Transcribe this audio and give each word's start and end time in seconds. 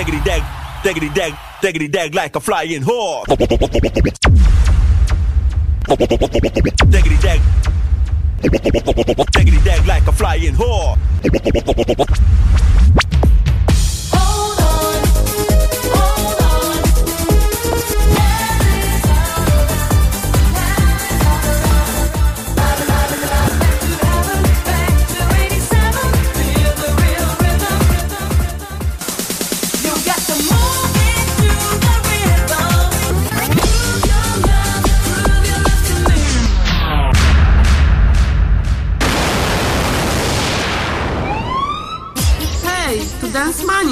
Diggity 0.00 0.24
dag, 0.24 0.42
diggity 0.82 1.08
dag, 1.12 1.32
diggity 1.60 1.88
dag 1.88 2.14
like 2.14 2.34
a 2.34 2.40
flying 2.40 2.80
horse. 2.80 3.28
Diggity 6.88 7.18
dag. 7.20 7.40
Diggity 8.40 9.60
dag 9.60 9.86
like 9.86 10.06
a 10.08 10.12
flying 10.12 10.54
whore. 10.56 10.96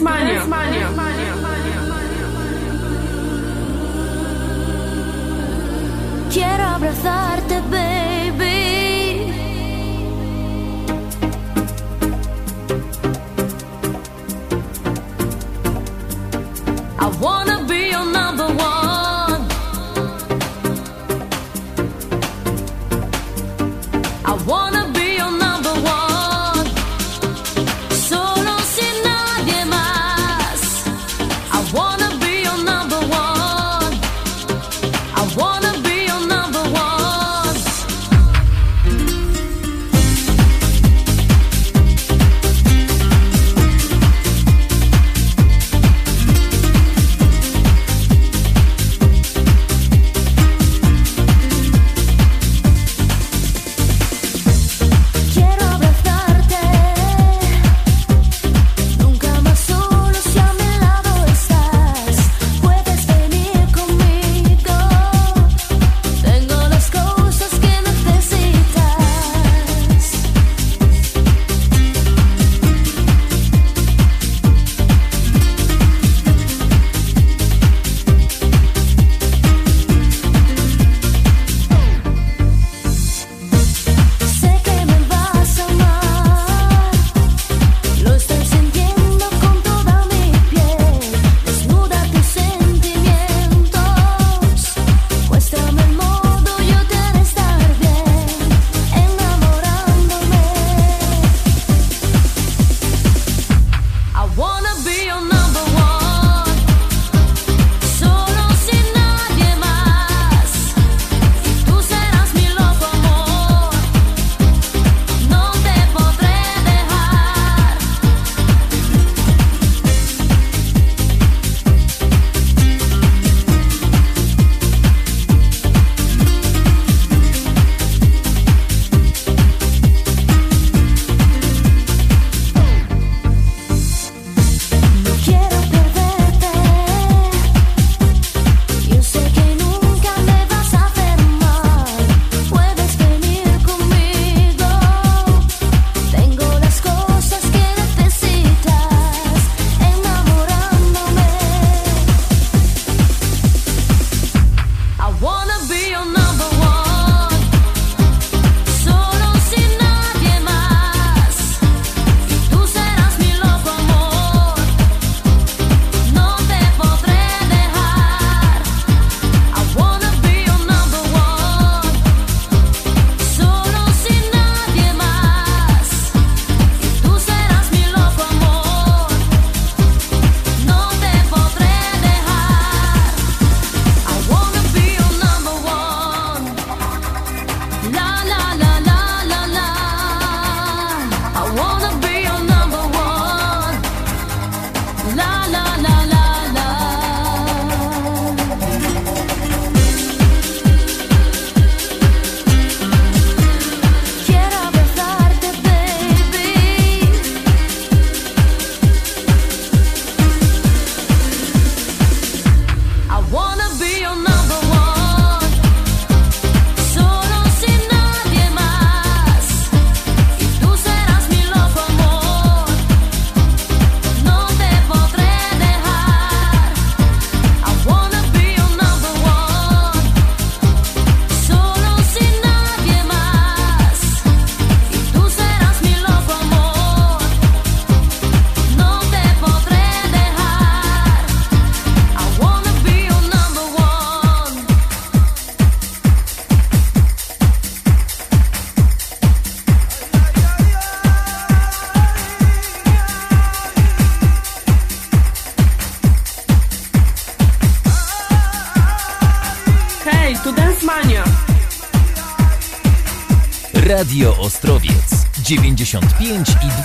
Hej, 0.00 0.86
tu 0.94 0.97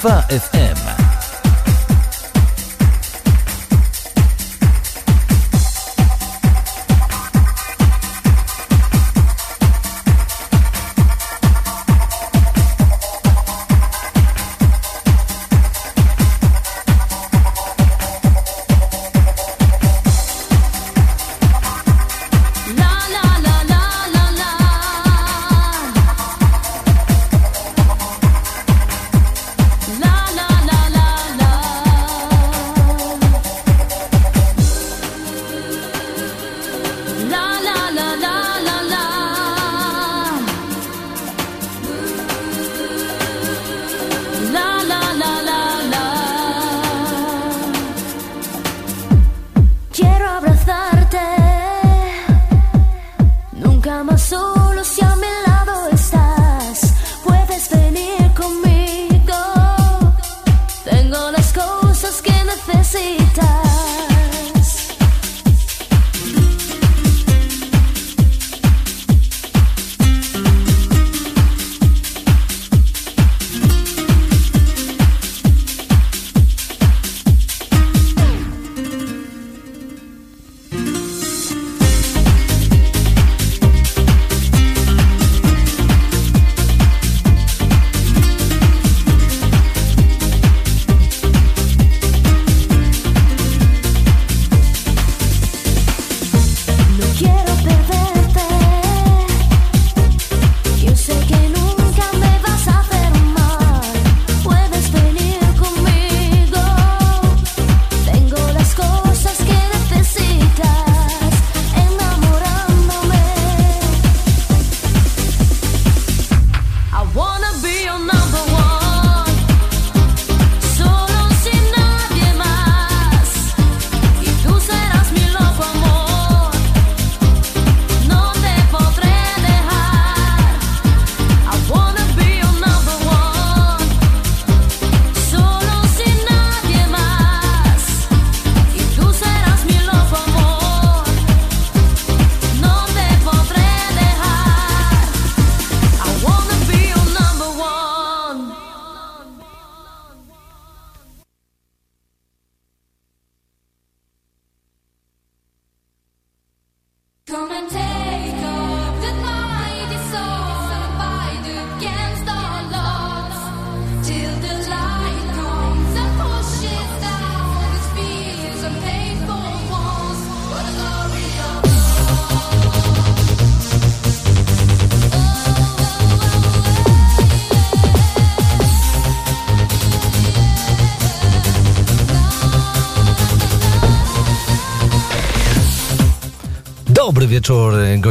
95 0.04 0.24
i 0.34 0.40
2 0.40 0.40
FM. 0.40 0.53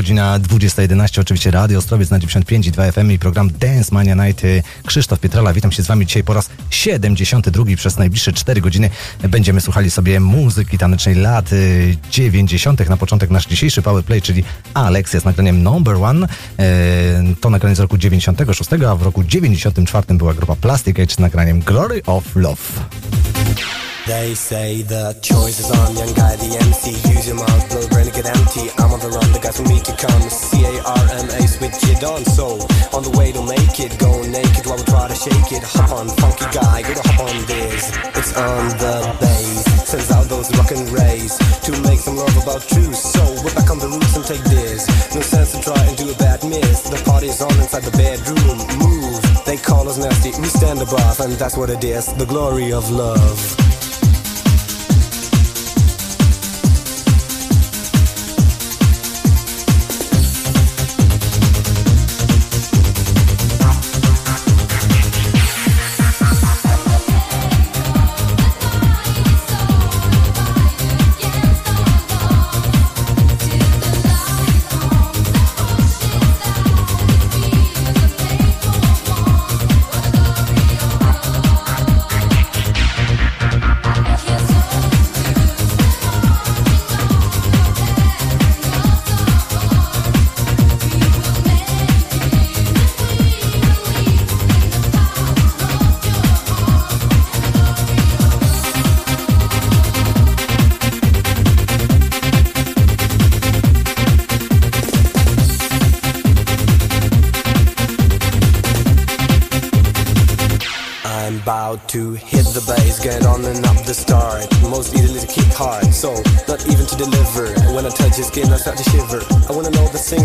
Godzina 0.02 0.38
20.11, 0.38 1.21
oczywiście 1.21 1.50
Radio 1.50 1.78
Ostrowiec 1.78 2.11
na 2.11 2.18
95 2.18 2.66
i 2.66 2.71
2 2.71 2.92
FM 2.92 3.11
i 3.11 3.18
program 3.18 3.50
Dance 3.50 3.94
Mania 3.94 4.14
Night. 4.14 4.42
Krzysztof 4.87 5.21
Pietrala, 5.21 5.52
witam 5.52 5.73
się 5.73 5.82
z 5.82 5.87
Wami 5.87 6.06
dzisiaj 6.06 6.25
po 6.25 6.35
raz 6.35 6.50
72. 6.71 7.64
Przez 7.76 7.99
najbliższe 7.99 8.32
4 8.32 8.61
godziny 8.61 8.90
będziemy 9.28 9.61
słuchali 9.61 9.90
sobie 9.90 10.21
muzyki 10.21 10.78
tanecznej 10.78 11.14
lat 11.14 11.50
90. 12.11 12.88
Na 12.88 12.97
początek 12.97 13.30
nasz 13.30 13.47
dzisiejszy 13.47 13.82
powerplay, 13.82 14.23
czyli 14.23 14.44
Alex 14.75 15.11
z 15.11 15.25
nagraniem 15.25 15.62
Number 15.62 15.97
One. 15.97 16.26
E, 16.59 16.64
to 17.40 17.50
nagranie 17.50 17.76
z 17.76 17.80
roku 17.80 17.99
96, 17.99 18.71
a 18.88 18.97
w 18.97 19.02
roku 19.02 19.25
94 19.25 20.14
była 20.14 20.35
grupa 20.35 20.56
Plastic 20.56 20.99
Age 20.99 21.14
z 21.14 21.18
nagraniem 21.18 21.61
Glory 21.61 22.02
of 22.06 22.37
Love. 22.37 23.22
They 24.06 24.35
say 24.35 24.82
the 24.82 25.14
choice 25.23 25.62
is 25.62 25.71
on 25.71 25.94
young 25.94 26.12
guy, 26.18 26.35
the 26.35 26.59
MC. 26.59 26.90
Use 27.14 27.26
your 27.30 27.38
mouth, 27.38 27.62
blow, 27.71 27.87
brain 27.87 28.06
to 28.06 28.11
get 28.11 28.26
empty. 28.26 28.66
I'm 28.82 28.90
on 28.90 28.99
the 28.99 29.14
run, 29.14 29.30
the 29.30 29.38
guys 29.38 29.62
who 29.62 29.64
me 29.71 29.78
to 29.78 29.94
come. 29.94 30.23
C 30.26 30.59
A 30.66 30.75
R 30.82 31.06
M 31.23 31.30
A, 31.30 31.40
switch 31.47 31.78
it 31.87 32.02
on. 32.02 32.26
So, 32.26 32.59
on 32.90 33.06
the 33.06 33.14
way 33.14 33.30
to 33.30 33.38
make 33.47 33.78
it, 33.78 33.94
go 34.02 34.11
naked 34.26 34.66
while 34.66 34.75
we 34.75 34.82
try 34.90 35.06
to 35.06 35.14
shake 35.14 35.54
it. 35.54 35.62
Hop 35.78 35.94
on, 35.94 36.11
funky 36.18 36.50
guy, 36.50 36.82
go 36.82 36.99
to 36.99 37.04
hop 37.14 37.30
on 37.30 37.47
this. 37.47 37.94
It's 38.18 38.35
on 38.35 38.75
the 38.82 38.94
bass, 39.23 39.87
sends 39.87 40.11
out 40.11 40.26
those 40.26 40.50
rockin' 40.59 40.82
rays 40.90 41.38
to 41.62 41.71
make 41.87 42.02
some 42.02 42.18
love 42.18 42.35
about 42.42 42.66
truth. 42.66 42.99
So, 42.99 43.23
we're 43.47 43.54
back 43.54 43.71
on 43.71 43.78
the 43.78 43.87
roots 43.87 44.18
and 44.18 44.26
take 44.26 44.42
this. 44.50 44.82
No 45.14 45.23
sense 45.23 45.54
to 45.54 45.62
try 45.62 45.78
and 45.78 45.94
do 45.94 46.11
a 46.11 46.16
bad 46.18 46.42
miss. 46.42 46.90
The 46.90 46.99
party's 47.06 47.38
on 47.38 47.54
inside 47.54 47.87
the 47.87 47.94
bedroom. 47.94 48.66
Move, 48.82 49.23
they 49.47 49.62
call 49.62 49.87
us 49.87 49.94
nasty, 49.94 50.35
we 50.42 50.50
stand 50.50 50.82
above, 50.82 51.23
and 51.23 51.38
that's 51.38 51.54
what 51.56 51.71
it 51.71 51.85
is 51.87 52.11
the 52.18 52.26
glory 52.26 52.73
of 52.75 52.90
love. 52.90 53.62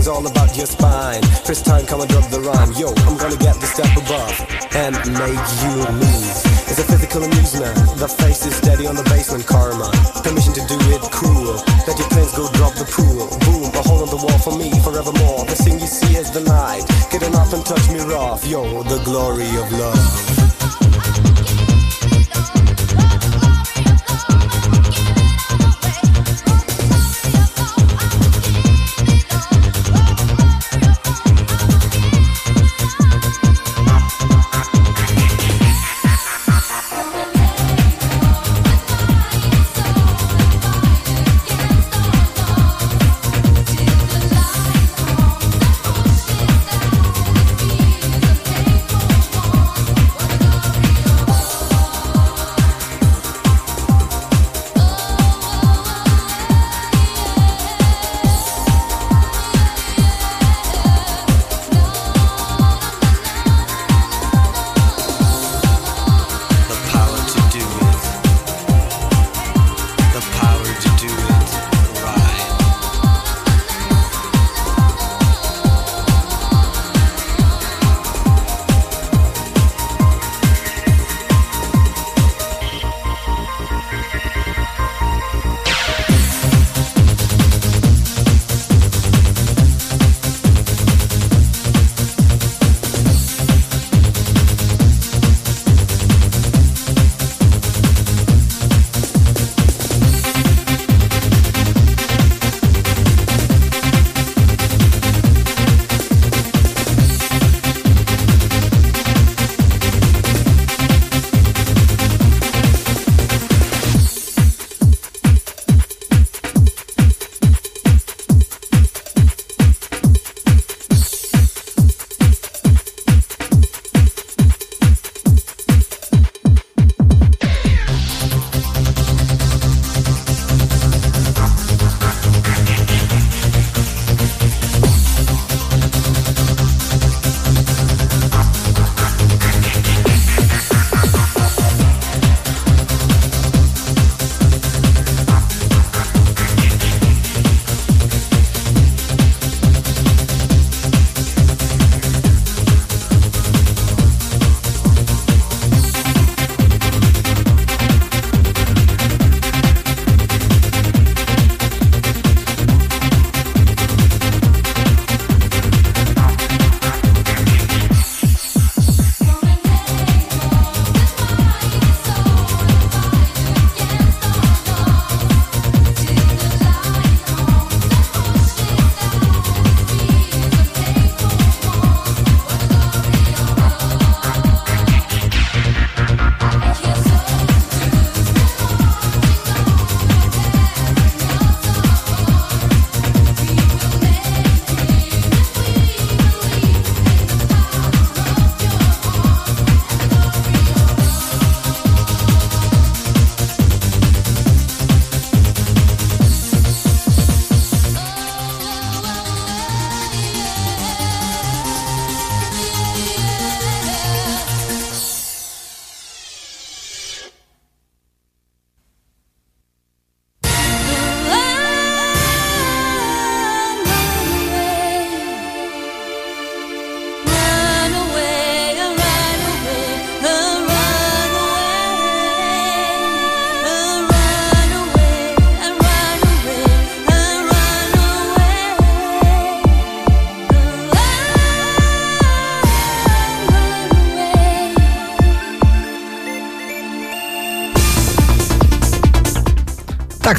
Things 0.07 0.15
all 0.15 0.25
about 0.27 0.55
your 0.57 0.65
spine. 0.65 1.21
First 1.45 1.65
time, 1.65 1.85
come 1.85 2.01
and 2.01 2.09
drop 2.09 2.29
the 2.29 2.39
rhyme. 2.39 2.71
Yo, 2.73 2.89
I'm 3.07 3.17
gonna 3.17 3.37
get 3.37 3.55
the 3.59 3.67
step 3.67 3.91
above 3.95 4.35
and 4.75 4.95
make 5.19 5.47
you 5.63 5.75
move. 5.91 6.35
It's 6.67 6.79
a 6.79 6.83
physical 6.83 7.23
amusement. 7.23 7.75
The 7.97 8.07
face 8.07 8.45
is 8.45 8.55
steady 8.55 8.87
on 8.87 8.95
the 8.95 9.03
basement, 9.03 9.45
karma. 9.45 9.89
Permission 10.23 10.53
to 10.53 10.63
do 10.67 10.77
it 10.95 11.01
cool. 11.11 11.55
Let 11.87 11.97
your 11.99 12.09
planes 12.09 12.33
go 12.35 12.47
drop 12.53 12.73
the 12.75 12.85
pool. 12.85 13.27
Boom, 13.45 13.71
a 13.73 13.81
hole 13.87 14.03
on 14.03 14.09
the 14.09 14.21
wall 14.23 14.39
for 14.39 14.55
me 14.57 14.71
forevermore. 14.81 15.45
The 15.45 15.55
thing 15.55 15.79
you 15.79 15.87
see 15.87 16.15
is 16.15 16.31
the 16.31 16.41
night. 16.41 16.83
Get 17.11 17.23
enough 17.23 17.53
and 17.53 17.65
touch 17.65 17.89
me 17.89 17.99
rough. 17.99 18.45
Yo, 18.45 18.83
the 18.83 18.99
glory 19.03 19.49
of 19.57 19.71
love. 19.71 20.36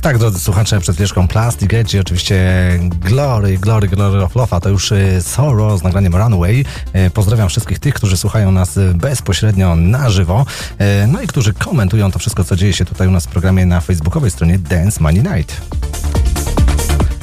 Tak, 0.09 0.19
drodzy 0.19 0.41
słuchacze, 0.41 0.81
przed 0.81 0.95
chwileczką 0.95 1.29
Plastic 1.29 1.75
Edge 1.75 1.95
i 1.95 1.99
oczywiście 1.99 2.45
Glory, 2.83 3.59
Glory, 3.59 3.89
Glory 3.89 4.23
of 4.23 4.35
Love, 4.35 4.57
a 4.57 4.61
to 4.61 4.69
już 4.69 4.93
y, 4.93 5.23
Sorrow 5.23 5.81
z 5.81 5.83
nagraniem 5.83 6.15
Runaway. 6.15 6.65
E, 6.93 7.11
Pozdrawiam 7.11 7.49
wszystkich 7.49 7.79
tych, 7.79 7.95
którzy 7.95 8.17
słuchają 8.17 8.53
nas 8.53 8.77
y, 8.77 8.95
bezpośrednio 8.95 9.77
na 9.77 10.11
żywo, 10.11 10.47
e, 10.79 11.07
no 11.07 11.23
i 11.23 11.27
którzy 11.27 11.53
komentują 11.53 12.13
to 12.13 12.19
wszystko, 12.19 12.45
co 12.45 12.57
dzieje 12.57 12.73
się 12.73 12.85
tutaj 12.85 13.09
u 13.09 13.11
nas 13.11 13.25
w 13.25 13.29
programie 13.29 13.67
na 13.67 13.81
facebookowej 13.81 14.31
stronie 14.31 14.59
Dance 14.59 15.01
Money 15.03 15.23
Night. 15.23 15.61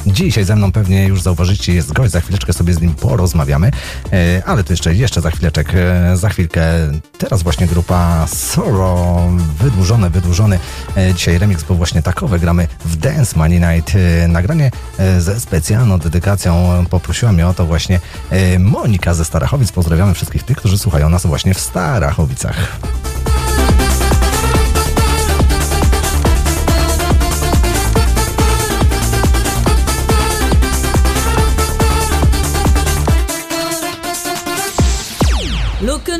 Dzisiaj 0.06 0.44
ze 0.44 0.56
mną 0.56 0.72
pewnie 0.72 1.06
już 1.06 1.22
zauważycie, 1.22 1.74
jest 1.74 1.92
gość, 1.92 2.12
za 2.12 2.20
chwileczkę 2.20 2.52
sobie 2.52 2.74
z 2.74 2.80
nim 2.80 2.94
porozmawiamy, 2.94 3.70
e, 4.12 4.42
ale 4.46 4.64
to 4.64 4.72
jeszcze, 4.72 4.94
jeszcze 4.94 5.20
za 5.20 5.30
chwileczek, 5.30 5.72
e, 5.74 6.16
za 6.16 6.28
chwilkę. 6.28 6.62
Teraz 7.18 7.42
właśnie 7.42 7.66
grupa 7.66 8.26
Sorrow, 8.26 9.30
wydłużony, 9.60 10.10
wydłużony. 10.10 10.58
E, 10.96 11.14
Dzisiaj 11.14 11.38
remix 11.38 11.62
był 11.62 11.76
właśnie 11.76 12.02
takowy, 12.02 12.38
gramy 12.38 12.68
w 12.84 12.96
Dance 12.96 13.38
Money 13.38 13.60
Night. 13.60 13.92
Nagranie 14.28 14.70
ze 15.18 15.40
specjalną 15.40 15.98
dedykacją 15.98 16.84
poprosiła 16.90 17.32
mnie 17.32 17.46
o 17.46 17.54
to 17.54 17.66
właśnie 17.66 18.00
Monika 18.58 19.14
ze 19.14 19.24
Starachowic. 19.24 19.72
Pozdrawiamy 19.72 20.14
wszystkich 20.14 20.42
tych, 20.42 20.56
którzy 20.56 20.78
słuchają 20.78 21.08
nas 21.08 21.26
właśnie 21.26 21.54
w 21.54 21.60
Starachowicach. 21.60 22.78
Looking 35.82 36.15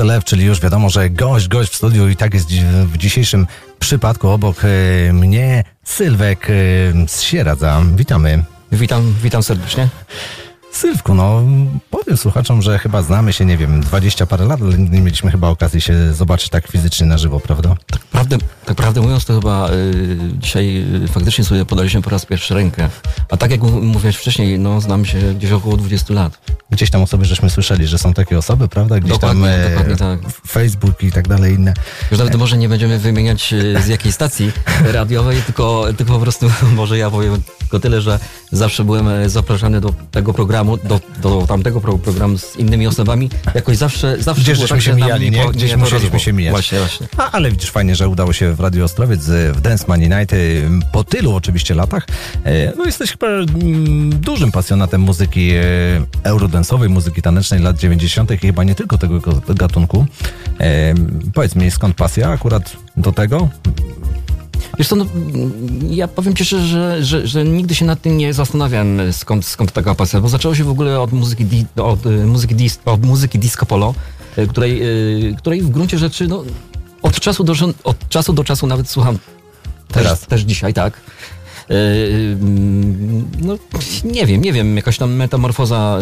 F, 0.00 0.24
czyli 0.24 0.44
już 0.44 0.60
wiadomo, 0.60 0.90
że 0.90 1.10
gość, 1.10 1.48
gość 1.48 1.72
w 1.72 1.76
studiu 1.76 2.08
i 2.08 2.16
tak 2.16 2.34
jest 2.34 2.48
w 2.84 2.96
dzisiejszym 2.96 3.46
przypadku 3.78 4.28
obok 4.28 4.56
e, 4.64 5.12
mnie 5.12 5.64
Sylwek 5.84 6.50
e, 6.50 6.52
z 7.08 7.22
Sieradza. 7.22 7.82
Witamy. 7.96 8.44
Witam, 8.72 9.14
witam 9.22 9.42
serdecznie. 9.42 9.88
Sylwku, 10.72 11.14
no 11.14 11.42
powiem 11.90 12.16
słuchaczom, 12.16 12.62
że 12.62 12.78
chyba 12.78 13.02
znamy 13.02 13.32
się, 13.32 13.44
nie 13.44 13.56
wiem, 13.56 13.80
20 13.80 14.26
parę 14.26 14.44
lat, 14.44 14.62
ale 14.62 14.78
nie 14.78 15.00
mieliśmy 15.00 15.30
chyba 15.30 15.48
okazji 15.48 15.80
się 15.80 16.12
zobaczyć 16.12 16.48
tak 16.48 16.66
fizycznie 16.66 17.06
na 17.06 17.18
żywo, 17.18 17.40
prawda? 17.40 17.76
Tak 17.86 18.00
prawdę, 18.00 18.38
tak 18.64 18.76
prawdę 18.76 19.00
mówiąc, 19.00 19.24
to 19.24 19.34
chyba 19.34 19.70
y, 19.70 20.18
dzisiaj 20.38 20.84
y, 21.04 21.08
faktycznie 21.08 21.44
sobie 21.44 21.64
podaliśmy 21.64 22.02
po 22.02 22.10
raz 22.10 22.26
pierwszy 22.26 22.54
rękę. 22.54 22.88
A 23.30 23.36
tak 23.36 23.50
jak 23.50 23.60
mówiłeś 23.62 24.16
wcześniej, 24.16 24.58
no 24.58 24.80
znam 24.80 25.04
się 25.04 25.34
gdzieś 25.34 25.50
około 25.50 25.76
20 25.76 26.14
lat. 26.14 26.38
Gdzieś 26.74 26.90
tam 26.90 27.02
osoby 27.02 27.24
żeśmy 27.24 27.50
słyszeli, 27.50 27.86
że 27.86 27.98
są 27.98 28.14
takie 28.14 28.38
osoby, 28.38 28.68
prawda? 28.68 29.00
Gdzieś 29.00 29.12
Dokładnie, 29.12 29.58
tam 29.62 29.70
dokładnie 29.70 29.96
tak. 29.96 30.20
Facebook 30.48 31.02
i 31.02 31.12
tak 31.12 31.28
dalej 31.28 31.54
inne. 31.54 31.74
Już 32.10 32.18
nawet 32.18 32.34
może 32.34 32.58
nie 32.58 32.68
będziemy 32.68 32.98
wymieniać 32.98 33.52
y, 33.52 33.82
z 33.82 33.88
jakiej 33.88 34.12
stacji 34.12 34.52
radiowej, 34.92 35.42
tylko, 35.42 35.86
tylko 35.96 36.12
po 36.12 36.20
prostu 36.20 36.50
może 36.76 36.98
ja 36.98 37.10
powiem 37.10 37.42
tylko 37.58 37.80
tyle, 37.80 38.00
że 38.00 38.18
zawsze 38.56 38.84
byłem 38.84 39.08
e, 39.08 39.28
zapraszany 39.28 39.80
do 39.80 39.94
tego 40.10 40.34
programu, 40.34 40.76
do, 40.76 41.00
do 41.22 41.46
tamtego 41.46 41.80
pro, 41.80 41.98
programu 41.98 42.38
z 42.38 42.56
innymi 42.56 42.86
osobami. 42.86 43.30
Jakoś 43.54 43.76
zawsze, 43.76 44.16
zawsze 44.22 44.42
Gdzieś 44.42 44.56
było 44.56 44.68
tak, 44.68 44.82
się 44.82 44.94
mijali, 44.94 45.30
nie? 45.30 45.44
Gdzieś 45.52 45.70
to 45.72 45.78
musieliśmy 45.78 46.20
się 46.20 46.32
mijać. 46.32 46.50
Właśnie, 46.52 46.78
właśnie. 46.78 47.06
A, 47.16 47.30
ale 47.30 47.50
widzisz, 47.50 47.70
fajnie, 47.70 47.96
że 47.96 48.08
udało 48.08 48.32
się 48.32 48.54
w 48.54 48.60
Radio 48.60 48.84
Ostrowiec 48.84 49.28
y, 49.28 49.52
w 49.52 49.60
Dance 49.60 49.84
Money 49.88 50.08
Night 50.08 50.36
po 50.92 51.04
tylu 51.04 51.34
oczywiście 51.34 51.74
latach. 51.74 52.06
E, 52.44 52.72
No 52.76 52.84
jesteś 52.84 53.10
chyba 53.10 53.26
dużym 54.10 54.52
pasjonatem 54.52 55.00
muzyki 55.00 55.50
e, 55.50 55.62
eurodance'owej, 56.24 56.88
muzyki 56.88 57.22
tanecznej 57.22 57.60
lat 57.60 57.76
90. 57.78 58.30
i 58.30 58.38
chyba 58.38 58.64
nie 58.64 58.74
tylko 58.74 58.98
tego 58.98 59.20
go- 59.20 59.40
gatunku. 59.54 60.06
E, 60.60 60.94
Powiedz 61.34 61.54
mi, 61.56 61.70
skąd 61.70 61.96
pasja 61.96 62.28
akurat 62.30 62.76
do 62.96 63.12
tego? 63.12 63.48
Wiesz 64.78 64.88
co, 64.88 64.96
no, 64.96 65.06
ja 65.90 66.08
powiem 66.08 66.34
ci 66.34 66.44
szczerze, 66.44 66.66
że, 66.66 67.04
że, 67.04 67.26
że 67.26 67.44
nigdy 67.44 67.74
się 67.74 67.84
nad 67.84 68.00
tym 68.00 68.16
nie 68.18 68.34
zastanawiałem, 68.34 69.12
skąd, 69.12 69.46
skąd 69.46 69.72
taka 69.72 69.94
pasja, 69.94 70.20
bo 70.20 70.28
zaczęło 70.28 70.54
się 70.54 70.64
w 70.64 70.70
ogóle 70.70 71.00
od 71.00 71.12
muzyki, 71.12 71.44
di, 71.44 71.66
od, 71.76 72.06
y, 72.06 72.26
muzyki, 72.26 72.54
dis, 72.54 72.78
od 72.84 73.06
muzyki 73.06 73.38
disco 73.38 73.66
polo, 73.66 73.94
y, 74.38 74.46
której, 74.46 74.82
y, 74.82 75.34
której 75.38 75.62
w 75.62 75.70
gruncie 75.70 75.98
rzeczy 75.98 76.28
no, 76.28 76.44
od, 77.02 77.20
czasu 77.20 77.44
do, 77.44 77.54
od 77.84 78.08
czasu 78.08 78.32
do 78.32 78.44
czasu 78.44 78.66
nawet 78.66 78.90
słucham 78.90 79.18
Teraz. 79.94 80.20
Też, 80.20 80.28
też 80.28 80.40
dzisiaj, 80.40 80.74
tak. 80.74 81.00
Y, 81.70 81.74
y, 81.74 82.36
No, 83.42 83.56
nie 84.04 84.26
wiem, 84.26 84.42
nie 84.42 84.52
wiem, 84.52 84.76
jakaś 84.76 84.98
tam 84.98 85.12
metamorfoza 85.14 85.98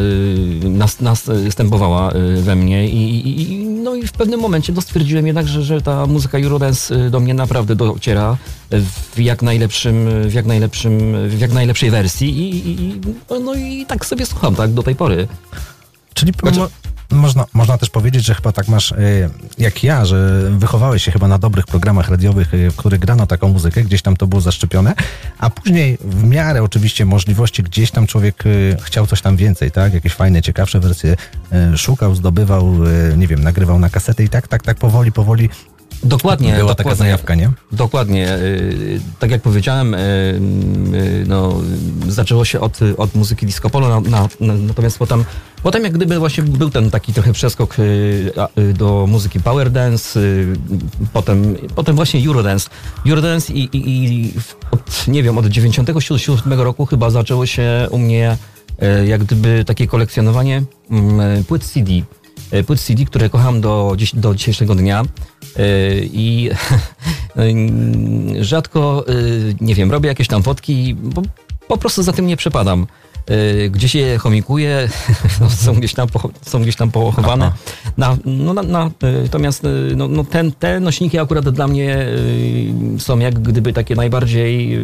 y, 0.64 0.68
nas, 0.68 1.00
następowała 1.00 2.12
we 2.42 2.56
mnie 2.56 2.88
i, 2.88 3.28
i, 3.52 3.64
no 3.66 3.94
i 3.94 4.06
w 4.06 4.12
pewnym 4.12 4.40
momencie 4.40 4.72
no, 4.72 4.80
stwierdziłem 4.80 5.26
jednak, 5.26 5.48
że, 5.48 5.62
że 5.62 5.80
ta 5.82 6.06
muzyka 6.06 6.38
Eurodance 6.38 7.10
do 7.10 7.20
mnie 7.20 7.34
naprawdę 7.34 7.76
dociera 7.76 8.36
w 9.14 9.18
jak 9.20 9.42
najlepszym, 9.42 10.08
w 10.28 10.32
jak 10.34 10.46
najlepszym, 10.46 11.28
w 11.28 11.40
jak 11.40 11.52
najlepszej 11.52 11.90
wersji 11.90 12.28
i, 12.38 12.68
i, 12.68 12.82
i- 12.82 13.00
no 13.44 13.54
i 13.54 13.86
tak 13.86 14.06
sobie 14.06 14.26
słucham, 14.26 14.54
tak, 14.54 14.72
do 14.72 14.82
tej 14.82 14.94
pory. 14.96 15.28
Czyli 16.14 16.32
Znaczy- 16.42 16.60
można, 17.12 17.46
można 17.52 17.78
też 17.78 17.90
powiedzieć, 17.90 18.24
że 18.24 18.34
chyba 18.34 18.52
tak 18.52 18.68
masz 18.68 18.92
y, 18.92 19.30
jak 19.58 19.84
ja, 19.84 20.04
że 20.04 20.50
wychowałeś 20.50 21.04
się 21.04 21.12
chyba 21.12 21.28
na 21.28 21.38
dobrych 21.38 21.66
programach 21.66 22.08
radiowych, 22.08 22.54
y, 22.54 22.70
w 22.70 22.76
których 22.76 23.00
grano 23.00 23.26
taką 23.26 23.48
muzykę, 23.48 23.82
gdzieś 23.82 24.02
tam 24.02 24.16
to 24.16 24.26
było 24.26 24.40
zaszczepione, 24.40 24.94
a 25.38 25.50
później 25.50 25.98
w 26.00 26.24
miarę 26.24 26.62
oczywiście 26.62 27.04
możliwości 27.04 27.62
gdzieś 27.62 27.90
tam 27.90 28.06
człowiek 28.06 28.46
y, 28.46 28.76
chciał 28.82 29.06
coś 29.06 29.20
tam 29.20 29.36
więcej, 29.36 29.70
tak? 29.70 29.94
Jakieś 29.94 30.12
fajne, 30.12 30.42
ciekawsze 30.42 30.80
wersje 30.80 31.16
szukał, 31.76 32.14
zdobywał, 32.14 32.74
nie 33.16 33.26
wiem, 33.26 33.42
nagrywał 33.42 33.78
na 33.78 33.90
kasety 33.90 34.24
i 34.24 34.28
tak, 34.28 34.48
tak, 34.48 34.62
tak 34.62 34.76
powoli, 34.76 35.12
powoli 35.12 35.48
Dokładnie. 36.04 36.48
była 36.48 36.58
dokładnie. 36.58 36.84
taka 36.84 36.94
zajawka, 36.94 37.34
nie? 37.34 37.50
Dokładnie. 37.72 38.34
y, 38.38 39.00
Tak 39.18 39.30
jak 39.30 39.42
powiedziałem, 39.42 39.94
y, 39.94 39.98
y, 40.94 41.24
no, 41.28 41.60
zaczęło 42.08 42.44
się 42.44 42.60
od, 42.60 42.78
od 42.96 43.14
muzyki 43.14 43.46
disco 43.46 43.70
polo, 43.70 43.88
na, 43.88 44.10
na, 44.10 44.28
na, 44.40 44.54
natomiast 44.54 44.98
potem, 44.98 45.24
potem 45.62 45.84
jak 45.84 45.92
gdyby 45.92 46.18
właśnie 46.18 46.42
był 46.42 46.70
ten 46.70 46.90
taki 46.90 47.12
trochę 47.12 47.32
przeskok 47.32 47.76
do 48.74 49.06
muzyki 49.08 49.40
power 49.40 49.70
dance, 49.70 50.20
potem, 51.12 51.56
potem 51.74 51.96
właśnie 51.96 52.26
eurodance. 52.26 52.70
Eurodance 53.06 53.52
i, 53.52 53.62
i, 53.72 54.04
i 54.04 54.32
od, 54.70 55.08
nie 55.08 55.22
wiem, 55.22 55.38
od 55.38 55.46
97 55.46 56.60
roku 56.60 56.86
chyba 56.86 57.10
zaczęło 57.10 57.46
się 57.46 57.88
u 57.90 57.98
mnie 57.98 58.36
jak 59.06 59.24
gdyby 59.24 59.64
takie 59.66 59.86
kolekcjonowanie 59.86 60.62
mm, 60.90 61.44
płyt 61.44 61.64
CD. 61.64 61.92
E, 62.52 62.62
płyt 62.62 62.80
CD, 62.80 63.04
które 63.04 63.30
kocham 63.30 63.60
do, 63.60 63.94
dziś, 63.96 64.14
do 64.14 64.34
dzisiejszego 64.34 64.74
dnia. 64.74 65.02
E, 65.56 65.64
I 65.98 66.50
rzadko, 68.40 69.04
e, 69.08 69.12
nie 69.60 69.74
wiem, 69.74 69.90
robię 69.90 70.08
jakieś 70.08 70.28
tam 70.28 70.42
fotki, 70.42 70.94
bo 70.94 71.22
po 71.68 71.76
prostu 71.76 72.02
za 72.02 72.12
tym 72.12 72.26
nie 72.26 72.36
przepadam. 72.36 72.86
E, 73.26 73.68
Gdzieś 73.68 73.94
je 73.94 74.18
chomikuję, 74.18 74.88
no, 75.40 75.50
są, 75.50 75.74
gdzieś 75.74 75.94
tam 75.94 76.08
są 76.42 76.62
gdzieś 76.62 76.76
tam 76.76 76.90
pochowane. 76.90 77.52
Na, 77.96 78.16
no, 78.24 78.54
na, 78.54 78.62
na, 78.62 78.90
natomiast 79.22 79.62
no, 79.96 80.08
no, 80.08 80.24
ten, 80.24 80.52
te 80.52 80.80
nośniki 80.80 81.18
akurat 81.18 81.48
dla 81.48 81.68
mnie 81.68 82.06
są 82.98 83.18
jak 83.18 83.42
gdyby 83.42 83.72
takie 83.72 83.94
najbardziej 83.94 84.78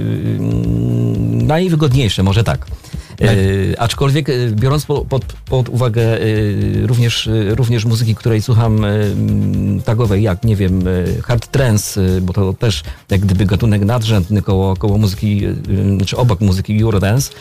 najwygodniejsze, 1.32 2.22
może 2.22 2.44
tak. 2.44 2.66
E, 3.22 3.80
aczkolwiek 3.80 4.28
e, 4.28 4.32
biorąc 4.50 4.86
po, 4.86 5.04
pod, 5.04 5.24
pod 5.24 5.68
uwagę 5.68 6.02
e, 6.02 6.26
również, 6.86 7.28
również 7.48 7.84
muzyki, 7.84 8.14
której 8.14 8.42
słucham 8.42 8.86
tagowej, 9.84 10.22
jak 10.22 10.44
nie 10.44 10.56
wiem, 10.56 10.84
hard 11.24 11.46
trance, 11.46 12.20
bo 12.20 12.32
to 12.32 12.52
też 12.52 12.82
jak 13.10 13.20
gdyby 13.20 13.46
gatunek 13.46 13.84
nadrzędny 13.84 14.42
koło, 14.42 14.76
koło 14.76 14.98
muzyki, 14.98 15.42
czy 16.06 16.16
obok 16.16 16.40
muzyki 16.40 16.82
Eurodance, 16.82 17.32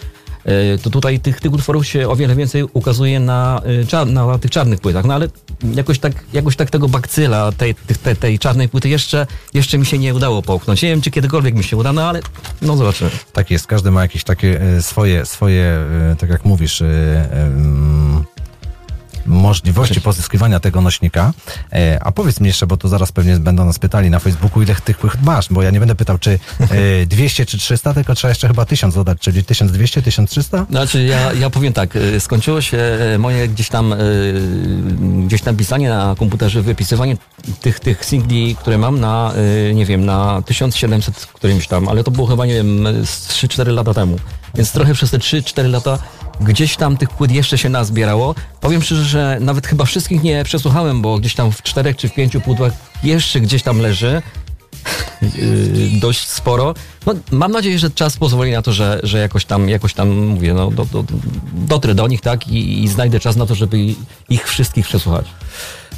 to 0.84 0.90
tutaj 0.90 1.20
tych, 1.20 1.40
tych 1.40 1.54
utworów 1.54 1.88
się 1.88 2.10
o 2.10 2.16
wiele 2.16 2.36
więcej 2.36 2.64
ukazuje 2.74 3.20
na, 3.20 3.62
e, 3.94 4.06
na 4.06 4.38
tych 4.38 4.52
czarnych 4.52 4.80
płytach. 4.80 5.06
No 5.06 5.14
ale 5.14 5.28
jakoś 5.74 6.00
tak, 6.00 6.14
jakoś 6.34 6.56
tak 6.56 6.70
tego 6.70 6.90
bakcyla, 6.90 7.52
tej, 7.52 7.76
tej, 8.04 8.16
tej 8.16 8.40
czarnej 8.40 8.70
płyty 8.70 8.90
jeszcze, 8.90 9.28
jeszcze 9.54 9.78
mi 9.78 9.86
się 9.86 9.98
nie 9.98 10.16
udało 10.16 10.42
połknąć. 10.42 10.82
Nie 10.82 10.90
wiem, 10.90 11.02
czy 11.02 11.12
kiedykolwiek 11.12 11.56
mi 11.56 11.64
się 11.64 11.78
uda, 11.78 11.94
no 11.94 12.10
ale 12.10 12.22
no 12.62 12.78
zobaczymy. 12.78 13.10
Tak 13.34 13.52
jest, 13.52 13.68
każdy 13.68 13.92
ma 13.92 14.02
jakieś 14.02 14.24
takie 14.24 14.62
e, 14.62 14.82
swoje, 14.82 15.26
swoje 15.26 15.64
e, 15.64 16.16
tak 16.20 16.30
jak 16.30 16.46
mówisz, 16.46 16.82
e, 16.82 16.86
em, 17.32 18.07
możliwości 19.28 20.02
pozyskiwania 20.02 20.60
tego 20.60 20.82
nośnika. 20.82 21.34
E, 21.74 22.00
A 22.04 22.12
powiedz 22.12 22.40
mi 22.40 22.48
jeszcze, 22.48 22.68
bo 22.68 22.78
to 22.78 22.88
zaraz 22.88 23.12
pewnie 23.12 23.40
będą 23.40 23.66
nas 23.66 23.80
pytali 23.80 24.10
na 24.10 24.20
Facebooku, 24.20 24.62
ile 24.62 24.76
tych 24.76 24.98
płyt 24.98 25.14
masz, 25.24 25.48
bo 25.50 25.62
ja 25.62 25.72
nie 25.72 25.80
będę 25.80 25.96
pytał, 25.96 26.18
czy 26.18 26.40
e, 26.60 27.06
200 27.16 27.46
czy 27.46 27.58
300, 27.58 27.94
tylko 27.94 28.16
trzeba 28.16 28.30
jeszcze 28.30 28.48
chyba 28.48 28.66
1000 28.66 28.96
dodać, 28.96 29.18
czyli 29.20 29.44
1200, 29.44 30.02
1300? 30.02 30.66
Znaczy 30.70 31.04
ja, 31.04 31.34
ja 31.34 31.50
powiem 31.50 31.74
tak, 31.74 31.96
y, 31.96 32.20
skończyło 32.20 32.62
się 32.62 32.78
moje 33.20 33.48
gdzieś 33.48 33.70
tam 33.70 33.96
gdzieś 35.26 35.42
tam 35.42 35.56
pisanie 35.56 35.90
na 35.90 36.16
komputerze, 36.20 36.62
wypisywanie 36.62 37.18
tych, 37.62 37.80
tych 37.80 38.06
singli, 38.06 38.56
które 38.56 38.78
mam 38.78 39.00
na, 39.00 39.34
nie 39.74 39.86
wiem, 39.86 40.06
na 40.06 40.42
1700 40.46 41.16
którymś 41.16 41.68
tam, 41.68 41.88
ale 41.88 42.04
to 42.04 42.12
było 42.12 42.28
chyba, 42.28 42.46
nie 42.46 42.54
wiem, 42.54 42.88
z 43.06 43.28
3-4 43.28 43.74
lata 43.74 43.94
temu. 43.94 44.20
Więc 44.56 44.72
trochę 44.72 44.94
przez 44.94 45.12
te 45.12 45.18
3-4 45.18 45.70
lata 45.70 46.00
gdzieś 46.42 46.76
tam 46.76 46.98
tych 46.98 47.10
płyt 47.10 47.32
jeszcze 47.32 47.58
się 47.58 47.70
nazbierało. 47.70 48.36
Powiem 48.62 48.82
szczerze, 48.82 49.04
że 49.04 49.38
nawet 49.42 49.68
chyba 49.68 49.86
wszystkich 49.86 50.24
nie 50.24 50.44
przesłuchałem, 50.44 51.02
bo 51.02 51.18
gdzieś 51.20 51.36
tam 51.36 51.52
w 51.52 51.62
czterech 51.62 51.98
czy 51.98 52.10
w 52.10 52.14
pięciu 52.14 52.42
płytach 52.42 52.74
jeszcze 53.04 53.40
gdzieś 53.40 53.64
tam 53.64 53.80
leży. 53.80 54.22
Yy, 55.22 56.00
dość 56.00 56.28
sporo. 56.28 56.74
No, 57.06 57.14
mam 57.32 57.52
nadzieję, 57.52 57.80
że 57.80 57.92
czas 57.92 58.18
pozwoli 58.18 58.52
na 58.52 58.62
to, 58.62 58.74
że, 58.74 59.00
że 59.04 59.18
jakoś 59.18 59.46
tam, 59.46 59.70
jakoś 59.70 59.94
tam 59.94 60.10
mówię, 60.10 60.54
no, 60.54 60.72
do, 60.72 60.86
do, 60.86 61.04
dotrę 61.54 61.96
do 61.96 62.08
nich, 62.08 62.22
tak, 62.22 62.48
i, 62.48 62.84
i 62.84 62.88
znajdę 62.88 63.20
czas 63.20 63.36
na 63.36 63.46
to, 63.46 63.56
żeby 63.56 63.78
ich 64.30 64.48
wszystkich 64.48 64.88
przesłuchać. 64.88 65.26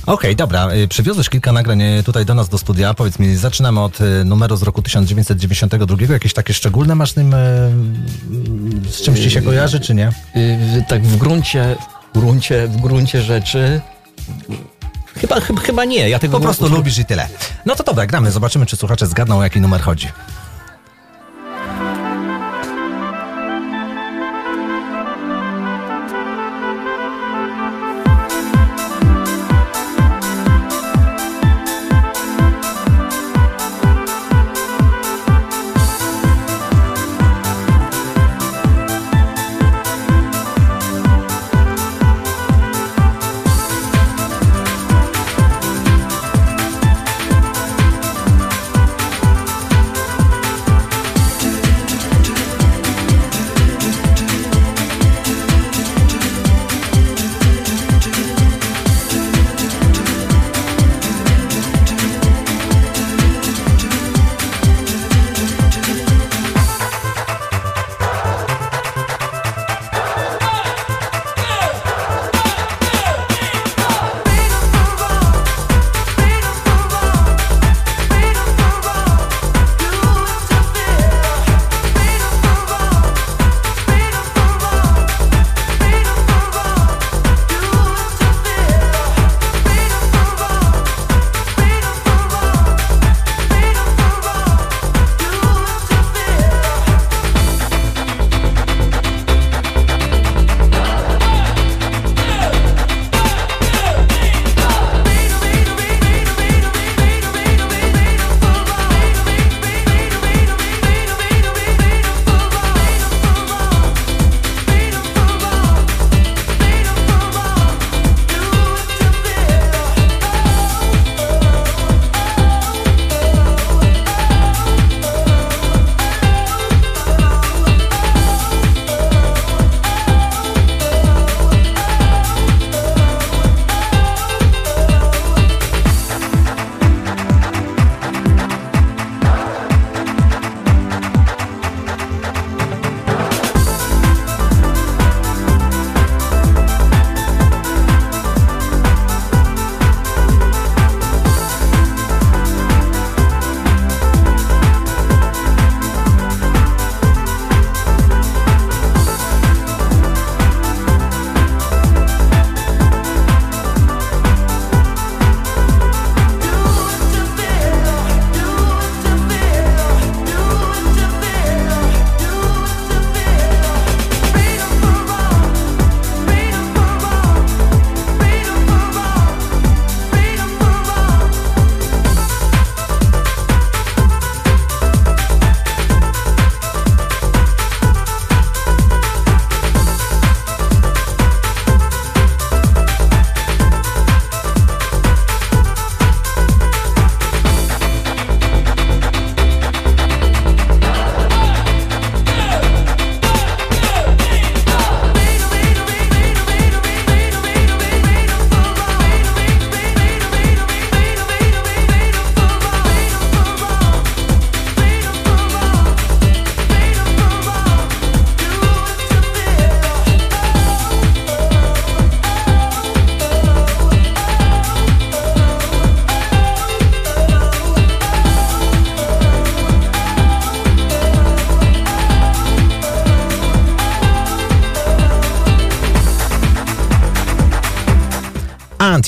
Okej, 0.09 0.35
dobra. 0.35 0.73
y, 0.73 0.87
Przywiozłeś 0.87 1.29
kilka 1.29 1.51
nagrań 1.51 1.81
y, 1.81 2.03
tutaj 2.03 2.25
do 2.25 2.33
nas 2.33 2.49
do 2.49 2.57
studia. 2.57 2.93
Powiedz 2.93 3.19
mi, 3.19 3.35
zaczynamy 3.35 3.79
od 3.79 4.01
y, 4.01 4.25
numeru 4.25 4.57
z 4.57 4.63
roku 4.63 4.81
1992. 4.81 6.13
Jakieś 6.13 6.33
takie 6.33 6.53
szczególne 6.53 6.95
masz 6.95 7.11
z 7.11 7.17
nim, 7.17 7.35
z 8.89 9.01
czymś 9.01 9.19
ci 9.19 9.31
się 9.31 9.41
kojarzy, 9.41 9.79
czy 9.79 9.95
nie? 9.95 10.11
Tak 10.87 11.03
w 11.03 11.17
gruncie, 11.17 11.75
w 12.13 12.19
gruncie, 12.19 12.67
w 12.67 12.77
gruncie 12.77 13.21
rzeczy 13.21 13.81
chyba, 15.15 15.39
chyba, 15.39 15.61
chyba 15.61 15.85
nie. 15.85 16.09
Ja 16.09 16.19
tego 16.19 16.37
Po 16.37 16.43
prostu 16.43 16.69
lubisz 16.69 16.97
i 16.97 17.05
tyle. 17.05 17.27
No 17.65 17.75
to 17.75 17.83
dobra, 17.83 18.05
gramy. 18.05 18.31
Zobaczymy, 18.31 18.65
czy 18.65 18.75
słuchacze 18.77 19.07
zgadną, 19.07 19.37
o 19.39 19.43
jaki 19.43 19.61
numer 19.61 19.81
chodzi. 19.81 20.07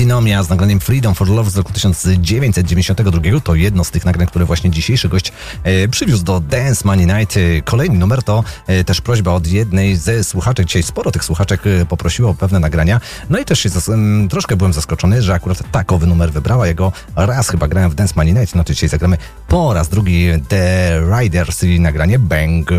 Antinomia 0.01 0.43
z 0.43 0.49
nagraniem 0.49 0.79
Freedom 0.79 1.15
for 1.15 1.29
Love 1.29 1.49
z 1.49 1.57
roku 1.57 1.73
1992 1.73 3.21
to 3.43 3.55
jedno 3.55 3.83
z 3.83 3.91
tych 3.91 4.05
nagrań, 4.05 4.27
które 4.27 4.45
właśnie 4.45 4.69
dzisiejszy 4.71 5.09
gość 5.09 5.31
e, 5.63 5.87
przywiózł 5.87 6.23
do 6.23 6.39
Dance 6.39 6.81
Money 6.85 7.05
Night. 7.07 7.37
E, 7.37 7.61
Kolejny 7.61 7.97
numer 7.99 8.23
to 8.23 8.43
e, 8.67 8.83
też 8.83 9.01
prośba 9.01 9.31
od 9.31 9.47
jednej 9.47 9.95
ze 9.95 10.23
słuchaczek. 10.23 10.65
Dzisiaj 10.65 10.83
sporo 10.83 11.11
tych 11.11 11.23
słuchaczek 11.23 11.61
poprosiło 11.89 12.29
o 12.29 12.33
pewne 12.33 12.59
nagrania. 12.59 13.01
No 13.29 13.39
i 13.39 13.45
też 13.45 13.59
się 13.59 13.69
zas- 13.69 13.93
m, 13.93 14.27
troszkę 14.29 14.55
byłem 14.55 14.73
zaskoczony, 14.73 15.21
że 15.21 15.33
akurat 15.33 15.71
takowy 15.71 16.07
numer 16.07 16.31
wybrała. 16.31 16.67
Jego 16.67 16.91
raz 17.15 17.49
chyba 17.49 17.67
grałem 17.67 17.91
w 17.91 17.95
Dance 17.95 18.13
Money 18.17 18.33
Night, 18.33 18.55
no 18.55 18.63
to 18.63 18.73
dzisiaj 18.73 18.89
zagramy 18.89 19.17
po 19.47 19.73
raz 19.73 19.89
drugi 19.89 20.27
The 20.47 20.99
Riders 21.19 21.63
i 21.63 21.79
nagranie 21.79 22.19
Bang. 22.19 22.69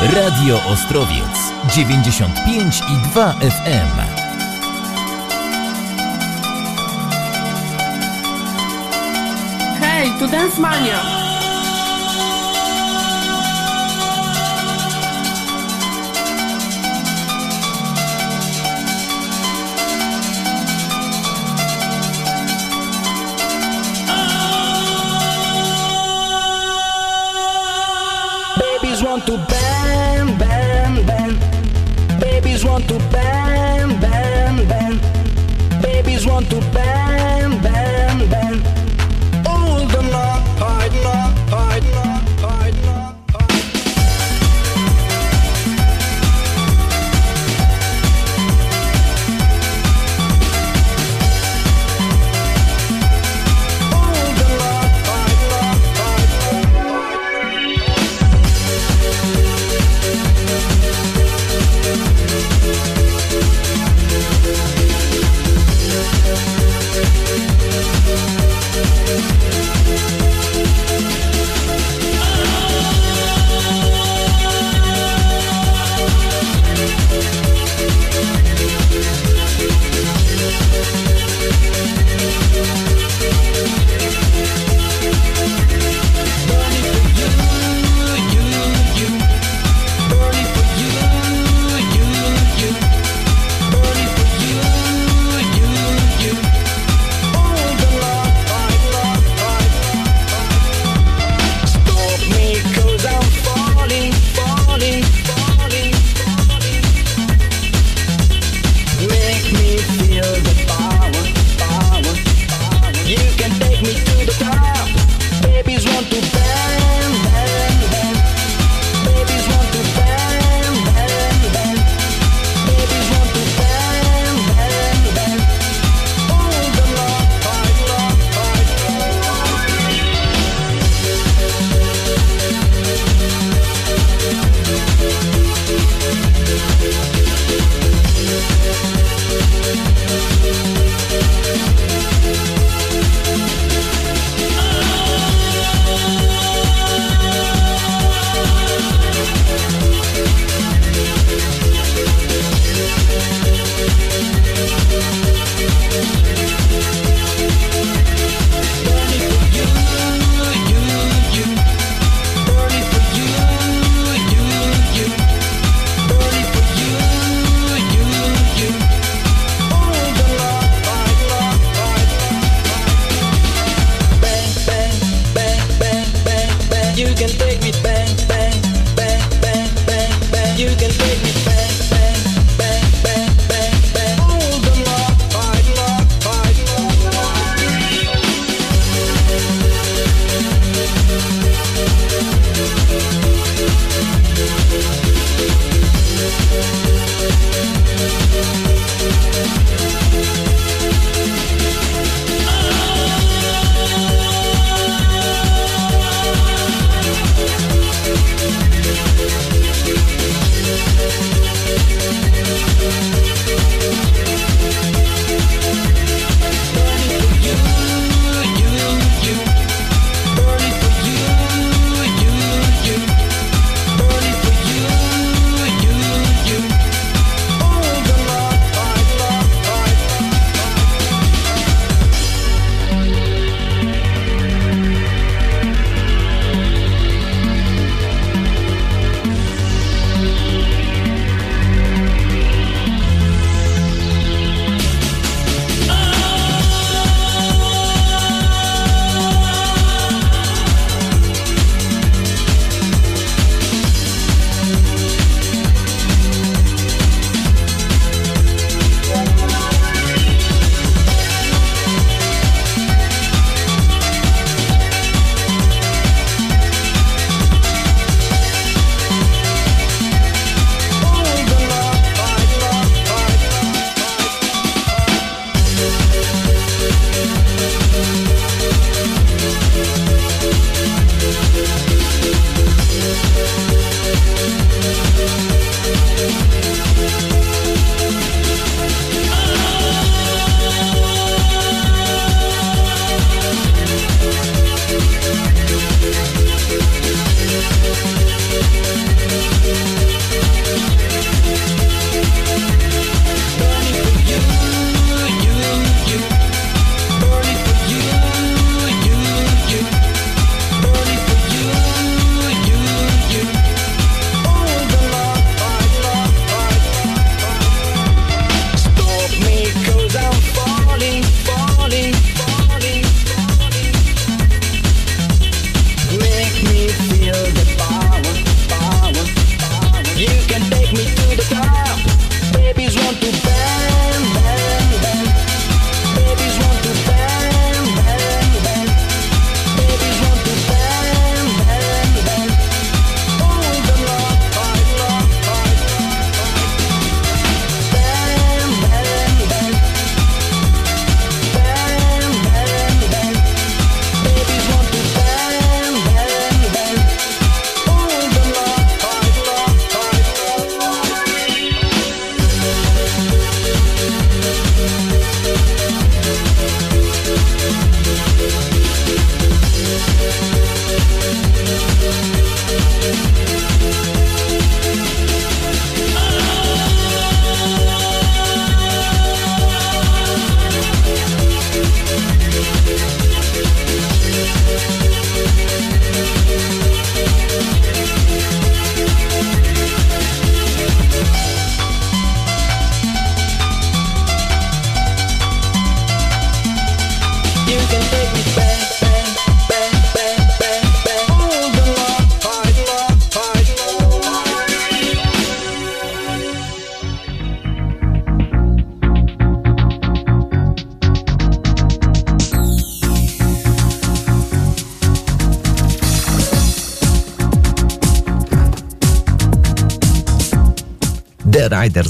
Radio 0.00 0.60
Ostrowiec 0.68 1.52
95 1.74 2.82
i 2.88 2.98
2 3.14 3.32
FM. 3.40 4.00
Hej, 9.80 10.12
tu 10.18 10.26
Dance 10.26 10.60
Mania. 10.60 10.98
Babies 28.58 29.02
want 29.02 29.26
to 29.26 29.57
Babies 32.58 32.70
want 32.70 32.88
to 32.88 32.98
bang, 33.12 34.00
bang, 34.00 34.68
bang. 34.68 35.80
Babies 35.80 36.26
want 36.26 36.50
to 36.50 36.58
bang, 36.72 37.07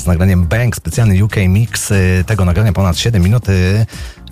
nagraniem 0.09 0.46
Bang, 0.46 0.76
specjalny 0.76 1.24
UK 1.24 1.36
mix 1.48 1.90
y, 1.90 2.24
tego 2.26 2.44
nagrania 2.44 2.72
ponad 2.72 2.98
7 2.98 3.22
minut. 3.22 3.44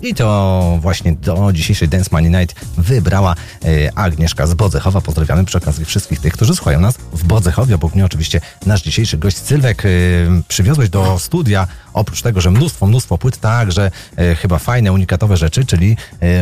I 0.01 0.15
to 0.15 0.77
właśnie 0.81 1.13
do 1.13 1.53
dzisiejszej 1.53 1.87
Dance 1.87 2.09
Money 2.11 2.29
Night 2.29 2.65
wybrała 2.77 3.35
y, 3.65 3.89
Agnieszka 3.95 4.47
z 4.47 4.53
Bodzechowa. 4.53 5.01
Pozdrawiamy 5.01 5.45
przy 5.45 5.57
okazji 5.57 5.85
wszystkich 5.85 6.19
tych, 6.19 6.33
którzy 6.33 6.55
słuchają 6.55 6.79
nas 6.79 6.95
w 7.27 7.29
Bodzechowie. 7.29 7.75
Obok 7.75 7.95
mnie 7.95 8.05
oczywiście 8.05 8.41
nasz 8.65 8.81
dzisiejszy 8.81 9.17
gość 9.17 9.37
Sylwek. 9.37 9.85
y, 9.85 10.27
Przywiozłeś 10.47 10.89
do 10.89 11.19
studia, 11.19 11.67
oprócz 11.93 12.21
tego, 12.21 12.41
że 12.41 12.51
mnóstwo, 12.51 12.87
mnóstwo 12.87 13.17
płyt, 13.17 13.37
także 13.37 13.91
y, 14.31 14.35
chyba 14.35 14.59
fajne, 14.59 14.93
unikatowe 14.93 15.37
rzeczy, 15.37 15.65
czyli 15.65 15.97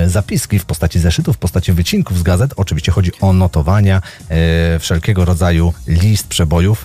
y, 0.05 0.09
zapiski 0.09 0.59
w 0.59 0.65
postaci 0.65 0.99
zeszytów, 0.99 1.35
w 1.35 1.39
postaci 1.39 1.73
wycinków 1.73 2.19
z 2.19 2.23
gazet. 2.23 2.53
Oczywiście 2.55 2.91
chodzi 2.91 3.11
o 3.21 3.33
notowania, 3.33 4.01
wszelkiego 4.79 5.25
rodzaju 5.25 5.73
list 5.87 6.27
przebojów. 6.27 6.83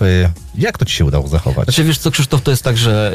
Jak 0.55 0.77
to 0.77 0.85
ci 0.85 0.95
się 0.95 1.05
udało 1.05 1.27
zachować? 1.27 1.65
Znaczy 1.65 1.83
wiesz 1.83 1.97
co 1.97 2.11
Krzysztof, 2.11 2.41
to 2.41 2.51
jest 2.51 2.63
tak, 2.63 2.77
że, 2.77 3.13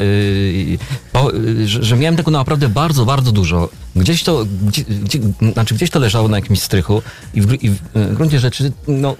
że, 1.65 1.83
że 1.83 1.95
miałem 1.95 2.15
tego 2.15 2.31
naprawdę 2.31 2.69
bardzo, 2.69 3.05
bardzo 3.05 3.31
dużo. 3.31 3.69
Gdzieś 3.95 4.23
to, 4.23 4.45
gdzie, 4.61 4.83
gdzie, 4.83 5.19
znaczy 5.53 5.75
gdzieś 5.75 5.89
to 5.89 5.99
leżało 5.99 6.27
na 6.27 6.37
jakimś 6.37 6.61
strychu 6.61 7.01
i 7.33 7.41
w, 7.41 7.63
i 7.63 7.69
w 7.69 8.13
gruncie 8.13 8.39
rzeczy, 8.39 8.71
no, 8.87 9.15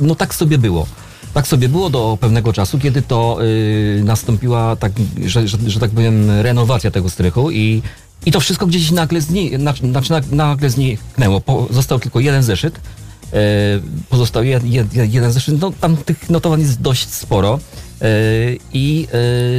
no 0.00 0.14
tak 0.14 0.34
sobie 0.34 0.58
było. 0.58 0.86
Tak 1.34 1.46
sobie 1.46 1.68
było 1.68 1.90
do 1.90 2.18
pewnego 2.20 2.52
czasu, 2.52 2.78
kiedy 2.78 3.02
to 3.02 3.38
yy, 3.40 4.04
nastąpiła, 4.04 4.76
tak, 4.76 4.92
że, 5.24 5.48
że, 5.48 5.58
że 5.66 5.80
tak 5.80 5.90
powiem, 5.90 6.30
renowacja 6.30 6.90
tego 6.90 7.10
strychu 7.10 7.50
i, 7.50 7.82
i 8.26 8.32
to 8.32 8.40
wszystko 8.40 8.66
gdzieś 8.66 8.90
nagle, 8.90 9.20
zni, 9.20 9.50
znaczy, 9.56 9.82
nag- 9.82 10.32
nagle 10.32 10.70
zniknęło. 10.70 11.40
Po, 11.40 11.68
został 11.70 11.98
tylko 11.98 12.20
jeden 12.20 12.42
zeszyt. 12.42 12.80
E, 13.32 13.38
pozostał 14.08 14.44
jed, 14.44 14.64
jed, 14.64 14.94
jeden 14.94 15.32
zeszyt. 15.32 15.60
No, 15.60 15.72
tam 15.80 15.96
tych 15.96 16.30
notowań 16.30 16.60
jest 16.60 16.80
dość 16.80 17.08
sporo. 17.08 17.58
E, 18.02 18.06
I 18.72 19.08
e, 19.12 19.18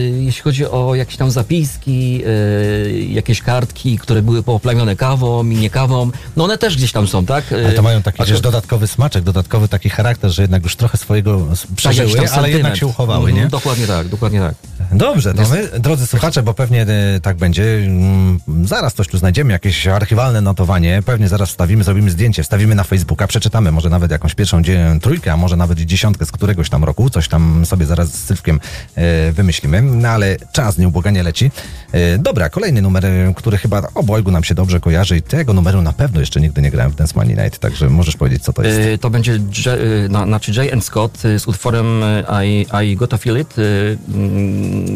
jeśli 0.09 0.41
chodzi 0.41 0.65
o 0.65 0.95
jakieś 0.95 1.17
tam 1.17 1.31
zapiski, 1.31 2.21
e, 2.25 2.91
jakieś 2.99 3.41
kartki, 3.41 3.97
które 3.97 4.21
były 4.21 4.43
poplamione 4.43 4.95
kawą 4.95 5.49
i 5.49 5.55
nie 5.55 5.69
kawą, 5.69 6.11
no 6.35 6.43
one 6.43 6.57
też 6.57 6.77
gdzieś 6.77 6.91
tam 6.91 7.07
są, 7.07 7.25
tak? 7.25 7.53
Ale 7.53 7.73
to 7.73 7.81
mają 7.81 8.01
taki 8.01 8.23
też 8.23 8.41
dodatkowy 8.41 8.87
smaczek, 8.87 9.23
dodatkowy 9.23 9.67
taki 9.67 9.89
charakter, 9.89 10.31
że 10.31 10.41
jednak 10.41 10.63
już 10.63 10.75
trochę 10.75 10.97
swojego 10.97 11.39
tak, 11.39 11.75
przeżyły, 11.75 12.15
tam 12.15 12.39
ale 12.39 12.51
jednak 12.51 12.77
się 12.77 12.87
uchowały, 12.87 13.29
Mhm, 13.29 13.45
nie? 13.45 13.49
Dokładnie 13.49 13.87
tak, 13.87 14.07
dokładnie 14.07 14.39
tak. 14.39 14.55
Dobrze, 14.91 15.33
to 15.33 15.41
my, 15.49 15.79
drodzy 15.79 16.07
słuchacze, 16.07 16.43
bo 16.43 16.53
pewnie 16.53 16.81
e, 16.81 17.19
tak 17.21 17.37
będzie, 17.37 17.63
mm, 17.63 18.39
zaraz 18.63 18.93
coś 18.93 19.07
tu 19.07 19.17
znajdziemy, 19.17 19.53
jakieś 19.53 19.87
archiwalne 19.87 20.41
notowanie, 20.41 21.01
pewnie 21.05 21.27
zaraz 21.27 21.49
wstawimy, 21.49 21.83
zrobimy 21.83 22.11
zdjęcie, 22.11 22.43
wstawimy 22.43 22.75
na 22.75 22.83
Facebooka, 22.83 23.27
przeczytamy 23.27 23.71
może 23.71 23.89
nawet 23.89 24.11
jakąś 24.11 24.35
pierwszą 24.35 24.61
dzie- 24.63 24.97
trójkę, 25.01 25.33
a 25.33 25.37
może 25.37 25.57
nawet 25.57 25.79
dziesiątkę 25.79 26.25
z 26.25 26.31
któregoś 26.31 26.69
tam 26.69 26.83
roku, 26.83 27.09
coś 27.09 27.27
tam 27.27 27.65
sobie 27.65 27.85
zaraz 27.85 28.07
z 28.09 28.25
Sylwkiem 28.25 28.59
e, 28.95 29.31
wymyślimy, 29.31 29.81
no 29.81 30.07
ale 30.09 30.37
czas 30.51 30.77
nieubłaganie 30.77 31.23
leci. 31.23 31.51
E, 31.91 32.17
dobra, 32.17 32.49
kolejny 32.49 32.81
numer, 32.81 33.05
e, 33.05 33.33
który 33.35 33.57
chyba 33.57 33.81
obojgu 33.95 34.31
nam 34.31 34.43
się 34.43 34.55
dobrze 34.55 34.79
kojarzy 34.79 35.17
i 35.17 35.21
tego 35.21 35.53
numeru 35.53 35.81
na 35.81 35.93
pewno 35.93 36.19
jeszcze 36.19 36.41
nigdy 36.41 36.61
nie 36.61 36.71
grałem 36.71 36.91
w 36.91 36.95
Dance 36.95 37.13
Money 37.15 37.35
Night, 37.43 37.59
także 37.59 37.89
możesz 37.89 38.15
powiedzieć, 38.15 38.43
co 38.43 38.53
to 38.53 38.63
jest. 38.63 38.79
Y, 38.79 38.97
To 38.97 39.09
będzie 39.09 39.31
J, 39.65 39.67
y, 39.67 40.07
na, 40.09 40.25
znaczy 40.25 40.73
and 40.73 40.83
Scott 40.85 41.25
y, 41.25 41.39
z 41.39 41.47
utworem 41.47 42.03
y, 42.03 42.23
I, 42.45 42.65
I 42.91 42.95
Gotta 42.95 43.17
Feel 43.17 43.39
It. 43.39 43.55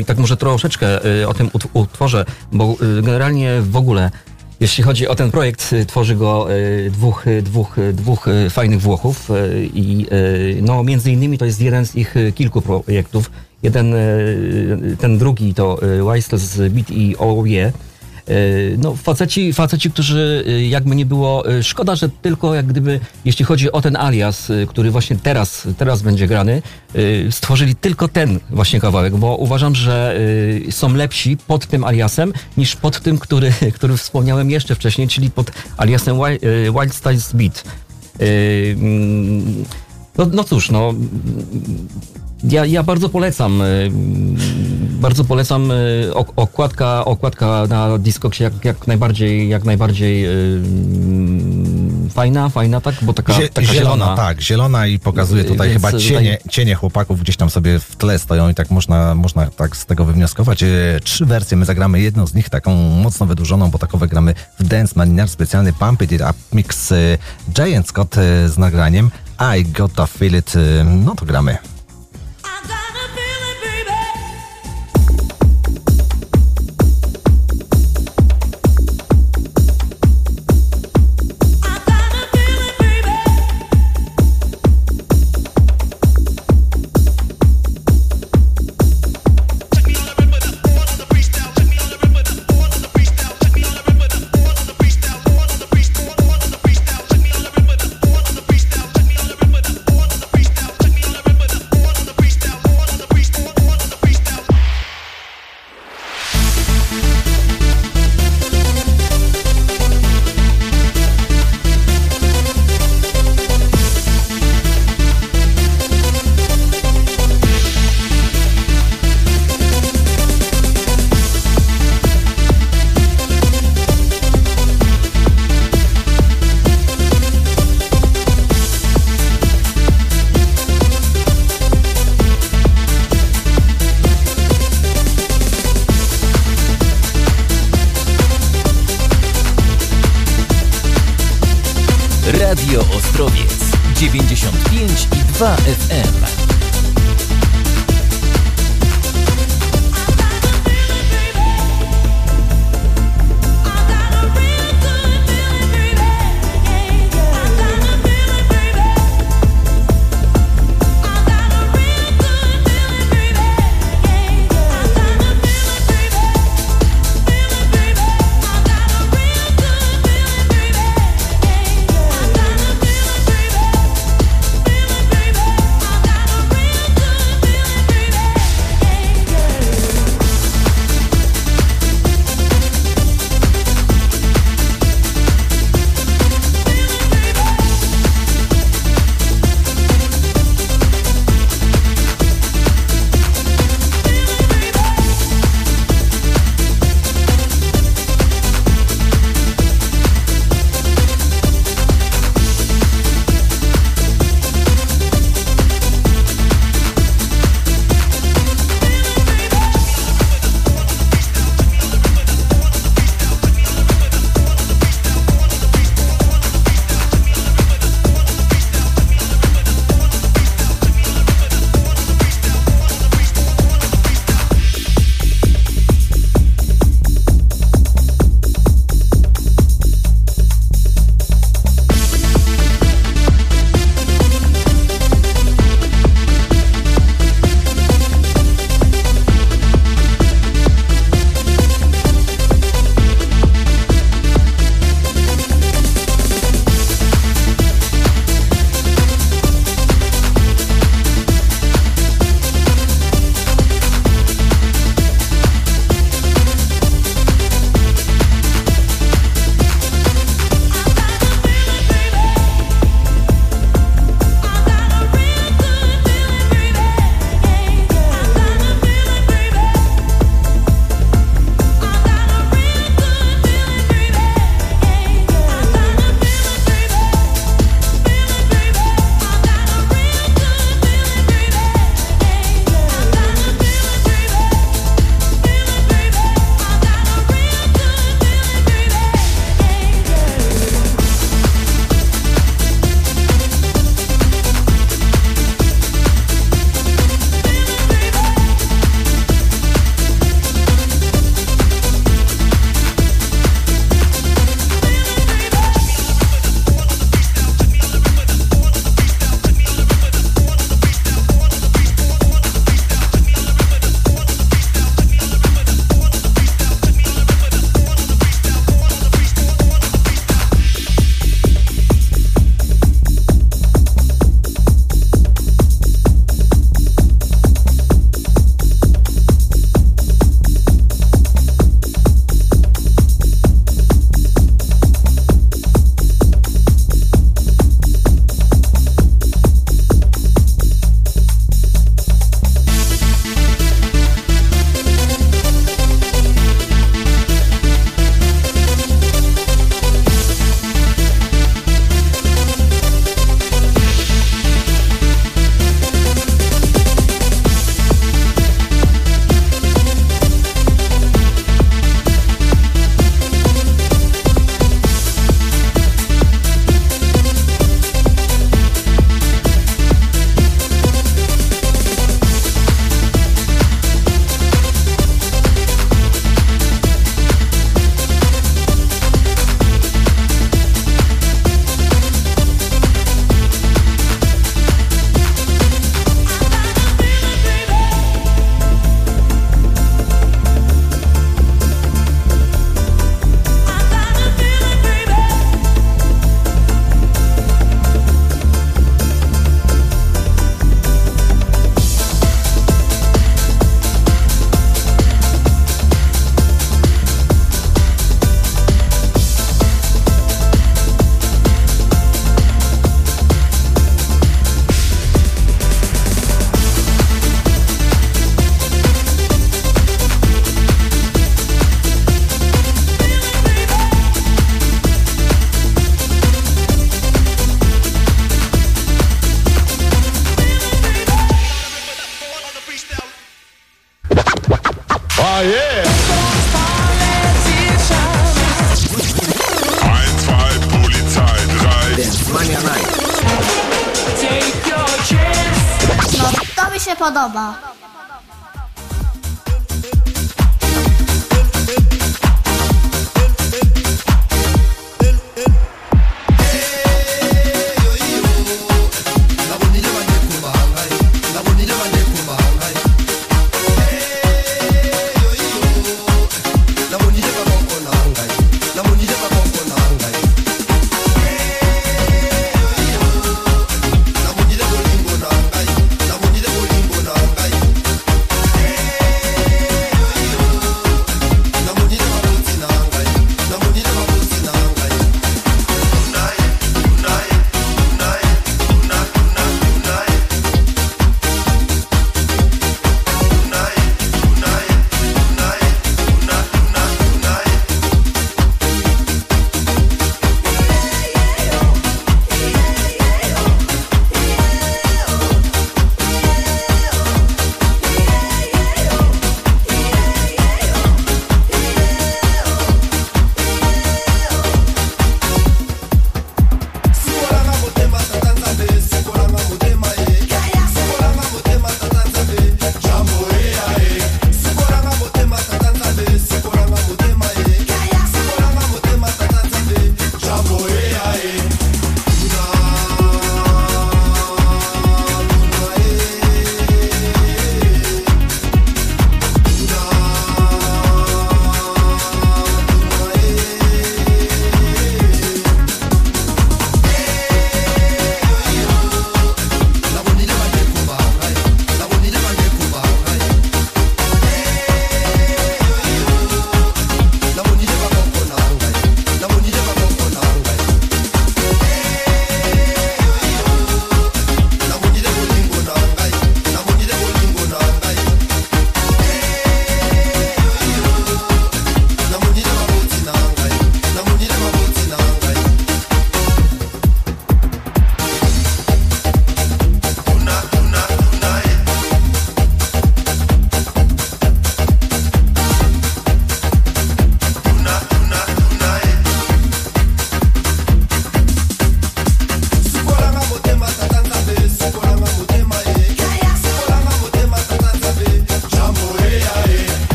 I 0.00 0.04
tak 0.04 0.18
może 0.18 0.36
troszeczkę 0.36 1.06
y, 1.22 1.28
o 1.28 1.34
tym 1.34 1.48
ut- 1.48 1.68
utworze, 1.72 2.24
bo 2.52 2.76
y, 2.98 3.02
generalnie 3.02 3.60
w 3.62 3.76
ogóle, 3.76 4.10
jeśli 4.60 4.84
chodzi 4.84 5.08
o 5.08 5.14
ten 5.14 5.30
projekt, 5.30 5.72
y, 5.72 5.86
tworzy 5.86 6.16
go 6.16 6.48
dwóch, 6.90 7.24
dwóch, 7.42 7.76
dwóch 7.92 8.26
fajnych 8.50 8.80
Włochów 8.80 9.28
i 9.74 10.06
no 10.62 10.84
między 10.84 11.12
innymi 11.12 11.38
to 11.38 11.44
jest 11.44 11.60
jeden 11.60 11.86
z 11.86 11.96
ich 11.96 12.14
kilku 12.34 12.60
projektów. 12.60 13.30
Jeden, 13.62 13.94
ten 14.98 15.18
drugi 15.18 15.54
to 15.54 15.78
Wistel's 16.02 16.68
Beat 16.68 16.90
i 16.90 17.16
Oje. 17.18 17.66
E, 17.66 17.72
No, 18.78 18.96
faceci, 18.96 19.52
faceci, 19.52 19.90
którzy 19.90 20.44
e, 20.48 20.66
jakby 20.66 20.96
nie 20.96 21.06
było, 21.06 21.48
e, 21.48 21.62
szkoda, 21.62 21.96
że 21.96 22.08
tylko 22.22 22.54
jak 22.54 22.66
gdyby, 22.66 23.00
jeśli 23.24 23.44
chodzi 23.44 23.72
o 23.72 23.80
ten 23.80 23.96
alias, 23.96 24.50
e, 24.50 24.66
który 24.66 24.90
właśnie 24.90 25.16
teraz, 25.16 25.68
teraz 25.78 26.02
będzie 26.02 26.26
grany, 26.26 26.62
e, 27.28 27.32
stworzyli 27.32 27.74
tylko 27.76 28.08
ten 28.08 28.40
właśnie 28.50 28.80
kawałek, 28.80 29.16
bo 29.16 29.36
uważam, 29.36 29.74
że 29.74 30.18
e, 30.68 30.72
są 30.72 30.94
lepsi 30.94 31.36
pod 31.36 31.66
tym 31.66 31.84
aliasem 31.84 32.32
niż 32.56 32.76
pod 32.76 33.00
tym, 33.00 33.18
który, 33.18 33.52
który 33.74 33.96
wspomniałem 33.96 34.50
jeszcze 34.50 34.74
wcześniej, 34.74 35.08
czyli 35.08 35.30
pod 35.30 35.50
aliasem 35.76 36.16
Wi- 36.16 36.46
e, 36.68 36.72
Wild 36.80 36.94
Styles 36.94 37.32
Beat. 37.32 37.64
E, 38.20 38.24
mm, 38.72 39.64
No, 40.18 40.26
no 40.32 40.44
cóż, 40.44 40.70
no 40.70 40.94
ja, 42.44 42.66
ja 42.66 42.82
bardzo 42.82 43.08
polecam. 43.08 43.60
y, 43.62 43.90
Bardzo 45.00 45.24
polecam 45.24 45.70
y, 45.70 46.10
ok- 46.14 46.32
okładka, 46.36 47.04
okładka 47.04 47.66
na 47.68 47.98
Discogsie 47.98 48.42
jak, 48.42 48.64
jak 48.64 48.86
najbardziej, 48.86 49.48
jak 49.48 49.64
najbardziej 49.64 50.26
y, 50.26 52.10
fajna, 52.14 52.48
fajna, 52.48 52.80
tak? 52.80 52.94
Bo 53.02 53.12
taka, 53.12 53.34
taka 53.52 53.66
zielona, 53.72 54.16
tak, 54.16 54.40
zielona 54.40 54.86
i 54.86 54.98
pokazuje 54.98 55.44
tutaj 55.44 55.72
chyba 55.72 55.90
tutaj- 55.90 56.06
cienie, 56.06 56.38
cienie 56.50 56.74
chłopaków 56.74 57.20
gdzieś 57.20 57.36
tam 57.36 57.50
sobie 57.50 57.78
w 57.78 57.96
tle 57.96 58.18
stoją 58.18 58.48
i 58.48 58.54
tak 58.54 58.70
można, 58.70 59.14
można 59.14 59.46
tak 59.46 59.76
z 59.76 59.86
tego 59.86 60.04
wywnioskować. 60.04 60.64
Trzy 61.04 61.26
wersje, 61.26 61.56
my 61.56 61.64
zagramy 61.64 62.00
jedną 62.00 62.26
z 62.26 62.34
nich, 62.34 62.48
taką 62.48 62.74
mocno 62.90 63.26
wydłużoną, 63.26 63.70
bo 63.70 63.78
takowe 63.78 64.08
gramy 64.08 64.34
w 64.58 64.64
Dance 64.68 64.92
Maninar, 64.96 65.28
specjalny 65.28 65.72
Pump 65.72 66.02
It 66.02 66.12
Up 66.12 66.34
Mix 66.52 66.92
Giant 67.54 67.88
Scott 67.88 68.14
z 68.46 68.58
nagraniem 68.58 69.10
I 69.58 69.64
Gotta 69.64 70.06
Feel 70.06 70.36
It, 70.38 70.52
no 70.84 71.14
to 71.14 71.26
gramy. 71.26 71.58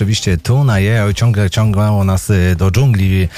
Oczywiście 0.00 0.36
tu 0.36 0.64
na 0.64 0.78
je, 0.78 1.14
ciągle 1.14 1.50
ciągnęło 1.50 2.04
nas 2.04 2.30
y, 2.30 2.56
do 2.56 2.70
dżungli. 2.70 3.28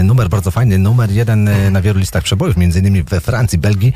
Y, 0.00 0.02
Numer 0.02 0.28
bardzo 0.28 0.50
fajny, 0.50 0.78
numer 0.78 1.10
jeden 1.10 1.48
y, 1.48 1.70
na 1.70 1.80
wielu 1.82 2.00
listach 2.00 2.22
przebojów, 2.22 2.56
między 2.56 2.78
innymi 2.78 3.02
we 3.02 3.20
Francji, 3.20 3.58
Belgii, 3.58 3.92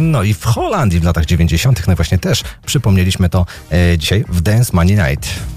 no 0.00 0.22
i 0.22 0.34
w 0.34 0.44
Holandii 0.44 1.00
w 1.00 1.04
latach 1.04 1.24
90. 1.26 1.86
No 1.86 1.96
właśnie 1.96 2.18
też 2.18 2.44
przypomnieliśmy 2.66 3.28
to 3.28 3.46
dzisiaj 3.98 4.24
w 4.28 4.40
Dance 4.40 4.70
Money 4.72 4.96
Night. 4.96 5.53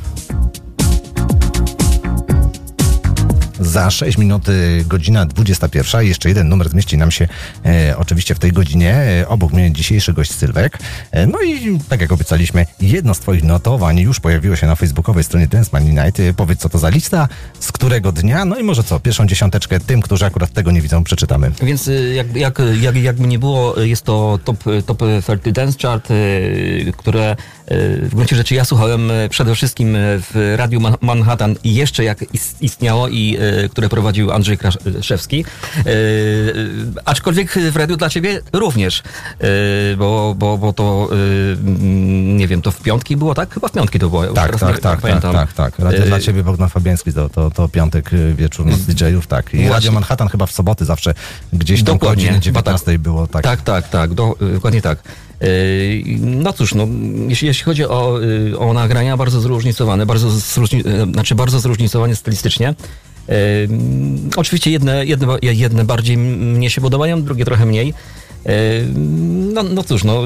Za 3.78 3.92
6 3.92 4.18
minut 4.18 4.46
godzina 4.86 5.26
21. 5.26 6.06
Jeszcze 6.06 6.30
jeden 6.30 6.50
numer 6.50 6.70
zmieści 6.70 6.98
nam 6.98 7.12
się 7.12 7.28
e, 7.66 7.98
oczywiście 7.98 8.36
w 8.36 8.40
tej 8.40 8.52
godzinie. 8.52 8.94
E, 8.94 9.28
obok 9.28 9.54
mnie 9.54 9.72
dzisiejszy 9.72 10.14
gość 10.14 10.32
Sylwek. 10.32 10.78
E, 11.12 11.28
no 11.28 11.42
i 11.42 11.80
tak 11.90 12.02
jak 12.02 12.12
obiecaliśmy, 12.12 12.66
jedno 12.80 13.14
z 13.14 13.20
Twoich 13.20 13.44
notowań 13.44 14.00
już 14.00 14.20
pojawiło 14.20 14.56
się 14.56 14.68
na 14.68 14.76
facebookowej 14.76 15.24
stronie 15.24 15.48
Dance 15.48 15.70
Money 15.74 16.06
Night. 16.06 16.20
E, 16.20 16.34
powiedz, 16.34 16.60
co 16.60 16.70
to 16.70 16.80
za 16.80 16.90
lista, 16.90 17.28
z 17.60 17.72
którego 17.72 18.12
dnia, 18.12 18.46
no 18.46 18.60
i 18.60 18.64
może 18.64 18.84
co, 18.84 19.00
pierwszą 19.00 19.28
dziesiąteczkę 19.28 19.80
tym, 19.80 20.02
którzy 20.02 20.26
akurat 20.26 20.54
tego 20.54 20.72
nie 20.72 20.82
widzą, 20.82 21.04
przeczytamy. 21.04 21.52
Więc 21.64 21.88
y, 21.88 22.14
jak, 22.14 22.36
jak, 22.36 22.62
jak, 22.82 22.96
jakby 22.96 23.28
nie 23.28 23.40
było, 23.40 23.82
y, 23.82 23.88
jest 23.88 24.04
to 24.04 24.40
top, 24.44 24.64
top 24.86 25.04
30 25.24 25.54
Dance 25.54 25.78
Chart, 25.82 26.08
które 26.98 27.36
w 27.72 28.10
gruncie 28.16 28.36
rzeczy 28.36 28.56
ja 28.56 28.66
słuchałem 28.66 29.12
y, 29.12 29.30
przede 29.30 29.56
wszystkim 29.56 29.96
y, 29.96 30.00
w 30.22 30.54
Radiu 30.58 30.80
Man- 30.80 30.96
Manhattan 31.02 31.56
i 31.64 31.76
jeszcze 31.76 32.04
jak 32.04 32.34
is- 32.34 32.56
istniało 32.62 33.08
i 33.08 33.38
y, 33.66 33.70
które 33.70 33.90
prowadził 33.90 34.32
Andrzej 34.32 34.58
Kraszewski. 34.58 35.46
Aczkolwiek 37.06 37.52
w 37.72 37.76
Radiu 37.76 37.98
dla 37.98 38.10
Ciebie 38.10 38.42
również, 38.54 39.04
bo, 39.98 40.36
bo, 40.38 40.58
bo 40.58 40.74
to 40.74 41.10
mm, 41.12 42.38
nie 42.38 42.48
wiem, 42.48 42.62
to 42.62 42.72
w 42.72 42.82
piątki 42.82 43.18
było, 43.18 43.34
tak? 43.36 43.54
Chyba 43.54 43.68
w 43.68 43.72
piątki 43.72 44.00
to 44.00 44.10
było. 44.10 44.28
Tak, 44.28 44.52
tak, 44.52 44.60
tak, 44.60 44.80
tak, 44.80 45.02
pamiętam. 45.02 45.34
tak, 45.34 45.54
tak. 45.54 45.80
Radio 45.80 46.04
Y, 46.04 46.08
dla 46.08 46.20
Ciebie 46.20 46.44
Bogdan 46.44 46.70
Fabiański, 46.70 47.14
to, 47.14 47.30
to, 47.30 47.52
to 47.52 47.70
piątek 47.70 48.10
wieczór 48.36 48.66
noc 48.66 48.80
DJ-ów, 48.80 49.28
tak. 49.28 49.54
I. 49.54 49.70
Radio 49.70 49.92
Manhattan 49.92 50.28
chyba 50.28 50.46
w 50.46 50.52
soboty 50.52 50.86
zawsze 50.86 51.14
gdzieś 51.54 51.84
tam 51.84 51.96
Dokładnie, 51.96 52.24
godziny 52.26 52.42
chyba 52.42 52.62
tak. 52.62 52.74
19 52.76 53.00
było 53.00 53.28
tak. 53.28 53.44
Tak, 53.44 53.62
tak, 53.62 53.90
tak, 53.90 54.14
do, 54.14 54.36
dokładnie 54.54 54.82
tak. 54.82 55.00
No 56.20 56.54
cóż, 56.54 56.74
no, 56.74 56.88
jeśli, 57.28 57.48
jeśli 57.58 57.66
chodzi 57.66 57.86
o, 57.86 58.20
yy, 58.20 58.60
o 58.60 58.74
nagrania, 58.74 59.18
bardzo 59.18 59.42
zróżnicowane, 59.42 60.06
bardzo, 60.06 60.30
zróżni, 60.30 60.84
yy, 60.86 61.12
znaczy 61.14 61.36
bardzo 61.36 61.60
zróżnicowane 61.60 62.16
stylistycznie. 62.16 62.76
Yy, 63.28 63.36
oczywiście 64.36 64.72
jedne, 64.72 65.06
jedne, 65.06 65.38
jedne 65.42 65.86
bardziej 65.86 66.18
mnie 66.18 66.70
się 66.70 66.82
podobają, 66.82 67.24
drugie 67.24 67.46
trochę 67.46 67.66
mniej. 67.66 67.94
Yy, 68.46 68.52
No, 69.54 69.64
no 69.64 69.84
cóż, 69.84 70.04
no, 70.04 70.22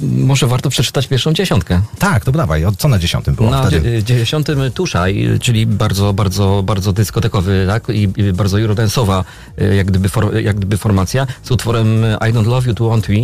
może 0.00 0.46
warto 0.46 0.70
przeczytać 0.70 1.06
pierwszą 1.06 1.32
dziesiątkę. 1.32 1.80
Tak, 1.98 2.24
to 2.24 2.32
dawaj, 2.32 2.64
co 2.78 2.88
na 2.88 2.98
dziesiątym 2.98 3.34
było 3.34 3.50
Na 3.50 3.62
wtedy? 3.66 4.02
dzie- 4.02 4.16
dziesiątym 4.18 4.58
Tuszaj, 4.74 5.28
czyli 5.40 5.66
bardzo, 5.66 6.12
bardzo, 6.12 6.62
bardzo 6.66 6.92
dyskotekowy, 6.92 7.64
tak? 7.68 7.88
I, 7.88 8.08
bardzo 8.32 8.56
eurodance'owa, 8.56 9.24
y, 9.62 9.74
jak 9.76 9.86
gdyby, 9.86 10.08
for, 10.08 10.36
jak 10.36 10.56
gdyby 10.56 10.76
formacja, 10.76 11.26
z 11.42 11.50
utworem 11.50 11.88
I 12.28 12.32
Don't 12.32 12.46
Love 12.46 12.68
You 12.68 12.74
To 12.74 12.88
Want 12.88 13.08
Me, 13.08 13.16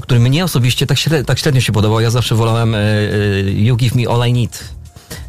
który 0.00 0.20
mnie 0.20 0.44
osobiście 0.44 0.86
tak, 0.86 0.98
średnio, 0.98 1.24
tak 1.24 1.38
średnio 1.38 1.60
się 1.60 1.72
podobał. 1.72 2.00
Ja 2.00 2.10
zawsze 2.10 2.34
wolałem 2.34 2.74
You 3.56 3.76
Give 3.76 3.94
Me 3.94 4.08
All 4.08 4.28
I 4.28 4.32
Need. 4.32 4.77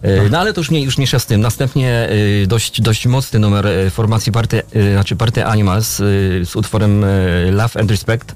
Y, 0.06 0.30
No 0.30 0.40
ale 0.40 0.54
to 0.54 0.62
już, 0.62 0.72
nie, 0.72 0.82
już 0.84 0.98
mniejsza 0.98 1.20
z 1.20 1.26
tym. 1.26 1.42
Następnie 1.42 2.10
y, 2.44 2.48
dość, 2.48 2.82
dość 2.82 3.08
mocny 3.08 3.40
numer 3.40 3.68
y, 3.68 3.90
formacji 3.90 4.32
Party, 4.32 4.62
znaczy 4.94 5.16
Party 5.16 5.46
Animals 5.46 5.96
z 6.44 6.56
utworem 6.56 7.06
Love 7.52 7.80
and 7.80 7.92
Respect. 7.92 8.36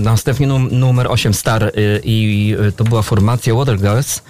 Następnie 0.00 0.46
num, 0.46 0.68
numer 0.72 1.06
8 1.10 1.34
Star 1.34 1.72
i 2.04 2.56
to 2.76 2.84
była 2.84 3.02
formacja 3.02 3.54
Water 3.54 3.78
Girls. 3.78 4.22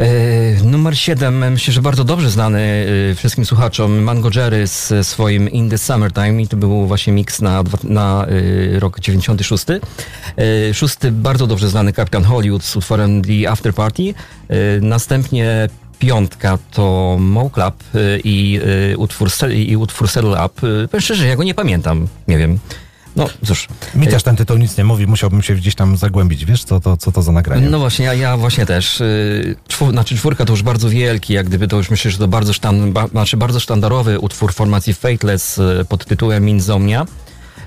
Y, 0.00 0.64
Numer 0.64 0.98
7, 0.98 1.52
myślę, 1.52 1.74
że 1.74 1.82
bardzo 1.82 2.04
dobrze 2.04 2.30
znany 2.30 2.86
y, 3.10 3.14
wszystkim 3.14 3.44
słuchaczom, 3.44 4.02
Mango 4.02 4.30
Jerry 4.34 4.66
z 4.66 5.06
swoim 5.06 5.48
In 5.48 5.70
the 5.70 5.78
Summertime 5.78 6.42
i 6.42 6.48
to 6.48 6.56
był 6.56 6.86
właśnie 6.86 7.12
miks 7.12 7.40
na, 7.40 7.62
na 7.84 8.26
y, 8.28 8.80
rok 8.80 9.00
96. 9.00 9.64
Y, 9.70 10.74
Szósty, 10.74 11.12
bardzo 11.12 11.46
dobrze 11.46 11.68
znany 11.68 11.92
Kapitan 11.92 12.24
Hollywood 12.24 12.64
z 12.64 12.76
utworem 12.76 13.22
The 13.22 13.50
After 13.50 13.74
Party. 13.74 14.14
Następnie 14.80 15.68
piątka 15.98 16.58
to 16.70 17.16
Mo 17.20 17.50
Club 17.50 17.84
i, 18.24 18.60
utwór, 18.96 19.28
i 19.50 19.76
utwór 19.76 20.08
Settle 20.08 20.44
Up. 20.46 20.60
Powiem 20.90 21.00
szczerze, 21.00 21.26
ja 21.26 21.36
go 21.36 21.44
nie 21.44 21.54
pamiętam, 21.54 22.08
nie 22.28 22.38
wiem. 22.38 22.58
No 23.16 23.28
cóż. 23.46 23.68
Mi 23.94 24.06
też 24.08 24.22
ten 24.22 24.36
tytuł 24.36 24.56
nic 24.56 24.78
nie 24.78 24.84
mówi, 24.84 25.06
musiałbym 25.06 25.42
się 25.42 25.54
gdzieś 25.54 25.74
tam 25.74 25.96
zagłębić, 25.96 26.44
wiesz, 26.44 26.64
co 26.64 26.80
to, 26.80 26.96
co 26.96 27.12
to 27.12 27.22
za 27.22 27.32
nagranie? 27.32 27.68
No 27.70 27.78
właśnie, 27.78 28.04
ja, 28.04 28.14
ja 28.14 28.36
właśnie 28.36 28.66
też. 28.66 29.00
Yy, 29.00 29.56
Czwór, 29.68 29.90
znaczy 29.90 30.16
czwórka 30.16 30.44
to 30.44 30.52
już 30.52 30.62
bardzo 30.62 30.90
wielki, 30.90 31.32
jak 31.32 31.46
gdyby 31.46 31.68
to 31.68 31.76
już 31.76 31.90
myślę, 31.90 32.10
że 32.10 32.18
to 32.18 32.28
bardzo, 32.28 32.52
sztan, 32.52 32.92
ba, 32.92 33.06
znaczy 33.06 33.36
bardzo 33.36 33.60
sztandarowy 33.60 34.20
utwór 34.20 34.52
formacji 34.52 34.94
Fateless 34.94 35.56
yy, 35.56 35.84
pod 35.84 36.04
tytułem 36.04 36.44
Minzomnia. 36.44 37.06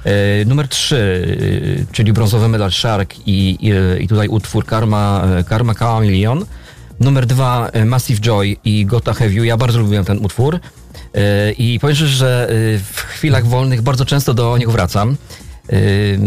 Yy, 0.06 0.12
numer 0.46 0.68
3, 0.68 1.88
czyli 1.92 2.14
brązowy 2.14 2.48
medal 2.48 2.72
Shark 2.72 3.16
i, 3.26 3.58
i, 3.62 4.04
i 4.04 4.08
tutaj 4.08 4.28
utwór 4.28 4.66
Karma, 4.66 5.24
Karma 5.50 5.74
Chameleon. 5.74 6.46
Numer 7.00 7.26
2 7.26 7.72
Massive 7.86 8.20
Joy 8.20 8.56
i 8.64 8.86
Gotta 8.86 9.14
Have 9.14 9.30
You. 9.30 9.44
Ja 9.44 9.58
bardzo 9.58 9.80
lubiłem 9.80 10.06
ten 10.06 10.18
utwór. 10.26 10.60
I 11.58 11.80
powiem 11.82 11.96
szczerze, 11.96 12.16
że 12.16 12.48
w 12.94 13.02
chwilach 13.02 13.46
wolnych 13.46 13.82
bardzo 13.82 14.06
często 14.06 14.34
do 14.34 14.58
niego 14.58 14.72
wracam. 14.72 15.18
Yy, 15.72 16.20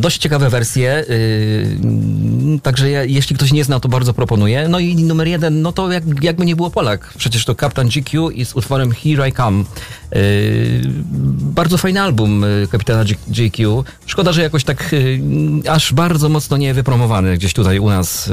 Dość 0.00 0.18
ciekawe 0.18 0.50
wersje, 0.50 1.04
yy, 1.08 2.60
także 2.62 2.90
ja, 2.90 3.04
jeśli 3.04 3.36
ktoś 3.36 3.52
nie 3.52 3.64
zna, 3.64 3.80
to 3.80 3.88
bardzo 3.88 4.14
proponuję. 4.14 4.68
No 4.68 4.78
i 4.78 4.96
numer 4.96 5.28
jeden, 5.28 5.62
no 5.62 5.72
to 5.72 5.92
jak, 5.92 6.04
jakby 6.22 6.46
nie 6.46 6.56
było 6.56 6.70
Polak. 6.70 7.14
Przecież 7.18 7.44
to 7.44 7.54
Kapitan 7.54 7.88
GQ 7.88 8.30
i 8.30 8.44
z 8.44 8.54
utworem 8.54 8.92
Here 8.92 9.28
I 9.28 9.32
Come. 9.32 9.64
Yy, 10.12 10.20
Bardzo 11.54 11.78
fajny 11.78 12.00
album 12.00 12.44
Kapitana 12.70 13.04
GQ. 13.28 13.84
Szkoda, 14.06 14.32
że 14.32 14.42
jakoś 14.42 14.64
tak 14.64 14.94
aż 15.68 15.92
bardzo 15.92 16.28
mocno 16.28 16.56
nie 16.56 16.74
wypromowany 16.74 17.36
gdzieś 17.36 17.52
tutaj 17.54 17.78
u 17.78 17.88
nas. 17.88 18.30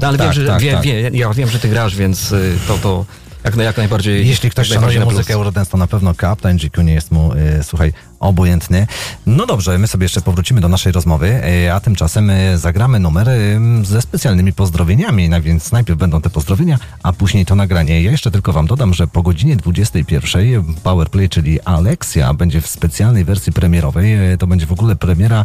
No 0.00 0.08
ale 0.08 0.18
Tak, 0.18 0.26
wiem, 0.26 0.32
że 0.32 0.46
tak, 0.46 0.62
wie, 0.62 0.72
tak. 0.72 0.82
Wie, 0.82 1.10
ja 1.12 1.34
wiem, 1.34 1.48
że 1.48 1.58
ty 1.58 1.68
grasz, 1.68 1.96
więc 1.96 2.34
to, 2.68 2.78
to 2.78 3.04
jak, 3.44 3.56
jak 3.56 3.76
najbardziej. 3.76 4.28
Jeśli 4.28 4.50
ktoś 4.50 4.68
szanuje 4.68 5.00
muzykę 5.00 5.34
Eurodance, 5.34 5.70
to 5.70 5.76
na 5.76 5.86
pewno 5.86 6.14
Captain 6.14 6.56
GQ 6.56 6.82
nie 6.82 6.94
jest 6.94 7.10
mu, 7.10 7.32
y, 7.32 7.62
słuchaj, 7.62 7.92
obojętny. 8.24 8.86
No 9.26 9.46
dobrze, 9.46 9.78
my 9.78 9.86
sobie 9.86 10.04
jeszcze 10.04 10.20
powrócimy 10.20 10.60
do 10.60 10.68
naszej 10.68 10.92
rozmowy, 10.92 11.40
y, 11.66 11.72
a 11.72 11.80
tymczasem 11.80 12.30
y, 12.30 12.58
zagramy 12.58 13.00
numer 13.00 13.28
y, 13.28 13.60
ze 13.82 14.02
specjalnymi 14.02 14.52
pozdrowieniami, 14.52 15.28
no 15.28 15.42
więc 15.42 15.72
najpierw 15.72 15.98
będą 15.98 16.20
te 16.20 16.30
pozdrowienia, 16.30 16.78
a 17.02 17.12
później 17.12 17.46
to 17.46 17.54
nagranie. 17.54 18.02
Ja 18.02 18.10
jeszcze 18.10 18.30
tylko 18.30 18.52
wam 18.52 18.66
dodam, 18.66 18.94
że 18.94 19.06
po 19.06 19.22
godzinie 19.22 19.56
21 19.56 20.64
Powerplay, 20.82 21.28
czyli 21.28 21.60
Alexia, 21.60 22.34
będzie 22.34 22.60
w 22.60 22.66
specjalnej 22.66 23.24
wersji 23.24 23.52
premierowej. 23.52 24.16
To 24.38 24.46
będzie 24.46 24.66
w 24.66 24.72
ogóle 24.72 24.96
premiera 24.96 25.44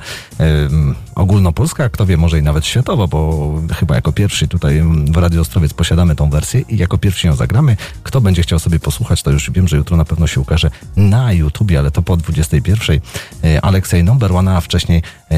ogólnopolska, 1.16 1.90
kto 1.90 2.06
wie, 2.06 2.18
może 2.18 2.40
i 2.40 2.42
nawet 2.44 2.66
światowa, 2.66 3.08
bo 3.08 3.52
chyba 3.80 3.96
jako 3.96 4.12
pierwszy 4.12 4.48
tutaj 4.48 4.84
w 5.12 5.18
Radio 5.18 5.42
Ostrowiec 5.42 5.74
posiadamy 5.74 6.16
tą 6.16 6.30
wersję 6.30 6.62
i 6.70 6.78
jako 6.78 6.98
pierwszy 6.98 7.28
ją 7.28 7.36
zagramy. 7.36 7.78
Kto 8.04 8.22
będzie 8.22 8.42
chciał 8.42 8.60
sobie 8.60 8.80
posłuchać, 8.80 9.24
to 9.24 9.32
już 9.32 9.52
wiem, 9.52 9.68
że 9.68 9.78
jutro 9.78 9.98
na 9.98 10.06
pewno 10.06 10.28
się 10.28 10.42
ukaże 10.42 10.72
na 10.96 11.34
YouTubie, 11.34 11.80
ale 11.80 11.92
to 11.92 12.02
po 12.02 12.18
21. 12.18 12.69
21. 12.76 13.02
E, 13.44 13.66
Aleksej 13.66 14.04
Numberwana, 14.04 14.58
a 14.58 14.62
wcześniej 14.62 15.04
e, 15.32 15.36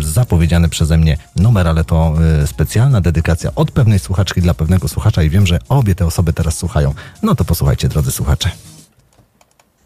zapowiedziany 0.00 0.68
przeze 0.68 0.98
mnie 0.98 1.16
numer, 1.36 1.68
ale 1.68 1.84
to 1.84 2.14
e, 2.42 2.46
specjalna 2.46 3.00
dedykacja 3.00 3.50
od 3.54 3.70
pewnej 3.70 3.98
słuchaczki 3.98 4.42
dla 4.42 4.54
pewnego 4.54 4.88
słuchacza 4.88 5.22
i 5.22 5.30
wiem, 5.30 5.46
że 5.46 5.58
obie 5.68 5.94
te 5.94 6.06
osoby 6.06 6.32
teraz 6.32 6.58
słuchają. 6.58 6.94
No 7.22 7.34
to 7.34 7.44
posłuchajcie, 7.44 7.88
drodzy 7.88 8.12
słuchacze. 8.12 8.50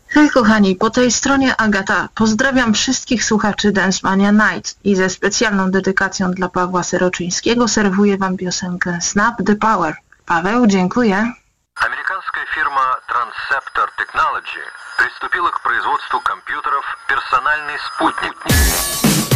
Hej 0.09 0.31
kochani, 0.31 0.77
po 0.77 0.91
tej 0.91 1.11
stronie 1.11 1.57
Agata. 1.57 2.09
Pozdrawiam 2.15 2.75
wszystkich 2.75 3.25
słuchaczy 3.25 3.73
Dancemania 3.73 4.31
Night 4.31 4.77
i 4.85 4.97
ze 4.97 5.11
specjalną 5.11 5.71
dedykacją 5.71 6.31
dla 6.31 6.49
Pawła 6.49 6.83
Seroczyńskiego 6.83 7.69
serwuję 7.69 8.19
Wam 8.19 8.37
piosenkę 8.37 8.99
Snap 9.01 9.35
the 9.47 9.57
Power. 9.57 9.95
Paweł, 10.27 10.67
dziękuję. 10.67 11.33
Amerykańska 11.77 12.41
firma 12.55 12.97
Transceptor 13.09 13.89
Technology 13.99 14.82
приступила 14.97 15.51
к 15.51 15.61
производству 15.63 16.21
компьютеров 16.21 16.99
«Персональный 17.09 17.79
спутник». 17.79 19.32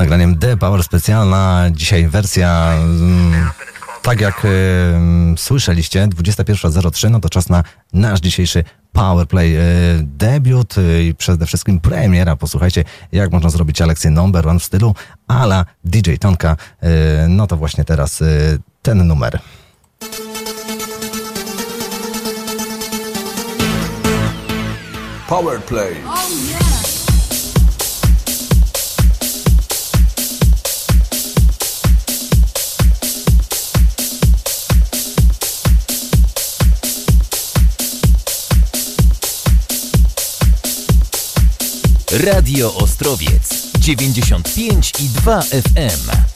nagraniem 0.00 0.38
The 0.38 0.56
Power 0.56 0.82
Specjalna. 0.82 1.70
Dzisiaj 1.72 2.08
wersja 2.08 2.72
mm, 2.72 3.50
tak 4.02 4.20
jak 4.20 4.44
y, 4.44 4.48
słyszeliście, 5.36 6.06
21.03, 6.06 7.10
no 7.10 7.20
to 7.20 7.28
czas 7.28 7.48
na 7.48 7.62
nasz 7.92 8.20
dzisiejszy 8.20 8.64
Powerplay 8.92 9.56
y, 9.56 9.60
debiut 10.02 10.78
y, 10.78 11.04
i 11.04 11.14
przede 11.14 11.46
wszystkim 11.46 11.80
premiera. 11.80 12.36
Posłuchajcie, 12.36 12.84
jak 13.12 13.32
można 13.32 13.50
zrobić 13.50 13.80
Aleksję 13.80 14.10
Number 14.10 14.48
One 14.48 14.60
w 14.60 14.64
stylu 14.64 14.94
ala 15.28 15.64
DJ 15.84 16.14
Tonka. 16.14 16.56
Y, 16.84 16.86
no 17.28 17.46
to 17.46 17.56
właśnie 17.56 17.84
teraz 17.84 18.20
y, 18.20 18.58
ten 18.82 19.06
numer. 19.06 19.40
Powerplay. 25.28 25.94
Oh, 26.06 26.28
yeah. 26.50 26.59
Radio 42.12 42.74
Ostrowiec 42.74 43.70
95 43.78 44.92
i 44.98 45.08
2 45.08 45.42
FM. 45.42 46.29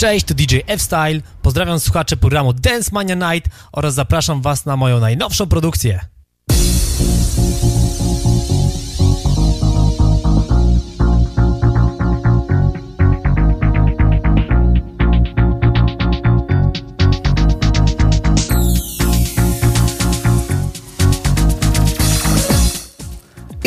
Cześć, 0.00 0.26
tu 0.26 0.34
DJ 0.34 0.56
F-Style. 0.66 1.20
Pozdrawiam 1.42 1.80
słuchaczy 1.80 2.16
programu 2.16 2.52
Dance 2.52 2.90
Mania 2.92 3.14
Night 3.14 3.50
oraz 3.72 3.94
zapraszam 3.94 4.42
Was 4.42 4.66
na 4.66 4.76
moją 4.76 5.00
najnowszą 5.00 5.46
produkcję. 5.46 6.00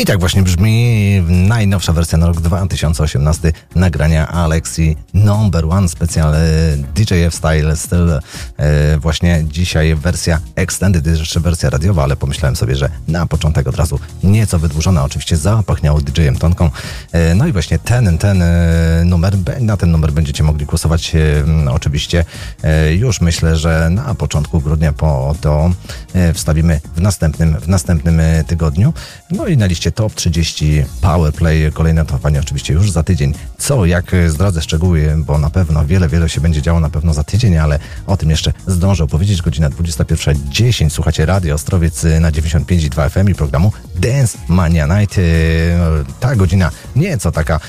I 0.04 0.06
tak 0.06 0.20
właśnie 0.20 0.42
brzmi 0.42 1.22
najnowsza 1.28 1.92
wersja 1.92 2.18
na 2.18 2.26
rok 2.26 2.40
2018 2.40 3.52
nagrania 3.74 4.28
Alexi 4.28 4.96
Number 5.14 5.64
One 5.70 5.88
Special 5.88 6.34
DJF 6.94 7.34
Style 7.34 7.76
styl. 7.76 8.20
E, 8.56 8.98
właśnie 8.98 9.44
dzisiaj 9.48 9.94
wersja 9.94 10.40
extended, 10.56 11.06
jeszcze 11.06 11.40
wersja 11.40 11.70
radiowa, 11.70 12.02
ale 12.02 12.16
pomyślałem 12.16 12.56
sobie, 12.56 12.76
że 12.76 12.90
na 13.08 13.26
początek 13.26 13.68
od 13.68 13.76
razu 13.76 13.98
nieco 14.22 14.58
wydłużona. 14.58 15.04
Oczywiście 15.04 15.36
zapachniało 15.36 16.00
DJ-em 16.00 16.36
Tonką. 16.36 16.70
E, 17.12 17.34
no 17.34 17.46
i 17.46 17.52
właśnie 17.52 17.78
ten, 17.78 18.18
ten 18.18 18.42
e, 18.42 19.02
numer, 19.04 19.34
na 19.60 19.76
ten 19.76 19.90
numer 19.90 20.12
będziecie 20.12 20.42
mogli 20.42 20.66
głosować 20.66 21.12
oczywiście 21.70 22.24
już 22.96 23.20
myślę, 23.20 23.56
że 23.56 23.90
na 23.90 24.14
początku 24.14 24.60
grudnia 24.60 24.92
po 24.92 25.34
to 25.40 25.70
wstawimy 26.34 26.80
w 26.96 27.00
następnym, 27.00 27.60
w 27.60 27.68
następnym 27.68 28.20
tygodniu. 28.46 28.92
No 29.30 29.46
i 29.46 29.56
na 29.56 29.66
liście 29.66 29.92
top 29.92 30.14
30 30.14 30.84
Powerplay, 31.00 31.72
kolejne 31.72 32.00
notowanie 32.02 32.40
oczywiście 32.40 32.74
już 32.74 32.90
za 32.90 33.02
tydzień. 33.02 33.34
Co, 33.64 33.86
jak 33.86 34.14
e, 34.14 34.30
zdradzę 34.30 34.62
szczegóły, 34.62 35.14
bo 35.18 35.38
na 35.38 35.50
pewno 35.50 35.86
wiele, 35.86 36.08
wiele 36.08 36.28
się 36.28 36.40
będzie 36.40 36.62
działo 36.62 36.80
na 36.80 36.90
pewno 36.90 37.14
za 37.14 37.24
tydzień, 37.24 37.58
ale 37.58 37.78
o 38.06 38.16
tym 38.16 38.30
jeszcze 38.30 38.52
zdążę 38.66 39.04
opowiedzieć. 39.04 39.42
Godzina 39.42 39.70
21.10. 39.70 40.90
Słuchacie 40.90 41.26
Radio 41.26 41.54
Ostrowiec 41.54 42.04
e, 42.04 42.20
na 42.20 42.30
95,2 42.30 43.10
FM 43.10 43.28
i 43.30 43.34
programu 43.34 43.72
Dance 43.94 44.38
Mania 44.48 44.86
Night. 44.86 45.18
E, 45.18 45.22
Ta 46.20 46.36
godzina 46.36 46.70
nieco 46.96 47.32
taka 47.32 47.60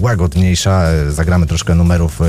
łagodniejsza. 0.00 0.82
Zagramy 1.08 1.46
troszkę 1.46 1.74
numerów 1.74 2.20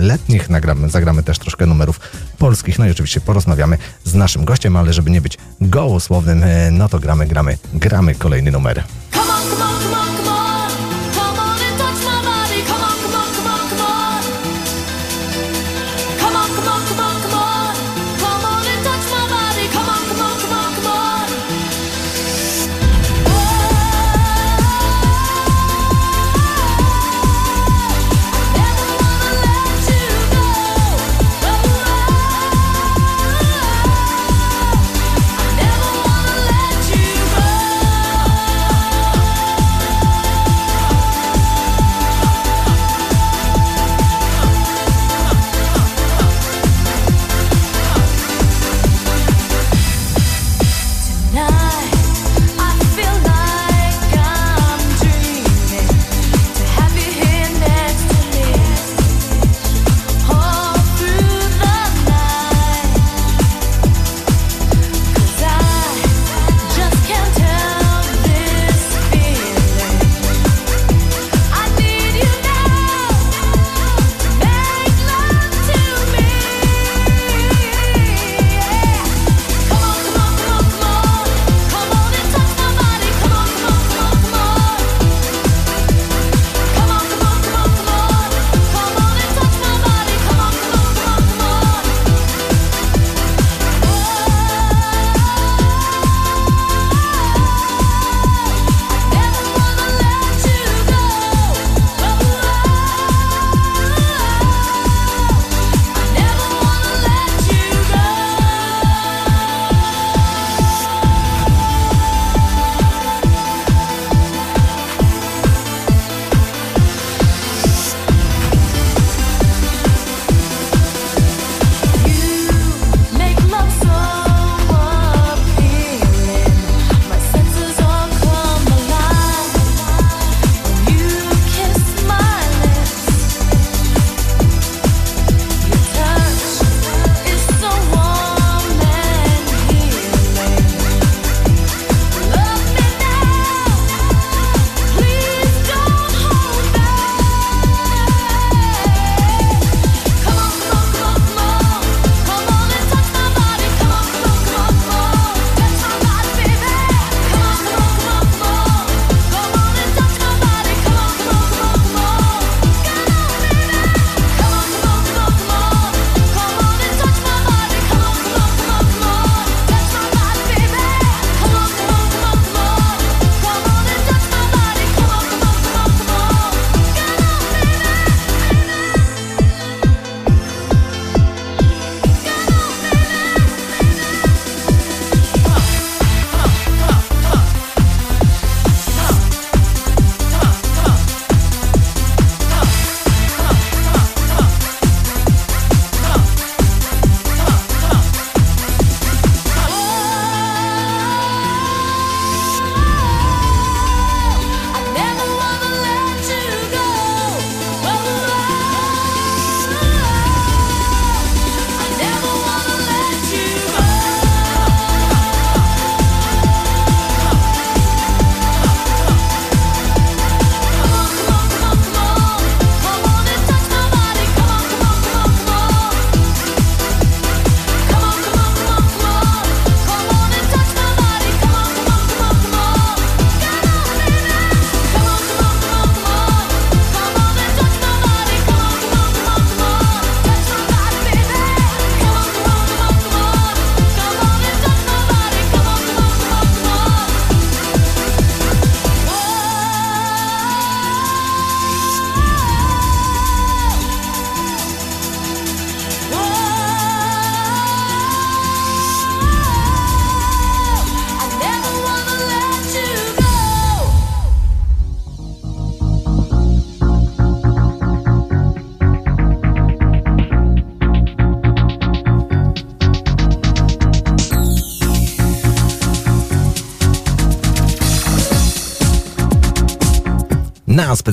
letnich, 0.00 0.50
nagramy, 0.50 0.90
zagramy 0.90 1.22
też 1.22 1.38
troszkę 1.38 1.66
numerów 1.66 2.00
polskich. 2.38 2.78
No 2.78 2.86
i 2.86 2.90
oczywiście 2.90 3.20
porozmawiamy 3.20 3.78
z 4.04 4.14
naszym 4.14 4.44
gościem, 4.44 4.76
ale 4.76 4.92
żeby 4.92 5.10
nie 5.10 5.20
być 5.20 5.38
gołosłownym, 5.60 6.44
no 6.70 6.88
to 6.88 6.98
gramy, 6.98 7.26
gramy, 7.26 7.58
gramy 7.74 8.14
kolejny 8.14 8.50
numer. 8.50 8.84
Come 9.12 9.32
on, 9.32 9.42
come 9.50 9.64
on, 9.64 9.82
come 9.82 10.28
on, 10.28 10.33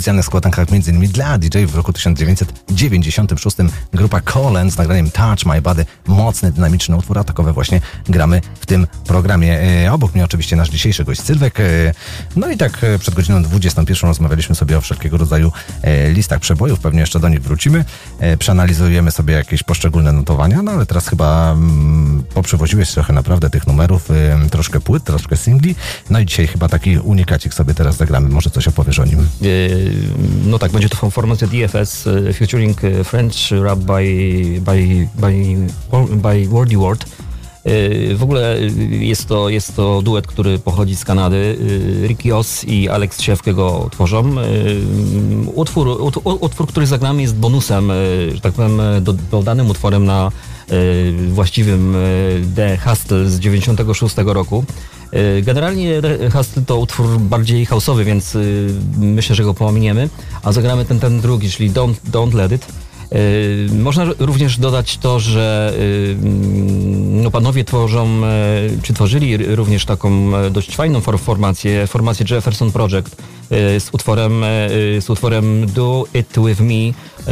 specjalnych 0.02 0.26
składankach 0.26 0.68
m.in. 0.72 1.08
dla 1.08 1.38
DJ-ów 1.38 1.72
w 1.72 1.76
roku 1.76 1.94
1996 1.94 3.58
grupa 3.94 4.22
Collins 4.22 4.74
z 4.74 4.78
nagraniem 4.78 5.12
Touch 5.12 5.46
My 5.46 5.62
Body, 5.62 5.86
mocny, 6.08 6.52
dynamiczny 6.52 6.96
utwór, 6.96 7.20
a 7.20 7.24
takowe 7.24 7.54
właśnie 7.54 7.82
gramy 8.10 8.42
w 8.60 8.66
tym 8.66 8.88
programie. 9.08 9.62
E, 9.84 9.94
obok 9.94 10.14
mnie 10.14 10.24
oczywiście 10.24 10.56
nasz 10.56 10.70
dzisiejszy 10.70 11.06
gość 11.06 11.22
Sylwek. 11.22 11.60
E, 11.60 11.64
no 12.36 12.50
i 12.50 12.58
tak 12.58 12.84
e, 12.84 13.00
przed 13.00 13.16
godziną 13.16 13.44
21 13.44 14.08
rozmawialiśmy 14.08 14.56
sobie 14.56 14.78
o 14.78 14.82
wszelkiego 14.82 15.18
rodzaju 15.18 15.52
listach 16.10 16.40
przebojów, 16.40 16.80
pewnie 16.80 17.00
jeszcze 17.00 17.20
do 17.20 17.30
nich 17.30 17.42
wrócimy. 17.42 17.86
Przeanalizujemy 18.40 19.12
sobie 19.12 19.34
jakieś 19.34 19.64
poszczególne 19.64 20.12
notowania, 20.12 20.62
no 20.62 20.72
ale 20.72 20.86
teraz 20.86 21.08
chyba 21.08 21.52
mm, 21.52 21.91
poprzewoziłeś 22.42 22.92
trochę 22.92 23.14
naprawdę 23.14 23.50
tych 23.50 23.68
numerów, 23.68 24.10
troszkę 24.52 24.80
płyt, 24.80 25.04
troszkę 25.04 25.38
singli. 25.38 25.76
No 26.10 26.20
i 26.20 26.26
dzisiaj 26.26 26.48
chyba 26.48 26.70
taki 26.70 26.98
unikacik 26.98 27.54
sobie 27.54 27.74
teraz 27.74 27.98
zagramy. 27.98 28.30
Może 28.30 28.50
coś 28.50 28.68
opowiesz 28.68 29.00
o 29.00 29.06
nim? 29.06 29.20
E, 29.20 29.26
No 30.46 30.60
tak, 30.60 30.72
będzie 30.72 30.90
to 30.90 31.10
formacja 31.10 31.48
DFS 31.48 32.08
e, 32.08 32.34
featuring 32.34 32.84
e, 32.84 33.04
French 33.04 33.36
rap 33.64 33.80
by, 33.80 34.04
by, 34.62 35.08
by, 35.16 35.56
by 36.18 36.48
Wordy 36.48 36.78
Word. 36.78 37.06
W 38.16 38.24
ogóle 38.24 38.58
jest 38.90 39.28
to, 39.28 39.50
jest 39.50 39.76
to 39.76 40.02
duet, 40.02 40.28
który 40.28 40.60
pochodzi 40.60 40.96
z 40.96 41.06
Kanady. 41.06 41.58
Ricky 42.08 42.36
Oz 42.36 42.64
i 42.64 42.90
Alex 42.90 43.22
Siewkę 43.22 43.54
go 43.54 43.90
tworzą. 43.92 44.36
Utwór, 45.54 45.88
ut- 45.88 46.22
utwór, 46.40 46.68
który 46.68 46.88
zagramy 46.88 47.22
jest 47.22 47.36
bonusem, 47.36 47.92
że 48.36 48.42
tak 48.42 48.54
powiem, 48.54 48.82
do, 49.02 49.14
dodanym 49.14 49.70
utworem 49.70 50.06
na 50.06 50.32
właściwym 51.30 51.96
e, 51.96 52.00
The 52.56 52.78
Hustle 52.78 53.30
z 53.30 53.40
96 53.40 54.16
roku. 54.26 54.66
E, 55.12 55.42
Generalnie 55.42 56.02
Hustle 56.34 56.64
to 56.66 56.78
utwór 56.78 57.20
bardziej 57.20 57.66
houseowy, 57.66 58.04
więc 58.04 58.36
y, 58.36 58.74
myślę, 58.98 59.36
że 59.36 59.44
go 59.44 59.54
pominiemy, 59.54 60.10
a 60.44 60.52
zagramy 60.52 60.86
ten, 60.86 61.00
ten 61.00 61.22
drugi, 61.22 61.50
czyli 61.50 61.72
Don't, 61.72 61.96
Don't 62.12 62.34
Let 62.34 62.52
It. 62.52 62.66
Można 63.80 64.06
również 64.20 64.58
dodać 64.58 64.98
to, 64.98 65.20
że 65.20 65.74
y, 65.80 66.16
mm, 66.22 67.22
no, 67.24 67.32
panowie 67.32 67.64
tworzą, 67.64 68.22
czy 68.84 68.94
tworzyli 68.94 69.56
również 69.56 69.86
taką 69.86 70.38
e, 70.38 70.50
dość 70.50 70.76
fajną 70.76 71.02
for- 71.02 71.20
formację, 71.20 71.88
formację 71.88 72.26
Jefferson 72.30 72.72
Project 72.72 73.16
z 73.80 73.90
utworem, 73.92 74.44
e, 74.44 74.48
z 75.02 75.10
utworem 75.10 75.68
Do 75.68 76.06
It 76.14 76.36
With 76.46 76.60
Me. 76.60 76.94
E, 77.28 77.32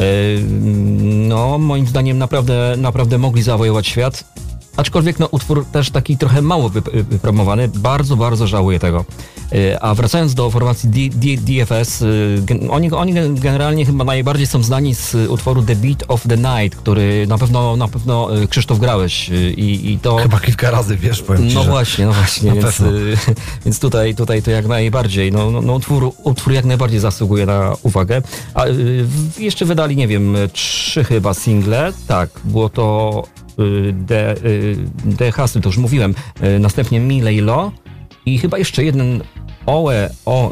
No, 1.27 1.57
moim 1.57 1.87
zdaniem 1.87 2.17
naprawdę, 2.17 2.75
naprawdę 2.77 3.17
mogli 3.17 3.41
zawojować 3.43 3.87
świat. 3.87 4.23
Aczkolwiek 4.77 5.19
no, 5.19 5.27
utwór 5.27 5.65
też 5.71 5.89
taki 5.91 6.17
trochę 6.17 6.41
mało 6.41 6.69
wyp- 6.69 7.03
wypromowany. 7.03 7.67
Bardzo, 7.75 8.15
bardzo 8.15 8.47
żałuję 8.47 8.79
tego. 8.79 9.05
E, 9.51 9.83
A 9.83 9.95
wracając 9.95 10.33
do 10.33 10.49
formacji 10.49 10.89
D, 10.89 10.99
D, 11.13 11.27
DFS, 11.37 12.01
e, 12.01 12.69
oni, 12.69 12.91
oni 12.91 13.13
gen- 13.13 13.35
generalnie 13.35 13.85
chyba 13.85 14.03
najbardziej 14.03 14.47
są 14.47 14.63
znani 14.63 14.95
z 14.95 15.15
utworu 15.29 15.61
The 15.63 15.75
Beat 15.75 16.03
of 16.07 16.23
the 16.27 16.37
Night, 16.37 16.79
który 16.79 17.27
na 17.27 17.37
pewno, 17.37 17.75
na 17.75 17.87
pewno 17.87 18.41
e, 18.41 18.47
Krzysztof 18.47 18.79
grałeś 18.79 19.29
i, 19.57 19.91
i 19.91 19.99
to... 19.99 20.15
Chyba 20.15 20.39
kilka 20.39 20.71
razy, 20.71 20.97
wiesz, 20.97 21.21
powiem 21.21 21.49
ci, 21.49 21.55
No 21.55 21.63
właśnie, 21.63 22.05
no 22.05 22.13
właśnie, 22.13 22.51
więc, 22.51 22.83
więc 23.65 23.79
tutaj, 23.79 24.15
tutaj 24.15 24.41
to 24.41 24.51
jak 24.51 24.67
najbardziej. 24.67 25.31
No, 25.31 25.51
no, 25.51 25.61
no 25.61 25.73
utwór, 25.73 26.11
utwór 26.23 26.53
jak 26.53 26.65
najbardziej 26.65 26.99
zasługuje 26.99 27.45
na 27.45 27.75
uwagę. 27.83 28.21
A 28.53 28.65
jeszcze 29.39 29.65
wydali, 29.65 29.95
nie 29.95 30.07
wiem, 30.07 30.35
trzy 30.53 31.03
chyba 31.03 31.33
single. 31.33 31.93
Tak, 32.07 32.29
było 32.43 32.69
to 32.69 33.23
The, 34.07 34.35
The 35.17 35.31
Hustle, 35.31 35.61
to 35.61 35.69
już 35.69 35.77
mówiłem. 35.77 36.15
Następnie 36.59 36.99
Milejlo 36.99 37.71
i 38.25 38.37
chyba 38.37 38.57
jeszcze 38.57 38.83
jeden 38.83 39.21
OE, 39.65 40.09
o, 40.25 40.51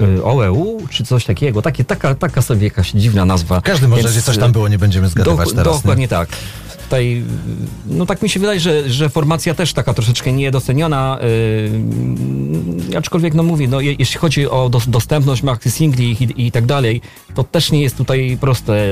y, 0.00 0.04
y, 0.04 0.24
OEU, 0.24 0.86
czy 0.90 1.04
coś 1.04 1.24
takiego. 1.24 1.62
Takie, 1.62 1.84
taka, 1.84 2.14
taka 2.14 2.42
sobie 2.42 2.64
jakaś 2.64 2.90
dziwna 2.90 3.24
nazwa. 3.24 3.60
W 3.60 3.62
każdym 3.62 3.90
Więc, 3.90 4.04
razie 4.04 4.22
coś 4.22 4.38
tam 4.38 4.52
było, 4.52 4.68
nie 4.68 4.78
będziemy 4.78 5.08
zgadywać 5.08 5.48
dok- 5.48 5.54
teraz. 5.56 5.74
nie? 5.74 5.80
Dokładnie 5.80 6.08
tak. 6.08 6.28
Tutaj, 6.82 7.22
no 7.86 8.06
tak 8.06 8.22
mi 8.22 8.28
się 8.28 8.40
wydaje, 8.40 8.60
że, 8.60 8.90
że 8.90 9.08
formacja 9.08 9.54
też 9.54 9.72
taka 9.72 9.94
troszeczkę 9.94 10.32
niedoceniona, 10.32 11.18
yy, 12.90 12.98
aczkolwiek 12.98 13.34
no 13.34 13.42
mówię, 13.42 13.68
no 13.68 13.80
je, 13.80 13.92
jeśli 13.98 14.18
chodzi 14.20 14.48
o 14.48 14.68
dos, 14.68 14.88
dostępność 14.88 15.42
maxi 15.42 15.70
singli 15.70 16.16
i, 16.22 16.46
i 16.46 16.52
tak 16.52 16.66
dalej, 16.66 17.00
to 17.34 17.44
też 17.44 17.70
nie 17.72 17.82
jest 17.82 17.96
tutaj 17.96 18.38
proste. 18.40 18.86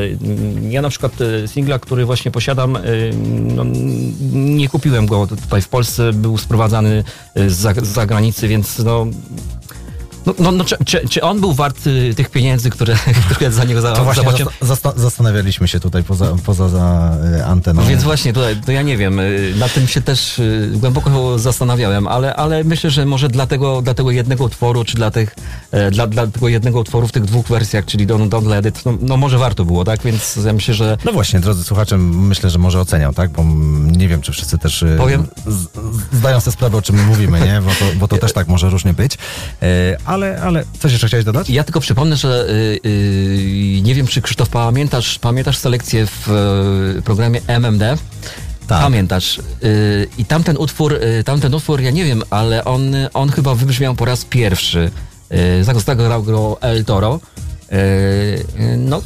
Ja 0.70 0.82
na 0.82 0.88
przykład 0.88 1.20
y, 1.20 1.48
singla, 1.48 1.78
który 1.78 2.04
właśnie 2.04 2.30
posiadam, 2.30 2.74
yy, 2.84 3.14
no, 3.54 3.64
nie 4.32 4.68
kupiłem 4.68 5.06
go 5.06 5.26
tutaj 5.26 5.62
w 5.62 5.68
Polsce, 5.68 6.12
był 6.12 6.38
sprowadzany 6.38 7.04
y, 7.36 7.50
z, 7.50 7.56
za, 7.56 7.72
z 7.72 7.88
zagranicy, 7.88 8.48
więc 8.48 8.78
no 8.78 9.06
no, 10.26 10.34
no, 10.38 10.52
no 10.52 10.64
czy, 10.64 10.76
czy, 10.84 11.08
czy 11.08 11.22
on 11.22 11.40
był 11.40 11.52
wart 11.54 11.86
y, 11.86 12.14
tych 12.16 12.30
pieniędzy, 12.30 12.70
które, 12.70 12.96
które 13.30 13.50
za 13.50 13.64
niego 13.64 13.80
za, 13.80 13.92
To 13.92 14.04
właśnie 14.04 14.22
zapłaciłem? 14.22 14.52
zasta- 14.62 14.66
zasta- 14.90 15.00
zastanawialiśmy 15.00 15.68
się 15.68 15.80
tutaj 15.80 16.04
poza, 16.04 16.36
poza 16.44 16.68
za, 16.68 17.16
y, 17.38 17.44
anteną. 17.44 17.82
No 17.82 17.88
więc 17.88 18.02
właśnie, 18.02 18.32
tutaj, 18.32 18.56
to 18.66 18.72
ja 18.72 18.82
nie 18.82 18.96
wiem, 18.96 19.20
y, 19.20 19.54
nad 19.58 19.74
tym 19.74 19.86
się 19.86 20.00
też 20.00 20.40
głęboko 20.72 21.38
zastanawiałem, 21.38 22.06
ale, 22.08 22.34
ale 22.36 22.64
myślę, 22.64 22.90
że 22.90 23.06
może 23.06 23.28
dla 23.28 23.46
tego, 23.46 23.82
dla 23.82 23.94
tego 23.94 24.10
jednego 24.10 24.44
utworu, 24.44 24.84
czy 24.84 24.96
dla, 24.96 25.10
tych, 25.10 25.34
e, 25.70 25.90
dla, 25.90 26.06
dla 26.06 26.26
tego 26.26 26.48
jednego 26.48 26.80
utworu 26.80 27.08
w 27.08 27.12
tych 27.12 27.24
dwóch 27.24 27.46
wersjach, 27.46 27.84
czyli 27.84 28.06
Don't, 28.06 28.28
Don't 28.28 28.46
Let 28.46 28.66
It, 28.66 28.84
no, 28.86 28.94
no 29.00 29.16
może 29.16 29.38
warto 29.38 29.64
było, 29.64 29.84
tak? 29.84 30.02
Więc 30.02 30.36
ja 30.46 30.52
myślę, 30.52 30.74
że 30.74 30.98
No 31.04 31.12
właśnie, 31.12 31.40
drodzy 31.40 31.64
słuchacze, 31.64 31.98
myślę, 31.98 32.50
że 32.50 32.58
może 32.58 32.80
oceniał, 32.80 33.12
tak? 33.12 33.30
Bo 33.30 33.44
nie 33.96 34.08
wiem, 34.08 34.20
czy 34.22 34.32
wszyscy 34.32 34.58
też 34.58 34.84
Powiem- 34.98 35.26
zdają 36.12 36.40
sobie 36.40 36.52
sprawę, 36.52 36.76
o 36.78 36.82
czym 36.82 36.96
my 36.96 37.02
mówimy, 37.02 37.40
nie? 37.40 37.60
Bo 37.64 37.70
to, 37.70 37.84
bo 37.98 38.08
to 38.08 38.16
też 38.18 38.32
tak 38.32 38.48
może 38.48 38.70
różnie 38.70 38.94
być. 38.94 39.18
Ale, 40.10 40.42
ale 40.42 40.64
coś 40.78 40.92
jeszcze 40.92 41.06
chciałeś 41.06 41.24
dodać? 41.24 41.50
Ja 41.50 41.64
tylko 41.64 41.80
przypomnę, 41.80 42.16
że 42.16 42.46
y, 42.48 42.88
y, 42.88 43.80
nie 43.82 43.94
wiem, 43.94 44.06
czy 44.06 44.22
Krzysztof 44.22 44.48
pamiętasz, 44.48 45.18
pamiętasz 45.18 45.58
selekcję 45.58 46.06
w 46.06 46.28
y, 46.98 47.02
programie 47.02 47.40
MMD? 47.46 47.96
Tak. 48.66 48.82
Pamiętasz. 48.82 49.40
Y, 49.64 50.08
I 50.18 50.24
tamten 50.24 50.56
utwór, 50.56 50.94
y, 50.94 51.24
tamten 51.24 51.54
utwór, 51.54 51.80
ja 51.80 51.90
nie 51.90 52.04
wiem, 52.04 52.22
ale 52.30 52.64
on, 52.64 52.94
on 53.14 53.30
chyba 53.30 53.54
wybrzmiał 53.54 53.94
po 53.94 54.04
raz 54.04 54.24
pierwszy. 54.24 54.90
Y, 55.60 55.64
Zagrał 55.86 56.22
go 56.22 56.58
El 56.60 56.84
Toro. 56.84 57.20
Y, 57.72 57.76
y, 57.76 58.76
no, 58.76 59.02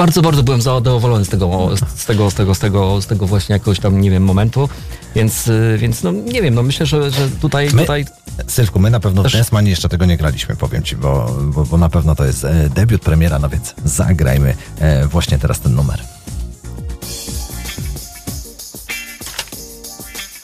bardzo, 0.00 0.22
bardzo 0.22 0.42
byłem 0.42 0.62
zadowolony 0.62 1.24
z 1.24 1.28
tego, 1.28 1.70
z 1.96 2.04
tego, 2.06 2.30
z 2.30 2.34
tego, 2.34 2.54
z 2.54 2.58
tego, 2.58 3.02
z 3.02 3.06
tego 3.06 3.26
właśnie 3.26 3.52
jakoś 3.52 3.80
tam, 3.80 4.00
nie 4.00 4.10
wiem, 4.10 4.22
momentu. 4.22 4.68
Więc, 5.14 5.48
y, 5.48 5.76
więc 5.78 6.02
no 6.02 6.12
nie 6.12 6.42
wiem, 6.42 6.54
no 6.54 6.62
myślę, 6.62 6.86
że, 6.86 7.10
że 7.10 7.28
tutaj, 7.30 7.68
My- 7.72 7.82
tutaj 7.82 8.06
Sylwku, 8.46 8.78
my 8.78 8.90
na 8.90 9.00
pewno 9.00 9.22
w 9.22 9.32
Densmanie 9.32 9.70
jeszcze 9.70 9.88
tego 9.88 10.04
nie 10.04 10.16
graliśmy, 10.16 10.56
powiem 10.56 10.82
ci, 10.82 10.96
bo, 10.96 11.36
bo, 11.42 11.64
bo 11.64 11.78
na 11.78 11.88
pewno 11.88 12.14
to 12.14 12.24
jest 12.24 12.44
e, 12.44 12.70
debiut, 12.74 13.02
premiera, 13.02 13.38
no 13.38 13.48
więc 13.48 13.74
zagrajmy 13.84 14.54
e, 14.78 15.06
właśnie 15.06 15.38
teraz 15.38 15.60
ten 15.60 15.74
numer. 15.74 16.02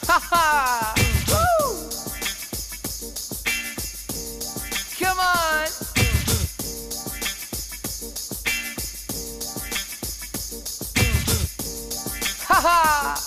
Ha-ha! 0.07 0.46
Woo! 0.46 0.46
Ha-ha! 12.59 13.26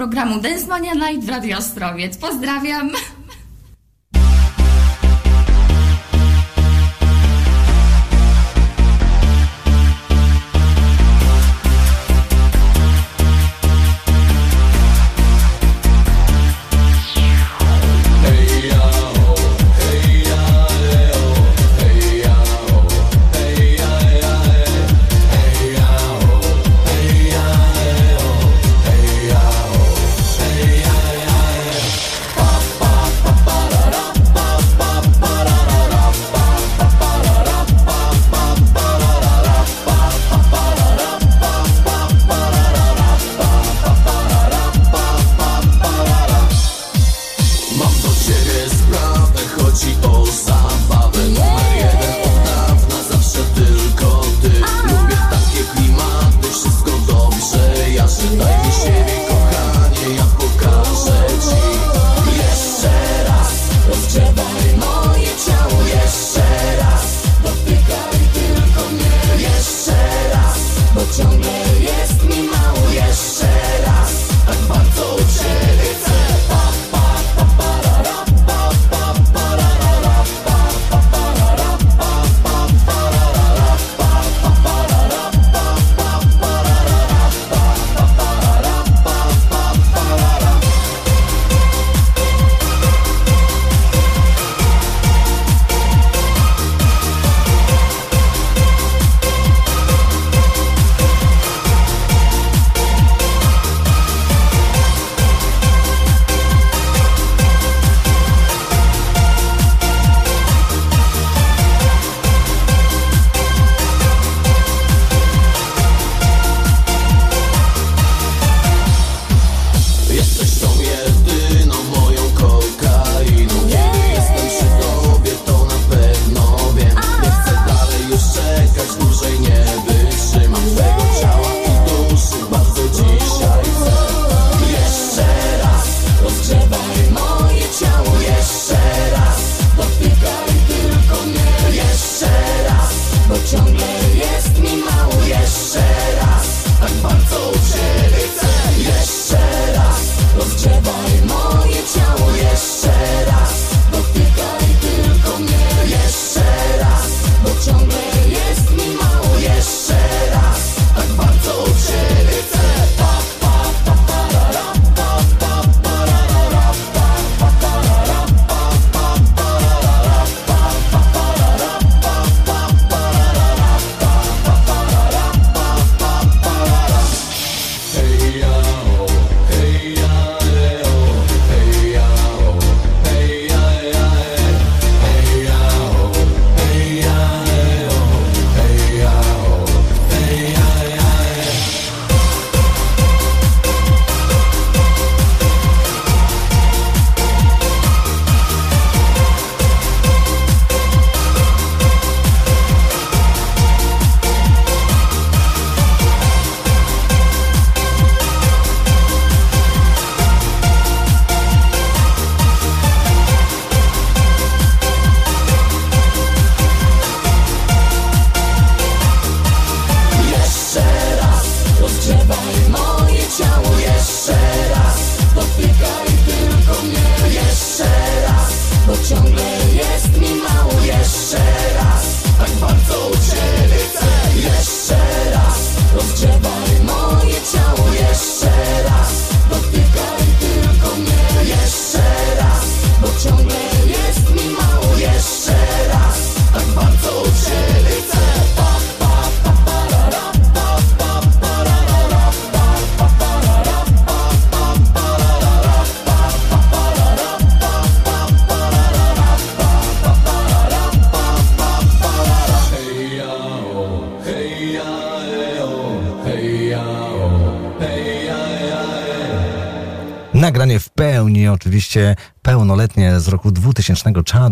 programu 0.00 0.40
Dance 0.40 0.66
Mania 0.66 0.94
Night 0.94 1.24
w 1.24 1.28
Radio 1.28 1.58
Ostrowiec. 1.58 2.16
Pozdrawiam. 2.16 2.90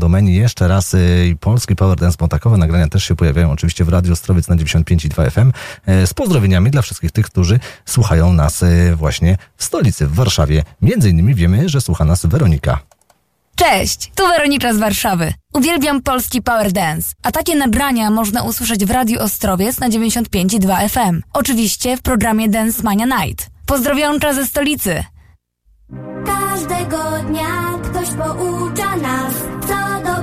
2000 0.09 0.19
Czadomeni. 0.19 0.35
Jeszcze 0.35 0.69
raz 0.69 0.95
y, 0.95 1.37
polski 1.41 1.77
Power 1.77 1.99
Dance, 1.99 2.17
bo 2.21 2.29
takowe 2.29 2.57
nagrania 2.57 2.89
też 2.89 3.05
się 3.05 3.17
pojawiają 3.17 3.51
oczywiście 3.51 3.85
w 3.85 3.89
Radio 3.89 4.13
Ostrowiec 4.13 4.49
na 4.49 4.57
95,2 4.57 5.31
FM. 5.31 5.53
Y, 5.89 6.07
z 6.07 6.15
pozdrowieniami 6.15 6.71
dla 6.71 6.83
wszystkich 6.83 7.13
tych, 7.13 7.27
którzy 7.27 7.61
słuchają 7.85 8.33
nas 8.33 8.63
y, 8.63 8.97
właśnie 8.97 9.37
w 9.57 9.65
stolicy, 9.65 10.07
w 10.07 10.15
Warszawie. 10.15 10.65
Między 10.83 11.11
innymi 11.11 11.35
wiemy, 11.35 11.69
że 11.69 11.81
słucha 11.81 12.05
nas 12.05 12.27
Weronika. 12.27 12.79
Cześć, 13.57 14.13
tu 14.15 14.29
Weronika 14.29 14.75
z 14.75 14.79
Warszawy. 14.79 15.33
Uwielbiam 15.53 16.03
polski 16.03 16.43
power 16.43 16.73
dance, 16.73 17.15
a 17.23 17.33
takie 17.33 17.55
nagrania 17.55 18.11
można 18.11 18.43
usłyszeć 18.43 18.85
w 18.85 18.91
Radiu 18.91 19.21
Ostrowiec 19.21 19.81
na 19.81 19.89
95,2 19.89 20.89
FM. 20.89 21.23
Oczywiście 21.33 21.97
w 21.97 22.03
programie 22.03 22.49
Dance 22.49 22.83
Mania 22.83 23.07
Night. 23.07 23.51
Pozdrowionka 23.67 24.35
ze 24.35 24.47
stolicy. 24.47 25.05
Każdego 26.27 26.99
dnia 27.29 27.79
ktoś 27.83 28.09
poucza 28.09 28.97
nas, 28.97 29.35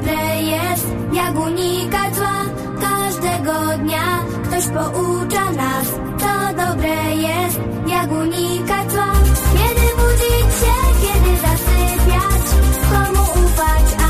dobre 0.06 0.42
jest, 0.42 0.88
jak 1.14 1.40
unikać 1.40 2.16
zła. 2.16 2.46
Każdego 2.82 3.78
dnia 3.84 4.24
ktoś 4.44 4.68
poucza 4.68 5.52
nas, 5.52 5.88
co 6.18 6.66
dobre 6.66 7.16
jest, 7.16 7.60
jak 7.88 8.12
unikać 8.12 8.92
zła. 8.92 9.12
Kiedy 9.54 9.88
budzić 9.98 10.52
się, 10.62 10.76
kiedy 11.02 11.38
zasypiać, 11.38 12.44
komu 12.92 13.24
ufać, 13.24 14.05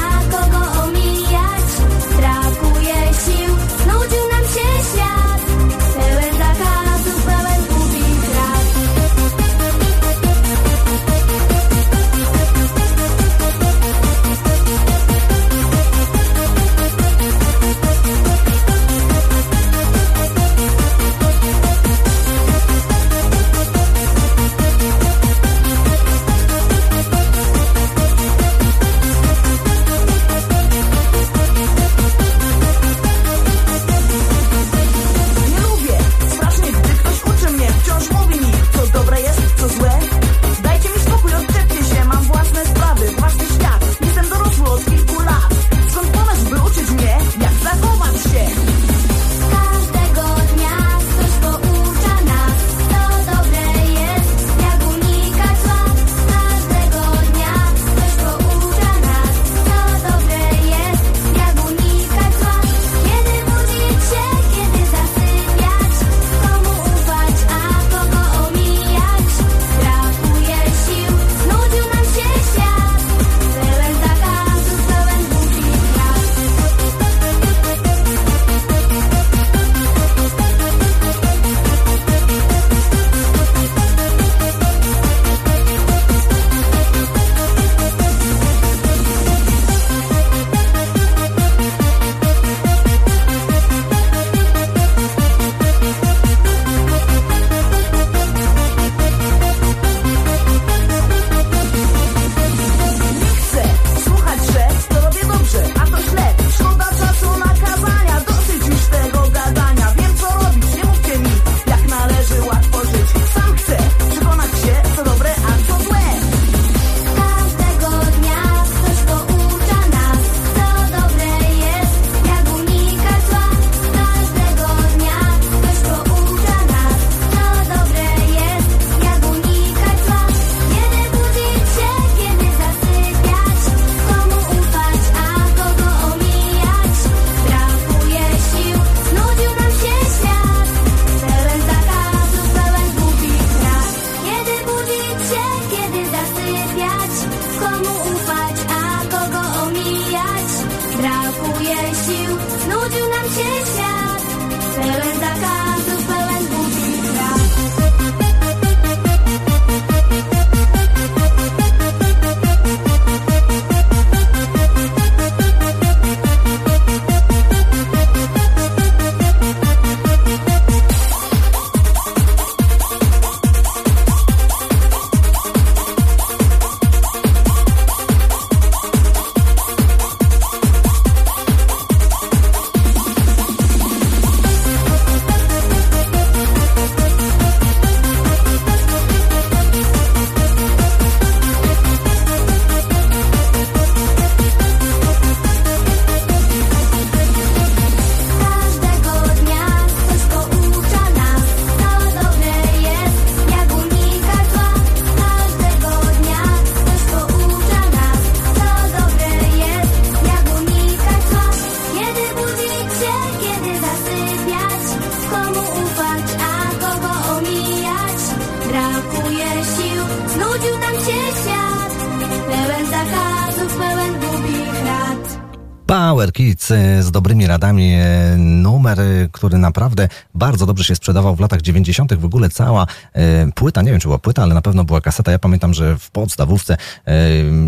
z 227.66 227.68
dobrymi 227.68 227.74
radami. 227.74 227.94
e, 227.94 228.38
Numer, 228.86 229.02
e, 229.02 229.28
który 229.32 229.58
naprawdę 229.58 230.08
bardzo 230.34 230.66
dobrze 230.66 230.84
się 230.84 230.96
sprzedawał 230.96 231.36
w 231.36 231.40
latach 231.40 231.62
90. 231.62 232.14
W 232.14 232.26
ogóle 232.26 232.50
cała 232.50 232.88
e, 233.14 233.52
płyta, 233.52 233.82
nie 233.82 233.92
wiem 233.92 234.00
czy 234.00 234.08
była 234.08 234.20
płyta, 234.20 234.44
ale 234.44 234.54
na 234.54 234.62
pewno 234.62 234.84
była 234.84 235.02
kaseta. 235.02 235.32
Ja 235.32 235.40
pamiętam, 235.40 235.74
że 235.74 235.98
w 235.98 236.12
podstawówce 236.12 236.78
e, 237.08 237.14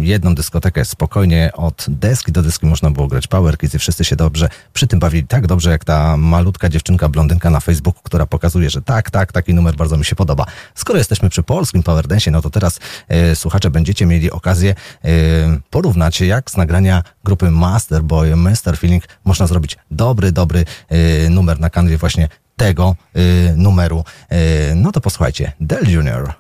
jedną 0.02 0.36
dyskotekę 0.36 0.86
spokojnie 0.86 1.52
od 1.54 1.86
deski 1.90 2.32
do 2.32 2.44
deski 2.44 2.66
można 2.66 2.92
było 2.92 3.08
grać 3.08 3.28
Power 3.28 3.58
Kids 3.58 3.76
i 3.76 3.80
wszyscy 3.80 4.06
się 4.06 4.16
dobrze 4.16 4.50
przy 4.74 4.88
tym 4.88 5.00
bawili. 5.00 5.28
Tak 5.28 5.48
dobrze 5.48 5.70
jak 5.70 5.86
ta 5.86 6.18
malutka 6.18 6.70
dziewczynka 6.70 7.10
blondynka 7.10 7.50
na 7.50 7.60
Facebooku, 7.60 8.02
która 8.04 8.26
pokazuje, 8.26 8.70
że 8.70 8.82
tak, 8.82 9.12
tak, 9.12 9.32
taki 9.32 9.54
numer 9.54 9.76
bardzo 9.76 9.98
mi 9.98 10.06
się 10.06 10.16
podoba. 10.16 10.46
Skoro 10.76 11.00
jesteśmy 11.00 11.30
przy 11.30 11.44
polskim 11.44 11.84
Power 11.84 12.08
Dance, 12.08 12.32
no 12.32 12.42
to 12.42 12.50
teraz 12.50 12.80
słuchacze 13.36 13.70
będziecie 13.70 14.06
mieli 14.06 14.32
okazję 14.32 14.76
porównać 15.70 16.22
jak 16.22 16.52
z 16.52 16.58
nagrania 16.58 17.04
grupy 17.24 17.52
Masterboy, 17.52 18.36
Mr. 18.36 18.78
Feeling 18.78 19.04
można 19.26 19.48
zrobić 19.48 19.78
dobry, 19.92 20.32
dobry 20.32 20.66
numer 21.30 21.60
na 21.60 21.70
kanwie 21.70 21.98
właśnie 21.98 22.30
tego 22.56 22.96
e, 23.14 23.20
numeru. 23.56 24.04
E, 24.30 24.76
no 24.76 24.92
to 24.92 25.02
posłuchajcie, 25.02 25.52
Del 25.60 25.90
Junior. 25.90 26.34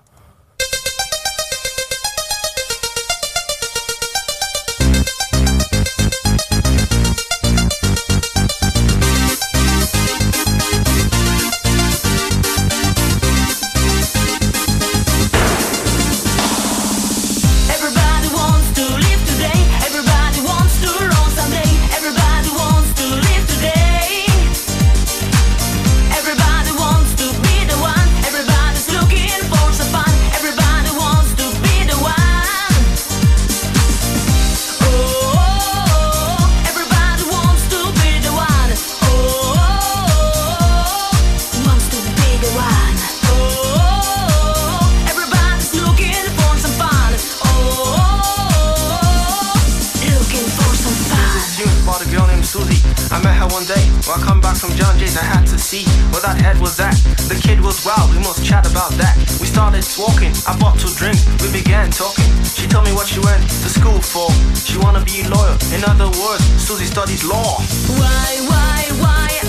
Where 56.18 56.34
that 56.34 56.42
head 56.42 56.58
was 56.60 56.80
at. 56.80 56.98
The 57.30 57.38
kid 57.38 57.62
was 57.62 57.86
wild, 57.86 58.10
we 58.10 58.18
must 58.18 58.44
chat 58.44 58.66
about 58.66 58.90
that. 58.98 59.14
We 59.38 59.46
started 59.46 59.86
talking, 59.86 60.34
I 60.50 60.58
bought 60.58 60.80
two 60.80 60.90
drinks, 60.98 61.22
we 61.46 61.54
began 61.54 61.92
talking. 61.92 62.26
She 62.58 62.66
told 62.66 62.86
me 62.86 62.94
what 62.94 63.06
she 63.06 63.20
went 63.20 63.46
to 63.46 63.70
school 63.70 64.02
for. 64.02 64.34
She 64.58 64.82
wanna 64.82 65.06
be 65.06 65.22
a 65.22 65.30
lawyer. 65.30 65.54
In 65.78 65.86
other 65.86 66.10
words, 66.18 66.42
Susie 66.58 66.90
studies 66.90 67.22
law. 67.24 67.62
Why, 68.02 68.30
why, 68.50 68.78
why 68.98 69.47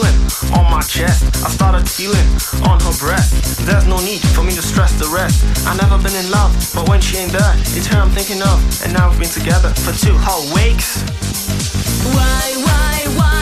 on 0.00 0.64
my 0.70 0.80
chest. 0.82 1.24
I 1.44 1.50
started 1.50 1.88
feeling 1.88 2.26
on 2.64 2.80
her 2.80 2.94
breast. 2.98 3.66
There's 3.66 3.86
no 3.86 3.98
need 4.00 4.20
for 4.34 4.42
me 4.42 4.52
to 4.52 4.62
stress 4.62 4.92
the 4.98 5.08
rest. 5.08 5.44
I 5.66 5.76
never 5.76 5.98
been 6.02 6.14
in 6.16 6.30
love, 6.30 6.52
but 6.74 6.88
when 6.88 7.00
she 7.00 7.18
ain't 7.18 7.32
there, 7.32 7.54
it's 7.76 7.86
her 7.86 7.98
I'm 7.98 8.10
thinking 8.10 8.40
of. 8.42 8.58
And 8.82 8.92
now 8.92 9.10
we've 9.10 9.20
been 9.20 9.28
together 9.28 9.68
for 9.84 9.92
two 9.92 10.16
whole 10.16 10.48
weeks. 10.54 11.02
Why, 12.14 12.42
why, 12.64 12.94
why 13.16 13.41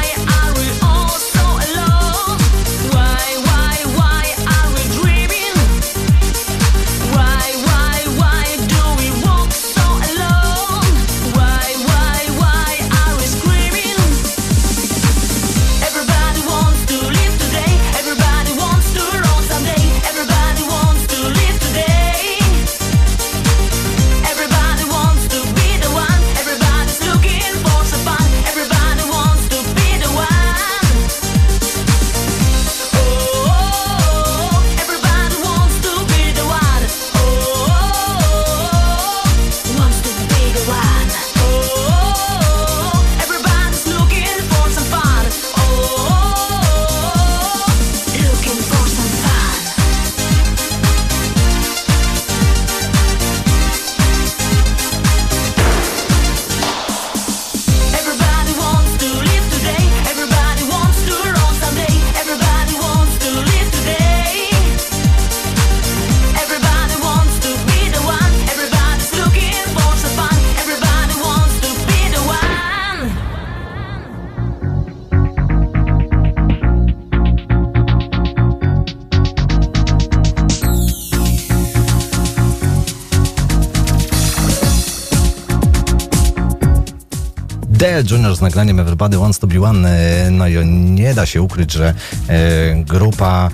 Junior 88.11 88.37
z 88.37 88.41
nagraniem 88.41 88.81
Everybody 88.81 89.19
Wants 89.19 89.39
to 89.39 89.47
Be 89.47 89.61
One. 89.63 89.89
E, 89.89 90.31
No 90.31 90.49
i 90.49 90.67
nie 90.67 91.15
da 91.15 91.27
się 91.27 91.43
ukryć, 91.43 91.73
że 91.73 91.95
e, 92.29 92.85
grupa 92.85 93.51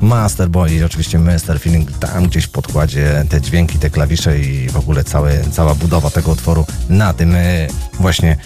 Masterboy 0.00 0.74
i 0.74 0.84
oczywiście 0.84 1.18
Mr. 1.18 1.60
Feeling 1.60 1.98
tam 1.98 2.26
gdzieś 2.26 2.44
w 2.44 2.50
podkładzie 2.50 3.24
te 3.28 3.40
dźwięki, 3.40 3.78
te 3.78 3.90
klawisze 3.90 4.38
i 4.38 4.68
w 4.68 4.76
ogóle 4.76 5.04
całe, 5.04 5.44
cała 5.50 5.74
budowa 5.74 6.10
tego 6.10 6.30
utworu 6.32 6.66
na 6.88 7.12
tym 7.12 7.34
e, 7.34 7.66
właśnie 8.00 8.36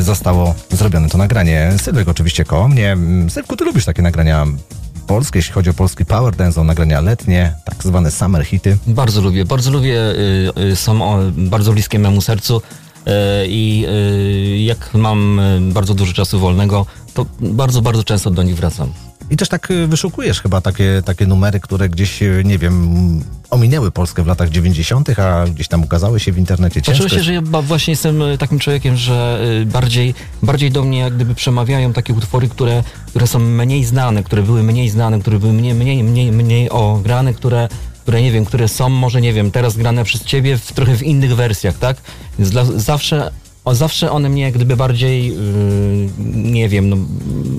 zostało 0.00 0.54
zrobione 0.70 1.08
to 1.08 1.18
nagranie. 1.18 1.72
Sylwek 1.82 2.08
oczywiście 2.08 2.44
koło 2.44 2.68
mnie. 2.68 2.92
Mm, 2.92 3.30
Sylwku, 3.30 3.56
ty 3.56 3.64
lubisz 3.64 3.84
takie 3.84 4.02
nagrania 4.02 4.46
polskie, 5.06 5.38
jeśli 5.38 5.52
chodzi 5.52 5.70
o 5.70 5.74
polski 5.74 6.04
power 6.04 6.36
dance, 6.36 6.54
są 6.54 6.64
nagrania 6.64 7.00
letnie, 7.00 7.54
tak 7.64 7.82
zwane 7.82 8.10
summer 8.10 8.44
hity. 8.44 8.78
Bardzo 8.86 9.20
lubię, 9.20 9.44
bardzo 9.44 9.70
lubię, 9.70 10.00
y, 10.00 10.52
y, 10.62 10.76
są 10.76 11.02
o, 11.02 11.18
bardzo 11.36 11.72
bliskie 11.72 11.98
memu 11.98 12.20
sercu. 12.20 12.62
E, 13.08 13.46
i 13.46 13.86
e, 13.88 14.62
jak 14.64 14.94
mam 14.94 15.40
e, 15.40 15.60
bardzo 15.60 15.94
dużo 15.94 16.12
czasu 16.12 16.40
wolnego, 16.40 16.86
to 17.14 17.26
bardzo, 17.40 17.82
bardzo 17.82 18.04
często 18.04 18.30
do 18.30 18.42
nich 18.42 18.56
wracam. 18.56 18.92
I 19.30 19.36
też 19.36 19.48
tak 19.48 19.68
wyszukujesz 19.86 20.40
chyba 20.40 20.60
takie, 20.60 21.02
takie 21.04 21.26
numery, 21.26 21.60
które 21.60 21.88
gdzieś, 21.88 22.20
nie 22.44 22.58
wiem, 22.58 23.00
ominęły 23.50 23.90
Polskę 23.90 24.22
w 24.22 24.26
latach 24.26 24.48
90., 24.48 25.18
a 25.18 25.44
gdzieś 25.46 25.68
tam 25.68 25.84
ukazały 25.84 26.20
się 26.20 26.32
w 26.32 26.38
internecie. 26.38 26.82
Ciężko 26.82 27.04
Oczywiście, 27.04 27.22
że 27.22 27.34
ja 27.34 27.40
właśnie 27.62 27.92
jestem 27.92 28.22
takim 28.38 28.58
człowiekiem, 28.58 28.96
że 28.96 29.40
bardziej, 29.66 30.14
bardziej 30.42 30.70
do 30.70 30.84
mnie 30.84 30.98
jak 30.98 31.14
gdyby 31.14 31.34
przemawiają 31.34 31.92
takie 31.92 32.14
utwory, 32.14 32.48
które, 32.48 32.82
które 33.06 33.26
są 33.26 33.38
mniej 33.38 33.84
znane, 33.84 34.22
które 34.22 34.42
były 34.42 34.62
mniej 34.62 34.88
znane, 34.88 35.20
które 35.20 35.38
były 35.38 35.52
mniej, 35.52 35.74
mniej, 35.74 36.02
mniej, 36.04 36.32
mniej 36.32 36.70
ograne, 36.70 37.34
które, 37.34 37.68
które 38.08 38.22
nie 38.22 38.32
wiem, 38.32 38.44
które 38.44 38.68
są 38.68 38.88
może, 38.88 39.20
nie 39.20 39.32
wiem, 39.32 39.50
teraz 39.50 39.76
grane 39.76 40.04
przez 40.04 40.24
ciebie 40.24 40.58
w, 40.58 40.72
trochę 40.72 40.96
w 40.96 41.02
innych 41.02 41.36
wersjach, 41.36 41.78
tak? 41.78 41.96
Więc 42.38 42.50
dla, 42.50 42.64
zawsze, 42.64 43.30
o, 43.64 43.74
zawsze 43.74 44.10
one 44.10 44.28
mnie 44.28 44.42
jak 44.42 44.54
gdyby 44.54 44.76
bardziej, 44.76 45.26
yy, 45.26 45.36
nie 46.34 46.68
wiem, 46.68 46.88
no, 46.88 46.96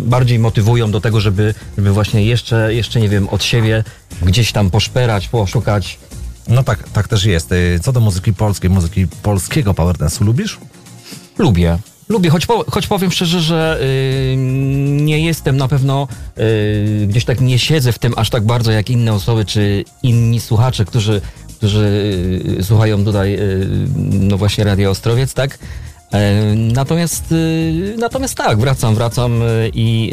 bardziej 0.06 0.40
motywują 0.40 0.92
do 0.92 1.02
tego, 1.02 1.20
żeby, 1.20 1.54
żeby 1.78 1.92
właśnie 1.92 2.24
jeszcze, 2.24 2.74
jeszcze, 2.74 3.02
nie 3.02 3.10
wiem, 3.10 3.30
od 3.30 3.44
siebie 3.44 3.84
gdzieś 4.22 4.52
tam 4.52 4.70
poszperać, 4.70 5.28
poszukać. 5.28 6.00
No 6.48 6.64
tak, 6.64 6.90
tak 6.90 7.08
też 7.08 7.26
jest. 7.26 7.52
Y, 7.52 7.80
Co 7.84 7.92
do 7.92 8.00
muzyki 8.00 8.34
polskiej, 8.34 8.70
muzyki 8.70 9.08
polskiego 9.08 9.74
power 9.74 9.96
dance'u 9.96 10.26
lubisz? 10.26 10.58
Lubię. 11.38 11.78
Lubię, 12.10 12.30
choć, 12.30 12.46
po, 12.46 12.66
choć 12.72 12.88
powiem 12.88 13.12
szczerze, 13.12 13.42
że 13.42 13.80
y, 13.82 14.36
nie 14.88 15.20
jestem 15.20 15.58
na 15.58 15.68
pewno, 15.68 16.08
y, 16.40 17.08
gdzieś 17.08 17.26
tak 17.26 17.42
nie 17.42 17.60
siedzę 17.60 17.92
w 17.92 18.00
tym 18.00 18.14
aż 18.18 18.30
tak 18.30 18.44
bardzo 18.44 18.72
jak 18.72 18.90
inne 18.90 19.14
osoby, 19.14 19.46
czy 19.46 19.86
inni 20.04 20.40
słuchacze, 20.40 20.86
którzy, 20.86 21.22
którzy 21.58 22.14
y, 22.60 22.64
słuchają 22.64 23.06
tutaj, 23.06 23.34
y, 23.36 23.68
no 24.12 24.38
właśnie 24.38 24.64
Radia 24.64 24.90
Ostrowiec, 24.90 25.34
tak? 25.34 25.60
E, 26.12 26.56
Natomiast, 26.56 27.32
y, 27.32 27.96
natomiast 27.98 28.36
tak, 28.36 28.60
wracam, 28.60 28.96
wracam 28.96 29.42
y, 29.42 29.72
i 29.74 30.12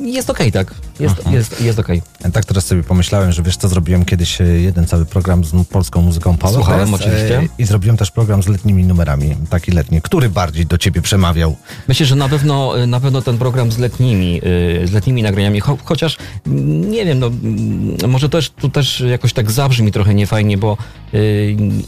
jest 0.00 0.30
okej, 0.30 0.52
tak. 0.52 0.74
Jest, 1.00 1.14
jest, 1.30 1.60
jest 1.60 1.78
okej. 1.78 2.02
Tak 2.32 2.44
teraz 2.44 2.66
sobie 2.66 2.82
pomyślałem, 2.82 3.32
że 3.32 3.42
wiesz 3.42 3.56
co, 3.56 3.68
zrobiłem 3.68 4.04
kiedyś 4.04 4.40
e, 4.40 4.44
jeden 4.44 4.86
cały 4.86 5.04
program 5.04 5.44
z 5.44 5.66
polską 5.66 6.02
muzyką 6.02 6.36
Power 6.36 6.54
Słuchałem, 6.54 6.90
Dance, 6.90 7.04
oczywiście. 7.04 7.38
e, 7.38 7.48
I 7.58 7.64
zrobiłem 7.64 7.96
też 7.96 8.10
program 8.10 8.42
z 8.42 8.48
letnimi 8.48 8.84
numerami, 8.84 9.36
taki 9.50 9.72
letni. 9.72 10.02
Który 10.02 10.28
bardziej 10.28 10.66
do 10.66 10.78
ciebie 10.78 11.02
przemawiał? 11.02 11.56
Myślę, 11.88 12.06
że 12.06 12.16
na 12.16 12.28
pewno, 12.28 12.86
na 12.86 13.00
pewno 13.00 13.22
ten 13.22 13.38
program 13.38 13.72
z 13.72 13.78
letnimi, 13.78 14.40
z 14.84 14.92
letnimi 14.92 15.22
nagraniami, 15.22 15.60
cho, 15.60 15.78
chociaż 15.84 16.16
mm, 16.46 16.90
nie 16.90 17.04
wiem, 17.04 17.18
no, 17.18 17.26
mm, 17.26 18.10
może 18.10 18.28
też 18.28 18.50
tu 18.50 18.68
też 18.68 19.00
jakoś 19.00 19.32
tak 19.32 19.50
zabrzmi 19.50 19.92
trochę 19.92 20.14
niefajnie, 20.14 20.58
bo 20.58 20.76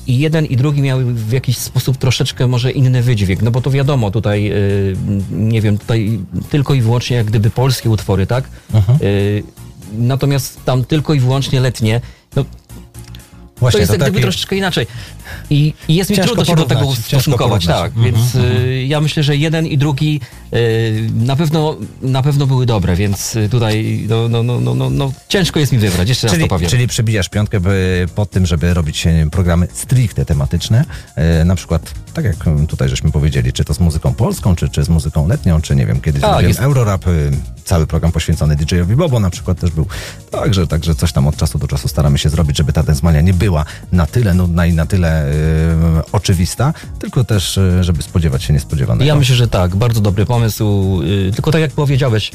i 0.06 0.18
jeden 0.18 0.46
i 0.46 0.56
drugi 0.56 0.82
miały 0.82 1.04
w 1.04 1.32
jakiś 1.32 1.58
sposób 1.58 1.96
troszeczkę 1.96 2.46
może 2.46 2.70
inny 2.70 3.02
wydźwięk, 3.02 3.42
no 3.42 3.50
bo 3.50 3.60
to 3.60 3.70
wiadomo, 3.70 4.10
tutaj 4.10 4.52
nie 5.30 5.60
wiem, 5.60 5.78
tutaj 5.78 6.18
tylko 6.50 6.74
i 6.74 6.80
wyłącznie 6.80 7.16
jak 7.16 7.26
gdyby 7.26 7.50
polskie 7.80 7.90
utwory, 7.90 8.26
tak? 8.26 8.44
Y, 9.02 9.42
natomiast 9.92 10.64
tam 10.64 10.84
tylko 10.84 11.14
i 11.14 11.20
wyłącznie 11.20 11.60
letnie, 11.60 12.00
no 12.36 12.44
Właśnie, 13.56 13.78
to 13.78 13.80
jest 13.80 13.90
to 13.90 13.94
jak 13.94 14.02
gdyby 14.02 14.16
taki- 14.16 14.22
troszeczkę 14.22 14.56
inaczej. 14.56 14.86
I, 15.50 15.74
i 15.88 15.94
jest 15.94 16.10
mi 16.10 16.16
Ciężko 16.16 16.34
trudno 16.34 16.44
się 16.44 16.56
do 16.56 16.64
tego 16.64 16.94
stosunkować, 16.94 17.66
tak. 17.66 17.86
Mhm, 17.96 18.04
Więc 18.04 18.34
mhm. 18.34 18.56
y, 18.62 18.84
ja 18.86 19.00
myślę, 19.00 19.22
że 19.22 19.36
jeden 19.36 19.66
i 19.66 19.78
drugi 19.78 20.20
y, 20.54 21.10
na 21.14 21.36
pewno 21.36 21.76
na 22.02 22.22
pewno 22.22 22.46
były 22.46 22.66
dobre, 22.66 22.96
więc 22.96 23.36
y, 23.36 23.48
tutaj 23.48 24.06
no, 24.08 24.28
no, 24.28 24.42
no, 24.42 24.60
no, 24.60 24.74
no, 24.74 24.90
no, 24.90 25.12
ciężko 25.28 25.60
jest 25.60 25.72
mi 25.72 25.78
wybrać, 25.78 26.08
jeszcze 26.08 26.26
raz 26.26 26.34
Czyli, 26.34 26.44
to 26.44 26.48
powiem. 26.48 26.70
czyli 26.70 26.86
przebijasz 26.86 27.28
piątkę 27.28 27.60
by, 27.60 28.06
pod 28.14 28.30
tym, 28.30 28.46
żeby 28.46 28.74
robić 28.74 29.06
e, 29.06 29.26
programy 29.30 29.68
stricte 29.74 30.24
tematyczne, 30.24 30.84
e, 31.16 31.44
na 31.44 31.54
przykład, 31.54 31.94
tak 32.14 32.24
jak 32.24 32.46
m, 32.46 32.66
tutaj 32.66 32.88
żeśmy 32.88 33.10
powiedzieli, 33.10 33.52
czy 33.52 33.64
to 33.64 33.74
z 33.74 33.80
muzyką 33.80 34.14
polską, 34.14 34.56
czy, 34.56 34.68
czy 34.68 34.84
z 34.84 34.88
muzyką 34.88 35.28
letnią, 35.28 35.60
czy 35.60 35.76
nie 35.76 35.86
wiem, 35.86 36.00
kiedyś 36.00 36.22
Tak, 36.22 36.30
zrobiłem 36.30 36.48
jest- 36.48 36.60
Eurorap, 36.60 37.04
cały 37.64 37.86
program 37.86 38.12
poświęcony 38.12 38.56
DJ-owi 38.56 38.96
Bobo 38.96 39.20
na 39.20 39.30
przykład 39.30 39.60
też 39.60 39.70
był. 39.70 39.86
Także, 40.30 40.66
także 40.66 40.94
coś 40.94 41.12
tam 41.12 41.26
od 41.26 41.36
czasu 41.36 41.58
do 41.58 41.66
czasu 41.68 41.88
staramy 41.88 42.18
się 42.18 42.28
zrobić, 42.28 42.56
żeby 42.56 42.72
ta 42.72 42.82
densmania 42.82 43.20
nie 43.20 43.34
była 43.34 43.64
na 43.92 44.06
tyle 44.06 44.34
nudna 44.34 44.66
i 44.66 44.72
na 44.72 44.86
tyle 44.86 45.19
e, 45.20 46.02
oczywista, 46.12 46.72
tylko 46.98 47.24
też, 47.24 47.58
e, 47.58 47.84
żeby 47.84 48.02
spodziewać 48.02 48.42
się 48.42 48.52
niespodziewanego. 48.52 49.04
Ja 49.04 49.14
myślę, 49.14 49.36
że 49.36 49.48
tak, 49.48 49.76
bardzo 49.76 50.00
dobry 50.00 50.26
pomysł. 50.26 51.00
y, 51.02 51.32
Tylko 51.34 51.50
tak 51.50 51.60
jak 51.60 51.70
powiedziałeś, 51.70 52.32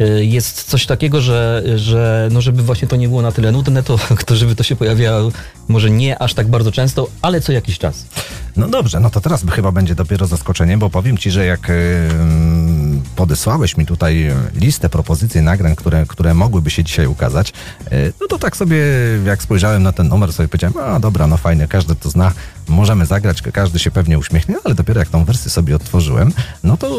y, 0.00 0.24
jest 0.24 0.64
coś 0.64 0.86
takiego, 0.86 1.20
że, 1.20 1.62
że 1.76 2.28
no 2.32 2.40
żeby 2.40 2.62
właśnie 2.62 2.88
to 2.88 2.96
nie 2.96 3.08
było 3.08 3.22
na 3.22 3.32
tyle 3.32 3.52
nudne, 3.52 3.82
to, 3.82 3.98
to 4.26 4.36
żeby 4.36 4.54
to 4.54 4.62
się 4.62 4.76
pojawiało 4.76 5.32
może 5.68 5.90
nie 5.90 6.22
aż 6.22 6.34
tak 6.34 6.48
bardzo 6.48 6.72
często, 6.72 7.08
ale 7.22 7.40
co 7.40 7.52
jakiś 7.52 7.78
czas. 7.78 8.06
No 8.56 8.68
dobrze, 8.68 9.00
no 9.00 9.10
to 9.10 9.20
teraz 9.20 9.44
chyba 9.50 9.72
będzie 9.72 9.94
dopiero 9.94 10.26
zaskoczenie, 10.26 10.78
bo 10.78 10.90
powiem 10.90 11.18
ci, 11.18 11.30
że 11.30 11.46
jak 11.46 11.72
podesłałeś 13.18 13.76
mi 13.76 13.86
tutaj 13.86 14.30
listę 14.54 14.88
propozycji 14.88 15.40
nagrań, 15.40 15.76
które, 15.76 16.06
które 16.06 16.34
mogłyby 16.34 16.70
się 16.70 16.84
dzisiaj 16.84 17.06
ukazać, 17.06 17.52
e, 17.90 18.12
no 18.20 18.26
to 18.26 18.38
tak 18.38 18.56
sobie, 18.56 18.76
jak 19.24 19.42
spojrzałem 19.42 19.82
na 19.82 19.92
ten 19.92 20.08
numer, 20.08 20.32
sobie 20.32 20.48
powiedziałem, 20.48 20.76
a 20.94 21.00
dobra, 21.00 21.26
no 21.26 21.36
fajnie, 21.36 21.68
każdy 21.68 21.94
to 21.94 22.10
zna, 22.10 22.32
możemy 22.68 23.06
zagrać, 23.06 23.42
każdy 23.42 23.78
się 23.78 23.90
pewnie 23.90 24.18
uśmiechnie, 24.18 24.54
ale 24.64 24.74
dopiero 24.74 25.00
jak 25.00 25.08
tą 25.08 25.24
wersję 25.24 25.50
sobie 25.50 25.76
otworzyłem, 25.76 26.32
no 26.64 26.76
to, 26.76 26.96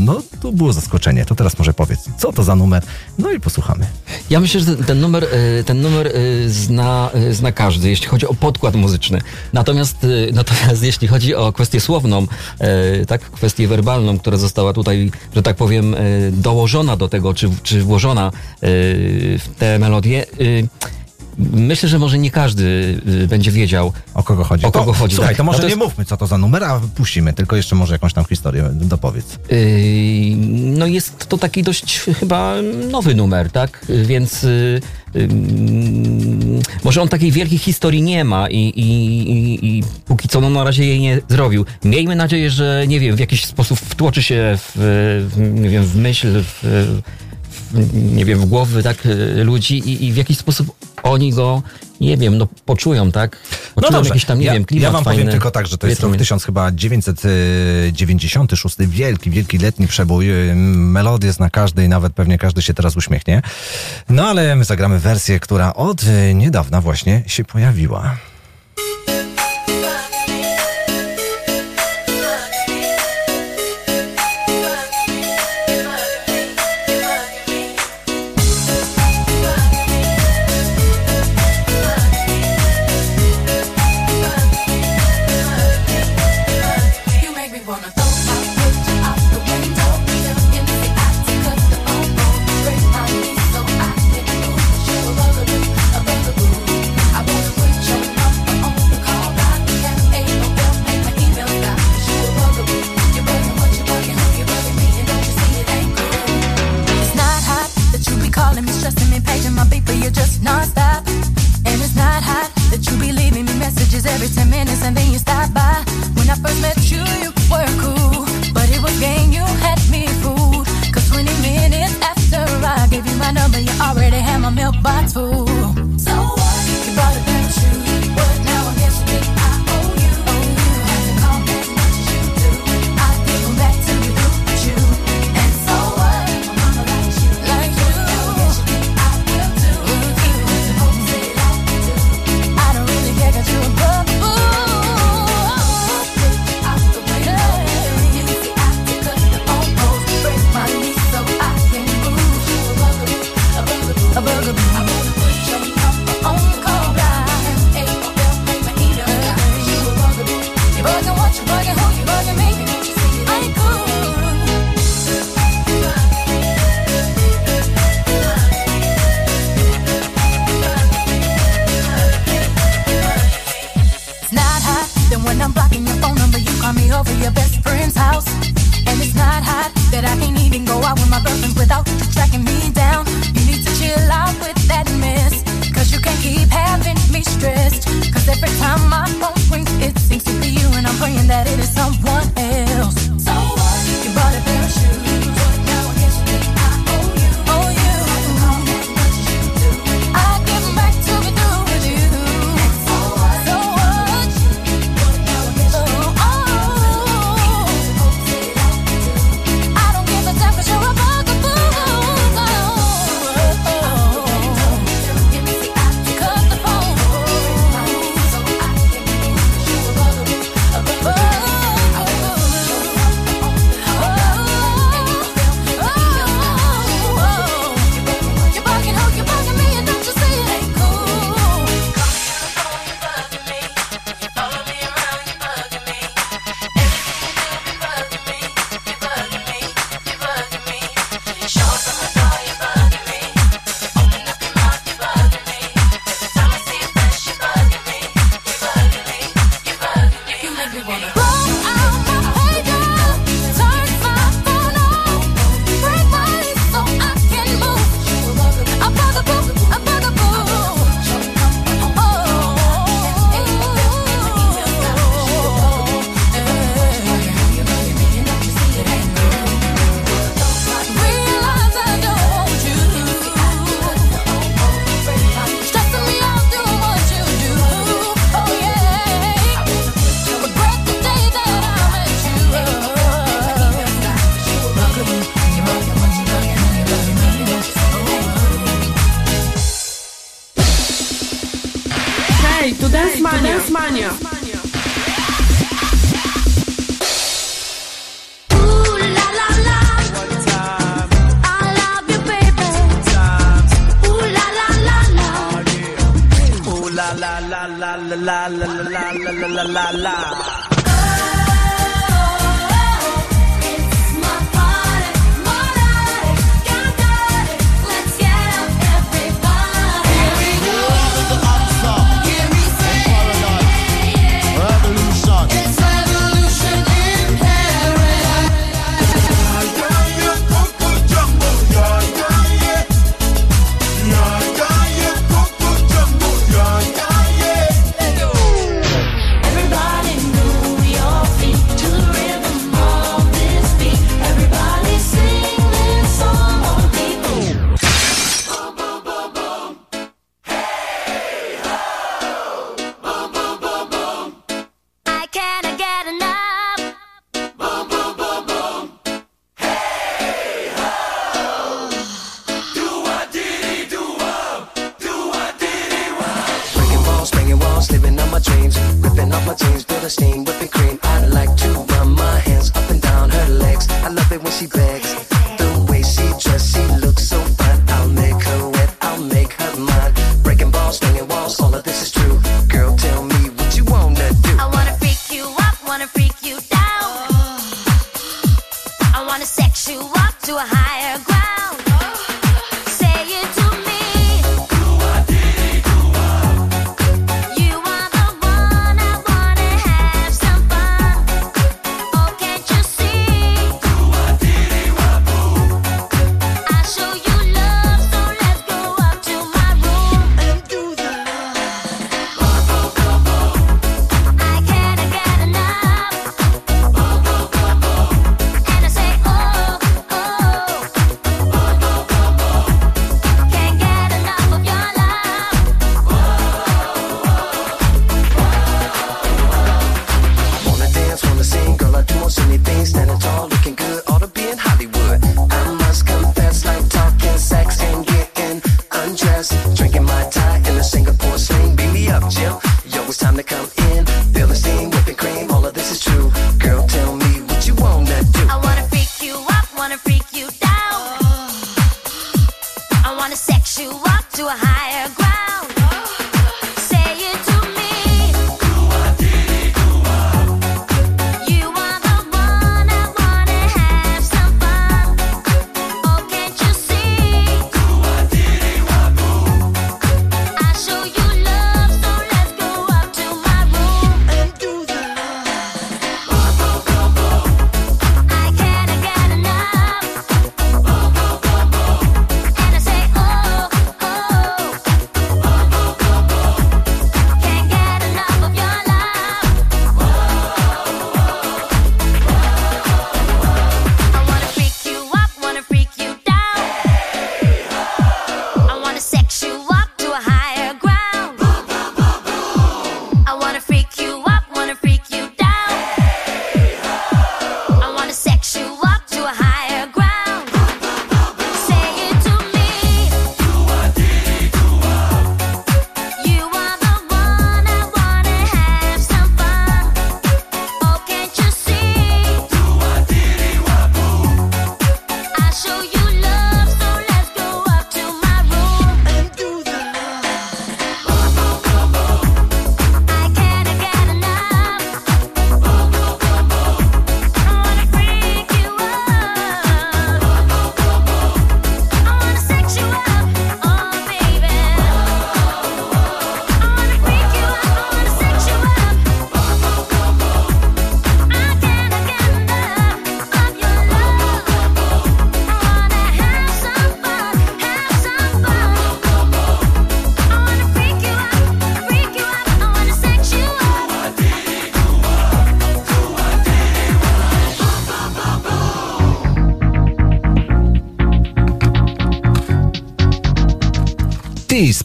no 0.00 0.22
to 0.40 0.52
było 0.52 0.72
zaskoczenie. 0.72 1.24
To 1.24 1.34
teraz 1.34 1.58
może 1.58 1.74
powiedz, 1.74 2.00
co 2.18 2.32
to 2.32 2.42
za 2.42 2.56
numer, 2.56 2.82
no 3.18 3.32
i 3.32 3.40
posłuchamy. 3.40 3.86
Ja 4.30 4.40
myślę, 4.40 4.60
że 4.60 4.76
ten 4.76 5.00
numer, 5.00 5.24
y, 5.24 5.64
ten 5.64 5.80
numer 5.80 6.06
y, 6.06 6.50
zna, 6.50 7.10
y, 7.14 7.34
zna 7.34 7.52
każdy, 7.52 7.88
jeśli 7.88 8.06
chodzi 8.06 8.26
o 8.26 8.34
podkład 8.34 8.74
muzyczny. 8.74 9.20
Natomiast, 9.52 9.96
natomiast 10.32 10.82
jeśli 10.82 11.08
chodzi 11.08 11.34
o 11.34 11.52
kwestię 11.52 11.80
słowną, 11.80 12.26
tak, 13.08 13.20
kwestię 13.20 13.68
werbalną, 13.68 14.18
która 14.18 14.36
została 14.36 14.72
tutaj, 14.72 15.10
że 15.34 15.42
tak 15.42 15.56
powiem, 15.56 15.96
dołożona 16.32 16.96
do 16.96 17.08
tego, 17.08 17.34
czy, 17.34 17.50
czy 17.62 17.82
włożona 17.82 18.32
w 18.62 19.48
tę 19.58 19.78
melodię, 19.78 20.26
myślę, 21.38 21.88
że 21.88 21.98
może 21.98 22.18
nie 22.18 22.30
każdy 22.30 22.62
y, 23.22 23.26
będzie 23.28 23.50
wiedział, 23.50 23.92
O 24.14 24.22
kogo 24.22 24.44
chodzi? 24.44 24.66
o 24.66 24.70
kogo 24.72 24.92
chodzi. 24.92 25.14
Słuchaj, 25.16 25.30
tak. 25.34 25.36
to 25.36 25.44
może 25.44 25.58
Natomiast- 25.58 25.78
nie 25.78 25.84
mówmy, 25.84 26.04
co 26.04 26.16
to 26.16 26.26
za 26.26 26.38
numer, 26.38 26.64
a 26.64 26.80
puścimy, 26.94 27.32
tylko 27.32 27.56
jeszcze 27.56 27.74
może 27.76 27.94
jakąś 27.94 28.12
tam 28.12 28.24
historię 28.24 28.70
dopowiedz. 28.72 29.38
Yy, 29.50 29.56
No 30.78 30.86
jest 30.86 31.28
to 31.28 31.38
taki 31.38 31.62
dość 31.62 31.98
chyba 32.20 32.54
nowy 32.90 33.14
numer, 33.14 33.50
tak? 33.50 33.86
Więc 34.04 34.42
yy, 34.42 34.80
yy, 35.14 35.28
może 36.84 37.02
on 37.02 37.08
takiej 37.08 37.32
wielkiej 37.32 37.58
historii 37.58 38.02
nie 38.02 38.24
ma 38.24 38.48
i, 38.48 38.56
i, 38.56 39.30
i, 39.32 39.78
i 39.78 39.82
póki 40.06 40.28
co 40.28 40.40
no, 40.40 40.50
na 40.50 40.64
razie 40.64 40.84
jej 40.84 41.00
nie 41.00 41.20
zrobił. 41.28 41.64
Miejmy 41.84 42.16
nadzieję, 42.16 42.50
że 42.50 42.84
nie 42.88 43.00
wiem, 43.00 43.16
w 43.16 43.20
jakiś 43.20 43.44
sposób 43.44 43.78
wtłoczy 43.80 44.22
się 44.22 44.58
w, 44.58 44.72
w, 45.34 45.60
nie 45.60 45.68
wiem, 45.68 45.84
w 45.84 45.96
myśl, 45.96 46.28
w, 46.42 47.00
nie 47.94 48.24
wiem, 48.24 48.40
w 48.40 48.44
głowy 48.44 48.82
tak 48.82 49.06
y, 49.06 49.44
ludzi 49.44 49.78
i, 49.78 50.06
i 50.06 50.12
w 50.12 50.16
jakiś 50.16 50.38
sposób 50.38 50.76
oni 51.02 51.32
go, 51.32 51.62
nie 52.00 52.16
wiem, 52.16 52.38
no 52.38 52.48
poczują, 52.64 53.12
tak? 53.12 53.36
Poczują 53.74 54.02
jakiś 54.04 54.24
tam, 54.24 54.38
nie 54.38 54.46
ja, 54.46 54.52
wiem, 54.52 54.64
klimat 54.64 54.82
Ja 54.82 54.90
wam 54.90 55.04
powiem 55.04 55.18
fajny. 55.18 55.32
tylko 55.32 55.50
tak, 55.50 55.66
że 55.66 55.78
to 55.78 55.86
jest 55.86 56.00
rok 56.00 56.12
Wiecie, 56.12 56.18
1000 56.18 56.44
chyba 56.44 56.72
996, 56.72 58.76
wielki, 58.78 59.30
wielki 59.30 59.58
letni 59.58 59.86
przebój. 59.86 60.50
y, 60.50 60.54
Melodię 60.76 61.32
na 61.38 61.50
każdej, 61.50 61.88
nawet 61.88 62.12
pewnie 62.12 62.38
każdy 62.38 62.62
się 62.62 62.74
teraz 62.74 62.96
uśmiechnie. 62.96 63.42
No 64.08 64.28
ale 64.28 64.56
my 64.56 64.64
zagramy 64.64 64.98
wersję, 64.98 65.40
która 65.40 65.74
od 65.74 66.02
y, 66.02 66.34
niedawna 66.34 66.80
właśnie 66.80 67.22
się 67.26 67.44
pojawiła. 67.44 68.16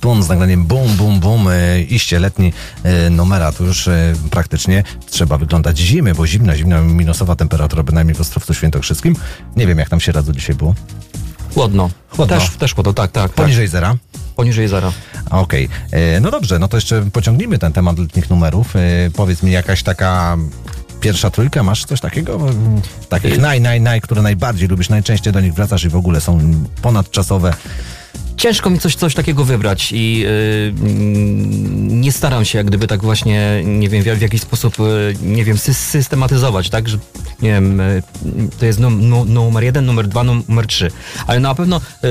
Teaspoon 0.06 0.24
z 0.24 0.30
nagraniem 0.30 0.66
Boom 0.66 0.96
Boom 0.96 1.20
Boom, 1.20 1.48
e, 1.48 1.82
iście 1.82 2.20
letni 2.20 2.54
e, 2.84 3.10
numera, 3.10 3.52
to 3.52 3.64
już 3.64 3.88
e, 3.88 4.14
praktycznie 4.32 4.84
trzeba 5.10 5.38
wyglądać 5.38 5.78
zimy, 5.78 6.16
bo 6.16 6.28
zimna, 6.28 6.56
zimna, 6.56 6.82
minusowa 6.82 7.36
temperatura, 7.36 7.84
bynajmniej 7.84 8.16
w 8.16 8.22
Ostrowcu 8.22 8.54
Świętokrzyskim. 8.54 9.16
Nie 9.56 9.68
wiem, 9.68 9.80
jak 9.80 9.90
tam 9.90 10.00
się 10.00 10.12
radzą 10.12 10.34
dzisiaj 10.34 10.56
było. 10.56 10.76
Chłodno. 11.54 11.90
Chłodno. 12.10 12.40
Też, 12.40 12.50
też 12.50 12.74
chłodno, 12.74 12.94
tak, 12.94 13.12
tak. 13.12 13.32
Poniżej 13.32 13.66
tak. 13.66 13.72
zera? 13.72 13.96
Poniżej 14.36 14.68
zera. 14.68 14.92
Okej. 15.30 15.70
E, 15.92 16.20
No 16.20 16.32
dobrze, 16.32 16.60
no 16.60 16.68
to 16.68 16.78
jeszcze 16.78 17.06
pociągnijmy 17.12 17.58
ten 17.58 17.74
temat 17.74 18.00
letnich 18.00 18.30
numerów. 18.30 18.74
Powiedz 19.16 19.44
mi, 19.44 19.52
jakaś 19.52 19.84
taka 19.84 20.38
pierwsza 21.02 21.30
trójka, 21.30 21.64
masz 21.64 21.86
coś 21.86 22.02
takiego? 22.02 22.40
Takich 23.10 23.38
naj, 23.38 23.62
naj, 23.62 23.82
naj, 23.82 24.02
które 24.02 24.22
najbardziej 24.22 24.68
lubisz, 24.68 24.90
najczęściej 24.90 25.34
do 25.34 25.42
nich 25.42 25.54
wracasz 25.54 25.84
i 25.84 25.90
w 25.90 25.96
ogóle 25.96 26.22
są 26.22 26.40
ponadczasowe. 26.82 27.54
Ciężko 28.46 28.70
mi 28.70 28.80
coś, 28.80 28.96
coś 28.96 29.14
takiego 29.14 29.46
wybrać 29.46 29.92
i 29.92 30.20
yy, 30.20 30.74
nie 31.88 32.12
staram 32.12 32.46
się 32.46 32.58
jak 32.58 32.68
gdyby 32.68 32.88
tak 32.88 33.02
właśnie, 33.02 33.64
nie 33.66 33.90
wiem, 33.90 34.04
w, 34.04 34.06
w 34.06 34.22
jakiś 34.22 34.42
sposób, 34.42 34.80
yy, 34.80 35.16
nie 35.22 35.46
wiem, 35.46 35.58
sy- 35.58 35.74
systematyzować, 35.74 36.70
tak, 36.70 36.90
że 36.90 36.98
nie 37.42 37.50
wiem, 37.50 37.80
yy, 37.80 38.04
to 38.60 38.66
jest 38.66 38.80
num, 38.80 39.10
nu, 39.10 39.26
numer 39.26 39.64
jeden, 39.64 39.86
numer 39.86 40.08
dwa, 40.08 40.24
numer 40.24 40.68
trzy. 40.68 40.92
Ale 41.28 41.40
na 41.40 41.56
pewno 41.56 41.82
yy, 42.04 42.10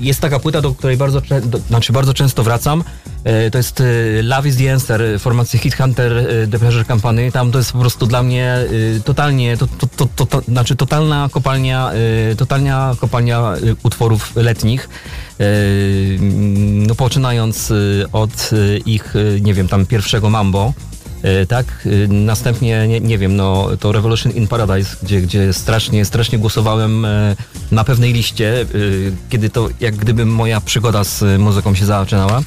jest 0.00 0.20
taka 0.20 0.38
płyta, 0.38 0.60
do 0.60 0.74
której 0.74 0.96
bardzo, 0.96 1.22
do, 1.44 1.58
znaczy 1.58 1.92
bardzo 1.92 2.14
często 2.14 2.42
wracam. 2.42 2.84
Yy, 3.24 3.50
to 3.50 3.58
jest 3.58 3.80
yy, 3.80 4.22
Love 4.22 4.48
is 4.48 4.56
the 4.56 4.72
Answer 4.72 5.02
formacji 5.20 5.58
Hit 5.58 5.74
Hunter 5.76 6.12
The 6.50 6.58
Pleasure 6.58 6.84
Company. 6.84 7.32
Tam 7.32 7.52
to 7.52 7.58
jest 7.58 7.72
po 7.72 7.78
prostu 7.78 8.06
dla 8.06 8.22
mnie 8.22 8.58
totalnie, 9.04 9.56
to, 9.56 9.66
to, 9.66 10.06
to, 10.06 10.26
to, 10.26 10.42
znaczy 10.48 10.76
totalna 10.76 11.28
kopalnia, 11.32 11.92
totalnia 12.36 12.94
kopalnia 13.00 13.52
utworów 13.82 14.36
letnich. 14.36 14.88
Yy, 15.38 16.18
no 16.86 16.94
poczynając 16.94 17.70
yy, 17.70 18.06
od 18.12 18.52
yy, 18.52 18.78
ich, 18.86 19.14
yy, 19.14 19.40
nie 19.40 19.54
wiem, 19.54 19.68
tam 19.68 19.86
pierwszego 19.86 20.30
Mambo, 20.30 20.72
tak, 21.48 21.88
następnie, 22.08 22.88
nie, 22.88 23.00
nie 23.00 23.18
wiem, 23.18 23.36
no 23.36 23.68
to 23.80 23.92
Revolution 23.92 24.32
in 24.32 24.48
Paradise, 24.48 24.96
gdzie, 25.02 25.20
gdzie 25.20 25.52
strasznie, 25.52 26.04
strasznie 26.04 26.38
głosowałem 26.38 27.02
yy, 27.02 27.36
na 27.70 27.84
pewnej 27.84 28.12
liście, 28.12 28.66
kiedy 29.28 29.50
to 29.50 29.68
jak 29.80 29.96
gdyby 29.96 30.26
moja 30.26 30.60
przygoda 30.60 31.04
z 31.04 31.40
muzyką 31.40 31.74
się 31.74 31.86
zaczynała. 31.86 32.42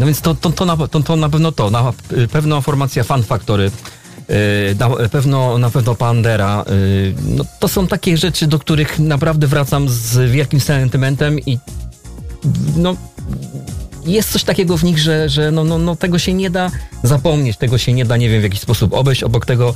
No 0.00 0.06
więc 0.06 0.20
to, 0.20 0.34
to, 0.34 0.50
to, 0.50 0.64
na, 0.64 0.76
to, 0.76 1.00
to 1.00 1.16
na 1.16 1.28
pewno 1.28 1.52
to, 1.52 1.70
na 1.70 1.92
pewno 2.32 2.60
formacja 2.60 3.04
Fan 3.04 3.22
Factory, 3.22 3.70
na 4.78 5.08
pewno, 5.08 5.58
na 5.58 5.70
pewno 5.70 5.94
Pandera. 5.94 6.64
yy, 6.68 7.14
No, 7.36 7.44
to 7.58 7.68
są 7.68 7.86
takie 7.86 8.16
rzeczy, 8.16 8.46
do 8.46 8.58
których 8.58 8.98
naprawdę 8.98 9.46
wracam 9.46 9.88
z 9.88 10.30
wielkim 10.30 10.60
sentymentem 10.60 11.40
i 11.40 11.58
no, 12.76 12.96
jest 14.06 14.32
coś 14.32 14.44
takiego 14.44 14.76
w 14.76 14.84
nich, 14.84 14.98
że, 14.98 15.28
że 15.28 15.50
no, 15.50 15.64
no, 15.64 15.78
no, 15.78 15.96
tego 15.96 16.18
się 16.18 16.34
nie 16.34 16.50
da 16.50 16.70
zapomnieć, 17.02 17.56
tego 17.56 17.78
się 17.78 17.92
nie 17.92 18.04
da, 18.04 18.16
nie 18.16 18.28
wiem, 18.28 18.40
w 18.40 18.44
jakiś 18.44 18.60
sposób 18.60 18.94
obejść 18.94 19.22
obok 19.22 19.46
tego. 19.46 19.74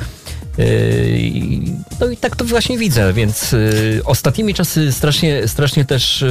No 2.02 2.10
i 2.10 2.16
tak 2.16 2.36
to 2.36 2.44
właśnie 2.44 2.78
widzę, 2.78 3.12
więc 3.12 3.52
yy, 3.52 4.02
ostatnimi 4.04 4.54
czasy 4.54 4.92
strasznie, 4.92 5.48
strasznie 5.48 5.84
też 5.84 6.24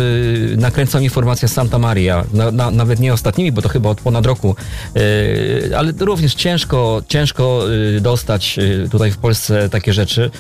nakręca 0.58 1.00
mi 1.00 1.10
formacja 1.10 1.48
Santa 1.48 1.80
Maria. 1.80 2.26
Na, 2.34 2.52
na, 2.52 2.72
nawet 2.72 3.00
nie 3.00 3.14
ostatnimi, 3.14 3.52
bo 3.52 3.62
to 3.62 3.70
chyba 3.70 3.90
od 3.90 4.02
ponad 4.02 4.26
roku. 4.26 4.56
Yy, 4.96 5.78
ale 5.78 5.94
również 6.00 6.36
ciężko, 6.36 7.04
ciężko 7.08 7.68
yy, 7.68 8.02
dostać 8.02 8.58
yy, 8.58 8.90
tutaj 8.92 9.12
w 9.12 9.18
Polsce 9.18 9.70
takie 9.70 9.94
rzeczy. 9.94 10.32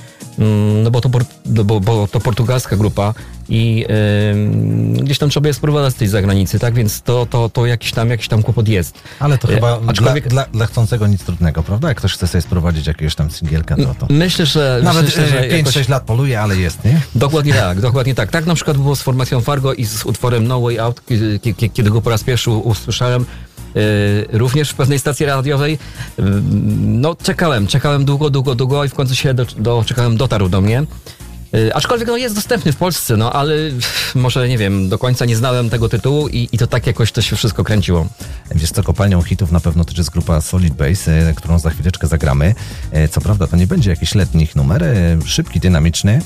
Mm, 0.41 0.83
No 0.83 0.91
bo 0.91 1.01
to, 1.01 1.09
no 1.45 1.63
bo, 1.63 1.79
bo 1.79 2.07
to 2.07 2.19
portugalska 2.19 2.75
grupa 2.75 3.13
i 3.49 3.85
ym, 4.33 4.93
gdzieś 4.93 5.17
tam 5.17 5.29
trzeba 5.29 5.47
je 5.47 5.53
sprowadzać 5.53 5.93
z 5.93 5.95
tej 5.97 6.07
zagranicy, 6.07 6.59
tak? 6.59 6.73
Więc 6.73 7.01
to, 7.01 7.25
to, 7.25 7.49
to 7.49 7.65
jakiś 7.65 7.91
tam 7.91 8.09
jakiś 8.09 8.27
tam 8.27 8.43
kłopot 8.43 8.67
jest. 8.67 8.95
Ale 9.19 9.37
to 9.37 9.49
E, 9.51 9.55
chyba 9.55 9.77
aczkolwiek- 9.79 10.27
dla, 10.27 10.43
dla, 10.43 10.45
dla 10.53 10.65
chcącego 10.65 11.07
nic 11.07 11.23
trudnego, 11.23 11.63
prawda? 11.63 11.87
Jak 11.87 11.97
ktoś 11.97 12.13
chce 12.13 12.27
sobie 12.27 12.41
sprowadzić 12.41 12.87
jakiegoś 12.87 13.15
tam 13.15 13.31
singielka, 13.31 13.75
to 13.75 13.95
to... 13.99 14.07
Myślę, 14.09 14.45
że 14.45 14.81
Nawet 14.83 15.05
myślę, 15.05 15.27
że 15.27 15.39
e, 15.39 15.49
5-6 15.49 15.57
jakoś- 15.67 15.89
lat 15.89 16.03
poluje, 16.03 16.41
ale 16.41 16.57
jest, 16.57 16.83
nie? 16.85 17.01
Dokładnie 17.15 17.53
tak, 17.67 17.79
dokładnie 17.81 18.15
tak. 18.15 18.31
Tak 18.31 18.45
na 18.45 18.55
przykład 18.55 18.77
było 18.77 18.95
z 18.95 19.01
formacją 19.01 19.41
Fargo 19.41 19.73
i 19.73 19.85
z 19.85 20.05
utworem 20.05 20.47
No 20.47 20.61
Way 20.61 20.79
Out, 20.79 21.01
kiedy 21.73 21.89
go 21.89 22.01
po 22.01 22.09
raz 22.09 22.23
pierwszy 22.23 22.51
usłyszałem. 22.51 23.25
Yy, 23.75 23.81
Również 24.31 24.69
w 24.69 24.75
pewnej 24.75 24.99
stacji 24.99 25.25
radiowej. 25.25 25.77
Yy, 26.17 26.25
No, 26.81 27.15
czekałem, 27.15 27.67
czekałem 27.67 28.05
długo, 28.05 28.29
długo, 28.29 28.55
długo 28.55 28.85
i 28.85 28.89
w 28.89 28.93
końcu 28.93 29.15
się 29.15 29.33
do, 29.33 29.45
doczekałem, 29.57 30.17
dotarł 30.17 30.49
do 30.49 30.61
mnie. 30.61 30.83
Yy, 31.53 31.73
Aczkolwiek 31.73 32.07
no, 32.07 32.17
jest 32.17 32.35
dostępny 32.35 32.71
w 32.71 32.75
Polsce, 32.75 33.17
no 33.17 33.33
ale 33.33 33.55
może 34.15 34.49
nie 34.49 34.57
wiem, 34.57 34.89
do 34.89 34.97
końca 34.97 35.25
nie 35.25 35.35
znałem 35.35 35.69
tego 35.69 35.89
tytułu 35.89 36.27
i, 36.27 36.49
i 36.51 36.57
to 36.57 36.67
tak 36.67 36.87
jakoś 36.87 37.11
to 37.11 37.21
się 37.21 37.35
wszystko 37.35 37.63
kręciło. 37.63 38.07
Wiesz 38.55 38.71
co, 38.71 38.83
kopalnią 38.83 39.21
hitów 39.21 39.51
na 39.51 39.59
pewno 39.59 39.85
też 39.85 39.97
jest 39.97 40.09
grupa 40.09 40.41
Solid 40.41 40.73
Base, 40.73 41.33
którą 41.35 41.59
za 41.59 41.69
chwileczkę 41.69 42.07
zagramy. 42.07 42.55
Co 43.11 43.21
prawda 43.21 43.47
to 43.47 43.57
nie 43.57 43.67
będzie 43.67 43.89
jakiś 43.89 44.15
letnich 44.15 44.55
numer, 44.55 44.83
szybki, 45.25 45.59
dynamiczny, 45.59 46.21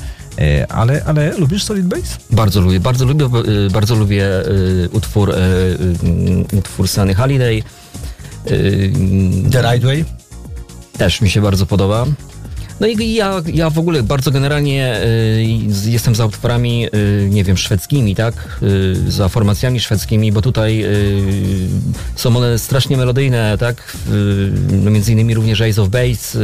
ale, 0.70 1.03
ale 1.06 1.38
lubisz 1.38 1.64
Solid 1.64 1.86
Base? 1.86 2.18
Bardzo 2.32 2.62
lubię, 2.62 2.80
bardzo 2.80 3.06
lubię, 3.06 3.26
y, 3.66 3.70
bardzo 3.70 3.95
lubię 3.95 4.48
y, 4.48 4.90
utwór, 4.91 5.30
y, 5.30 6.57
utwór 6.57 6.88
Sunny 6.88 7.14
Holiday. 7.14 7.64
The 9.52 9.62
Right 9.62 9.84
Way? 9.86 10.06
Też 10.98 11.22
mi 11.22 11.30
się 11.30 11.41
bardzo 11.41 11.66
podoba. 11.66 12.06
No 12.80 12.88
i 12.88 13.14
ja, 13.14 13.41
ja 13.53 13.70
w 13.70 13.80
ogóle 13.80 14.03
bardzo 14.03 14.32
generalnie 14.32 15.02
y, 15.03 15.90
jestem 15.90 16.16
za 16.16 16.26
utworami, 16.26 16.88
y, 16.88 17.30
nie 17.30 17.44
wiem, 17.44 17.57
szwedzkimi, 17.57 18.16
tak? 18.16 18.60
Y, 18.64 19.12
za 19.12 19.30
formacjami 19.30 19.80
szwedzkimi, 19.80 20.32
bo 20.32 20.41
tutaj 20.41 20.86
są 22.16 22.38
one 22.38 22.60
strasznie 22.60 22.98
melodyjne, 22.98 23.57
tak? 23.57 23.98
No 24.84 24.91
między 24.91 25.12
innymi 25.12 25.34
również 25.34 25.62
Ace 25.62 25.82
of 25.82 25.90
Base. 25.90 26.40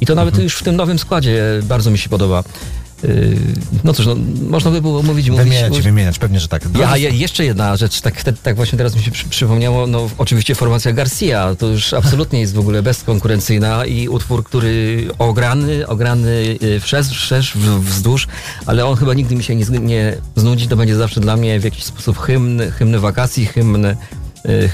I 0.00 0.06
to 0.06 0.14
nawet 0.14 0.38
już 0.38 0.56
w 0.56 0.62
tym 0.62 0.76
nowym 0.76 0.98
składzie 0.98 1.42
bardzo 1.62 1.90
mi 1.90 1.98
się 1.98 2.08
podoba. 2.08 2.44
Y, 3.04 3.36
no 3.84 3.92
cóż, 3.92 4.06
no, 4.06 4.16
można 4.48 4.70
by 4.70 4.80
było 4.80 5.02
mówić. 5.02 5.30
Wymieniać, 5.30 5.70
mówić. 5.70 5.84
wymieniać, 5.84 6.18
pewnie, 6.18 6.40
że 6.40 6.48
tak. 6.48 6.62
Ja, 6.78 6.96
je, 6.96 7.10
jeszcze 7.10 7.44
jedna 7.44 7.76
rzecz, 7.76 8.00
tak, 8.00 8.22
tak, 8.22 8.38
tak 8.38 8.56
właśnie 8.56 8.78
teraz 8.78 8.96
mi 8.96 9.02
się 9.02 9.10
przy, 9.10 9.28
przypomniało, 9.28 9.86
no 9.86 10.10
oczywiście 10.18 10.54
formacja 10.54 10.92
Garcia, 10.92 11.54
to 11.54 11.66
już 11.66 11.92
absolutnie 11.92 12.40
jest 12.40 12.54
w 12.54 12.58
ogóle 12.58 12.82
bezkonkurencyjna 12.82 13.84
i 13.84 14.08
utwór, 14.08 14.44
który 14.44 15.06
ograny, 15.18 15.86
ograny 15.86 16.58
y, 16.62 16.80
wszerz, 16.80 17.24
wszerz, 17.24 17.56
wzdłuż, 17.80 18.28
ale 18.66 18.86
on 18.86 18.96
chyba 18.96 19.14
nigdy 19.14 19.36
mi 19.36 19.44
się 19.44 19.56
nie, 19.56 19.64
nie 19.64 20.16
znudzi, 20.36 20.68
to 20.68 20.76
będzie 20.76 20.96
zawsze 20.96 21.20
dla 21.20 21.36
mnie 21.36 21.60
w 21.60 21.64
jakiś 21.64 21.84
sposób 21.84 22.18
hymn, 22.18 22.60
hymny 22.70 23.00
wakacji, 23.00 23.46
hymn 23.46 23.86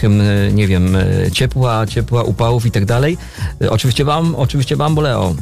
hymn, 0.00 0.22
nie 0.54 0.66
wiem, 0.66 0.96
y, 0.96 1.30
ciepła, 1.32 1.86
ciepła, 1.86 2.22
upałów 2.22 2.66
i 2.66 2.70
tak 2.70 2.84
dalej. 2.84 3.18
Y, 3.62 3.70
Oczywiście 3.70 4.04
mam, 4.04 4.34
oczywiście 4.34 4.76
Bamboleo. 4.76 5.34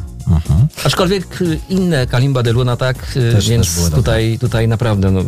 Aczkolwiek 0.85 1.43
y, 1.43 1.59
inne 1.69 2.07
Kalimba 2.07 2.43
de 2.43 2.53
Luna, 2.53 2.77
tak, 2.77 2.97
y, 3.11 3.15
Też- 3.15 3.35
też 3.35 3.49
więc 3.49 3.75
dobre. 3.77 3.97
tutaj, 3.97 4.39
tutaj 4.41 4.69
naprawdę, 4.69 5.11
no, 5.11 5.21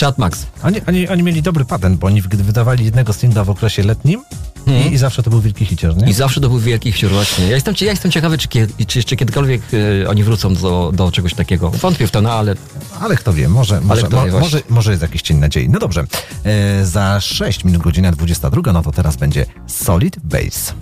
Chat 0.00 0.18
Max. 0.18 0.46
Oni, 0.62 0.80
oni, 0.88 1.08
oni 1.08 1.22
mieli 1.22 1.42
dobry 1.42 1.64
patent, 1.64 1.98
bo 1.98 2.06
oni 2.06 2.22
gdy 2.22 2.44
wydawali 2.44 2.84
jednego 2.84 3.12
singla 3.12 3.44
w 3.44 3.50
okresie 3.50 3.82
letnim 3.82 4.24
i, 4.66 4.92
i 4.92 4.98
zawsze 4.98 5.22
to 5.22 5.30
był 5.30 5.40
wielki 5.40 5.64
hicior, 5.64 5.96
nie? 5.96 6.10
I 6.10 6.12
zawsze 6.12 6.40
to 6.40 6.48
był 6.48 6.58
wielki 6.58 6.92
wsiór 6.92 7.10
właśnie. 7.10 7.46
Ja 7.46 7.54
jestem, 7.54 7.74
ja 7.80 7.90
jestem 7.90 8.10
ciekawy, 8.10 8.38
czy, 8.38 8.48
czy 8.86 8.98
jeszcze 8.98 9.16
kiedykolwiek 9.16 9.62
y, 9.74 10.08
oni 10.08 10.24
wrócą 10.24 10.54
do, 10.54 10.92
do 10.94 11.12
czegoś 11.12 11.34
takiego. 11.34 11.70
Wątpię 11.70 12.06
w 12.06 12.10
to, 12.10 12.22
no 12.22 12.32
ale... 12.32 12.54
Ale 13.00 13.16
kto 13.16 13.32
wie, 13.32 13.48
może, 13.48 13.80
może, 13.80 14.08
mo, 14.08 14.24
wie, 14.24 14.32
może, 14.32 14.60
może 14.68 14.90
jest 14.90 15.02
jakiś 15.02 15.22
cień 15.22 15.36
nadziei. 15.36 15.68
No 15.68 15.78
dobrze, 15.78 16.04
e, 16.44 16.86
za 16.86 17.20
6 17.20 17.64
minut 17.64 17.82
godzina 17.82 18.12
22, 18.12 18.72
no 18.72 18.82
to 18.82 18.92
teraz 18.92 19.16
będzie 19.16 19.46
Solid 19.66 20.16
Bass. 20.24 20.74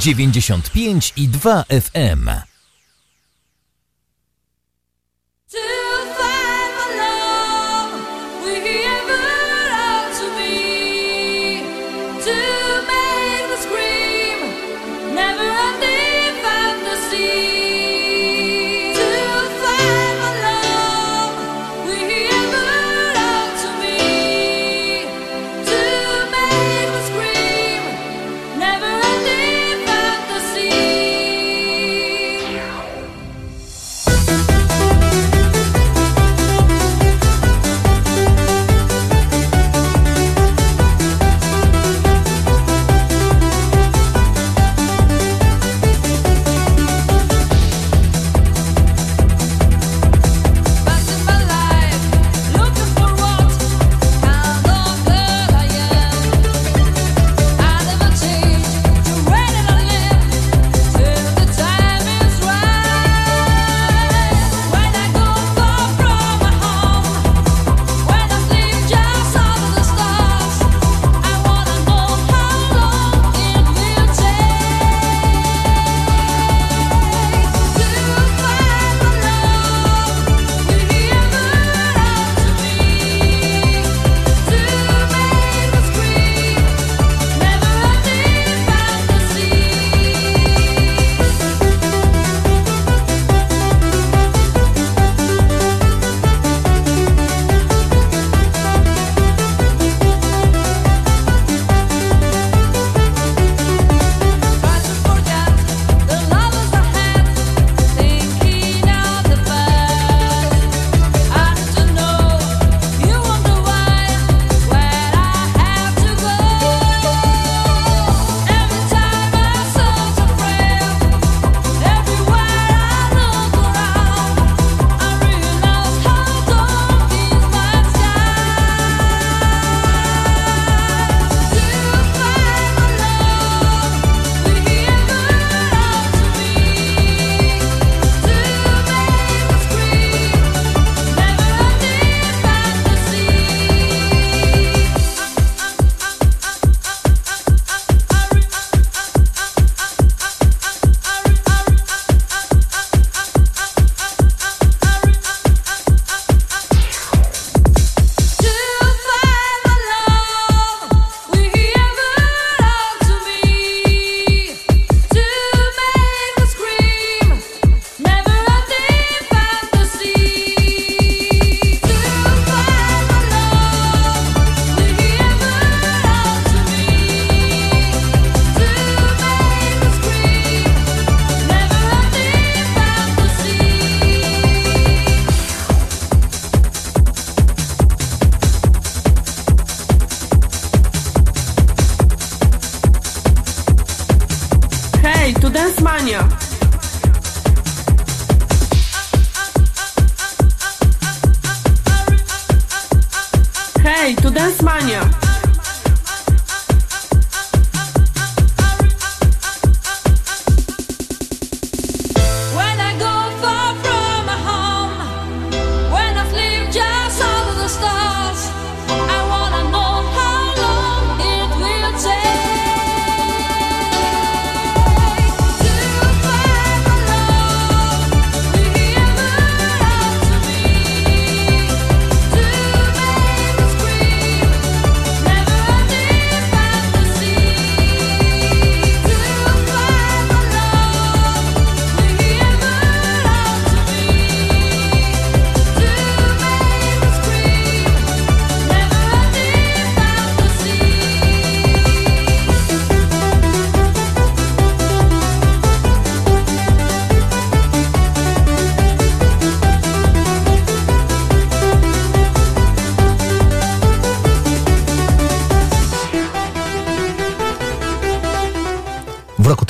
95 0.00 1.12
i 1.16 1.28
2 1.28 1.64
FM. 1.68 1.99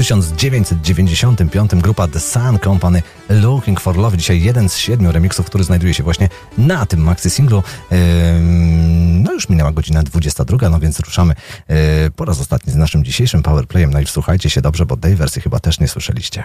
1995 0.01 1.71
grupa 1.75 2.09
The 2.09 2.21
Sun 2.21 2.59
Company 2.59 3.03
Looking 3.29 3.81
for 3.81 3.97
Love. 3.97 4.17
Dzisiaj 4.17 4.43
jeden 4.43 4.69
z 4.69 4.77
siedmiu 4.77 5.13
remixów, 5.13 5.47
który 5.47 5.65
znajduje 5.65 5.95
się 5.95 6.03
właśnie 6.03 6.29
na 6.59 6.87
tym 6.87 7.01
maxi 7.01 7.31
singlu. 7.31 7.63
No 9.25 9.33
już 9.33 9.49
minęła 9.49 9.73
godzina 9.73 10.03
22, 10.03 10.69
no 10.69 10.81
więc 10.81 11.01
ruszamy 11.01 11.35
yy, 11.69 11.77
po 12.17 12.25
raz 12.25 12.41
ostatni 12.41 12.73
z 12.73 12.77
naszym 12.77 13.05
dzisiejszym 13.05 13.43
powerplayem. 13.43 13.91
No 13.91 14.01
i 14.01 14.05
wsłuchajcie 14.05 14.51
się 14.51 14.61
dobrze, 14.61 14.87
bo 14.87 14.97
tej 14.97 15.17
wersji 15.17 15.43
chyba 15.43 15.61
też 15.61 15.81
nie 15.81 15.89
słyszeliście. 15.89 16.45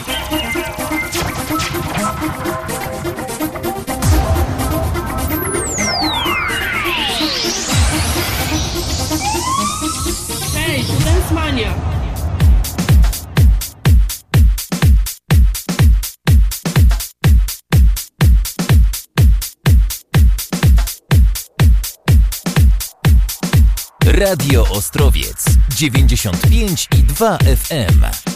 Radio 24.21 24.65
Ostrowiec 24.71 25.43
95 25.69 26.87
i 26.95 27.03
2 27.03 27.37
FM. 27.39 28.30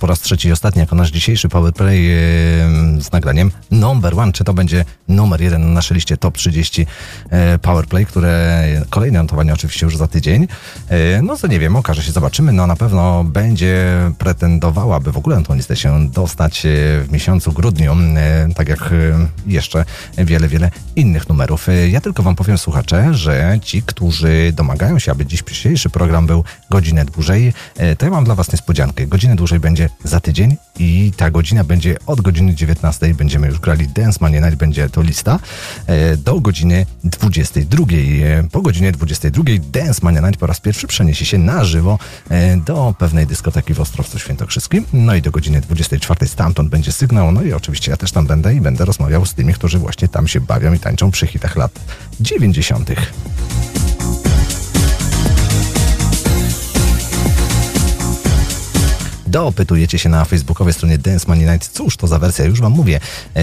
Po 0.00 0.06
raz 0.06 0.20
trzeci 0.20 0.48
i 0.48 0.52
ostatni, 0.52 0.80
jako 0.80 0.96
nasz 0.96 1.10
dzisiejszy 1.10 1.48
powerplay 1.48 2.10
e, 2.10 2.18
z 3.00 3.12
nagraniem 3.12 3.50
number 3.70 4.18
one. 4.18 4.32
Czy 4.32 4.44
to 4.44 4.54
będzie 4.54 4.84
numer 5.08 5.40
jeden 5.40 5.62
na 5.62 5.68
naszej 5.68 5.94
liście 5.94 6.16
top 6.16 6.36
30 6.36 6.86
e, 7.30 7.58
powerplay, 7.58 8.06
które 8.06 8.64
kolejne 8.90 9.22
notowanie 9.22 9.52
oczywiście 9.52 9.86
już 9.86 9.96
za 9.96 10.08
tydzień. 10.08 10.46
E, 10.88 11.22
no 11.22 11.36
to 11.36 11.46
nie 11.46 11.58
wiem, 11.58 11.76
okaże 11.76 12.02
się, 12.02 12.12
zobaczymy. 12.12 12.52
No 12.52 12.66
na 12.66 12.76
pewno 12.76 13.24
będzie 13.24 13.86
pretendowała, 14.18 15.00
by 15.00 15.12
w 15.12 15.16
ogóle 15.16 15.36
na 15.36 15.42
tą 15.42 15.54
listę 15.54 15.76
się 15.76 16.08
dostać 16.10 16.66
e, 16.66 16.70
w 17.02 17.08
miesiącu 17.12 17.52
grudniu, 17.52 17.96
tak 18.56 18.68
jak 18.68 18.90
jeszcze 19.46 19.84
wiele, 20.18 20.48
wiele 20.48 20.70
innych 20.96 21.28
numerów. 21.28 21.68
E, 21.68 21.88
Ja 21.88 22.00
tylko 22.00 22.22
wam 22.22 22.36
powiem, 22.36 22.58
słuchacze, 22.58 23.14
że 23.14 23.58
ci, 23.62 23.82
którzy 23.82 24.52
domagają 24.52 24.98
się, 24.98 25.12
aby 25.12 25.26
dziś 25.26 25.42
dzisiejszy 25.42 25.90
program 25.90 26.26
był 26.26 26.44
godzinę 26.70 27.04
dłużej, 27.04 27.52
e, 27.76 27.96
to 27.96 28.04
ja 28.06 28.10
mam 28.10 28.24
dla 28.24 28.34
was 28.34 28.52
niespodziankę. 28.52 29.06
Godzinę 29.06 29.36
dłużej 29.36 29.60
będzie 29.60 29.88
za 30.04 30.20
tydzień 30.20 30.56
i 30.84 31.12
ta 31.16 31.30
godzina 31.30 31.64
będzie 31.64 31.96
od 32.06 32.20
godziny 32.20 32.54
19. 32.54 33.14
Będziemy 33.14 33.46
już 33.46 33.58
grali 33.58 33.88
Dance 33.88 34.18
Mania 34.20 34.40
Night, 34.40 34.54
będzie 34.54 34.88
to 34.88 35.02
lista, 35.02 35.38
e, 35.86 36.16
do 36.16 36.40
godziny 36.40 36.86
22. 37.04 37.84
E, 38.24 38.48
Po 38.52 38.62
godzinie 38.62 38.92
22 38.92 39.44
Dance 39.72 40.00
Mania 40.02 40.20
Night 40.20 40.40
po 40.40 40.46
raz 40.46 40.60
pierwszy 40.60 40.86
przeniesie 40.86 41.24
się 41.24 41.38
na 41.38 41.64
żywo 41.64 41.98
e, 42.30 42.56
do 42.56 42.94
pewnej 42.98 43.26
dyskoteki 43.26 43.74
w 43.74 43.80
Ostrowcu 43.80 44.18
Świętokrzyskim. 44.18 44.84
No 44.92 45.14
i 45.14 45.22
do 45.22 45.30
godziny 45.30 45.60
24 45.60 46.28
stamtąd 46.28 46.70
będzie 46.70 46.92
sygnał. 46.92 47.32
No 47.32 47.42
i 47.42 47.52
oczywiście 47.52 47.90
ja 47.90 47.96
też 47.96 48.12
tam 48.12 48.26
będę 48.26 48.54
i 48.54 48.60
będę 48.60 48.84
rozmawiał 48.84 49.26
z 49.26 49.34
tymi, 49.34 49.54
którzy 49.54 49.78
właśnie 49.78 50.08
tam 50.08 50.28
się 50.28 50.40
bawią 50.40 50.72
i 50.72 50.78
tańczą 50.78 51.10
przy 51.10 51.26
hitach 51.26 51.56
lat 51.56 51.80
90. 52.20 52.90
Dopytujecie 59.34 59.98
się 59.98 60.08
na 60.08 60.24
facebookowej 60.24 60.74
stronie 60.74 60.98
Dance 60.98 61.28
Money 61.28 61.52
Night, 61.52 61.68
cóż 61.68 61.96
to 61.96 62.06
za 62.06 62.18
wersja, 62.18 62.44
już 62.44 62.60
wam 62.60 62.72
mówię. 62.72 63.00
E, 63.34 63.40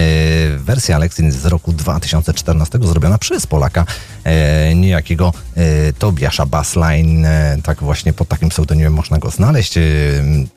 wersja 0.56 0.96
Alexin 0.96 1.32
z 1.32 1.46
roku 1.46 1.72
2014 1.72 2.78
zrobiona 2.82 3.18
przez 3.18 3.46
Polaka, 3.46 3.84
e, 4.24 4.74
niejakiego 4.74 5.32
e, 5.56 5.92
Tobiasza 5.92 6.46
Bassline, 6.46 7.26
e, 7.26 7.58
tak 7.62 7.80
właśnie 7.80 8.12
pod 8.12 8.28
takim 8.28 8.48
pseudonimem 8.48 8.92
można 8.92 9.18
go 9.18 9.30
znaleźć. 9.30 9.76
E, 9.76 9.82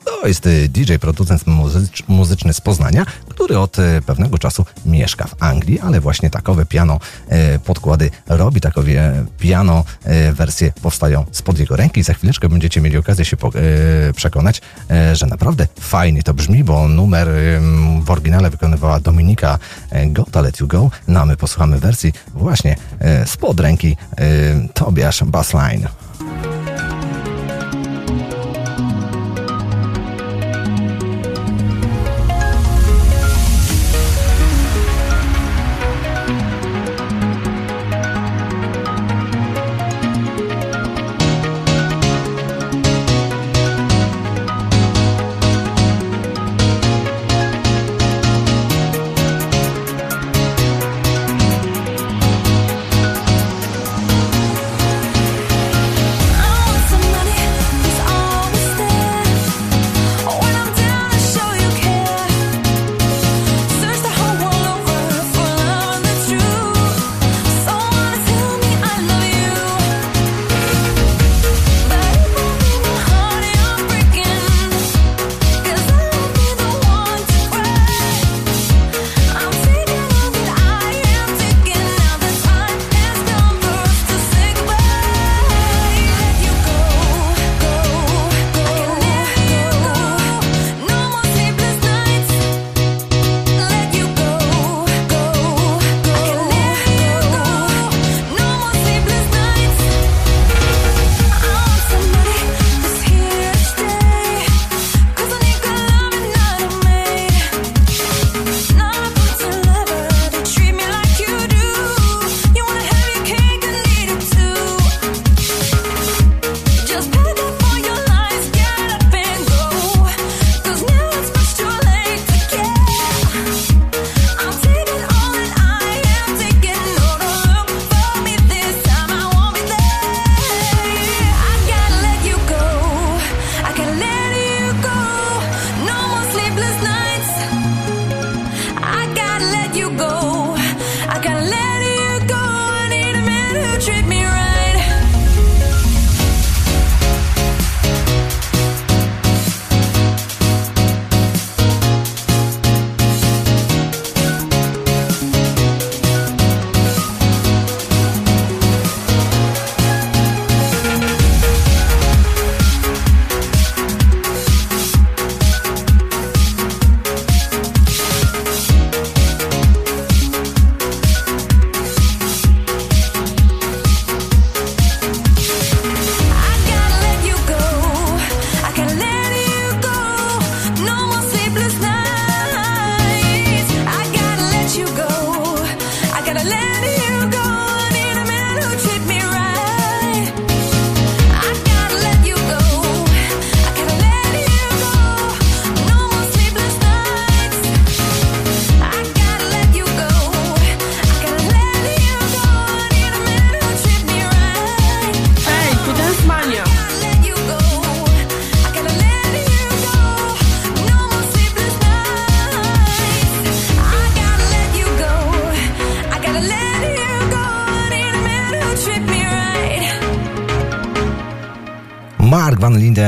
to 0.05 0.27
jest 0.27 0.47
e, 0.47 0.67
DJ, 0.67 0.93
producent 0.95 1.47
muzycz, 1.47 2.03
muzyczny 2.07 2.53
z 2.53 2.61
Poznania, 2.61 3.05
który 3.45 3.59
od 3.59 3.79
e, 3.79 4.01
pewnego 4.01 4.37
czasu 4.37 4.65
mieszka 4.85 5.27
w 5.27 5.35
Anglii, 5.39 5.79
ale 5.79 5.99
właśnie 5.99 6.29
takowe 6.29 6.65
piano 6.65 6.99
e, 7.29 7.59
podkłady 7.59 8.11
robi, 8.27 8.61
takowe 8.61 9.25
piano 9.39 9.83
e, 10.03 10.33
wersje 10.33 10.71
powstają 10.81 11.25
spod 11.31 11.59
jego 11.59 11.75
ręki. 11.75 12.03
Za 12.03 12.13
chwileczkę 12.13 12.49
będziecie 12.49 12.81
mieli 12.81 12.97
okazję 12.97 13.25
się 13.25 13.37
przekonać, 14.15 14.61
że 15.13 15.25
naprawdę 15.25 15.67
fajnie 15.79 16.23
to 16.23 16.33
brzmi, 16.33 16.63
bo 16.63 16.87
numer 16.87 17.27
w 18.05 18.11
oryginale 18.11 18.49
wykonywała 18.49 18.99
Dominika 18.99 19.59
Gota 20.07 20.41
Let 20.41 20.59
You 20.59 20.67
Go, 20.67 20.91
no 21.07 21.19
a 21.21 21.25
my 21.25 21.37
posłuchamy 21.37 21.79
wersji 21.79 22.13
właśnie 22.33 22.75
spod 23.25 23.59
ręki 23.59 23.97
Tobiasz 24.73 25.23
Bassline. 25.23 25.87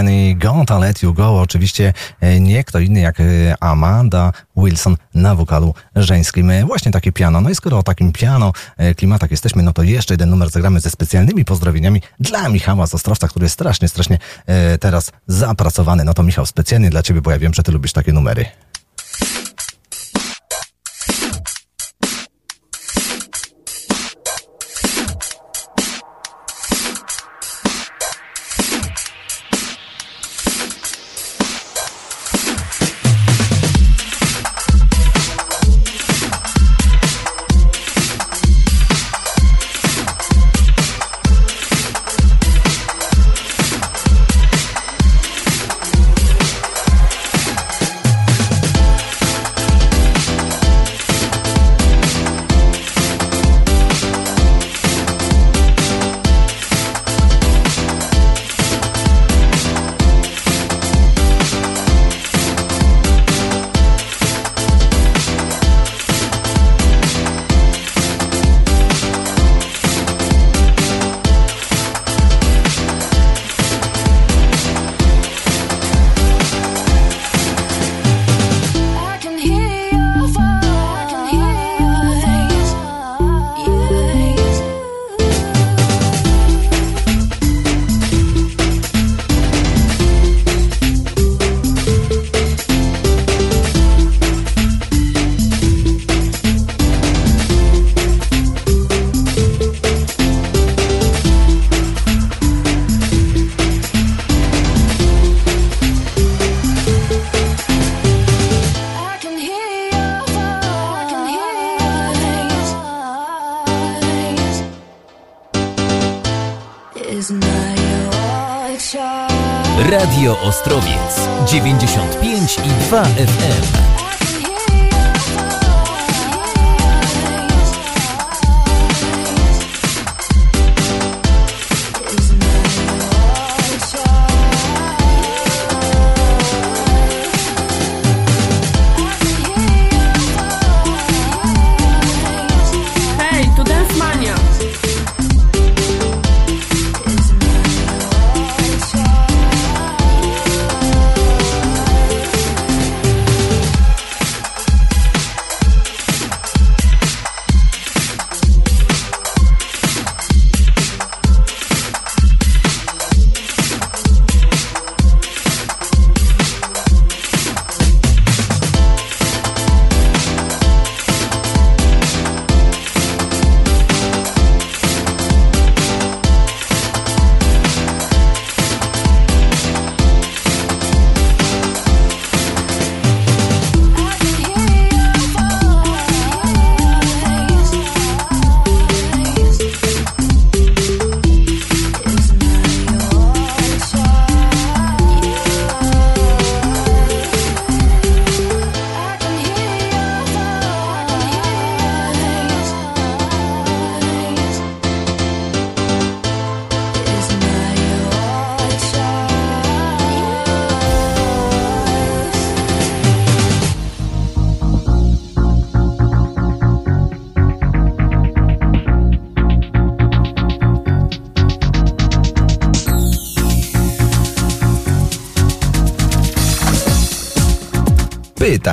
I 0.06 0.36
Gonta 0.36 0.78
Let 0.80 1.04
You 1.04 1.14
Go. 1.14 1.42
Oczywiście 1.42 1.94
e, 2.22 2.40
nie 2.40 2.64
kto 2.64 2.80
inny 2.80 3.00
jak 3.00 3.20
e, 3.20 3.24
Amanda 3.60 4.32
Wilson 4.58 4.98
na 5.14 5.36
wokalu 5.36 5.74
żeńskim. 5.96 6.50
E, 6.50 6.66
Właśnie 6.66 6.92
takie 6.92 7.12
piano. 7.12 7.42
No 7.42 7.50
i 7.50 7.56
skoro 7.56 7.78
o 7.78 7.84
takim 7.84 8.12
piano 8.12 8.54
klimatach 8.98 9.32
jesteśmy, 9.32 9.64
no 9.64 9.74
to 9.74 9.84
jeszcze 9.84 10.14
jeden 10.14 10.30
numer 10.30 10.50
zagramy 10.50 10.80
ze 10.80 10.90
specjalnymi 10.90 11.46
pozdrowieniami 11.46 12.02
dla 12.20 12.50
Michała 12.50 12.88
z 12.88 12.94
Ostrowca, 12.94 13.28
który 13.28 13.46
jest 13.46 13.54
strasznie, 13.54 13.88
strasznie 13.88 14.18
teraz 14.80 15.12
zapracowany. 15.28 16.04
No 16.04 16.14
to 16.14 16.24
Michał, 16.24 16.46
specjalnie 16.46 16.90
dla 16.90 17.04
Ciebie, 17.04 17.22
bo 17.22 17.32
ja 17.32 17.40
wiem, 17.40 17.54
że 17.54 17.64
Ty 17.64 17.72
lubisz 17.72 17.94
takie 17.94 18.14
numery. 18.14 18.46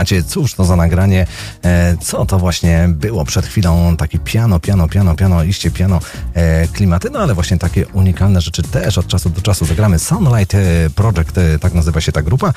Pytacie, 0.05 0.23
cóż 0.23 0.55
to 0.55 0.65
za 0.65 0.77
nagranie, 0.77 1.27
e, 1.65 1.97
co 1.97 2.27
to 2.27 2.39
właśnie 2.39 2.89
było 2.89 3.25
przed 3.25 3.47
chwilą, 3.47 3.97
taki 3.97 4.19
piano, 4.19 4.61
piano, 4.61 4.89
piano, 4.89 5.15
piano, 5.15 5.45
iście 5.45 5.71
piano 5.71 6.01
e, 6.35 6.69
klimaty, 6.69 7.11
no 7.11 7.19
ale 7.19 7.35
właśnie 7.35 7.59
takie 7.59 7.87
unikalne 7.87 8.41
rzeczy 8.41 8.63
też 8.63 8.99
od 8.99 9.07
czasu 9.07 9.31
do 9.31 9.41
czasu 9.41 9.65
zagramy. 9.65 9.99
Sunlight 9.99 10.55
e, 10.55 10.59
Project, 10.95 11.41
tak 11.61 11.75
nazywa 11.75 12.01
się 12.01 12.13
ta 12.13 12.23
grupa, 12.23 12.53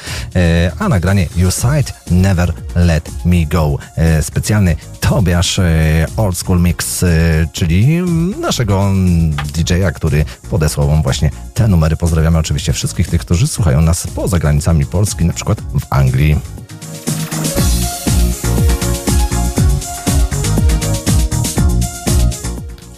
a 0.80 0.90
nagranie 0.90 1.28
You 1.36 1.52
Sight 1.52 2.12
Never 2.12 2.54
Let 2.76 3.12
Me 3.26 3.46
Go. 3.46 3.78
Specjalny 4.22 4.76
Tobiasz 5.00 5.60
Old 6.18 6.38
School 6.38 6.62
Mix, 6.62 7.06
czyli 7.52 8.02
naszego 8.42 8.92
DJ-a, 9.54 9.92
który 9.92 10.26
podesłał 10.50 10.88
wam 10.88 11.04
właśnie 11.04 11.32
te 11.54 11.68
numery. 11.68 11.96
Pozdrawiamy 11.98 12.38
oczywiście 12.38 12.74
wszystkich 12.74 13.08
tych, 13.08 13.22
którzy 13.22 13.48
słuchają 13.48 13.82
nas 13.82 14.08
poza 14.08 14.40
granicami 14.40 14.86
Polski, 14.86 15.26
na 15.26 15.34
przykład 15.34 15.62
w 15.62 15.86
Anglii. 15.90 16.40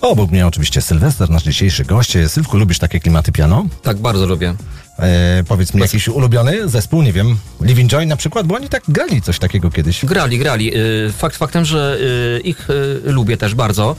Obok 0.10 0.32
mnie 0.32 0.48
oczywiście 0.48 0.82
Sylwester, 0.82 1.30
nasz 1.30 1.44
dzisiejszy 1.44 1.86
gość. 1.86 2.14
Sylwku, 2.28 2.58
lubisz 2.58 2.80
takie 2.80 3.00
klimaty 3.00 3.32
piano? 3.32 3.66
Tak, 3.84 3.98
bardzo 3.98 4.26
lubię. 4.26 4.56
E, 5.00 5.44
powiedz 5.48 5.74
mi, 5.74 5.82
jakiś 5.82 6.08
ulubiony 6.08 6.70
zespół, 6.70 7.02
nie 7.02 7.14
wiem, 7.14 7.38
Living 7.62 7.92
Joy 7.92 8.06
na 8.06 8.16
przykład, 8.16 8.48
bo 8.48 8.56
oni 8.56 8.70
tak 8.70 8.84
grali 8.88 9.22
coś 9.22 9.40
takiego 9.40 9.72
kiedyś. 9.72 10.06
Grali, 10.06 10.40
grali. 10.40 10.78
Y, 10.78 11.12
Fakt 11.18 11.38
faktem, 11.38 11.66
że 11.66 11.98
y, 12.38 12.40
ich 12.40 12.70
y, 12.70 13.02
lubię 13.12 13.38
też 13.38 13.56
bardzo. 13.56 13.96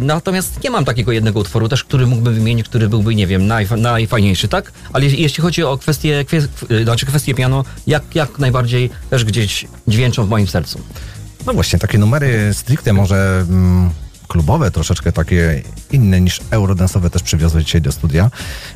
Natomiast 0.00 0.64
nie 0.64 0.70
mam 0.70 0.84
takiego 0.84 1.12
jednego 1.12 1.40
utworu 1.40 1.68
też, 1.68 1.84
który 1.84 2.06
mógłbym 2.06 2.34
wymienić, 2.34 2.68
który 2.68 2.88
byłby, 2.88 3.14
nie 3.14 3.26
wiem, 3.26 3.42
najfa- 3.48 3.78
najfajniejszy, 3.78 4.48
tak? 4.48 4.72
Ale 4.92 5.04
je- 5.06 5.14
jeśli 5.16 5.42
chodzi 5.42 5.64
o 5.64 5.78
kwestie, 5.78 6.24
kwie, 6.24 6.38
y, 6.70 6.84
znaczy 6.84 7.06
kwestie 7.06 7.34
piano, 7.34 7.64
jak, 7.86 8.02
jak 8.14 8.38
najbardziej 8.38 8.90
też 9.10 9.24
gdzieś 9.24 9.66
dźwięczą 9.88 10.26
w 10.26 10.28
moim 10.28 10.46
sercu. 10.46 10.80
No 11.46 11.52
właśnie, 11.52 11.78
takie 11.78 11.98
numery 11.98 12.54
stricte 12.54 12.92
może 12.92 13.44
mm, 13.48 13.90
klubowe, 14.30 14.70
troszeczkę 14.70 15.12
takie 15.12 15.62
inne 15.92 16.20
niż 16.20 16.40
eurodansowe 16.50 17.10
też 17.10 17.22
przywiozłeś 17.22 17.64
dzisiaj 17.64 17.80
do 17.82 17.92
studia. 17.92 18.30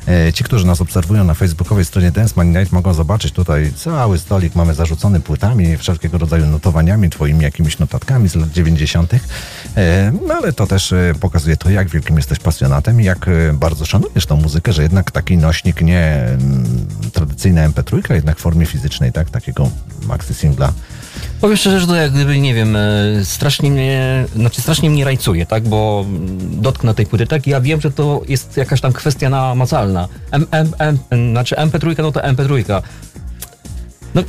E, 0.07 0.33
Ci, 0.33 0.43
którzy 0.43 0.67
nas 0.67 0.81
obserwują 0.81 1.23
na 1.23 1.33
facebookowej 1.33 1.85
stronie 1.85 2.11
Dance 2.11 2.33
Money 2.37 2.59
Night 2.59 2.73
mogą 2.73 2.93
zobaczyć 2.93 3.33
tutaj 3.33 3.73
cały 3.75 4.17
stolik 4.19 4.55
mamy 4.55 4.73
zarzucony 4.73 5.19
płytami, 5.19 5.77
wszelkiego 5.77 6.17
rodzaju 6.17 6.45
notowaniami, 6.45 7.09
twoimi 7.09 7.43
jakimiś 7.43 7.79
notatkami 7.79 8.29
z 8.29 8.35
lat 8.35 8.51
90. 8.51 9.13
E, 9.77 10.11
No 10.27 10.33
ale 10.33 10.53
to 10.53 10.67
też 10.67 10.93
e, 10.93 11.13
pokazuje 11.19 11.57
to, 11.57 11.69
jak 11.69 11.89
wielkim 11.89 12.17
jesteś 12.17 12.39
pasjonatem 12.39 13.01
i 13.01 13.03
jak 13.03 13.29
bardzo 13.53 13.85
szanujesz 13.85 14.25
tą 14.25 14.35
muzykę, 14.35 14.73
że 14.73 14.83
jednak 14.83 15.11
taki 15.11 15.37
nośnik 15.37 15.81
nie 15.81 16.01
mm, 16.01 16.65
tradycyjna 17.13 17.69
MP3, 17.69 18.13
jednak 18.13 18.37
w 18.37 18.41
formie 18.41 18.65
fizycznej, 18.65 19.11
tak? 19.11 19.29
Takiego 19.29 19.69
maxi 20.07 20.33
singla. 20.33 20.73
Powiem 21.41 21.57
szczerze, 21.57 21.79
że 21.79 21.87
to 21.87 21.95
jak 21.95 22.11
gdyby, 22.11 22.39
nie 22.39 22.53
wiem, 22.53 22.77
strasznie 23.23 23.71
mnie, 23.71 24.25
znaczy 24.35 24.61
strasznie 24.61 24.89
mnie 24.89 25.05
rajcuje, 25.05 25.44
tak, 25.45 25.63
bo 25.63 26.05
dotknę 26.39 26.93
tej 26.93 27.05
płyty, 27.05 27.27
tak, 27.27 27.47
ja 27.47 27.61
wiem, 27.61 27.81
że 27.81 27.91
to 27.91 28.21
jest 28.27 28.57
jakaś 28.57 28.81
tam 28.81 28.93
kwestia 28.93 29.29
namacalna. 29.29 30.07
M, 30.31 30.47
M, 30.51 30.71
M, 30.79 30.97
znaczy 31.31 31.55
MP3, 31.55 32.03
no 32.03 32.11
to 32.11 32.19
MP3. 32.19 32.81
No, 34.15 34.23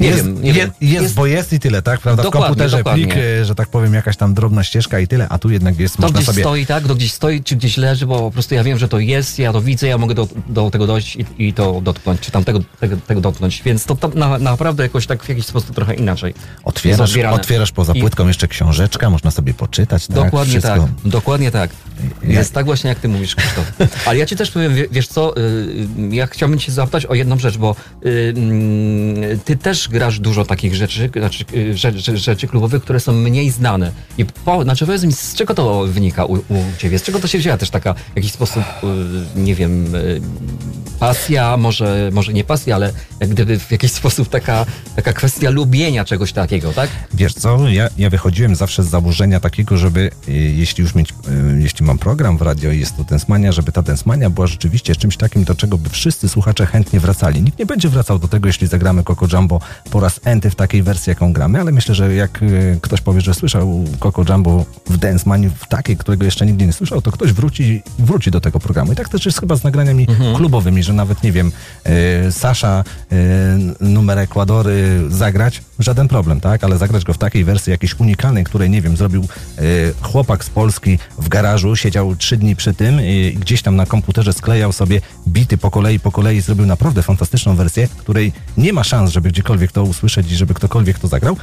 nie 0.00 0.06
jest, 0.08 0.24
wiem, 0.24 0.42
nie 0.42 0.48
je, 0.48 0.54
wiem. 0.54 0.70
Jest, 0.80 1.14
bo 1.14 1.26
jest 1.26 1.52
i 1.52 1.60
tyle, 1.60 1.82
tak? 1.82 2.00
Prawda? 2.00 2.22
Dokładnie, 2.22 2.44
w 2.44 2.48
komputerze 2.48 2.76
dokładnie. 2.76 3.06
plik, 3.06 3.16
e, 3.16 3.44
że 3.44 3.54
tak 3.54 3.68
powiem, 3.68 3.94
jakaś 3.94 4.16
tam 4.16 4.34
drobna 4.34 4.64
ścieżka 4.64 4.98
i 4.98 5.06
tyle, 5.08 5.28
a 5.28 5.38
tu 5.38 5.50
jednak 5.50 5.78
jest, 5.78 5.96
To 5.96 6.02
można 6.02 6.14
gdzieś 6.16 6.26
sobie... 6.26 6.42
stoi, 6.42 6.66
tak? 6.66 6.84
To 6.86 6.94
gdzieś 6.94 7.12
stoi, 7.12 7.42
czy 7.42 7.56
gdzieś 7.56 7.76
leży, 7.76 8.06
bo 8.06 8.18
po 8.18 8.30
prostu 8.30 8.54
ja 8.54 8.64
wiem, 8.64 8.78
że 8.78 8.88
to 8.88 8.98
jest, 8.98 9.38
ja 9.38 9.52
to 9.52 9.60
widzę, 9.60 9.86
ja 9.86 9.98
mogę 9.98 10.14
do, 10.14 10.28
do 10.48 10.70
tego 10.70 10.86
dojść 10.86 11.16
i, 11.16 11.24
i 11.38 11.52
to 11.52 11.80
dotknąć, 11.80 12.20
czy 12.20 12.30
tam 12.30 12.44
tego, 12.44 12.60
tego, 12.80 12.96
tego 12.96 13.20
dotknąć. 13.20 13.62
Więc 13.64 13.84
to 13.84 13.96
tam 13.96 14.12
na, 14.14 14.38
naprawdę 14.38 14.82
jakoś 14.82 15.06
tak 15.06 15.22
w 15.24 15.28
jakiś 15.28 15.46
sposób 15.46 15.74
trochę 15.74 15.94
inaczej. 15.94 16.34
jest 16.84 17.00
Otwierasz, 17.00 17.34
otwierasz 17.34 17.72
poza 17.72 17.92
I- 17.92 18.00
płytką 18.00 18.28
jeszcze 18.28 18.48
książeczka, 18.48 19.10
można 19.10 19.30
sobie 19.30 19.54
poczytać, 19.54 20.06
tak? 20.06 20.16
Dokładnie 20.16 20.60
Wszystko. 20.60 20.74
tak, 20.80 21.10
dokładnie 21.10 21.50
tak. 21.50 21.70
Jest 22.22 22.52
tak 22.54 22.64
właśnie, 22.64 22.88
jak 22.88 22.98
ty 22.98 23.08
mówisz, 23.08 23.34
Krzysztof. 23.34 23.72
Ale 24.06 24.18
ja 24.18 24.26
ci 24.26 24.36
też 24.36 24.50
powiem, 24.50 24.74
wie- 24.74 24.88
wiesz 24.90 25.08
co, 25.08 25.36
y, 25.36 25.86
ja 26.10 26.26
chciałbym 26.26 26.58
cię 26.58 26.72
zapytać 26.72 27.06
o 27.06 27.14
jedną 27.14 27.38
rzecz, 27.38 27.56
bo 27.58 27.76
y, 28.06 28.34
mm, 28.36 29.38
ty 29.44 29.56
też 29.56 29.85
grasz 29.88 30.20
dużo 30.20 30.44
takich 30.44 30.74
rzeczy, 30.74 31.10
znaczy 31.16 31.44
y, 31.54 31.76
rzeczy, 31.76 32.18
rzeczy, 32.18 32.48
klubowych, 32.48 32.82
które 32.82 33.00
są 33.00 33.12
mniej 33.12 33.50
znane. 33.50 33.92
I 34.18 34.24
po, 34.24 34.62
znaczy 34.62 34.86
powiedz 34.86 35.04
mi, 35.04 35.12
z 35.12 35.34
czego 35.34 35.54
to 35.54 35.86
wynika 35.86 36.24
u, 36.24 36.34
u 36.34 36.62
ciebie? 36.78 36.98
Z 36.98 37.02
czego 37.02 37.20
to 37.20 37.26
się 37.26 37.38
wzięła 37.38 37.56
też 37.56 37.70
taka, 37.70 37.94
w 37.94 38.16
jakiś 38.16 38.32
sposób, 38.32 38.62
y, 39.36 39.40
nie 39.40 39.54
wiem, 39.54 39.94
y, 39.94 40.20
pasja, 41.00 41.56
może, 41.56 42.10
może 42.12 42.32
nie 42.32 42.44
pasja, 42.44 42.74
ale 42.74 42.92
jak 43.20 43.30
gdyby 43.30 43.58
w 43.58 43.70
jakiś 43.70 43.92
sposób 44.00 44.28
taka, 44.28 44.66
taka 44.96 45.12
kwestia 45.12 45.50
lubienia 45.50 46.04
czegoś 46.04 46.32
takiego, 46.32 46.72
tak? 46.72 46.90
Wiesz 47.14 47.34
co, 47.34 47.68
ja, 47.68 47.88
ja 47.98 48.10
wychodziłem 48.10 48.56
zawsze 48.56 48.82
z 48.82 48.88
założenia 48.88 49.40
takiego, 49.40 49.76
żeby 49.76 50.10
jeśli 50.56 50.82
już 50.82 50.94
mieć, 50.94 51.14
jeśli 51.58 51.86
mam 51.86 51.98
program 51.98 52.38
w 52.38 52.42
radio 52.42 52.72
i 52.72 52.80
jest 52.80 52.96
to 52.96 53.04
Densmania, 53.04 53.52
żeby 53.52 53.72
ta 53.72 53.82
Densmania 53.82 54.30
była 54.30 54.46
rzeczywiście 54.46 54.96
czymś 54.96 55.16
takim, 55.16 55.44
do 55.44 55.54
czego 55.54 55.78
by 55.78 55.90
wszyscy 55.90 56.28
słuchacze 56.28 56.66
chętnie 56.66 57.00
wracali. 57.00 57.42
Nikt 57.42 57.58
nie 57.58 57.66
będzie 57.66 57.88
wracał 57.88 58.18
do 58.18 58.28
tego, 58.28 58.46
jeśli 58.46 58.66
zagramy 58.66 59.04
Coco 59.04 59.26
Jumbo 59.36 59.60
po 59.90 60.00
raz 60.00 60.20
enty 60.24 60.50
w 60.50 60.54
takiej 60.54 60.82
wersji, 60.82 61.10
jaką 61.10 61.32
gramy, 61.32 61.60
ale 61.60 61.72
myślę, 61.72 61.94
że 61.94 62.14
jak 62.14 62.42
e, 62.42 62.46
ktoś 62.80 63.00
powie, 63.00 63.20
że 63.20 63.34
słyszał 63.34 63.84
Coco 64.00 64.24
Jumbo 64.28 64.64
w 64.86 64.96
Densmanii 64.96 65.50
w 65.58 65.66
takiej, 65.68 65.96
którego 65.96 66.24
jeszcze 66.24 66.46
nigdy 66.46 66.66
nie 66.66 66.72
słyszał, 66.72 67.02
to 67.02 67.12
ktoś 67.12 67.32
wróci, 67.32 67.82
wróci 67.98 68.30
do 68.30 68.40
tego 68.40 68.60
programu. 68.60 68.92
I 68.92 68.96
tak 68.96 69.08
też 69.08 69.26
jest 69.26 69.40
chyba 69.40 69.56
z 69.56 69.64
nagraniami 69.64 70.06
klubowymi, 70.36 70.82
że 70.82 70.92
nawet, 70.92 71.22
nie 71.22 71.32
wiem, 71.32 71.52
e, 71.84 72.32
Sasza 72.32 72.84
e, 73.12 73.16
numer 73.80 74.18
Ekwadory 74.18 75.04
zagrać, 75.08 75.62
żaden 75.78 76.08
problem, 76.08 76.40
tak? 76.40 76.64
Ale 76.64 76.78
zagrać 76.78 77.04
go 77.04 77.12
w 77.12 77.18
takiej 77.18 77.44
wersji 77.44 77.70
jakiejś 77.70 78.00
unikalnej, 78.00 78.44
której, 78.44 78.70
nie 78.70 78.82
wiem, 78.82 78.96
zrobił 78.96 79.22
e, 79.22 79.62
chłopak 80.00 80.44
z 80.44 80.50
Polski 80.50 80.98
w 81.18 81.28
garażu, 81.28 81.76
siedział 81.76 82.16
trzy 82.16 82.36
dni 82.36 82.56
przy 82.56 82.74
tym 82.74 83.00
i 83.00 83.36
gdzieś 83.40 83.62
tam 83.62 83.76
na 83.76 83.86
komputerze 83.86 84.32
sklejał 84.32 84.72
sobie 84.72 85.00
bity 85.28 85.58
po 85.58 85.70
kolei, 85.70 86.00
po 86.00 86.12
kolei, 86.12 86.40
zrobił 86.40 86.66
naprawdę 86.66 87.02
fantastyczną 87.02 87.56
wersję, 87.56 87.88
której 87.96 88.32
nie 88.56 88.72
ma 88.72 88.84
szans, 88.84 89.10
żeby 89.10 89.28
gdziekolwiek 89.28 89.65
to 89.72 89.84
usłyszeć 89.84 90.32
i 90.32 90.36
żeby 90.36 90.54
ktokolwiek 90.54 90.98
to 90.98 91.08
zagrał, 91.08 91.36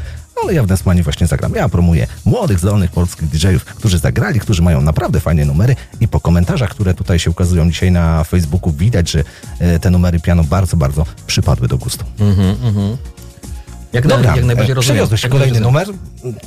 ale 0.43 0.53
ja 0.53 0.63
w 0.63 0.67
Densmanie 0.67 1.03
właśnie 1.03 1.27
zagram. 1.27 1.53
Ja 1.55 1.69
promuję 1.69 2.07
młodych, 2.25 2.59
zdolnych 2.59 2.91
polskich 2.91 3.27
DJ-ów, 3.29 3.65
którzy 3.65 3.97
zagrali, 3.97 4.39
którzy 4.39 4.61
mają 4.61 4.81
naprawdę 4.81 5.19
fajne 5.19 5.45
numery 5.45 5.75
i 5.99 6.07
po 6.07 6.19
komentarzach, 6.19 6.69
które 6.69 6.93
tutaj 6.93 7.19
się 7.19 7.31
ukazują 7.31 7.71
dzisiaj 7.71 7.91
na 7.91 8.23
Facebooku 8.23 8.71
widać, 8.71 9.11
że 9.11 9.23
e, 9.59 9.79
te 9.79 9.89
numery 9.89 10.19
piano 10.19 10.43
bardzo, 10.43 10.77
bardzo 10.77 11.05
przypadły 11.27 11.67
do 11.67 11.77
gustu. 11.77 12.05
Mhm, 12.19 12.55
mhm. 12.63 12.97
Jak, 13.93 14.07
Dobra, 14.07 14.29
na, 14.31 14.35
jak 14.35 14.45
najbardziej 14.45 14.71
e, 14.71 14.75
rozumiem. 14.75 15.07
Kolejny 15.29 15.59
numer, 15.59 15.87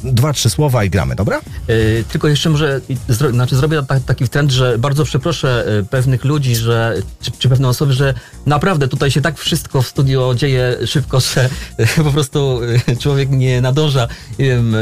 dwa, 0.05 0.33
trzy 0.33 0.51
słowa 0.51 0.85
i 0.85 0.91
gramy, 0.91 1.15
dobra? 1.15 1.41
Yy, 1.69 2.05
tylko 2.09 2.29
jeszcze 2.29 2.51
może, 2.51 2.81
zro, 3.09 3.31
znaczy 3.31 3.57
zrobię 3.57 3.83
ta, 3.89 4.01
taki 4.01 4.29
trend, 4.29 4.51
że 4.51 4.79
bardzo 4.79 5.05
przeproszę 5.05 5.65
yy, 5.67 5.85
pewnych 5.85 6.25
ludzi, 6.25 6.57
że, 6.57 6.95
czy, 7.21 7.31
czy 7.31 7.49
pewne 7.49 7.69
osoby, 7.69 7.93
że 7.93 8.15
naprawdę 8.47 8.89
tutaj 8.89 9.11
się 9.11 9.21
tak 9.21 9.39
wszystko 9.39 9.83
w 9.83 9.87
studio 9.87 10.35
dzieje 10.35 10.77
szybko, 10.87 11.21
że 11.21 11.49
po 11.97 12.13
prostu 12.13 12.61
człowiek 13.01 13.31
nie 13.31 13.61
nadąża 13.61 14.09
nie 14.39 14.45
wiem, 14.45 14.77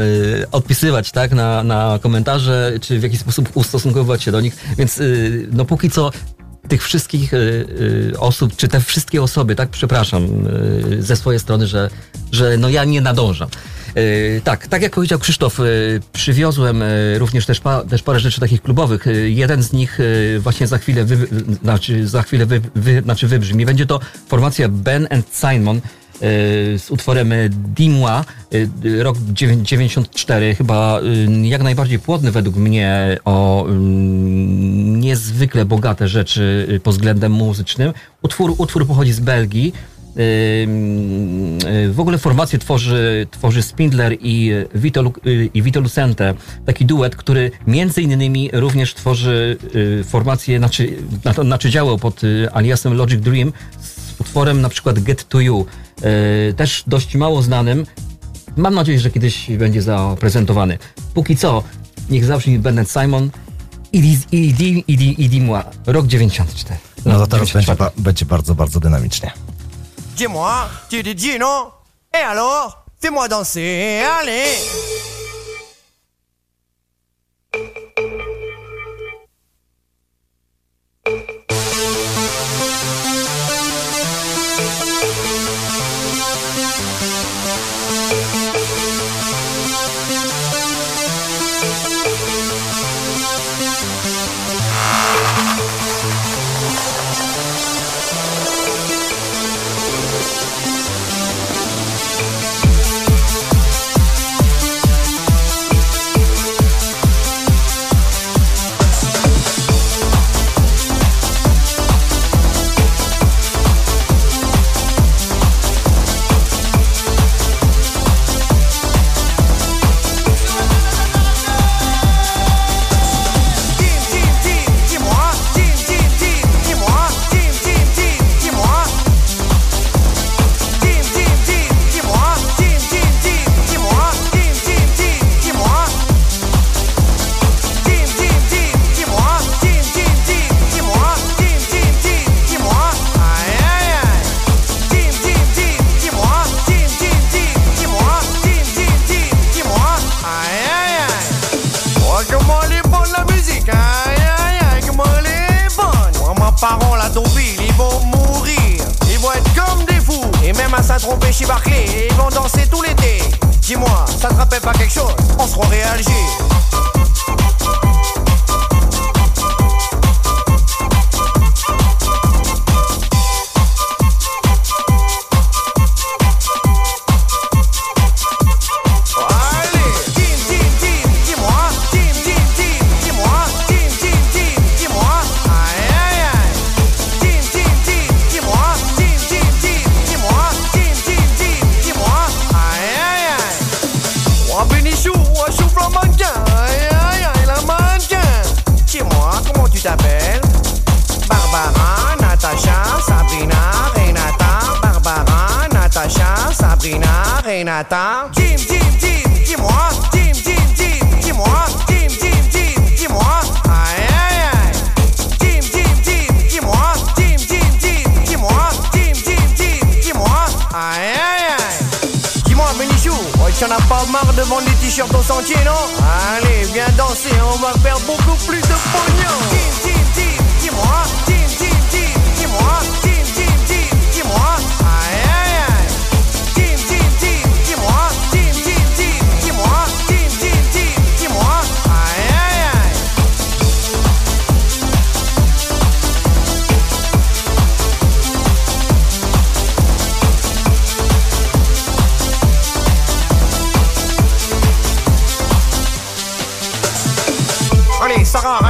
odpisywać 0.51 1.11
tak, 1.11 1.31
na, 1.31 1.63
na 1.63 1.99
komentarze, 2.01 2.71
czy 2.81 2.99
w 2.99 3.03
jakiś 3.03 3.19
sposób 3.19 3.49
ustosunkowywać 3.53 4.23
się 4.23 4.31
do 4.31 4.41
nich, 4.41 4.55
więc 4.77 5.01
no 5.51 5.65
póki 5.65 5.89
co 5.89 6.11
tych 6.67 6.83
wszystkich 6.83 7.33
y, 7.33 7.37
y, 7.37 8.19
osób, 8.19 8.55
czy 8.55 8.67
te 8.67 8.79
wszystkie 8.79 9.23
osoby, 9.23 9.55
tak, 9.55 9.69
przepraszam, 9.69 10.47
y, 10.93 11.03
ze 11.03 11.15
swojej 11.15 11.39
strony, 11.39 11.67
że, 11.67 11.89
że 12.31 12.57
no 12.57 12.69
ja 12.69 12.85
nie 12.85 13.01
nadążam. 13.01 13.49
Tak, 14.43 14.67
tak 14.67 14.81
jak 14.81 14.91
powiedział 14.91 15.19
Krzysztof, 15.19 15.59
przywiozłem 16.13 16.83
również 17.17 17.45
też, 17.45 17.59
pa, 17.59 17.83
też 17.83 18.03
parę 18.03 18.19
rzeczy 18.19 18.39
takich 18.39 18.61
klubowych. 18.61 19.05
Jeden 19.25 19.63
z 19.63 19.73
nich 19.73 19.99
właśnie 20.39 20.67
za 20.67 20.77
chwilę, 20.77 21.05
wy, 21.05 21.27
znaczy 21.61 22.07
za 22.07 22.23
chwilę 22.23 22.45
wy, 22.45 22.61
wy, 22.75 23.01
znaczy 23.01 23.27
wybrzmi. 23.27 23.65
Będzie 23.65 23.85
to 23.85 23.99
formacja 24.27 24.69
Ben 24.69 25.07
and 25.09 25.25
Simon 25.33 25.81
z 26.79 26.91
utworem 26.91 27.31
y, 27.31 27.49
Dimwa, 27.75 28.25
y, 28.53 28.69
y, 28.85 29.03
rok 29.03 29.17
dziewię- 29.17 29.61
94, 29.63 30.55
chyba 30.55 30.99
y, 31.43 31.47
jak 31.47 31.63
najbardziej 31.63 31.99
płodny 31.99 32.31
według 32.31 32.55
mnie 32.55 33.17
o 33.25 33.67
y, 33.69 33.73
niezwykle 34.97 35.65
bogate 35.65 36.07
rzeczy 36.07 36.67
y, 36.71 36.79
pod 36.79 36.93
względem 36.95 37.31
muzycznym. 37.31 37.93
Utwór, 38.21 38.55
utwór 38.57 38.87
pochodzi 38.87 39.11
z 39.13 39.19
Belgii. 39.19 39.73
Y, 40.17 40.21
y, 40.21 41.91
W 41.93 41.99
ogóle 41.99 42.17
formację 42.17 42.59
tworzy, 42.59 43.27
tworzy 43.31 43.61
Spindler 43.61 44.17
i 44.21 44.51
Vito, 44.75 45.03
y, 45.27 45.49
i 45.53 45.61
Vito 45.61 45.79
Lucente. 45.79 46.33
Taki 46.65 46.85
duet, 46.85 47.15
który 47.15 47.51
między 47.67 48.01
innymi 48.01 48.49
również 48.53 48.93
tworzy 48.93 49.57
y, 49.75 50.03
formację, 50.03 50.57
znaczy, 50.57 50.93
na- 51.25 51.33
znaczy 51.33 51.69
pod 52.01 52.23
y, 52.23 52.47
aliasem 52.53 52.93
Logic 52.93 53.21
Dream 53.21 53.53
z 53.81 54.21
utworem 54.21 54.61
na 54.61 54.69
przykład 54.69 54.99
Get 54.99 55.29
To 55.29 55.39
You. 55.39 55.65
Y, 56.49 56.53
Też 56.53 56.83
dość 56.87 57.15
mało 57.15 57.41
znanym. 57.41 57.85
Mam 58.57 58.73
nadzieję, 58.75 58.99
że 58.99 59.11
kiedyś 59.11 59.49
będzie 59.51 59.81
zaprezentowany. 59.81 60.77
Póki 61.13 61.37
co, 61.37 61.63
niech 62.09 62.25
zabrzmi 62.25 62.59
Bennett 62.59 62.91
Simon 62.91 63.29
i 63.93 65.39
Moi, 65.41 65.61
rok 65.85 66.07
94. 66.07 66.77
No 67.05 67.19
to 67.19 67.27
teraz 67.27 67.51
będzie, 67.51 67.75
ba- 67.75 67.91
będzie 67.97 68.25
bardzo, 68.25 68.55
bardzo 68.55 68.79
dynamicznie. 68.79 69.31
Dis-moi, 70.17 70.67
tu 70.89 71.03
dis 71.03 71.15
dis 71.15 71.39
non 71.39 71.67
Et 72.13 72.23
alors 72.25 72.77
Fais-moi 73.01 73.27
danser, 73.29 74.03
allez 74.21 74.47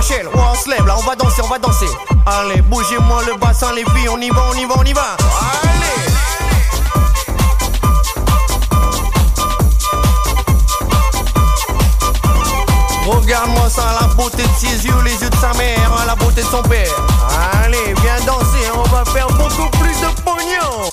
On 0.08 0.53
se 0.53 0.69
lève, 0.69 0.85
là 0.85 0.95
on 1.00 1.01
va 1.01 1.16
danser, 1.16 1.42
on 1.43 1.48
va 1.48 1.58
danser. 1.58 1.88
Allez, 2.27 2.61
bougez-moi 2.61 3.24
le 3.25 3.40
bassin, 3.40 3.74
les 3.74 3.84
filles, 3.85 4.08
on 4.08 4.22
y 4.22 4.30
va, 4.30 4.43
on 4.51 4.53
y 4.53 4.66
va, 4.66 4.75
on 4.77 4.84
y 4.84 4.93
va. 4.93 5.17
Allez! 5.64 6.14
Regarde-moi 13.08 13.67
ça, 13.67 13.98
la 14.00 14.08
beauté 14.14 14.43
de 14.43 14.48
ses 14.56 14.85
yeux, 14.85 14.93
les 15.03 15.14
yeux 15.14 15.30
de 15.30 15.35
sa 15.38 15.53
mère, 15.53 15.92
hein, 15.98 16.06
la 16.06 16.14
beauté 16.14 16.43
de 16.43 16.48
son 16.48 16.61
père. 16.61 16.93
Allez, 17.64 17.95
viens 18.03 18.19
danser, 18.27 18.69
on 18.75 18.84
va 18.90 19.03
faire 19.06 19.27
beaucoup 19.30 19.69
plus 19.80 20.00
de 20.01 20.22
pognon. 20.22 20.92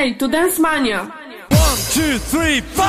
To 0.00 0.28
Dance 0.28 0.58
Mania! 0.58 1.04
One, 1.50 1.76
two, 1.92 2.16
three, 2.18 2.62
four. 2.62 2.79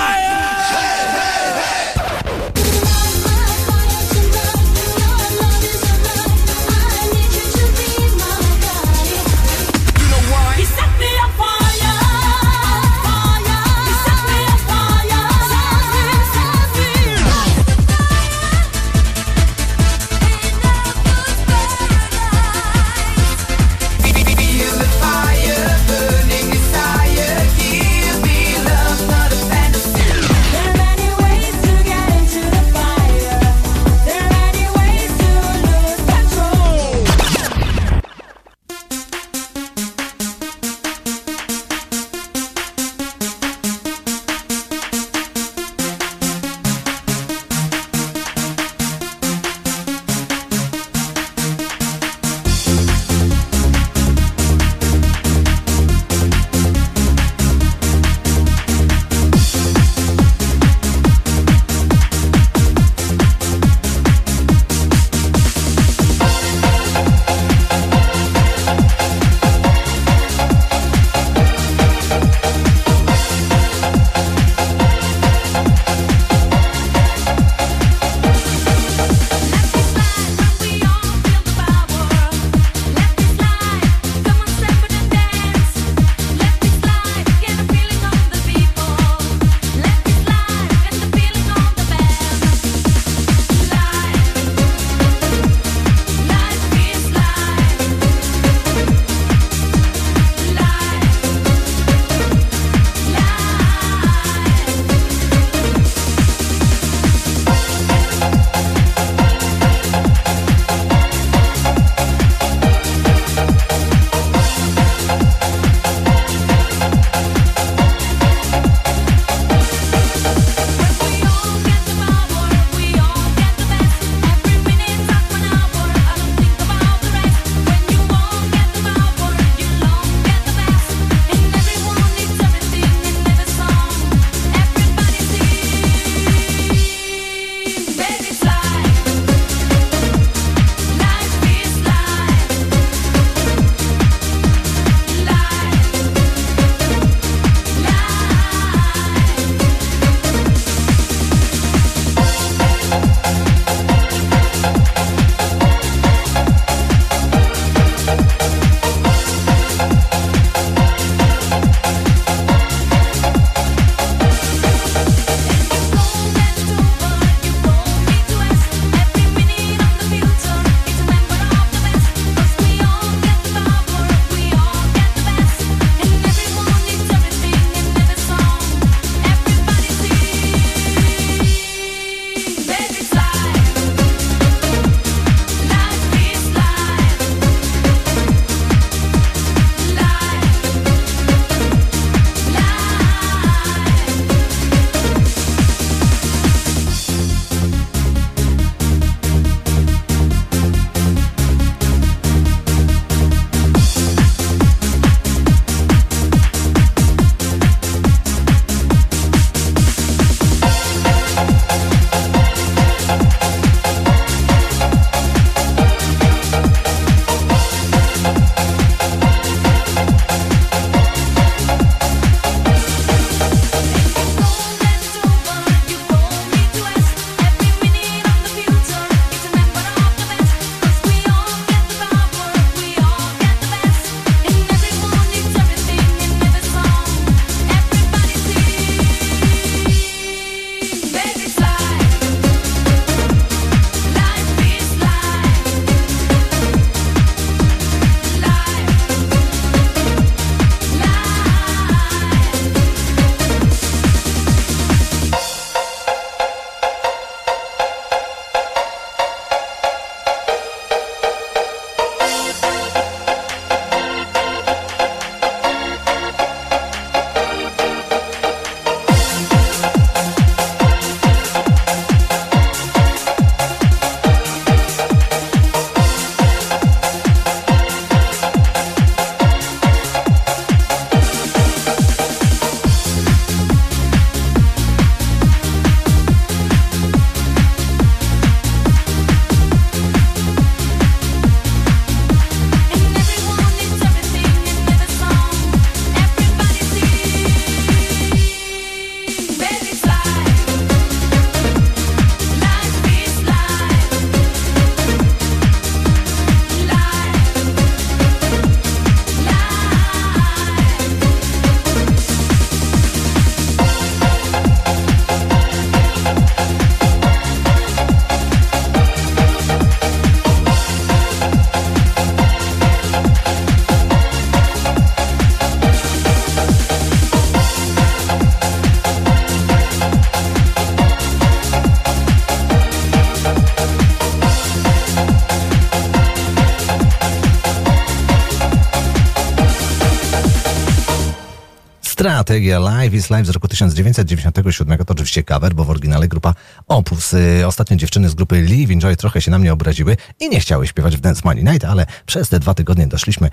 strategia 342.52 342.80
Live 342.80 343.14
is 343.14 343.30
Live 343.30 343.48
z 343.48 343.50
roku 343.50 343.68
1997. 343.68 344.98
To 344.98 345.14
oczywiście 345.14 345.44
cover, 345.44 345.74
bo 345.74 345.84
w 345.84 345.90
oryginale 345.90 346.28
grupa 346.28 346.54
Opus. 346.88 347.34
Y, 347.34 347.68
Ostatnio 347.68 347.98
dziewczyny 347.98 348.30
z 348.30 348.34
grupy 348.34 348.62
Live 348.62 348.92
Enjoy 348.92 349.16
trochę 349.16 349.42
się 349.42 349.52
na 349.52 349.60
mnie 349.60 349.74
obraziły 349.74 350.18
i 350.40 350.50
nie 350.50 350.60
chciały 350.60 350.88
śpiewać 350.88 351.18
w 351.18 351.20
Dance 351.20 351.42
Money 351.46 351.64
Night, 351.64 351.86
ale 351.86 352.06
przez 352.26 352.50
te 352.50 352.60
dwa 352.60 352.74
tygodnie 352.74 353.08
doszliśmy 353.08 353.50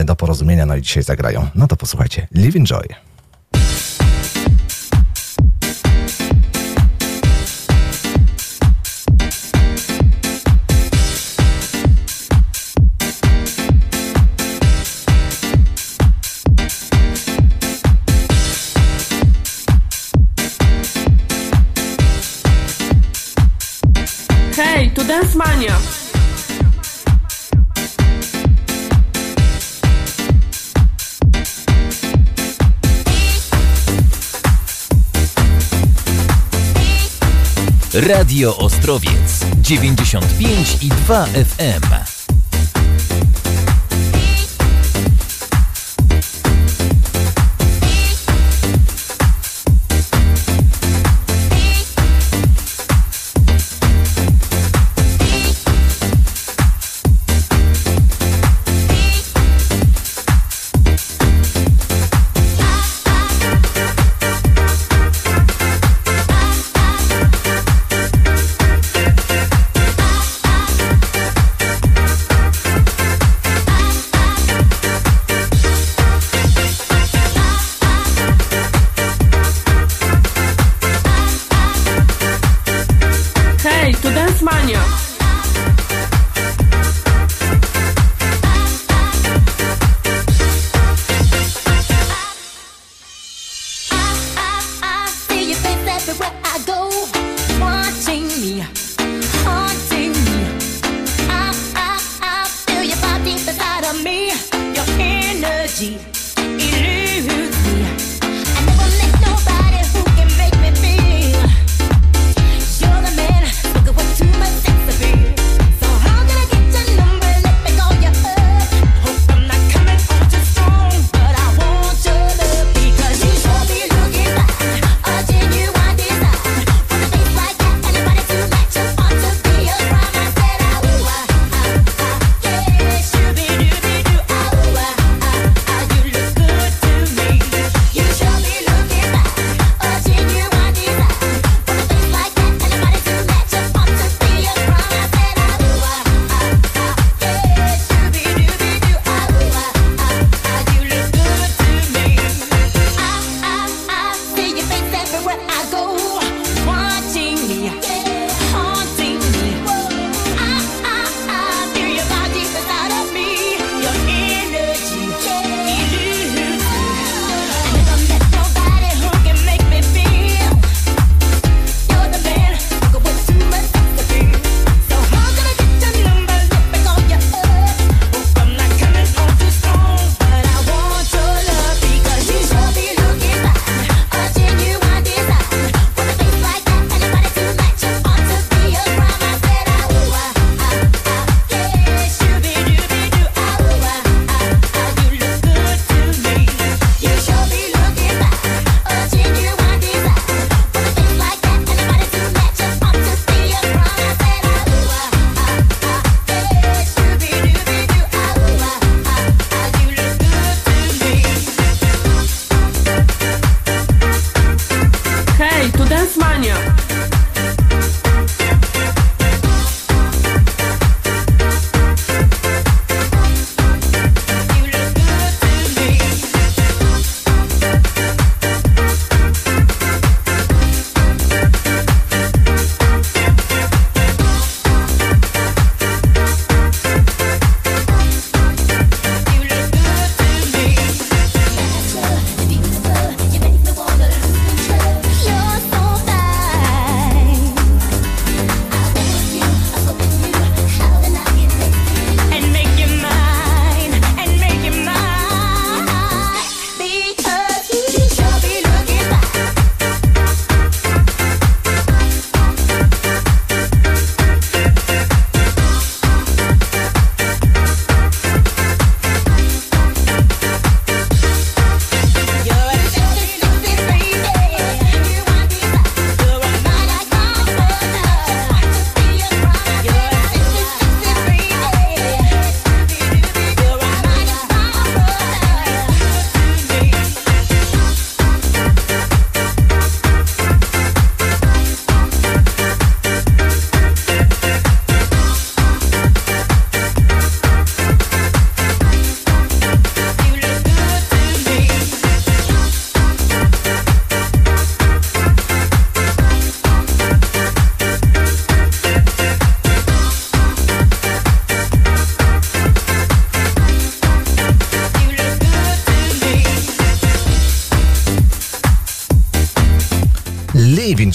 y, 0.00 0.04
do 0.04 0.16
porozumienia, 0.16 0.66
no 0.66 0.76
i 0.76 0.82
dzisiaj 0.82 1.02
zagrają. 1.02 1.48
No 1.54 1.66
to 1.66 1.76
posłuchajcie. 1.76 2.28
Live 2.34 2.56
Enjoy. 2.56 3.11
pytania. 25.52 25.78
Radio 37.92 38.56
Ostrowiec 38.56 39.44
95 39.62 40.82
i 40.82 40.88
2 40.88 41.26
FM. 41.26 42.01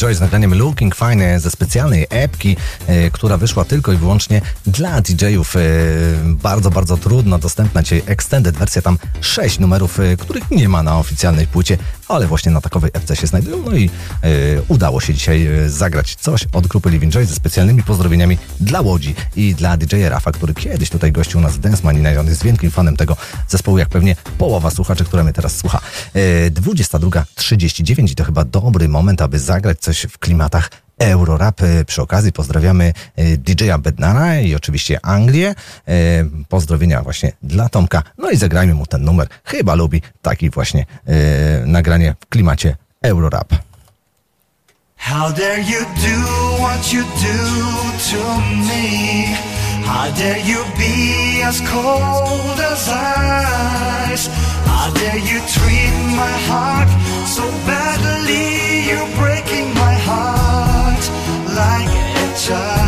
Joy 0.07 0.15
z 0.15 0.21
nagraniem 0.21 0.53
Looking 0.53 0.95
Fine 0.95 1.39
ze 1.39 1.51
specjalnej 1.51 2.07
epki, 2.09 2.57
e, 2.87 3.11
która 3.11 3.37
wyszła 3.37 3.65
tylko 3.65 3.93
i 3.93 3.97
wyłącznie 3.97 4.41
dla 4.65 5.01
DJ-ów. 5.01 5.55
E, 5.55 5.59
bardzo, 6.23 6.69
bardzo 6.71 6.97
trudno 6.97 7.39
dostępna 7.39 7.83
dzisiaj 7.83 8.03
extended 8.05 8.57
wersja, 8.57 8.81
tam 8.81 8.97
sześć 9.21 9.59
numerów, 9.59 9.99
e, 9.99 10.17
których 10.17 10.51
nie 10.51 10.69
ma 10.69 10.83
na 10.83 10.99
oficjalnej 10.99 11.47
płycie, 11.47 11.77
ale 12.07 12.27
właśnie 12.27 12.51
na 12.51 12.61
takowej 12.61 12.91
epce 12.93 13.15
się 13.15 13.27
znajdują. 13.27 13.63
No 13.65 13.71
i 13.71 13.89
e, 14.23 14.29
udało 14.67 15.01
się 15.01 15.13
dzisiaj 15.13 15.47
e, 15.47 15.69
zagrać 15.69 16.15
coś 16.15 16.45
od 16.53 16.67
grupy 16.67 16.89
Living 16.89 17.13
Joy 17.13 17.25
ze 17.25 17.35
specjalnymi 17.35 17.83
pozdrowieniami 17.83 18.37
dla 18.59 18.81
Łodzi 18.81 19.15
i 19.35 19.55
dla 19.55 19.77
DJ-a 19.77 20.09
Rafa, 20.09 20.31
który 20.31 20.53
kiedyś 20.53 20.89
tutaj 20.89 21.11
gościł 21.11 21.39
nas 21.39 21.53
w 21.53 21.59
Dance 21.59 21.83
Mania. 21.83 22.11
Jest 22.11 22.43
wielkim 22.43 22.71
fanem 22.71 22.97
tego 22.97 23.17
zespołu, 23.47 23.77
jak 23.77 23.89
pewnie 23.89 24.15
połowa 24.37 24.69
słuchaczy, 24.71 25.05
która 25.05 25.23
mnie 25.23 25.33
teraz 25.33 25.57
słucha. 25.57 25.79
E, 26.13 26.51
22.39 26.51 28.11
i 28.11 28.15
to 28.15 28.23
chyba 28.23 28.45
dobry 28.45 28.87
moment, 28.89 29.21
aby 29.21 29.39
zagrać 29.39 29.79
coś 29.79 30.01
w 30.09 30.17
klimatach 30.17 30.69
Eurorap. 30.99 31.61
E, 31.61 31.85
Przy 31.85 32.01
okazji 32.01 32.31
pozdrawiamy 32.31 32.93
e, 33.15 33.37
DJ-a 33.37 33.77
Bednara 33.77 34.39
i 34.39 34.55
oczywiście 34.55 35.05
Anglię. 35.05 35.55
E, 35.87 35.93
Pozdrowienia 36.49 37.03
właśnie 37.03 37.31
dla 37.43 37.69
Tomka. 37.69 38.03
No 38.17 38.29
i 38.31 38.37
zagrajmy 38.37 38.73
mu 38.73 38.85
ten 38.85 39.03
numer. 39.03 39.27
Chyba 39.43 39.75
lubi 39.75 40.01
taki 40.21 40.49
właśnie 40.49 40.85
e, 41.05 41.13
nagranie 41.65 42.15
w 42.19 42.25
klimacie 42.29 42.75
Eurorap. 43.01 43.53
How 44.97 45.33
dare 45.33 45.61
you 45.61 45.79
do 45.79 46.57
what 46.63 46.93
you 46.93 47.03
do 47.03 47.37
to 48.11 48.39
me? 48.39 49.56
How 49.87 50.11
dare 50.11 50.39
you 50.39 50.63
be 50.77 51.41
as 51.43 51.61
cold 51.61 52.59
as 52.59 52.89
ice? 52.89 54.27
How 54.67 54.91
dare 54.93 55.17
you 55.17 55.39
treat 55.55 55.93
my 56.23 56.33
heart 56.49 56.89
so 57.25 57.43
badly? 57.65 58.89
You're 58.89 59.11
breaking 59.15 59.73
my 59.75 59.95
heart 60.09 61.03
like 61.61 61.87
a 62.23 62.27
child. 62.45 62.87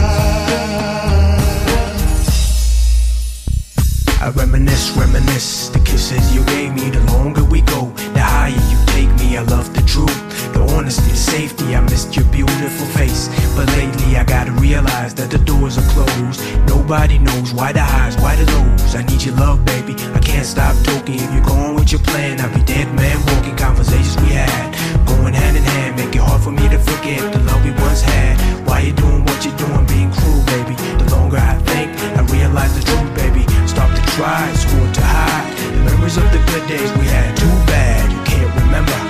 I 4.22 4.30
reminisce, 4.36 4.92
reminisce 4.98 5.70
the 5.70 5.80
kisses 5.80 6.36
you 6.36 6.44
gave 6.46 6.74
me. 6.74 6.90
The 6.90 7.00
longer 7.14 7.46
we 7.46 7.62
go, 7.62 7.86
the 8.14 8.22
higher 8.22 8.52
you 8.52 8.80
take 8.88 9.12
me. 9.20 9.38
I 9.38 9.44
love 9.44 9.74
the 9.74 9.82
truth, 9.84 10.20
honesty, 10.64 11.16
safety. 11.16 11.76
I 11.76 11.82
missed 11.82 12.16
your 12.16 12.26
beautiful 12.26 12.86
face, 12.98 13.30
but 13.56 13.68
lately 13.78 14.18
I 14.18 14.24
gotta 14.24 14.52
realize 14.52 15.14
that 15.16 15.30
the 15.30 15.38
doors 15.40 15.78
are 15.78 15.88
closed. 15.94 16.42
Nobody 16.68 17.20
knows 17.20 17.54
why 17.54 17.72
the 17.72 17.82
highs, 17.84 18.16
why 18.18 18.36
the 18.36 18.46
lows. 18.52 18.96
I 18.96 19.04
need 19.04 19.24
your 19.24 19.36
love, 19.36 19.64
baby. 19.66 19.94
I 20.14 20.20
can't 20.20 20.46
stop 20.46 20.76
talking. 20.84 21.16
If 21.16 21.34
you're 21.34 21.44
going 21.44 21.76
with 21.76 21.92
your 21.92 22.02
plan, 22.02 22.40
I'll 22.42 22.54
be 22.54 22.64
dead 22.64 22.88
man 22.96 23.18
walking. 23.28 23.56
Conversations 23.56 24.18
we 24.24 24.30
had, 24.34 24.74
going 25.06 25.34
hand 25.34 25.58
in 25.58 25.64
hand, 25.64 25.96
make 25.98 26.16
it 26.16 26.22
hard 26.22 26.42
for 26.42 26.52
me 26.52 26.68
to 26.70 26.80
forget 26.80 27.22
the 27.34 27.40
love 27.40 27.64
we 27.64 27.72
once 27.84 28.02
had. 28.02 28.40
Why 28.68 28.82
you 28.82 28.94
doing 28.94 29.24
what 29.26 29.44
you're 29.46 29.58
doing, 29.58 29.86
being 29.86 30.12
cruel, 30.12 30.44
baby? 30.46 30.76
The 30.98 31.08
longer 31.12 31.38
I 31.38 31.56
think, 31.70 31.92
I 32.18 32.22
realize 32.32 32.74
the 32.74 32.84
truth, 32.84 33.12
baby. 33.16 33.44
Stop 33.68 33.90
to 33.96 34.02
try, 34.16 34.50
it's 34.52 34.64
to 34.64 35.04
hide. 35.04 35.52
The 35.74 35.82
memories 35.92 36.18
of 36.18 36.28
the 36.32 36.42
good 36.52 36.66
days 36.68 36.92
we 36.98 37.06
had, 37.06 37.36
too 37.38 37.56
bad. 37.68 38.12
You 38.12 38.22
can't 38.24 38.52
remember 38.64 39.09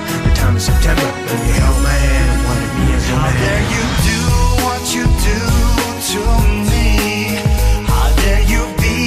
time 0.50 0.56
in 0.56 0.61
September 0.61 1.03
when 1.03 1.40
you 1.45 1.53
held 1.61 1.84
my 1.84 1.90
hand 1.90 2.30
and 2.34 2.42
wanted 2.48 2.72
me 2.78 2.94
as 2.95 3.10
your 3.10 3.18
How 3.18 3.30
man. 3.30 3.38
dare 3.44 3.66
you 3.76 3.84
do 4.10 4.19
what 4.66 4.84
you 4.95 5.06
do 5.30 5.42
to 6.11 6.22
me? 6.72 6.88
How 7.92 8.08
dare 8.24 8.45
you 8.53 8.61
be 8.82 8.98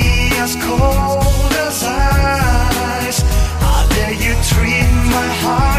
as 0.45 0.55
cold 0.67 1.53
as 1.67 1.83
ice? 1.83 3.21
How 3.65 3.83
dare 3.97 4.17
you 4.25 4.33
treat 4.51 4.91
my 5.17 5.29
heart 5.43 5.72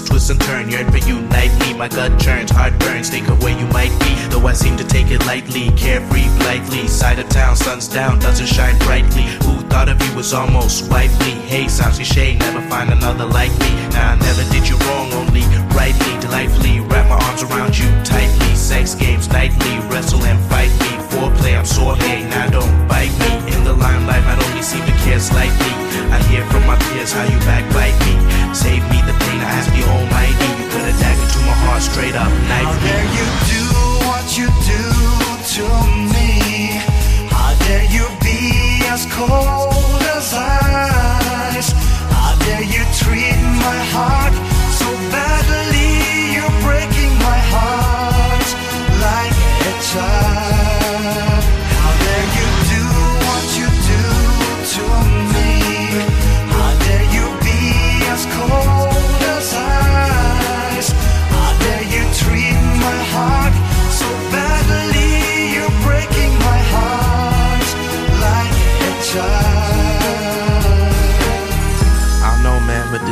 Twist 0.00 0.30
and 0.30 0.40
turn, 0.40 0.70
yearn 0.70 0.90
for 0.90 0.98
you 0.98 1.20
nightly. 1.20 1.74
My 1.74 1.88
gut 1.88 2.18
churns, 2.18 2.50
heart 2.50 2.78
burns, 2.78 3.10
think 3.10 3.28
of 3.28 3.42
where 3.42 3.58
you 3.58 3.66
might 3.66 3.92
be. 4.00 4.14
Though 4.30 4.46
I 4.46 4.54
seem 4.54 4.76
to 4.78 4.84
take 4.84 5.10
it 5.10 5.26
lightly, 5.26 5.68
carefree, 5.76 6.28
blithely. 6.38 6.88
Side 6.88 7.18
of 7.18 7.28
town, 7.28 7.56
sun's 7.56 7.88
down, 7.88 8.18
doesn't 8.18 8.46
shine 8.46 8.78
brightly. 8.78 9.24
Who 9.44 9.60
thought 9.68 9.90
of 9.90 10.00
you 10.02 10.16
was 10.16 10.32
almost 10.32 10.90
wifely? 10.90 11.32
Hey, 11.50 11.68
sounds 11.68 11.96
cliche, 11.96 12.38
never 12.38 12.62
find 12.70 12.90
another 12.90 13.26
like 13.26 13.52
me. 13.60 13.70
Nah, 13.92 14.12
I 14.12 14.16
never 14.16 14.44
did 14.50 14.66
you 14.66 14.76
wrong, 14.88 15.12
only 15.12 15.42
rightly, 15.76 16.18
delightfully. 16.20 16.80
Wrap 16.80 17.08
my 17.08 17.18
arms 17.26 17.42
around 17.42 17.76
you 17.78 17.88
tightly. 18.02 18.54
Sex 18.56 18.94
games 18.94 19.28
nightly, 19.28 19.78
wrestle 19.90 20.24
and 20.24 20.40
fight 20.50 20.72
me. 20.80 21.01
Foreplay, 21.22 21.56
I'm 21.56 21.64
sore, 21.64 21.94
hey, 22.02 22.26
now 22.26 22.50
don't 22.50 22.88
bite 22.88 23.14
me. 23.22 23.54
In 23.54 23.62
the 23.62 23.72
limelight, 23.72 24.24
might 24.26 24.42
only 24.42 24.60
seem 24.60 24.82
to 24.86 24.94
care 25.06 25.20
slightly. 25.20 25.70
I 26.10 26.18
hear 26.26 26.42
from 26.50 26.66
my 26.66 26.74
peers 26.90 27.12
how 27.12 27.22
you 27.22 27.38
backbite 27.46 27.94
me. 28.02 28.18
Save 28.52 28.82
me 28.90 28.98
the 29.06 29.14
pain, 29.22 29.38
I 29.38 29.46
ask 29.54 29.70
the 29.70 29.86
Almighty. 29.86 30.50
You 30.58 30.66
put 30.74 30.82
a 30.82 30.94
dagger 30.98 31.28
to 31.30 31.38
my 31.46 31.54
heart 31.62 31.82
straight 31.82 32.16
up, 32.18 32.26
knife 32.50 32.66
How 32.66 32.74
dare 32.82 33.06
you 33.14 33.26
do 33.54 33.62
what 34.10 34.26
you 34.34 34.48
do 34.66 34.82
to 35.54 35.64
me? 36.10 36.82
How 37.30 37.54
dare 37.70 37.86
you 37.86 38.02
be 38.18 38.82
as 38.90 39.06
cold 39.14 40.02
as 40.18 40.34
ice? 40.34 41.70
How 42.10 42.34
dare 42.50 42.66
you 42.66 42.82
treat 42.98 43.38
my 43.62 43.78
heart 43.94 44.34
so 44.74 44.90
badly? 45.14 46.34
You're 46.34 46.56
breaking 46.66 47.14
my 47.22 47.38
heart 47.54 48.48
like 49.06 49.38
a 49.70 49.74
child. 49.86 50.51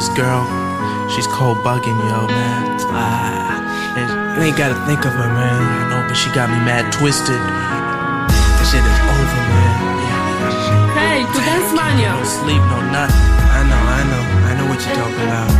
This 0.00 0.08
girl, 0.16 0.48
she's 1.12 1.26
cold 1.26 1.58
bugging, 1.58 2.00
yo, 2.08 2.26
man. 2.26 2.80
Ah, 2.88 4.00
and 4.00 4.08
you 4.34 4.48
ain't 4.48 4.56
gotta 4.56 4.78
think 4.88 5.04
of 5.04 5.12
her, 5.12 5.28
man. 5.28 5.60
I 5.60 5.90
know, 5.92 6.08
but 6.08 6.16
she 6.16 6.32
got 6.32 6.48
me 6.48 6.56
mad 6.64 6.90
twisted. 6.90 7.36
That 7.36 8.64
shit 8.64 8.80
is 8.80 9.00
over, 9.12 9.42
man. 9.52 9.76
Hej, 10.96 11.20
tu 11.36 11.40
Dance 11.44 11.72
Mania. 11.76 12.16
No 12.16 12.24
sleep, 12.24 12.62
no 12.72 12.80
nothing. 12.88 13.28
I 13.52 13.60
know, 13.68 13.76
I 13.76 14.02
know, 14.08 14.24
I 14.48 14.52
know 14.56 14.66
what 14.72 14.80
you're 14.80 14.96
talking 14.96 15.28
about. 15.28 15.52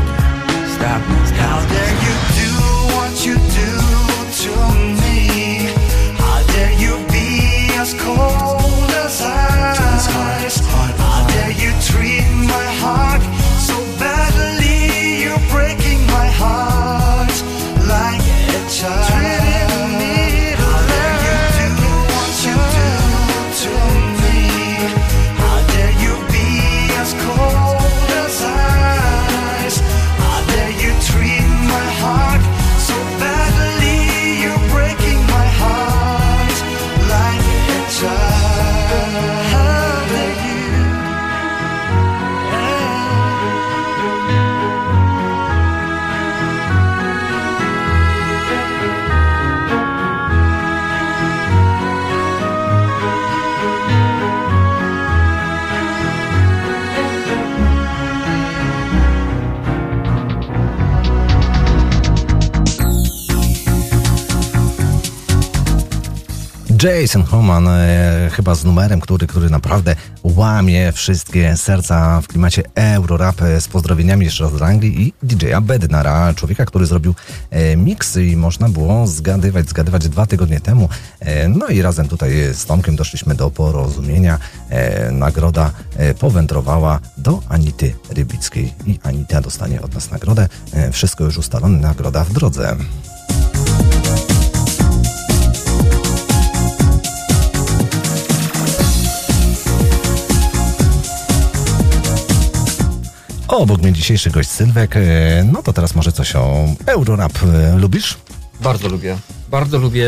Stop, 0.73 1.05
stop. 1.29 1.45
How 1.45 1.61
dare 1.69 1.97
you 2.07 2.15
do 2.41 2.51
what 2.97 3.13
you 3.21 3.37
do 3.37 3.71
to 4.41 4.53
me? 4.97 5.00
Jason 66.83 67.23
Homan, 67.23 67.69
e, 67.69 68.31
chyba 68.33 68.55
z 68.55 68.65
numerem, 68.65 69.01
który, 69.01 69.27
który 69.27 69.51
naprawdę 69.51 69.97
łamie 70.23 70.93
wszystkie 70.93 71.57
serca 71.57 72.21
w 72.21 72.29
klimacie 72.29 72.63
Eurorap 72.75 73.43
e, 73.43 73.61
z 73.61 73.69
pozdrowieniami 73.69 74.25
jeszcze 74.25 74.45
raz 74.45 74.53
z 74.53 74.63
Anglii 74.63 75.03
i 75.03 75.13
DJ-a 75.23 75.61
Bednara, 75.61 76.35
człowieka, 76.35 76.67
który 76.67 76.87
zrobił 76.87 77.15
e, 77.51 77.77
miksy 77.77 78.27
i 78.27 78.37
można 78.37 78.69
było 78.69 79.07
zgadywać, 79.07 79.69
zgadywać 79.69 80.09
dwa 80.09 80.27
tygodnie 80.27 80.61
temu. 80.61 80.89
E, 81.21 81.49
no 81.49 81.67
i 81.69 81.83
razem 81.83 82.09
tutaj 82.09 82.33
z 82.55 82.67
Tomkiem 82.67 82.97
doszliśmy 82.97 83.35
do 83.35 83.51
porozumienia. 83.51 84.39
E, 84.69 85.11
nagroda 85.11 85.71
e, 85.97 86.15
powędrowała 86.15 87.01
do 87.17 87.41
Anity 87.49 87.95
Rybickiej 88.11 88.73
i 88.87 88.99
Anita 89.03 89.41
dostanie 89.41 89.83
od 89.83 89.95
nas 89.95 90.11
nagrodę. 90.11 90.49
E, 90.73 90.93
wszystko 90.93 91.25
już 91.25 91.39
ustalone, 91.39 91.79
nagroda 91.79 92.25
w 92.25 92.33
drodze. 92.33 92.77
Obok 103.51 103.83
mnie 103.83 103.93
dzisiejszy 103.93 104.31
gość 104.31 104.49
Sylwek. 104.51 104.97
E, 104.97 105.01
No 105.53 105.63
to 105.63 105.73
teraz 105.73 105.95
może 105.95 106.13
coś 106.13 106.37
o 106.37 106.67
Eurorap. 106.87 107.33
E, 107.43 107.77
Lubisz? 107.79 108.19
Bardzo 108.61 108.89
lubię. 108.89 109.17
Bardzo 109.51 109.79
lubię. 109.79 110.07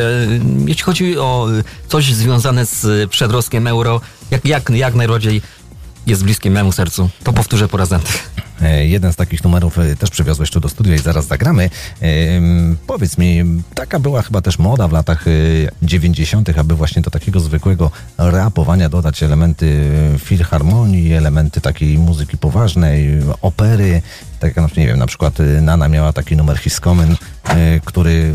Jeśli 0.66 0.82
chodzi 0.82 1.18
o 1.18 1.46
coś 1.88 2.14
związane 2.14 2.66
z 2.66 3.10
przedrostkiem 3.10 3.66
euro, 3.66 4.00
jak, 4.30 4.44
jak, 4.44 4.70
jak 4.70 4.94
najbardziej 4.94 5.42
jest 6.06 6.24
bliskie 6.24 6.50
memu 6.50 6.72
sercu, 6.72 7.08
to 7.24 7.32
powtórzę 7.32 7.68
po 7.68 7.76
raz 7.76 7.92
enty. 7.92 8.12
E, 8.36 8.42
Jeden 8.82 9.12
z 9.12 9.16
takich 9.16 9.44
numerów 9.44 9.78
e, 9.78 9.96
też 9.96 10.10
przywiozłeś 10.10 10.50
tu 10.50 10.60
do 10.60 10.68
studia 10.68 10.94
i 10.94 10.98
zaraz 10.98 11.26
zagramy. 11.26 11.70
E, 12.02 12.08
Powiedz 12.86 13.18
mi, 13.18 13.44
taka 13.74 13.98
była 13.98 14.22
chyba 14.22 14.40
też 14.42 14.58
moda 14.58 14.88
w 14.88 14.92
latach 14.92 15.28
e, 15.28 15.30
90., 15.82 16.58
aby 16.58 16.74
właśnie 16.74 17.02
do 17.02 17.10
takiego 17.10 17.40
zwykłego 17.40 17.90
rapowania 18.18 18.88
dodać 18.88 19.22
elementy 19.22 19.90
e, 20.14 20.18
filharmonii, 20.18 21.12
elementy 21.12 21.60
takiej 21.60 21.98
muzyki 21.98 22.38
poważnej, 22.38 23.08
opery. 23.42 24.02
Tak 24.40 24.56
jak, 24.56 24.76
no, 24.76 24.80
nie 24.80 24.86
wiem, 24.86 24.98
na 24.98 25.06
przykład 25.06 25.40
e, 25.40 25.44
Nana 25.44 25.88
miała 25.88 26.12
taki 26.12 26.36
numer 26.36 26.58
Hiskomen, 26.58 27.16
e, 27.44 27.80
który 27.84 28.34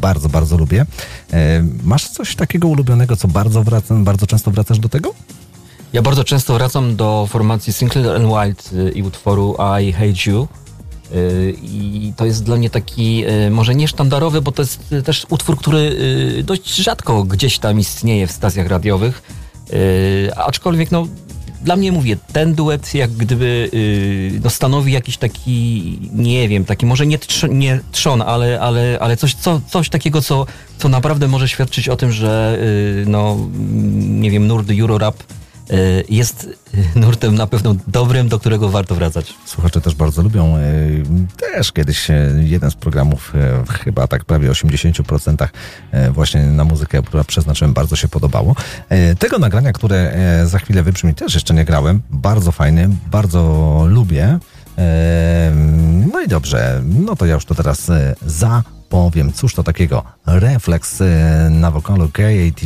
bardzo, 0.00 0.28
bardzo 0.28 0.56
lubię. 0.56 0.86
E, 1.32 1.64
Masz 1.82 2.08
coś 2.08 2.34
takiego 2.36 2.68
ulubionego, 2.68 3.16
co 3.16 3.28
bardzo, 3.28 3.62
wraca, 3.62 3.94
bardzo 3.94 4.26
często 4.26 4.50
wracasz 4.50 4.78
do 4.78 4.88
tego? 4.88 5.14
Ja 5.92 6.02
bardzo 6.02 6.24
często 6.24 6.54
wracam 6.54 6.96
do 6.96 7.26
formacji 7.30 7.72
Sinclair 7.72 8.16
and 8.16 8.24
White 8.24 8.76
y, 8.76 8.90
i 8.90 9.02
utworu 9.02 9.56
I 9.82 9.92
Hate 9.92 10.30
You. 10.30 10.48
Y, 11.14 11.54
I 11.62 12.12
to 12.16 12.26
jest 12.26 12.44
dla 12.44 12.56
mnie 12.56 12.70
taki, 12.70 13.24
y, 13.26 13.50
może 13.50 13.74
nie 13.74 13.88
sztandarowy, 13.88 14.42
bo 14.42 14.52
to 14.52 14.62
jest 14.62 14.94
też 15.04 15.26
utwór, 15.30 15.56
który 15.58 15.96
dość 16.44 16.74
rzadko 16.74 17.24
gdzieś 17.24 17.58
tam 17.58 17.80
istnieje 17.80 18.26
w 18.26 18.32
stacjach 18.32 18.66
radiowych. 18.66 19.22
Aczkolwiek, 20.36 20.90
no, 20.90 21.06
dla 21.62 21.76
mnie 21.76 21.92
mówię, 21.92 22.16
ten 22.32 22.54
duet 22.54 22.94
jak 22.94 23.10
gdyby 23.10 23.70
no, 24.44 24.50
stanowi 24.50 24.92
jakiś 24.92 25.16
taki, 25.16 25.98
nie 26.12 26.48
wiem, 26.48 26.64
taki 26.64 26.86
może 26.86 27.06
nie, 27.06 27.18
trz, 27.18 27.46
nie 27.50 27.80
trzon, 27.92 28.22
ale, 28.22 28.60
ale, 28.60 28.98
ale 29.00 29.16
coś, 29.16 29.34
co, 29.34 29.60
coś 29.68 29.88
takiego, 29.88 30.22
co, 30.22 30.46
co 30.78 30.88
naprawdę 30.88 31.28
może 31.28 31.48
świadczyć 31.48 31.88
o 31.88 31.96
tym, 31.96 32.12
że 32.12 32.58
no, 33.06 33.32
mm, 33.32 34.20
nie 34.20 34.30
wiem, 34.30 34.46
nurt 34.46 34.70
Eurorap 34.80 35.22
jest 36.08 36.48
y, 36.94 36.98
nurtem 37.00 37.34
na 37.34 37.46
pewno 37.46 37.74
dobrym, 37.86 38.28
do 38.28 38.38
którego 38.38 38.68
warto 38.68 38.94
wracać. 38.94 39.34
Słuchacze 39.44 39.80
też 39.80 39.94
bardzo 39.94 40.22
lubią. 40.22 40.56
e, 40.56 40.60
Też 41.56 41.72
kiedyś 41.72 42.08
jeden 42.40 42.70
z 42.70 42.74
programów, 42.74 43.32
chyba 43.84 44.06
tak 44.06 44.24
prawie 44.24 44.50
80% 44.50 45.48
e, 45.92 46.10
właśnie 46.10 46.42
na 46.42 46.64
muzykę, 46.64 47.02
która 47.02 47.24
przeznaczyłem, 47.24 47.72
bardzo 47.72 47.96
się 47.96 48.08
podobało. 48.08 48.54
Tego 49.18 49.38
nagrania, 49.38 49.72
które 49.72 50.14
za 50.44 50.58
chwilę 50.58 50.82
wybrzmi, 50.82 51.14
też 51.14 51.34
jeszcze 51.34 51.54
nie 51.54 51.64
grałem. 51.64 52.02
Bardzo 52.10 52.52
fajny, 52.52 52.88
bardzo 53.10 53.84
lubię. 53.88 54.38
No 56.12 56.20
i 56.20 56.28
dobrze, 56.28 56.82
no 56.84 57.16
to 57.16 57.26
ja 57.26 57.34
już 57.34 57.44
to 57.44 57.54
teraz 57.54 57.90
e, 57.90 58.14
zapowiem. 58.90 59.32
Cóż 59.32 59.54
to 59.54 59.62
takiego? 59.62 60.02
Reflex 60.26 61.00
e, 61.00 61.48
na 61.50 61.70
wokalu 61.70 62.08
KAT. 62.12 62.60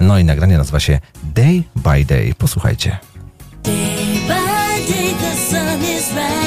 No 0.00 0.18
i 0.18 0.24
nagranie 0.24 0.58
nazywa 0.58 0.80
się 0.80 1.00
Day 1.34 1.62
by 1.76 2.04
Day. 2.04 2.34
Posłuchajcie. 2.34 2.98
Day 3.62 4.20
by 4.28 4.92
day 4.92 5.14
the 5.14 5.36
sun 5.50 5.82
is 5.82 6.08
rising. 6.08 6.45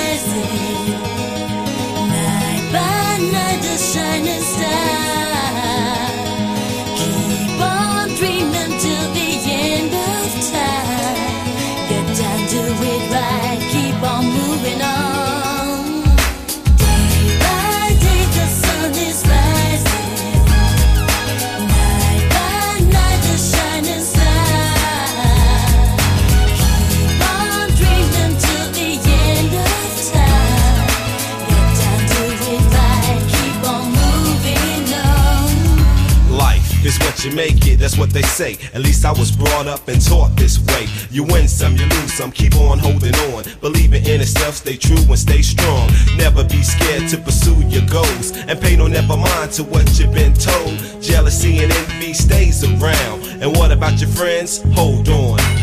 You 37.26 37.32
make 37.36 37.66
it, 37.68 37.80
that's 37.80 37.98
what 37.98 38.12
they 38.12 38.22
say. 38.22 38.58
At 38.74 38.82
least 38.82 39.04
I 39.04 39.12
was 39.12 39.32
brought 39.32 39.68
up 39.68 39.88
and 39.88 40.00
taught 40.00 40.36
this 40.36 40.60
way. 40.60 40.88
You 41.12 41.24
win 41.24 41.48
some, 41.48 41.76
you 41.76 41.86
lose 41.86 42.14
some, 42.14 42.32
keep 42.32 42.56
on 42.56 42.80
holding 42.80 43.16
on. 43.34 43.44
Believing 43.62 44.06
in 44.06 44.20
yourself, 44.20 44.56
stay 44.56 44.78
true 44.78 44.98
and 44.98 45.20
stay 45.20 45.42
strong. 45.42 45.90
Never 46.18 46.44
be 46.44 46.62
scared 46.62 47.10
to 47.10 47.18
pursue 47.18 47.60
your 47.68 47.86
goals. 47.88 48.32
And 48.48 48.60
pay 48.62 48.76
no 48.76 48.88
never 48.88 49.18
mind 49.18 49.52
to 49.54 49.64
what 49.64 49.88
you've 50.00 50.14
been 50.14 50.34
told. 50.34 50.78
Jealousy 51.02 51.60
and 51.60 51.72
envy 51.72 52.14
stays 52.14 52.64
around. 52.64 53.26
And 53.42 53.56
what 53.58 53.72
about 53.72 54.00
your 54.00 54.10
friends? 54.10 54.62
Hold 54.76 55.10
on. 55.10 55.59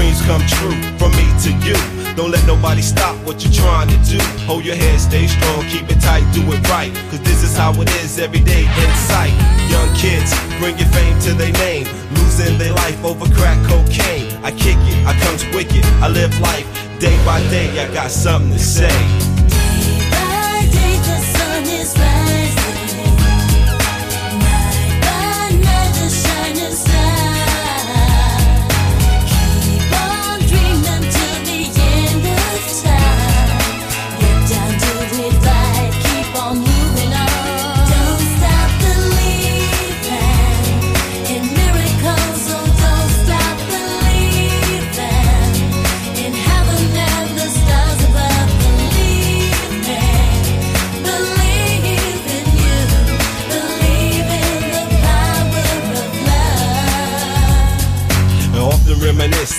Dreams 0.00 0.22
come 0.22 0.40
true 0.48 0.80
from 0.96 1.12
me 1.12 1.28
to 1.44 1.52
you. 1.60 1.76
Don't 2.16 2.30
let 2.30 2.46
nobody 2.46 2.80
stop 2.80 3.14
what 3.26 3.44
you're 3.44 3.52
trying 3.52 3.86
to 3.88 3.98
do. 4.08 4.18
Hold 4.48 4.64
your 4.64 4.74
head, 4.74 4.98
stay 4.98 5.26
strong, 5.26 5.62
keep 5.68 5.90
it 5.90 6.00
tight, 6.00 6.24
do 6.32 6.40
it 6.52 6.68
right. 6.70 6.90
Cause 7.10 7.20
this 7.20 7.42
is 7.42 7.54
how 7.54 7.72
it 7.74 7.90
is 8.02 8.18
every 8.18 8.40
day 8.40 8.64
in 8.64 8.90
sight. 8.96 9.34
Young 9.68 9.94
kids, 9.94 10.32
bring 10.58 10.78
your 10.78 10.88
fame 10.88 11.20
to 11.20 11.34
their 11.34 11.52
name. 11.52 11.86
Losing 12.14 12.56
their 12.56 12.72
life 12.72 13.04
over 13.04 13.26
crack 13.34 13.58
cocaine. 13.68 14.32
I 14.42 14.52
kick 14.52 14.78
it, 14.88 15.06
I 15.06 15.12
comes 15.20 15.44
wicked, 15.54 15.84
I 16.00 16.08
live 16.08 16.32
life 16.40 16.64
day 16.98 17.22
by 17.26 17.40
day. 17.50 17.68
I 17.78 17.92
got 17.92 18.10
something 18.10 18.52
to 18.52 18.58
say. 18.58 19.29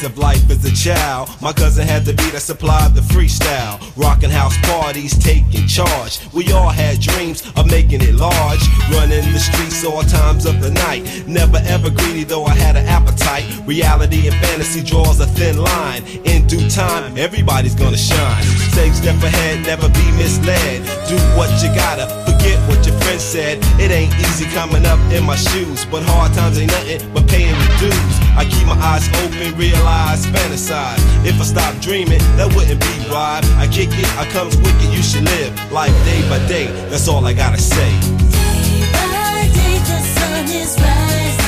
Of 0.04 0.18
life 0.18 0.50
as 0.50 0.64
a 0.66 0.74
child. 0.74 1.30
My 1.42 1.54
cousin 1.54 1.88
had 1.88 2.06
the 2.06 2.14
beat 2.14 2.34
that 2.34 2.42
supplied 2.42 2.96
the 2.96 3.02
freestyle. 3.02 3.80
Rocking 3.96 4.30
house 4.30 4.58
parties, 4.62 5.18
taking 5.18 5.68
charge. 5.68 6.20
We 6.34 6.52
all 6.52 6.70
had 6.70 7.00
dreams 7.00 7.46
of 7.56 7.70
making 7.70 8.02
it 8.02 8.16
large. 8.16 8.64
Running 8.92 9.32
the 9.32 9.40
streets 9.40 9.84
all 9.86 10.02
times 10.04 10.46
of 10.46 10.62
the 10.62 10.72
night. 10.72 11.28
Never 11.28 11.60
ever 11.66 11.90
greedy, 11.90 12.24
though 12.24 12.46
I 12.46 12.56
had 12.56 12.76
an 12.76 12.86
appetite. 12.88 13.46
Reality 13.66 14.28
and 14.28 14.36
fantasy 14.38 14.84
draws 14.84 15.20
a 15.20 15.28
thin 15.28 15.58
line. 15.58 16.04
In 16.26 16.48
due 16.48 16.70
time, 16.70 17.18
everybody's 17.18 17.76
gonna 17.76 17.98
shine. 17.98 18.44
Same 18.74 18.94
step 18.94 19.22
ahead, 19.24 19.66
never 19.66 19.88
be 19.90 20.12
misled. 20.18 20.84
Do 21.08 21.18
what 21.38 21.50
you 21.62 21.70
gotta, 21.76 22.08
forget 22.26 22.58
what 22.68 22.86
your 22.86 22.98
friend 23.02 23.22
said. 23.22 23.60
It 23.80 23.92
ain't 23.92 24.14
easy 24.20 24.46
coming 24.54 24.86
up 24.86 25.00
in 25.12 25.24
my 25.24 25.36
shoes, 25.36 25.86
but 25.86 26.04
hard 26.04 26.34
times 26.34 26.58
ain't 26.58 26.72
nothing 26.72 27.14
but 27.14 27.28
paying 27.28 27.56
dues. 27.82 28.16
I 28.38 28.46
keep 28.46 28.66
my 28.68 28.78
eyes 28.78 29.10
open, 29.26 29.58
realize, 29.58 30.26
fantasize. 30.28 31.02
If 31.26 31.42
I 31.42 31.46
stop 31.46 31.74
dreaming, 31.82 32.22
that 32.38 32.48
wouldn't 32.56 32.80
be 32.80 32.96
right. 33.10 33.44
I 33.58 33.68
kick 33.68 33.90
it, 33.92 34.08
I 34.18 34.26
comes 34.30 34.56
wicked, 34.58 34.90
you 34.94 35.02
should 35.02 35.26
live 35.26 35.52
life 35.72 35.96
day 36.06 36.22
by 36.30 36.40
day. 36.48 36.68
That's 36.90 37.08
all 37.08 37.26
I 37.26 37.34
gotta 37.34 37.60
say. 37.60 37.92
Day 38.38 38.86
By 38.94 39.50
day 39.58 39.76
the 39.90 40.00
sun 40.16 40.46
is 40.46 40.78
rising. 40.80 41.41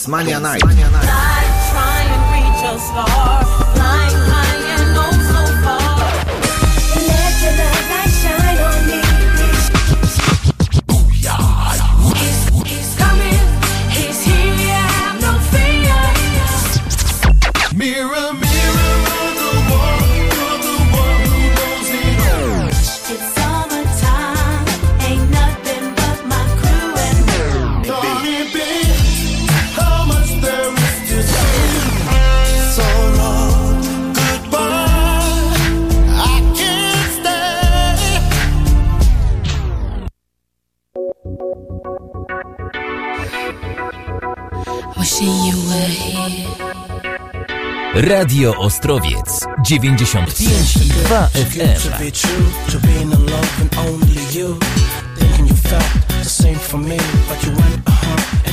Dance 0.00 0.08
Mania 0.08 0.40
Night. 0.40 0.60
Try 0.60 0.72
and 2.08 2.24
reach 2.32 3.39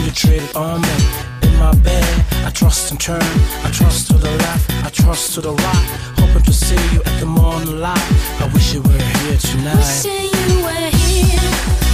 you 0.06 0.11
traded 0.11 0.56
on 0.56 0.82
me. 0.82 0.98
In 1.42 1.58
my 1.58 1.74
bed, 1.82 2.06
I 2.45 2.52
trust 2.52 2.92
and 2.92 3.00
turn, 3.00 3.30
I 3.66 3.72
trust 3.74 4.08
to 4.11 4.14
the 4.14 4.30
left, 4.30 4.69
I 4.86 4.90
trust 4.90 5.34
to 5.34 5.42
the 5.42 5.53
right. 5.53 5.88
Hoping 6.19 6.44
to 6.44 6.53
see 6.53 6.82
you 6.94 7.02
at 7.03 7.19
the 7.19 7.26
morning 7.26 7.80
light. 7.82 8.08
I 8.40 8.50
wish 8.53 8.76
you 8.76 8.82
were 8.84 8.92
here 8.92 9.38
tonight. 9.38 9.76
Wishing 9.76 10.30
you 10.50 10.64
were 10.68 10.90
here, 11.02 11.87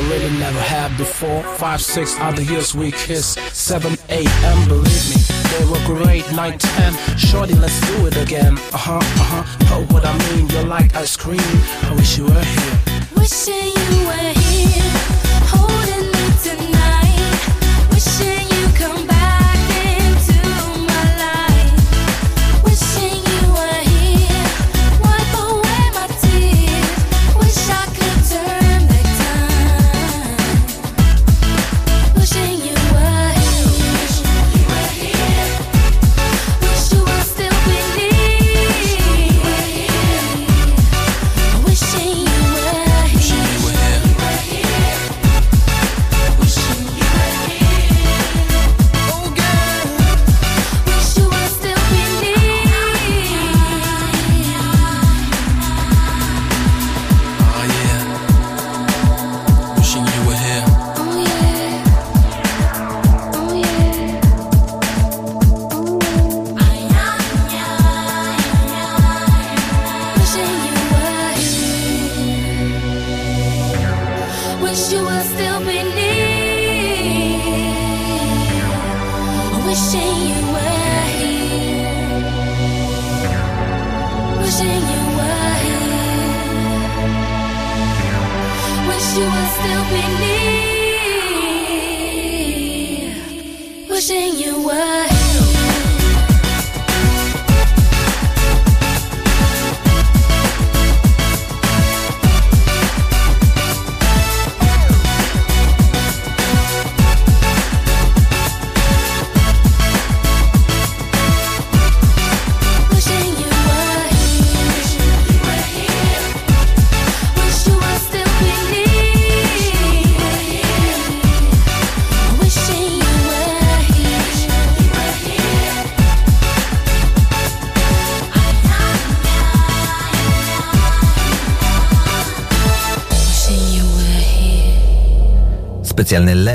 I 0.00 0.02
really 0.08 0.30
never 0.38 0.60
had 0.60 0.96
before. 0.96 1.42
Five, 1.58 1.82
six, 1.82 2.18
other 2.20 2.40
years 2.40 2.74
we 2.74 2.90
kissed. 2.90 3.38
Seven, 3.54 3.98
eight, 4.08 4.30
and 4.30 4.66
believe 4.66 5.06
me, 5.10 5.20
they 5.52 5.64
were 5.70 5.84
great. 5.84 6.24
Nine, 6.32 6.58
ten, 6.58 6.94
shorty, 7.18 7.54
let's 7.54 7.78
do 7.86 8.06
it 8.06 8.16
again. 8.16 8.54
Uh 8.72 8.78
huh, 8.78 8.96
uh 8.96 9.02
huh, 9.02 9.68
know 9.68 9.84
what 9.92 10.06
I 10.06 10.16
mean? 10.30 10.48
You're 10.48 10.64
like 10.64 10.94
ice 10.96 11.18
cream. 11.18 11.38
I 11.82 11.92
wish 11.96 12.16
you 12.16 12.24
were 12.24 12.32
here. 12.32 12.78
Wishing 13.14 13.79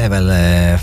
level 0.10 0.32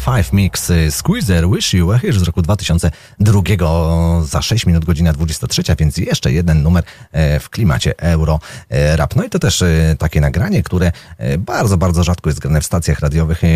5 0.04 0.32
mix 0.32 0.70
e, 0.70 0.90
Squeezer 0.90 1.48
Wish 1.48 1.74
You 1.74 1.86
Were 1.86 1.98
Here 1.98 2.12
z 2.12 2.22
roku 2.22 2.42
2002 2.42 4.22
za 4.22 4.42
6 4.42 4.66
minut 4.66 4.84
godzina 4.84 5.12
23, 5.12 5.62
więc 5.78 5.96
jeszcze 5.96 6.32
jeden 6.32 6.62
numer 6.62 6.84
e, 7.12 7.40
w 7.40 7.50
klimacie 7.50 7.98
euro 7.98 8.40
e, 8.68 8.96
rap. 8.96 9.16
No 9.16 9.24
i 9.24 9.30
to 9.30 9.38
też 9.38 9.62
e, 9.62 9.96
takie 9.98 10.20
nagranie, 10.20 10.62
które 10.62 10.92
e, 11.18 11.38
bardzo, 11.38 11.76
bardzo 11.76 12.04
rzadko 12.04 12.30
jest 12.30 12.40
grane 12.40 12.60
w 12.60 12.66
stacjach 12.66 13.00
radiowych. 13.00 13.44
E, 13.44 13.48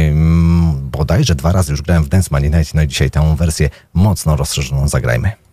Bodajże 0.74 1.34
dwa 1.34 1.52
razy 1.52 1.72
już 1.72 1.82
grałem 1.82 2.04
w 2.04 2.08
Dance 2.08 2.28
Money 2.30 2.50
Night, 2.50 2.74
no 2.74 2.82
i 2.82 2.88
dzisiaj 2.88 3.10
tę 3.10 3.36
wersję 3.36 3.70
mocno 3.94 4.36
rozszerzoną 4.36 4.88
zagrajmy. 4.88 5.45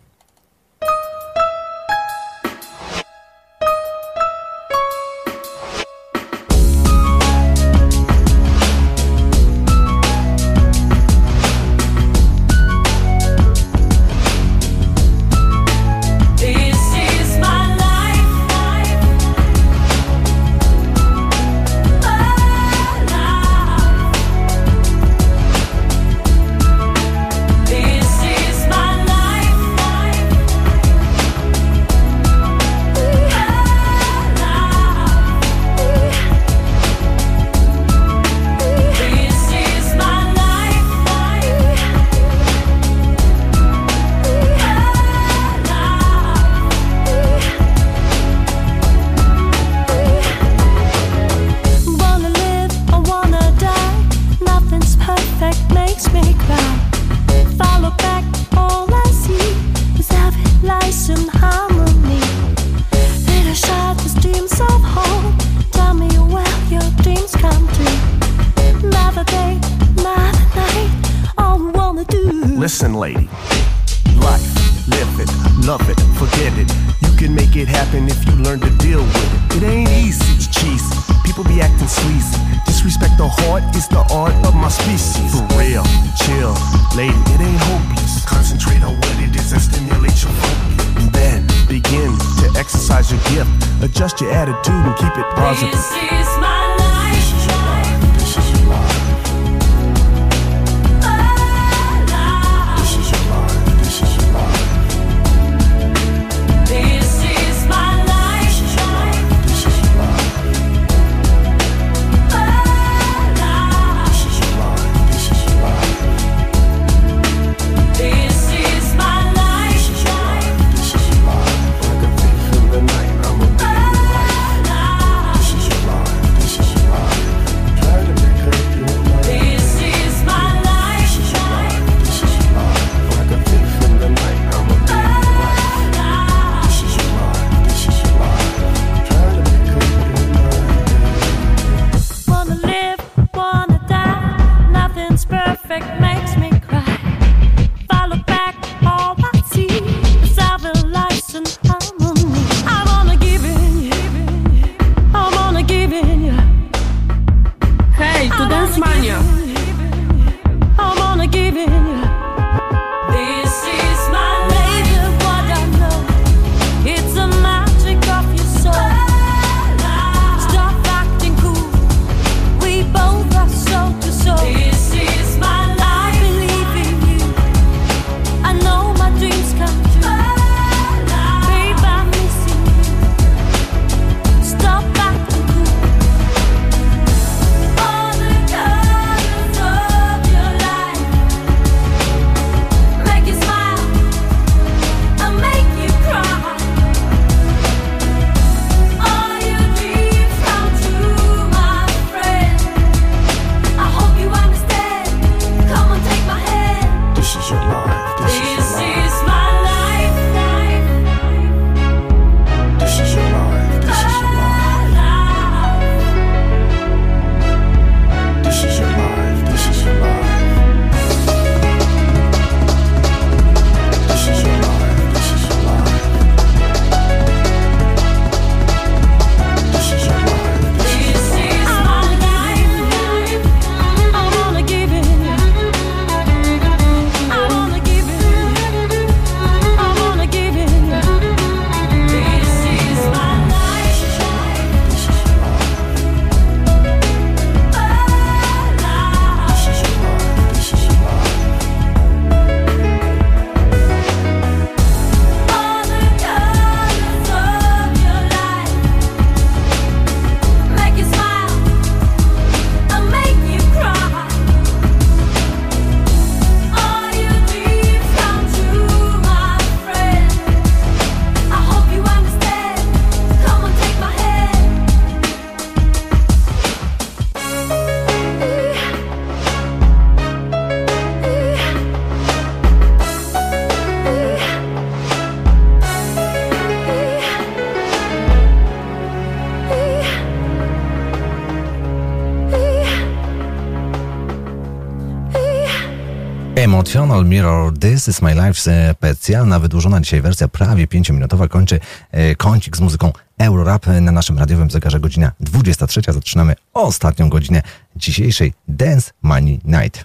Animal 297.14 297.30
Mirror 297.30 297.78
This 297.78 298.08
Is 298.08 298.22
My 298.22 298.34
Life 298.34 298.70
e, 298.70 298.94
specjalna, 298.94 299.58
wydłużona 299.58 300.00
dzisiaj 300.00 300.22
wersja, 300.22 300.48
prawie 300.48 300.86
5-minutowa, 300.86 301.48
kończy 301.48 301.80
e, 302.10 302.34
kącik 302.34 302.76
z 302.76 302.80
muzyką 302.80 303.12
Eurorap 303.38 303.88
e, 303.88 304.00
na 304.00 304.12
naszym 304.12 304.38
radiowym 304.38 304.70
zegarze 304.70 305.00
godzina 305.00 305.32
23. 305.40 306.00
Zaczynamy 306.08 306.54
ostatnią 306.72 307.28
godzinę 307.28 307.62
dzisiejszej 307.96 308.52
Dance 308.68 309.10
Money 309.22 309.60
Night. 309.64 310.04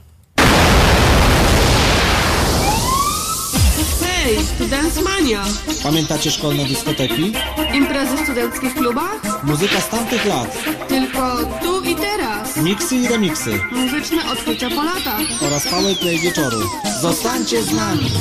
Hej, 4.30 4.38
to 4.58 4.66
Dance 4.68 5.02
Mania! 5.02 5.44
Pamiętacie 5.84 6.32
szkolne 6.32 6.66
dyskoteki? 6.66 7.34
Imprezy 7.74 8.18
w 8.18 8.20
studenckich 8.20 8.76
klubach? 8.76 9.44
Muzyka 9.44 9.82
z 9.82 9.90
tamtych 9.90 10.26
lat. 10.26 10.64
Tylko 10.88 11.38
tu 11.62 11.84
i 11.84 11.96
teraz. 11.96 12.58
Miksy 12.58 12.96
i 12.96 13.08
remixy. 13.08 13.60
Muzyczne 13.72 14.32
odkrycia 14.32 14.70
po 14.70 14.84
latach. 14.84 15.22
Oraz 15.48 15.68
powerplay 15.68 16.20
wieczoru. 16.20 16.60
Zostańcie 17.02 17.64
z 17.64 17.72
nami. 17.72 18.12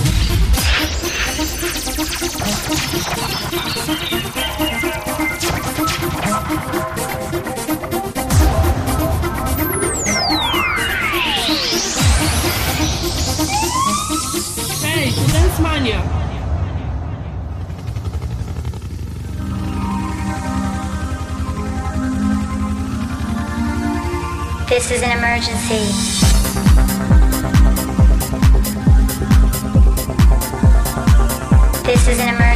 Dance 15.32 15.62
Mania! 15.62 16.02
This 24.68 24.90
is 24.90 25.02
an 25.02 25.10
emergency. 25.18 26.17
is 32.10 32.18
an 32.20 32.28
emergency. 32.28 32.47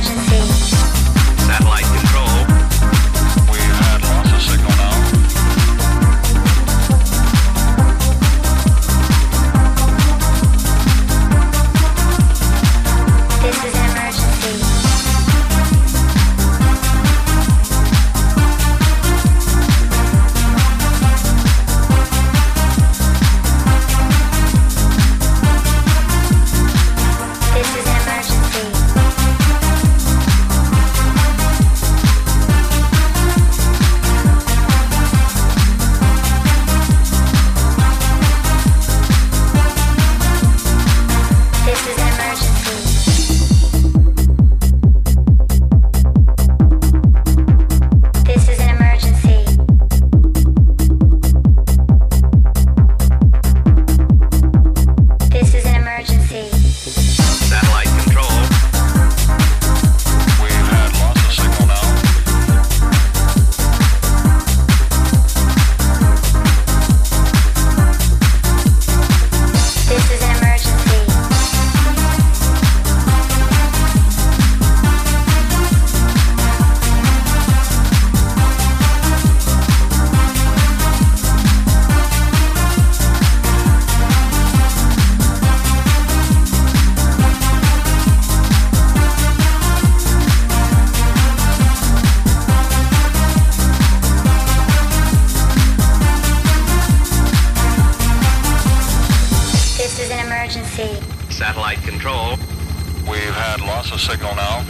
signal 104.03 104.35
now. 104.35 104.65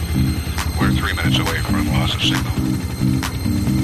We're 0.79 0.91
three 0.91 1.13
minutes 1.13 1.39
away 1.39 1.59
from 1.61 1.87
loss 1.91 2.13
of 2.13 2.21
signal. 2.21 3.82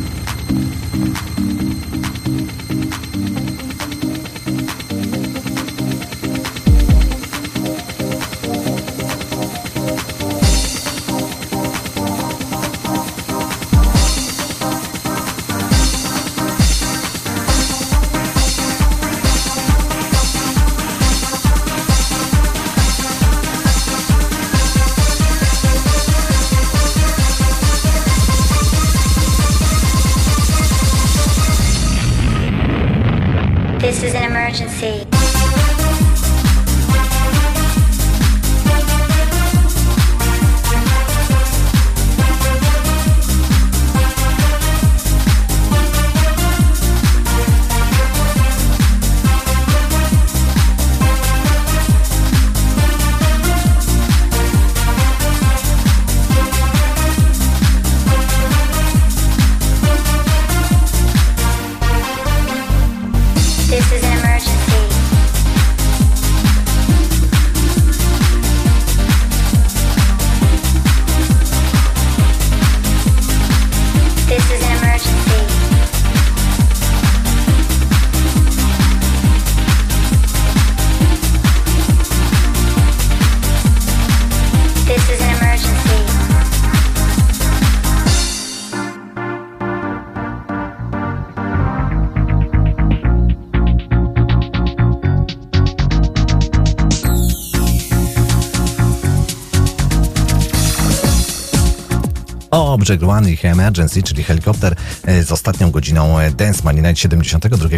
Object 102.90 103.04
One 103.04 103.30
Emergency, 103.44 104.04
czyli 104.04 104.24
helikopter 104.24 104.76
e, 105.06 105.24
z 105.24 105.32
ostatnią 105.32 105.72
godziną 105.72 106.20
e, 106.20 106.32
Dance 106.32 106.62
Money 106.64 106.82
Night 106.82 107.00
72 107.00 107.70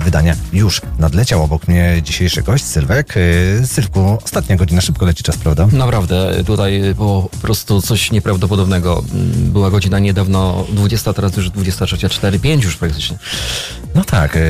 wydania 0.00 0.36
już 0.52 0.80
nadleciał 0.98 1.42
obok 1.42 1.68
mnie 1.68 2.00
dzisiejszy 2.02 2.42
gość, 2.42 2.64
Sylwek. 2.64 3.14
E, 3.62 3.66
Sylwku, 3.66 4.18
ostatnia 4.24 4.56
godzina, 4.56 4.80
szybko 4.80 5.06
leci 5.06 5.22
czas, 5.24 5.36
prawda? 5.36 5.68
Naprawdę, 5.72 6.44
tutaj 6.46 6.94
było 6.94 7.22
po 7.22 7.36
prostu 7.36 7.82
coś 7.82 8.10
nieprawdopodobnego. 8.10 9.04
Mm, 9.14 9.52
Była 9.52 9.70
godzina 9.70 9.98
niedawno 9.98 10.66
20, 10.72 11.12
teraz 11.12 11.36
już 11.36 11.50
23.04, 11.50 12.40
5 12.40 12.64
już 12.64 12.76
praktycznie. 12.76 13.18
No 13.98 14.04
tak, 14.04 14.36
e, 14.36 14.40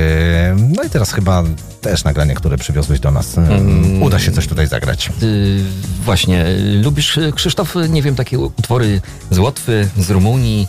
no 0.76 0.82
i 0.82 0.90
teraz 0.90 1.12
chyba 1.12 1.44
też 1.80 2.04
nagranie, 2.04 2.34
które 2.34 2.58
przywiozłeś 2.58 3.00
do 3.00 3.10
nas. 3.10 3.38
e, 3.38 3.40
Mm. 3.40 4.02
Uda 4.02 4.18
się 4.18 4.32
coś 4.32 4.46
tutaj 4.46 4.66
zagrać. 4.66 5.10
Y, 5.22 5.64
właśnie, 6.04 6.46
y, 6.46 6.80
lubisz, 6.84 7.16
y, 7.16 7.32
Krzysztof, 7.32 7.76
y, 7.76 7.88
nie 7.88 8.02
wiem, 8.02 8.14
takie 8.14 8.38
utwory 8.38 9.00
z 9.30 9.38
Łotwy, 9.38 9.88
z 9.98 10.10
Rumunii, 10.10 10.66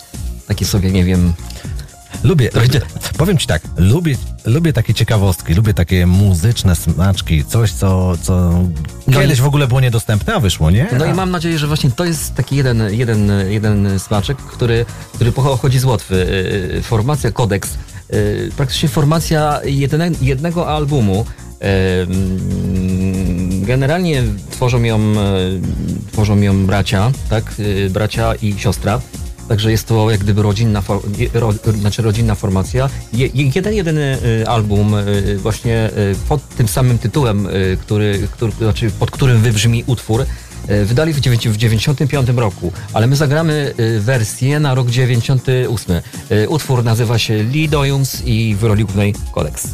takie 0.47 0.65
sobie, 0.65 0.91
nie 0.91 1.05
wiem... 1.05 1.33
Lubię, 2.23 2.49
powiem 3.17 3.37
ci 3.37 3.47
tak, 3.47 3.61
lubię, 3.77 4.15
lubię 4.45 4.73
takie 4.73 4.93
ciekawostki, 4.93 5.53
lubię 5.53 5.73
takie 5.73 6.05
muzyczne 6.07 6.75
smaczki, 6.75 7.45
coś, 7.45 7.71
co, 7.71 8.17
co 8.21 8.53
kiedyś 9.13 9.41
w 9.41 9.45
ogóle 9.45 9.67
było 9.67 9.79
niedostępne, 9.81 10.33
a 10.33 10.39
wyszło, 10.39 10.71
nie? 10.71 10.87
No 10.97 11.05
i 11.05 11.13
mam 11.13 11.31
nadzieję, 11.31 11.59
że 11.59 11.67
właśnie 11.67 11.91
to 11.91 12.05
jest 12.05 12.35
taki 12.35 12.55
jeden, 12.55 12.93
jeden, 12.93 13.31
jeden 13.49 13.99
smaczek, 13.99 14.37
który, 14.37 14.85
który 15.13 15.31
pochodzi 15.31 15.79
z 15.79 15.83
Łotwy. 15.85 16.15
Y, 16.77 16.81
Formacja 16.83 17.31
Kodeks, 17.31 17.69
y, 17.73 17.77
praktycznie 18.57 18.89
formacja 18.89 19.59
jedne, 19.65 20.11
jednego 20.21 20.67
albumu. 20.67 21.25
Y, 21.61 21.65
Generalnie 23.65 24.23
tworzą 24.51 24.83
ją, 24.83 24.99
y, 24.99 26.11
tworzą 26.11 26.41
ją 26.41 26.65
bracia, 26.65 27.11
tak? 27.29 27.53
Y, 27.59 27.89
Bracia 27.89 28.35
i 28.35 28.59
siostra. 28.59 29.01
Także 29.47 29.71
jest 29.71 29.87
to 29.87 30.11
jak 30.11 30.19
gdyby 30.19 30.41
rodzinna, 30.41 30.83
ro, 31.33 31.53
znaczy 31.79 32.01
rodzinna 32.01 32.35
formacja. 32.35 32.89
Je, 33.13 33.27
je- 33.33 33.51
jeden, 33.55 33.73
jedyny 33.73 34.17
y, 34.41 34.47
album 34.47 34.93
y, 34.95 35.37
właśnie 35.37 35.89
y, 35.97 36.15
pod 36.29 36.49
tym 36.49 36.67
samym 36.67 36.97
tytułem, 36.97 37.45
y, 37.47 37.77
który, 37.81 38.27
który, 38.31 38.51
znaczy 38.59 38.91
pod 38.99 39.11
którym 39.11 39.41
wybrzmi 39.41 39.83
utwór, 39.87 40.21
y, 40.21 40.25
wydali 40.85 41.13
w, 41.13 41.19
dziewięć- 41.19 41.49
w 41.49 41.57
95 41.57 42.29
roku, 42.35 42.71
ale 42.93 43.07
my 43.07 43.15
zagramy 43.15 43.73
y, 43.79 43.99
wersję 43.99 44.59
na 44.59 44.75
rok 44.75 44.89
98. 44.89 46.01
Y, 46.31 46.49
Utwór 46.49 46.83
nazywa 46.83 47.19
się 47.19 47.43
Lee 47.43 47.69
Doyuns 47.69 48.21
i 48.25 48.55
w 48.59 48.63
roli 48.63 48.83
głównej 48.83 49.15
Codex. 49.35 49.67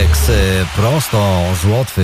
Alex 0.00 0.28
y, 0.28 0.32
prosto 0.76 1.42
z 1.62 1.64
Łotwy 1.64 2.02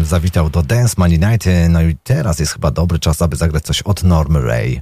y, 0.00 0.04
zawitał 0.04 0.50
do 0.50 0.62
Dance 0.62 0.94
Money 0.98 1.18
Night. 1.18 1.48
No 1.68 1.82
i 1.82 1.96
teraz 2.04 2.38
jest 2.38 2.52
chyba 2.52 2.70
dobry 2.70 2.98
czas, 2.98 3.22
aby 3.22 3.36
zagrać 3.36 3.64
coś 3.64 3.82
od 3.82 4.02
Norm 4.02 4.36
Ray. 4.36 4.80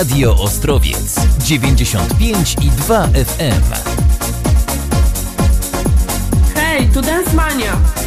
Radio 0.00 0.34
Ostrowiec 0.34 1.14
95 1.38 2.56
i 2.62 2.70
2 2.70 3.08
FM. 3.14 3.62
Hej, 6.54 6.88
tu 6.94 7.00
Dance 7.00 7.34
Mania! 7.34 7.99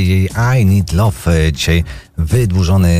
Jej 0.00 0.30
I 0.60 0.66
Need 0.66 0.92
Love. 0.92 1.46
E, 1.46 1.52
Dzisiaj 1.52 1.84
wydłużony 2.18 2.90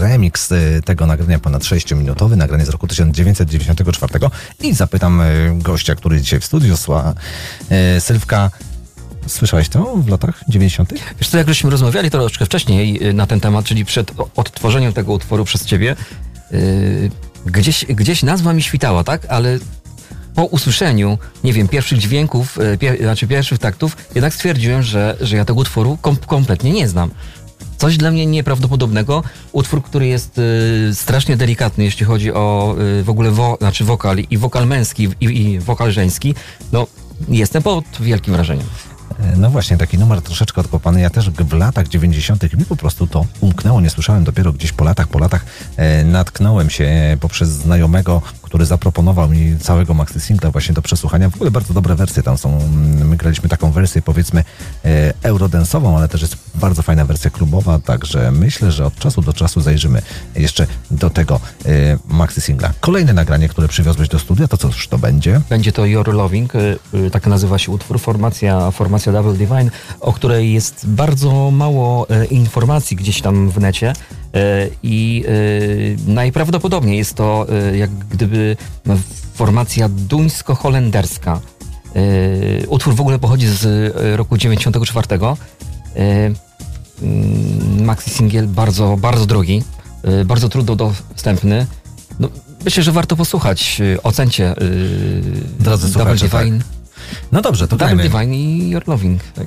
remix 0.00 0.52
e, 0.52 0.82
tego 0.84 1.06
nagrania, 1.06 1.38
ponad 1.38 1.62
6-minutowy, 1.62 2.36
nagranie 2.36 2.66
z 2.66 2.68
roku 2.68 2.86
1994. 2.86 4.12
I 4.60 4.74
zapytam 4.74 5.20
e, 5.20 5.26
gościa, 5.54 5.94
który 5.94 6.20
dzisiaj 6.20 6.40
w 6.40 6.44
studiu 6.44 6.76
sła. 6.76 7.14
Sylwka, 7.98 8.50
słyszałeś 9.26 9.68
to 9.68 9.96
w 9.96 10.08
latach 10.08 10.44
90.? 10.48 10.94
Wiesz 11.18 11.28
co, 11.28 11.38
jak 11.38 11.48
żeśmy 11.48 11.70
rozmawiali 11.70 12.10
troszeczkę 12.10 12.46
wcześniej 12.46 13.00
na 13.14 13.26
ten 13.26 13.40
temat, 13.40 13.64
czyli 13.64 13.84
przed 13.84 14.12
odtworzeniem 14.36 14.92
tego 14.92 15.12
utworu 15.12 15.44
przez 15.44 15.64
ciebie, 15.64 15.96
yy, 16.50 17.10
gdzieś, 17.46 17.84
gdzieś 17.84 18.22
nazwa 18.22 18.52
mi 18.52 18.62
świtała, 18.62 19.04
tak? 19.04 19.26
Ale 19.28 19.58
po 20.34 20.44
usłyszeniu, 20.44 21.18
nie 21.44 21.52
wiem, 21.52 21.68
pierwszych 21.68 21.98
dźwięków, 21.98 22.58
y, 22.58 22.78
pie, 22.78 22.96
znaczy 23.00 23.26
pierwszych 23.26 23.58
taktów, 23.58 23.96
jednak 24.14 24.34
stwierdziłem, 24.34 24.82
że, 24.82 25.16
że 25.20 25.36
ja 25.36 25.44
tego 25.44 25.60
utworu 25.60 25.98
kom, 26.00 26.16
kompletnie 26.16 26.72
nie 26.72 26.88
znam. 26.88 27.10
Coś 27.76 27.96
dla 27.96 28.10
mnie 28.10 28.26
nieprawdopodobnego. 28.26 29.22
Utwór, 29.52 29.82
który 29.82 30.06
jest 30.06 30.38
y, 30.38 30.94
strasznie 30.94 31.36
delikatny, 31.36 31.84
jeśli 31.84 32.06
chodzi 32.06 32.32
o 32.32 32.76
y, 33.00 33.02
w 33.02 33.10
ogóle 33.10 33.30
wo, 33.30 33.56
znaczy 33.60 33.84
wokal 33.84 34.18
i 34.30 34.38
wokal 34.38 34.66
męski 34.66 35.08
i, 35.20 35.24
i 35.24 35.58
wokal 35.58 35.92
żeński. 35.92 36.34
No, 36.72 36.86
jestem 37.28 37.62
pod 37.62 37.84
wielkim 38.00 38.34
wrażeniem. 38.34 38.66
E, 39.18 39.36
No 39.36 39.50
właśnie, 39.50 39.76
taki 39.76 39.98
numer 39.98 40.22
troszeczkę 40.22 40.60
odkopany. 40.60 41.00
Ja 41.00 41.10
też 41.10 41.30
w 41.30 41.52
latach 41.52 41.88
90. 41.88 42.58
mi 42.58 42.64
po 42.64 42.76
prostu 42.76 43.06
to 43.06 43.26
umknęło, 43.40 43.80
nie 43.80 43.90
słyszałem 43.90 44.24
dopiero 44.24 44.52
gdzieś 44.52 44.72
po 44.72 44.84
latach, 44.84 45.08
po 45.08 45.18
latach 45.18 45.44
e, 45.76 46.04
natknąłem 46.04 46.70
się 46.70 46.84
e, 46.84 47.16
poprzez 47.20 47.48
znajomego, 47.48 48.22
który 48.54 48.66
zaproponował 48.66 49.28
mi 49.28 49.58
całego 49.58 49.94
maxi 49.94 50.20
singla 50.20 50.50
właśnie 50.50 50.74
do 50.74 50.82
przesłuchania. 50.82 51.30
W 51.30 51.34
ogóle 51.34 51.50
bardzo 51.50 51.74
dobre 51.74 51.94
wersje 51.94 52.22
tam 52.22 52.38
są. 52.38 52.58
Mm, 52.58 53.08
My 53.08 53.16
graliśmy 53.16 53.48
taką 53.48 53.72
wersję 53.72 54.02
powiedzmy 54.02 54.44
e, 54.84 55.14
eurodensową, 55.22 55.96
ale 55.96 56.08
też 56.08 56.22
jest 56.22 56.36
bardzo 56.54 56.82
fajna 56.82 57.04
wersja 57.04 57.30
klubowa, 57.30 57.78
także 57.78 58.30
myślę, 58.30 58.72
że 58.72 58.86
od 58.86 58.94
czasu 58.98 59.22
do 59.22 59.32
czasu 59.32 59.60
zajrzymy 59.60 60.02
jeszcze 60.36 60.66
do 60.90 61.10
tego 61.10 61.40
e, 61.66 61.68
maxi 62.08 62.40
singla. 62.40 62.72
Kolejne 62.80 63.12
nagranie, 63.12 63.48
które 63.48 63.68
przywiozłeś 63.68 64.08
do 64.08 64.18
studia, 64.18 64.48
to 64.48 64.56
cóż 64.56 64.88
to 64.88 64.98
będzie? 64.98 65.40
Będzie 65.50 65.72
to 65.72 65.86
Your 65.86 66.14
Loving, 66.14 66.54
y, 66.54 66.78
tak 67.12 67.26
nazywa 67.26 67.58
się 67.58 67.72
utwór, 67.72 68.00
formacja, 68.00 68.70
formacja 68.70 69.12
Double 69.12 69.34
Divine, 69.34 69.70
o 70.00 70.12
której 70.12 70.52
jest 70.52 70.86
bardzo 70.88 71.50
mało 71.50 72.06
informacji 72.30 72.96
gdzieś 72.96 73.22
tam 73.22 73.50
w 73.50 73.60
necie 73.60 73.92
i 74.82 75.24
y, 75.28 75.96
najprawdopodobniej 76.06 76.98
jest 76.98 77.14
to 77.14 77.46
y, 77.72 77.78
jak 77.78 77.90
gdyby 77.90 78.56
formacja 79.34 79.88
duńsko-holenderska. 79.88 81.40
Utwór 82.68 82.94
w 82.94 83.00
ogóle 83.00 83.18
pochodzi 83.18 83.46
z 83.46 83.94
roku 84.16 84.36
94. 84.36 85.06
Y, 85.14 86.00
mm, 87.02 87.84
Maxi 87.84 88.10
singiel 88.10 88.46
bardzo, 88.46 88.96
bardzo 88.96 89.26
drogi, 89.26 89.62
bardzo 90.24 90.48
trudno 90.48 90.76
dostępny. 90.76 91.66
No, 92.20 92.28
myślę, 92.64 92.82
że 92.82 92.92
warto 92.92 93.16
posłuchać. 93.16 93.82
Ocencie 94.02 94.54
Drodzy 95.60 95.92
Double 95.92 96.18
tak. 96.18 96.30
Divine. 96.30 96.60
No 97.32 97.42
dobrze, 97.42 97.68
to 97.68 97.76
Double 97.76 97.96
dajmy. 97.96 98.02
Divine 98.02 98.34
i 98.34 98.70
Your 98.70 98.88
Loving. 98.88 99.22
Tak. 99.22 99.46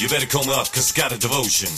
You 0.00 0.08
better 0.08 0.26
come 0.26 0.48
up, 0.48 0.70
cause 0.72 0.92
got 0.92 1.12
a 1.12 1.18
devotion. 1.18 1.68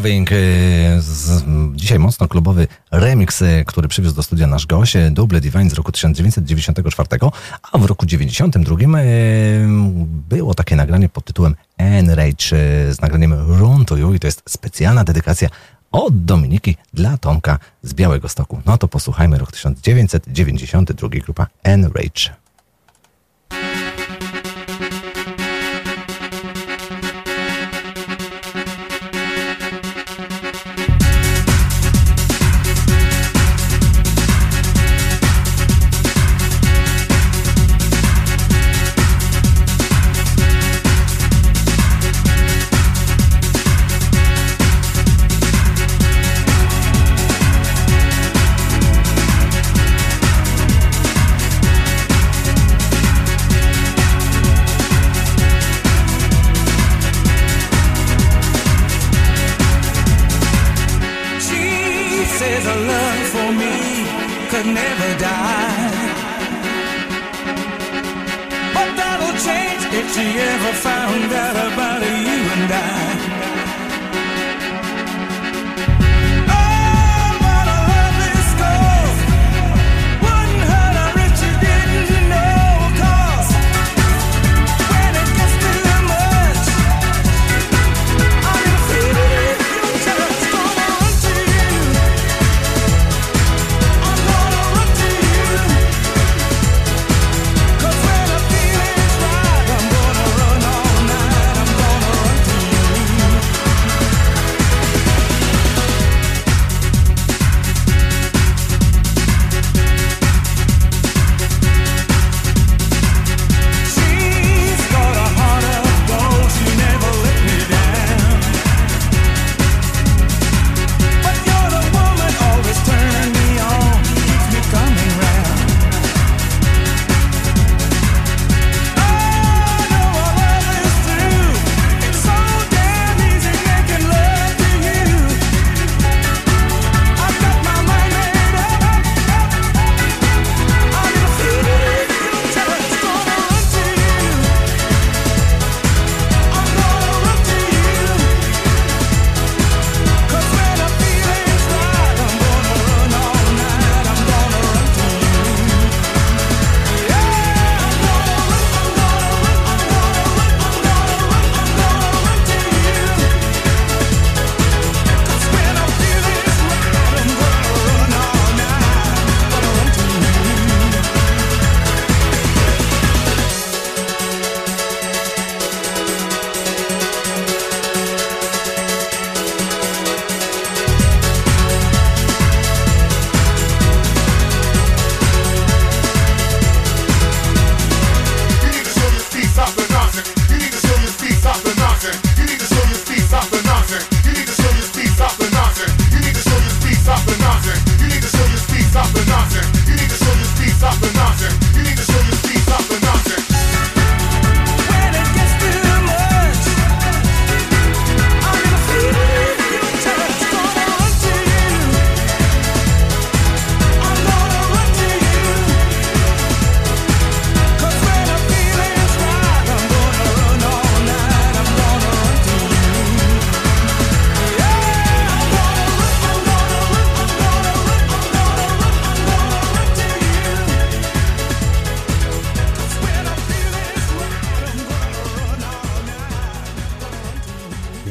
Loving, 0.00 0.32
y, 0.32 0.36
z, 0.98 1.44
dzisiaj 1.74 1.98
mocno 1.98 2.28
klubowy 2.28 2.68
remix, 2.90 3.42
y, 3.42 3.64
który 3.66 3.88
przywiózł 3.88 4.16
do 4.16 4.22
studia 4.22 4.46
nasz 4.46 4.66
gość, 4.66 4.96
y, 4.96 5.10
Double 5.10 5.40
Divine 5.40 5.70
z 5.70 5.72
roku 5.72 5.92
1994, 5.92 7.08
a 7.72 7.78
w 7.78 7.84
roku 7.84 8.06
92 8.06 8.76
y, 9.00 9.66
było 10.28 10.54
takie 10.54 10.76
nagranie 10.76 11.08
pod 11.08 11.24
tytułem 11.24 11.54
Enrage 11.78 12.48
z 12.90 13.00
nagraniem 13.00 13.32
Run 13.32 13.84
to 13.84 13.96
You 13.96 14.14
i 14.14 14.20
to 14.20 14.26
jest 14.26 14.42
specjalna 14.48 15.04
dedykacja 15.04 15.48
od 15.92 16.24
Dominiki 16.24 16.76
dla 16.94 17.18
Tomka 17.18 17.58
z 17.82 17.94
Białego 17.94 18.28
Stoku. 18.28 18.62
No 18.66 18.78
to 18.78 18.88
posłuchajmy 18.88 19.38
rok 19.38 19.52
1992, 19.52 21.08
grupa 21.08 21.46
Enrage. 21.62 22.39
Could 64.50 64.66
never 64.66 65.18
die. 65.20 65.90
But 68.74 68.90
that'll 68.98 69.36
change 69.46 69.82
if 69.94 70.06
she 70.12 70.26
ever 70.40 70.72
found 70.72 71.32
out 71.32 71.72
about 71.72 72.02
you 72.02 72.38
and 72.54 72.72
I. 72.72 73.19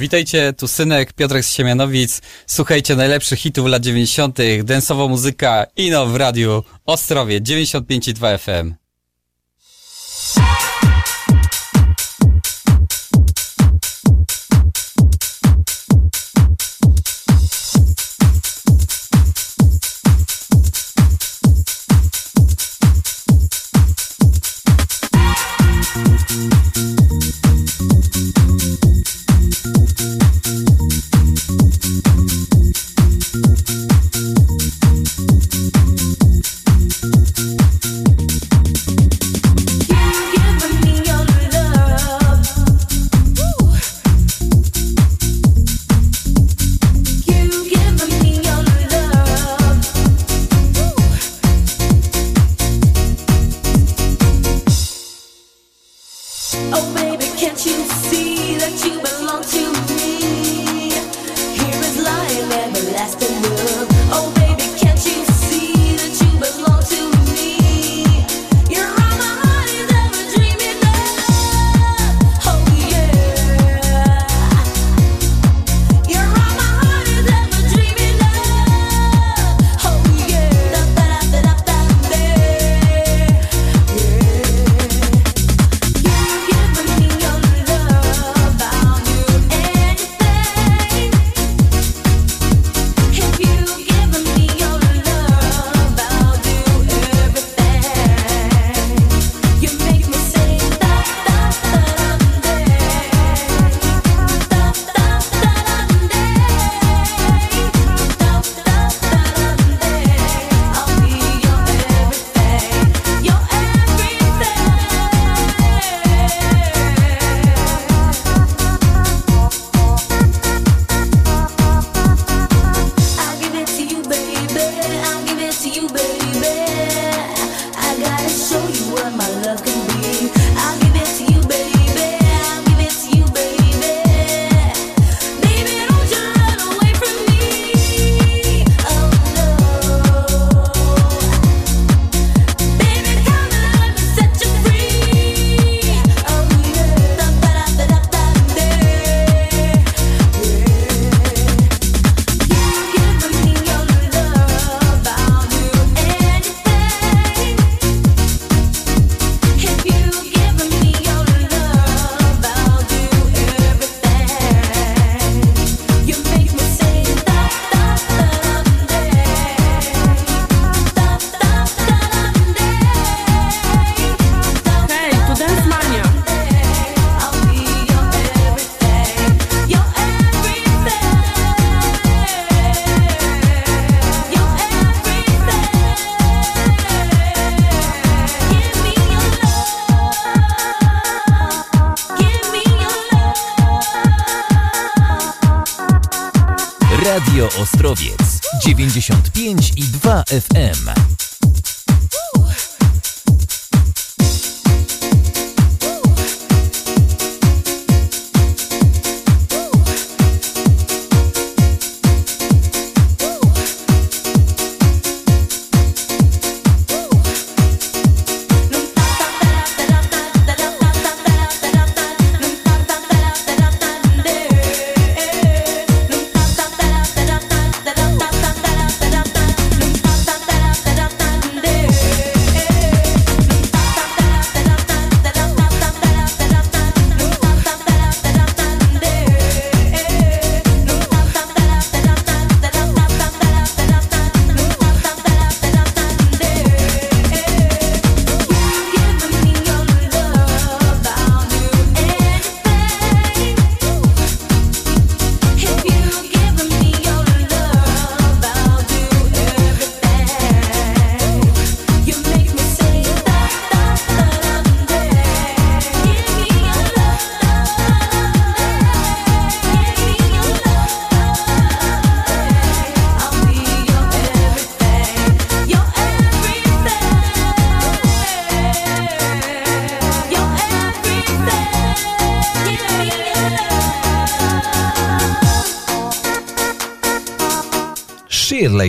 Witajcie, 0.10 0.54
tu 0.54 0.68
synek 0.68 1.14
Piotrek 1.14 1.46
z 1.46 1.54
Siemianowic. 1.54 2.22
Słuchajcie 2.48 2.96
najlepszych 2.96 3.40
hitów 3.40 3.68
lat 3.68 3.84
90., 3.84 4.38
densowa 4.64 5.08
muzyka 5.08 5.66
Ino 5.76 6.06
w 6.06 6.16
radiu 6.16 6.64
Ostrowie 6.86 7.42
95,2 7.42 8.38
FM. 8.38 8.79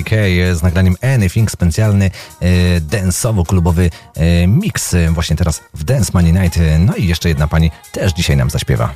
K 0.05 0.17
z 0.55 0.63
nagraniem 0.63 0.97
Anything, 1.03 1.51
specjalny 1.51 2.11
e, 2.41 2.81
danceowo-klubowy 2.81 3.91
e, 4.15 4.47
mix 4.47 4.95
e, 4.95 5.11
właśnie 5.11 5.37
teraz 5.37 5.61
w 5.75 5.85
Dance 5.85 6.11
Money 6.15 6.33
Night. 6.33 6.57
E, 6.57 6.79
No 6.79 6.95
i 6.97 7.07
jeszcze 7.07 7.29
jedna 7.29 7.49
pani 7.49 7.71
też 7.93 8.13
dzisiaj 8.13 8.37
nam 8.37 8.51
zaśpiewa. 8.51 8.95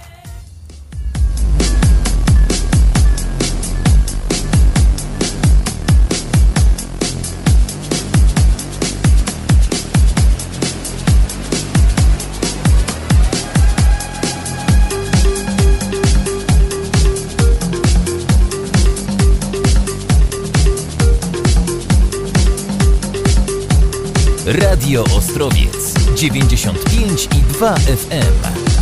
Ostrowiec 25.34 25.94
95 26.16 27.28
i 27.36 27.42
2 27.42 27.74
FM. 27.76 28.73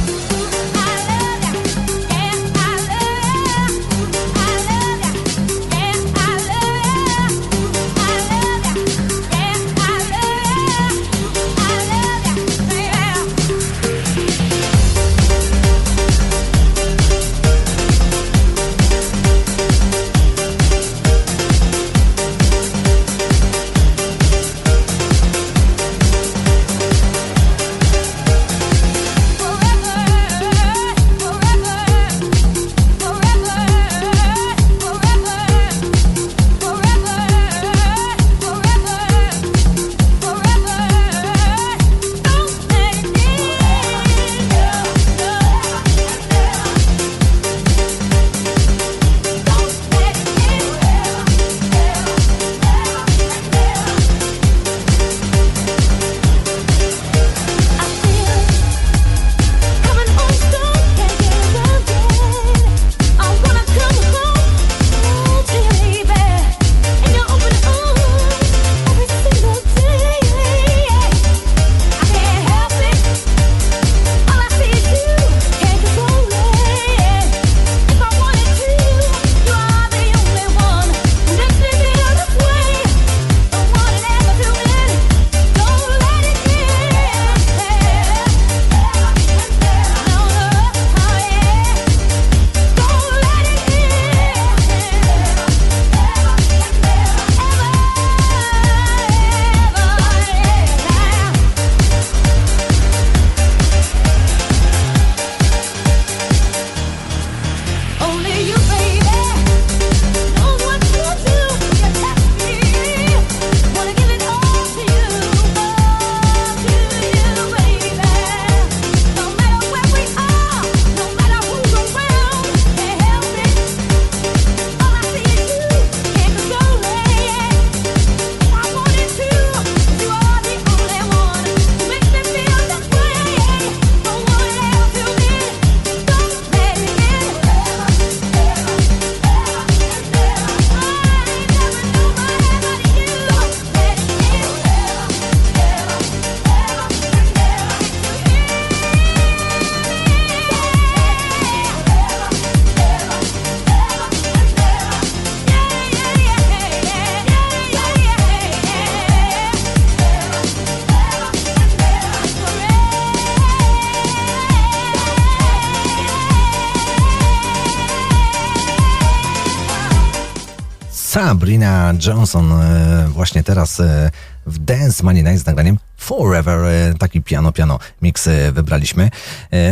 Sabrina 171.42 171.94
Johnson 172.06 172.52
e, 172.52 173.08
właśnie 173.08 173.42
teraz 173.42 173.80
e, 173.80 174.10
w 174.46 174.58
Dance 174.58 175.04
Money 175.04 175.22
Night 175.22 175.38
z 175.38 175.46
nagraniem 175.46 175.78
Forever. 175.96 176.64
E, 176.64 176.94
taki 176.98 177.22
piano-piano 177.22 177.78
mix 178.02 178.28
wybraliśmy. 178.52 179.10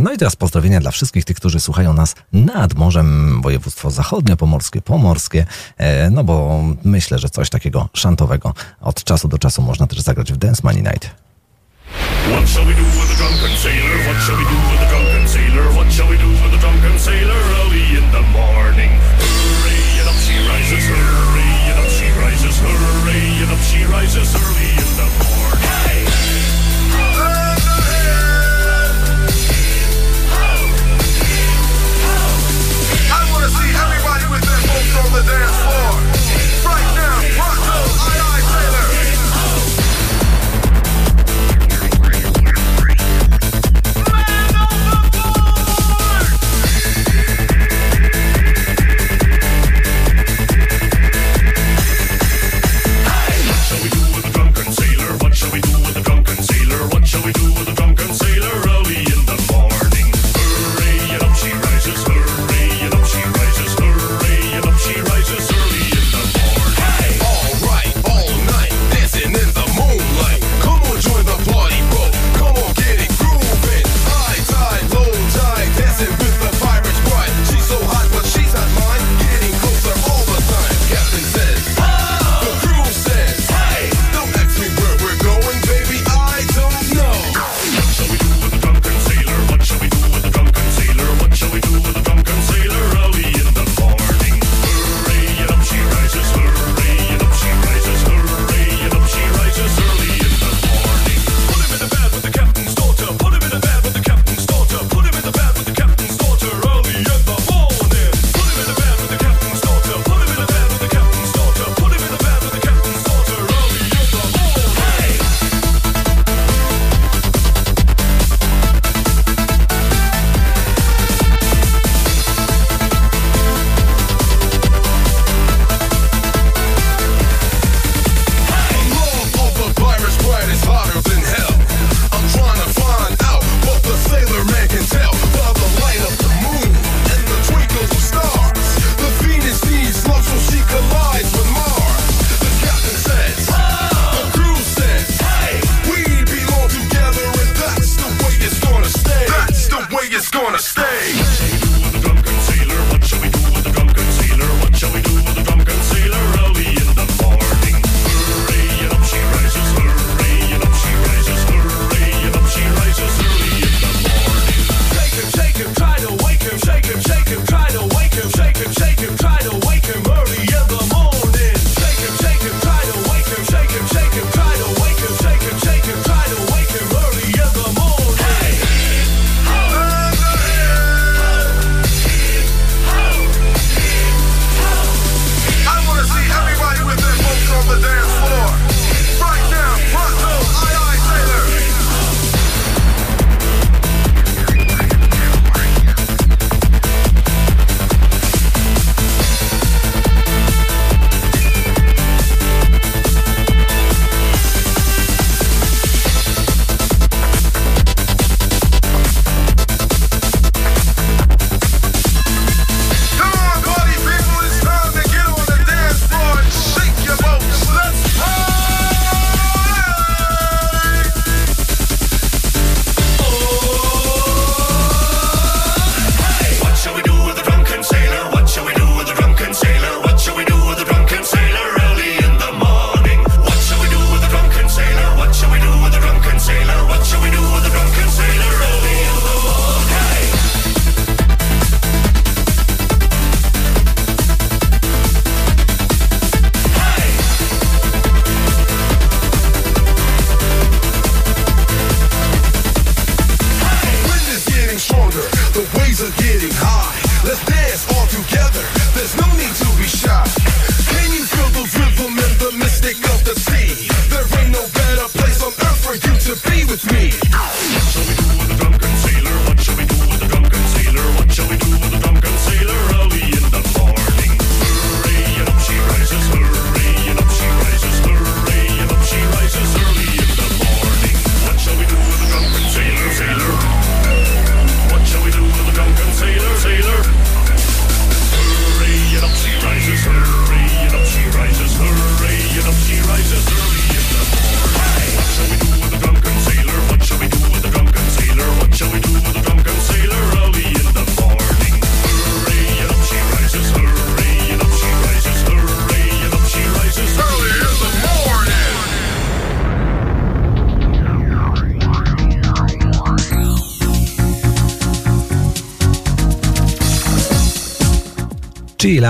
No 0.00 0.12
i 0.12 0.18
teraz 0.18 0.36
pozdrowienia 0.36 0.80
dla 0.80 0.90
wszystkich 0.90 1.24
tych, 1.24 1.36
którzy 1.36 1.60
słuchają 1.60 1.94
nas 1.94 2.14
nad 2.32 2.74
morzem, 2.74 3.40
województwo 3.42 3.90
zachodnio-pomorskie, 3.90 4.80
pomorskie, 4.80 5.46
no 6.10 6.24
bo 6.24 6.64
myślę, 6.84 7.18
że 7.18 7.28
coś 7.28 7.50
takiego 7.50 7.88
szantowego 7.94 8.54
od 8.80 9.04
czasu 9.04 9.28
do 9.28 9.38
czasu 9.38 9.62
można 9.62 9.86
też 9.86 10.00
zagrać 10.00 10.32
w 10.32 10.36
Dance 10.36 10.60
Money 10.64 10.82
Night. 10.82 11.10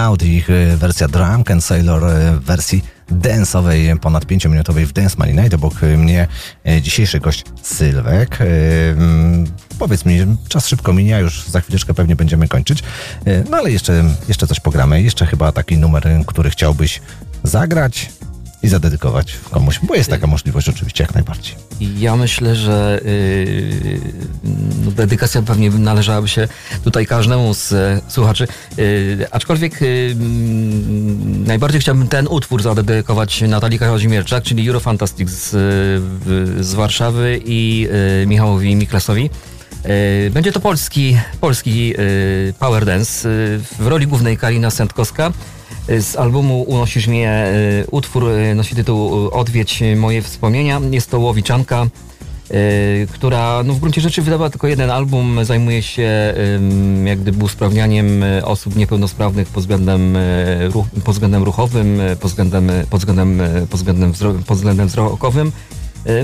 Out, 0.00 0.22
ich 0.22 0.50
e, 0.50 0.76
wersja 0.76 1.08
Drunken 1.08 1.60
Sailor 1.60 2.04
e, 2.04 2.32
w 2.36 2.44
wersji 2.44 2.82
dance'owej, 3.10 3.98
ponad 3.98 4.24
5-minutowej 4.24 4.86
w 4.86 4.92
Dance 4.92 5.16
Money 5.18 5.34
Night. 5.34 5.54
Obok 5.54 5.82
mnie 5.82 6.26
e, 6.66 6.82
dzisiejszy 6.82 7.20
gość 7.20 7.44
Sylwek. 7.62 8.38
Powiedz 9.78 10.04
mi, 10.04 10.18
czas 10.48 10.68
szybko 10.68 10.92
minia, 10.92 11.18
już 11.18 11.44
za 11.44 11.60
chwileczkę 11.60 11.94
pewnie 11.94 12.16
będziemy 12.16 12.48
kończyć. 12.48 12.82
No 13.50 13.56
ale 13.56 13.70
jeszcze, 13.70 14.04
jeszcze 14.28 14.46
coś 14.46 14.60
pogramy. 14.60 15.02
Jeszcze 15.02 15.26
chyba 15.26 15.52
taki 15.52 15.76
numer, 15.76 16.08
który 16.26 16.50
chciałbyś 16.50 17.00
zagrać 17.44 18.10
i 18.62 18.68
zadedykować 18.68 19.36
komuś, 19.50 19.80
bo 19.82 19.94
jest 19.94 20.10
taka 20.10 20.26
możliwość 20.26 20.68
oczywiście 20.68 21.04
jak 21.04 21.14
najbardziej. 21.14 21.54
Ja 21.80 22.16
myślę, 22.16 22.56
że 22.56 23.00
yy, 23.04 24.00
no, 24.90 24.96
dedykacja 24.96 25.42
pewnie 25.42 25.70
należałaby 25.70 26.28
się 26.28 26.48
tutaj 26.84 27.06
każdemu 27.06 27.54
z 27.54 27.72
e, 27.72 28.00
słuchaczy. 28.08 28.46
Yy, 28.76 29.26
aczkolwiek 29.30 29.80
yy, 29.80 29.88
mm, 30.12 31.44
najbardziej 31.46 31.80
chciałbym 31.80 32.08
ten 32.08 32.26
utwór 32.28 32.62
zadedykować 32.62 33.42
Natalii 33.42 33.78
Kazimierczak, 33.78 34.44
czyli 34.44 34.68
Eurofantastic 34.68 35.30
z, 35.30 35.50
w- 36.24 36.58
z 36.64 36.74
Warszawy 36.74 37.40
i 37.44 37.80
yy, 38.20 38.26
Michałowi 38.26 38.76
Miklasowi. 38.76 39.30
Yy, 40.24 40.30
Będzie 40.30 40.52
to 40.52 40.60
polski, 40.60 41.16
polski 41.40 41.94
power 42.58 42.84
dance. 42.86 43.28
W 43.78 43.86
roli 43.86 44.06
głównej 44.06 44.36
Karina 44.38 44.70
Sętkowska. 44.70 45.32
Yy, 45.88 46.02
Z 46.02 46.16
albumu 46.16 46.62
Unosisz 46.62 47.06
mnie 47.06 47.52
utwór 47.90 48.24
nosi 48.54 48.74
tytuł 48.76 49.28
Odwiedź 49.30 49.82
moje 49.96 50.22
wspomnienia. 50.22 50.80
Jest 50.90 51.10
to 51.10 51.18
Łowiczanka, 51.18 51.86
która 53.12 53.62
no, 53.62 53.74
w 53.74 53.78
gruncie 53.80 54.00
rzeczy 54.00 54.22
wydała 54.22 54.50
tylko 54.50 54.68
jeden 54.68 54.90
album. 54.90 55.44
Zajmuje 55.44 55.82
się 55.82 56.34
jak 57.04 57.20
gdyby 57.20 57.44
usprawnianiem 57.44 58.20
yy, 58.20 58.44
osób 58.44 58.76
niepełnosprawnych 58.76 59.48
pod 59.48 59.62
względem, 59.62 60.14
yy, 60.14 60.68
ruch, 60.68 60.86
pod 61.04 61.14
względem 61.14 61.42
ruchowym, 61.42 62.00
pod 62.20 62.30
względem, 62.30 62.70
pod 62.90 63.00
względem, 63.00 63.40
pod 63.70 63.80
względem, 63.80 64.12
wzro- 64.12 64.42
pod 64.42 64.56
względem 64.56 64.88
wzrokowym. 64.88 65.52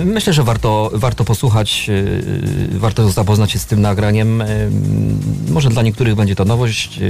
Myślę, 0.04 0.32
że 0.32 0.42
warto, 0.42 0.90
warto 0.94 1.24
posłuchać, 1.24 1.90
warto 2.70 3.10
zapoznać 3.10 3.50
się 3.52 3.58
z 3.58 3.66
tym 3.66 3.80
nagraniem. 3.80 4.42
Może 5.50 5.68
dla 5.68 5.82
niektórych 5.82 6.14
będzie 6.14 6.36
to 6.36 6.44
nowość, 6.44 7.00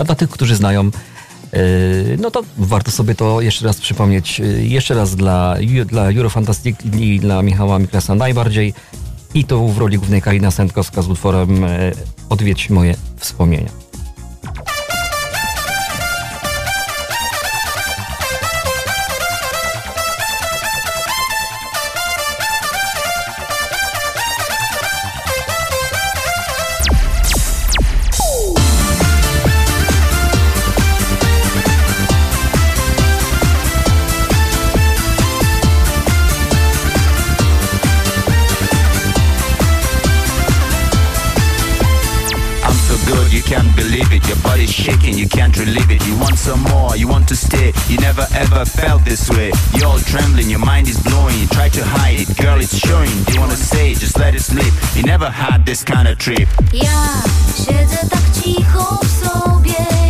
a 0.00 0.04
dla 0.04 0.14
tych, 0.14 0.30
którzy 0.30 0.56
znają, 0.56 0.90
no 2.18 2.30
to 2.30 2.42
warto 2.58 2.90
sobie 2.90 3.14
to 3.14 3.40
jeszcze 3.40 3.66
raz 3.66 3.80
przypomnieć. 3.80 4.40
E, 4.40 4.44
Jeszcze 4.46 4.94
raz 4.94 5.16
dla, 5.16 5.56
dla 5.86 6.10
Eurofantastic 6.10 6.76
i 6.98 7.20
dla 7.20 7.42
Michała 7.42 7.78
Miklasa 7.78 8.14
najbardziej. 8.14 8.74
I 9.34 9.44
to 9.44 9.66
w 9.68 9.78
roli 9.78 9.98
głównej 9.98 10.22
Karina 10.22 10.50
Sętkowska 10.50 11.02
z 11.02 11.08
utworem 11.08 11.64
e, 11.64 11.92
Odwiedź 12.28 12.70
moje 12.70 12.94
wspomnienia. 13.16 13.91
Never 48.62 48.70
ever 48.70 48.86
felt 48.86 49.04
this 49.04 49.30
way. 49.30 49.50
You're 49.74 49.88
all 49.88 49.98
trembling, 49.98 50.48
your 50.48 50.58
mind 50.58 50.88
is 50.88 51.00
blowing. 51.02 51.36
You 51.38 51.46
try 51.48 51.68
to 51.68 51.84
hide 51.84 52.20
it, 52.20 52.36
girl, 52.36 52.60
it's 52.60 52.76
showing. 52.76 53.10
Do 53.24 53.34
you 53.34 53.40
wanna 53.40 53.56
say, 53.56 53.94
just 53.94 54.18
let 54.18 54.34
it 54.34 54.40
slip? 54.40 54.72
You 54.94 55.02
never 55.02 55.30
had 55.30 55.66
this 55.66 55.82
kind 55.84 56.08
of 56.08 56.18
trip. 56.18 56.48
Ja 56.72 57.22
siedzę 57.54 58.08
tak 58.10 58.22
cicho 58.32 58.98
w 59.02 59.08
sobie, 59.08 60.01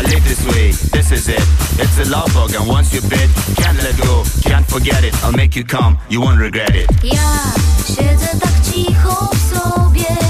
I 0.00 0.02
live 0.04 0.24
this 0.24 0.42
way, 0.46 0.72
this 0.92 1.12
is 1.12 1.28
it. 1.28 1.42
It's 1.78 1.98
a 1.98 2.10
love 2.10 2.32
bug, 2.32 2.54
and 2.54 2.66
once 2.66 2.94
you 2.94 3.02
bit, 3.02 3.28
can't 3.56 3.76
let 3.82 4.00
go, 4.00 4.24
can't 4.48 4.66
forget 4.66 5.04
it. 5.04 5.12
I'll 5.22 5.30
make 5.32 5.54
you 5.54 5.62
come, 5.62 5.98
you 6.08 6.22
won't 6.22 6.40
regret 6.40 6.74
it. 6.74 6.88
Ja 7.04 7.52
siedzę 7.86 8.28
tak 8.40 8.60
cicho 8.64 9.28
w 9.34 9.54
sobie, 9.54 10.29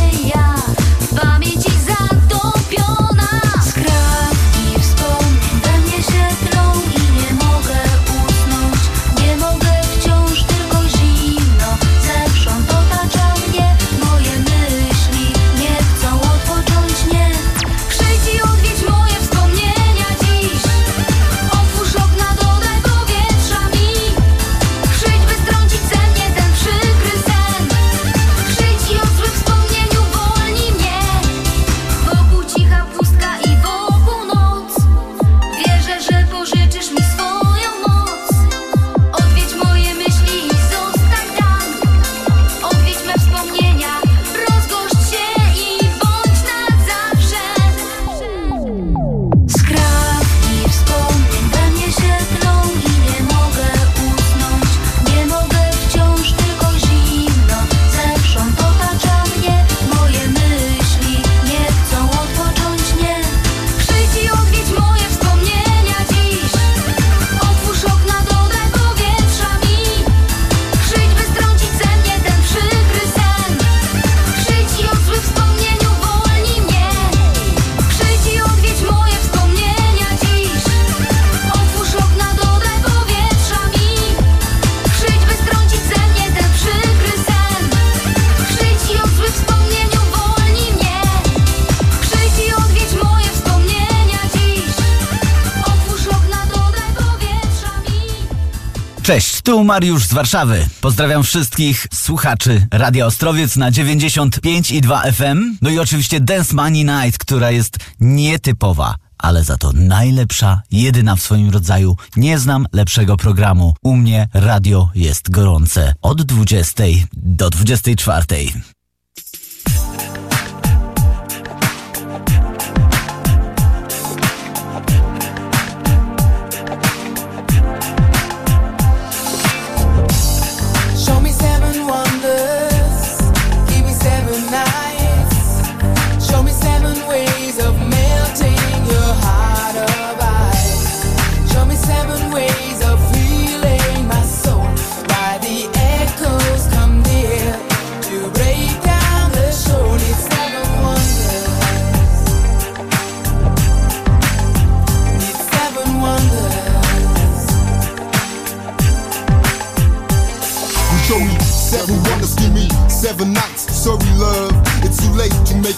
tu 99.43 99.65
Mariusz 99.65 100.07
z 100.07 100.13
Warszawy. 100.13 100.69
Pozdrawiam 100.81 101.23
wszystkich 101.23 101.87
słuchaczy 101.93 102.67
Radia 102.71 103.07
Ostrowiec 103.07 103.57
na 103.57 103.71
95 103.71 104.71
i 104.71 104.81
2 104.81 105.03
FM. 105.13 105.57
No 105.63 105.71
i 105.71 105.79
oczywiście 105.79 106.21
Dance 106.21 106.57
Money 106.57 106.85
Night, 106.85 107.19
która 107.19 107.51
jest 107.51 107.77
nietypowa. 108.01 108.95
ale 109.19 109.45
za 109.45 109.57
to 109.57 109.73
najlepsza, 109.73 110.63
jedyna 110.71 111.17
w 111.17 111.21
swoim 111.21 111.51
rodzaju. 111.51 111.97
Nie 112.17 112.39
znam 112.39 112.67
lepszego 112.73 113.17
programu. 113.17 113.75
U 113.83 113.97
mnie 113.97 114.29
radio 114.35 114.89
jest 114.95 115.31
gorące 115.31 115.95
od 116.03 116.23
20 116.23 116.85
do 117.13 117.51
24. 117.51 118.27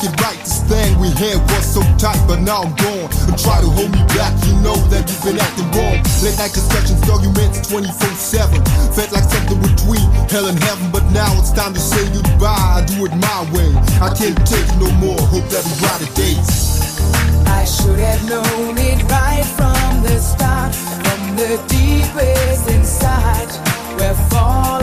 It 0.05 0.14
right. 0.20 0.39
This 0.42 0.62
thing 0.66 0.98
we 0.98 1.08
had 1.14 1.39
was 1.50 1.66
so 1.66 1.82
tight, 1.98 2.18
but 2.26 2.40
now 2.40 2.62
I'm 2.62 2.74
gone. 2.76 3.08
And 3.31 3.39
try 3.39 3.62
to 3.62 3.70
hold 3.70 3.90
me 3.94 4.02
back, 4.14 4.34
you 4.47 4.55
know 4.60 4.76
that 4.90 5.06
you've 5.06 5.22
been 5.22 5.39
acting 5.39 5.70
wrong. 5.74 6.02
Late 6.22 6.39
night 6.39 6.55
discussions, 6.55 7.02
arguments 7.08 7.62
24 7.70 7.89
7. 8.14 8.58
Felt 8.94 9.10
like 9.12 9.26
something 9.31 9.60
between 9.62 10.05
hell 10.31 10.47
and 10.47 10.58
heaven, 10.58 10.90
but 10.90 11.05
now 11.14 11.31
it's 11.39 11.52
time 11.52 11.74
to 11.74 11.81
say 11.81 12.02
goodbye. 12.10 12.82
I 12.82 12.84
do 12.86 13.06
it 13.06 13.14
my 13.14 13.40
way. 13.55 13.70
I 14.02 14.10
can't 14.14 14.39
take 14.47 14.66
it 14.66 14.78
no 14.82 14.90
more. 14.98 15.18
Hope 15.31 15.47
that 15.55 15.62
we 15.62 15.72
ride 15.86 16.02
the 16.02 16.10
days. 16.18 16.72
I 17.47 17.64
should 17.64 17.98
have 17.98 18.22
known 18.28 18.76
it 18.78 19.02
right 19.06 19.47
from 19.58 20.02
the 20.02 20.18
start, 20.18 20.74
from 20.74 21.36
the 21.36 21.62
deepest 21.70 22.68
inside. 22.68 23.50
We're 23.98 24.14
falling 24.31 24.82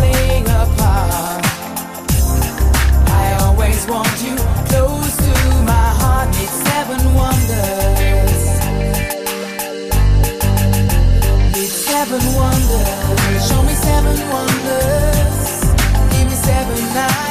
wonders. 14.31 15.61
Give 16.11 16.27
me 16.29 16.35
seven 16.35 16.93
nights. 16.93 17.28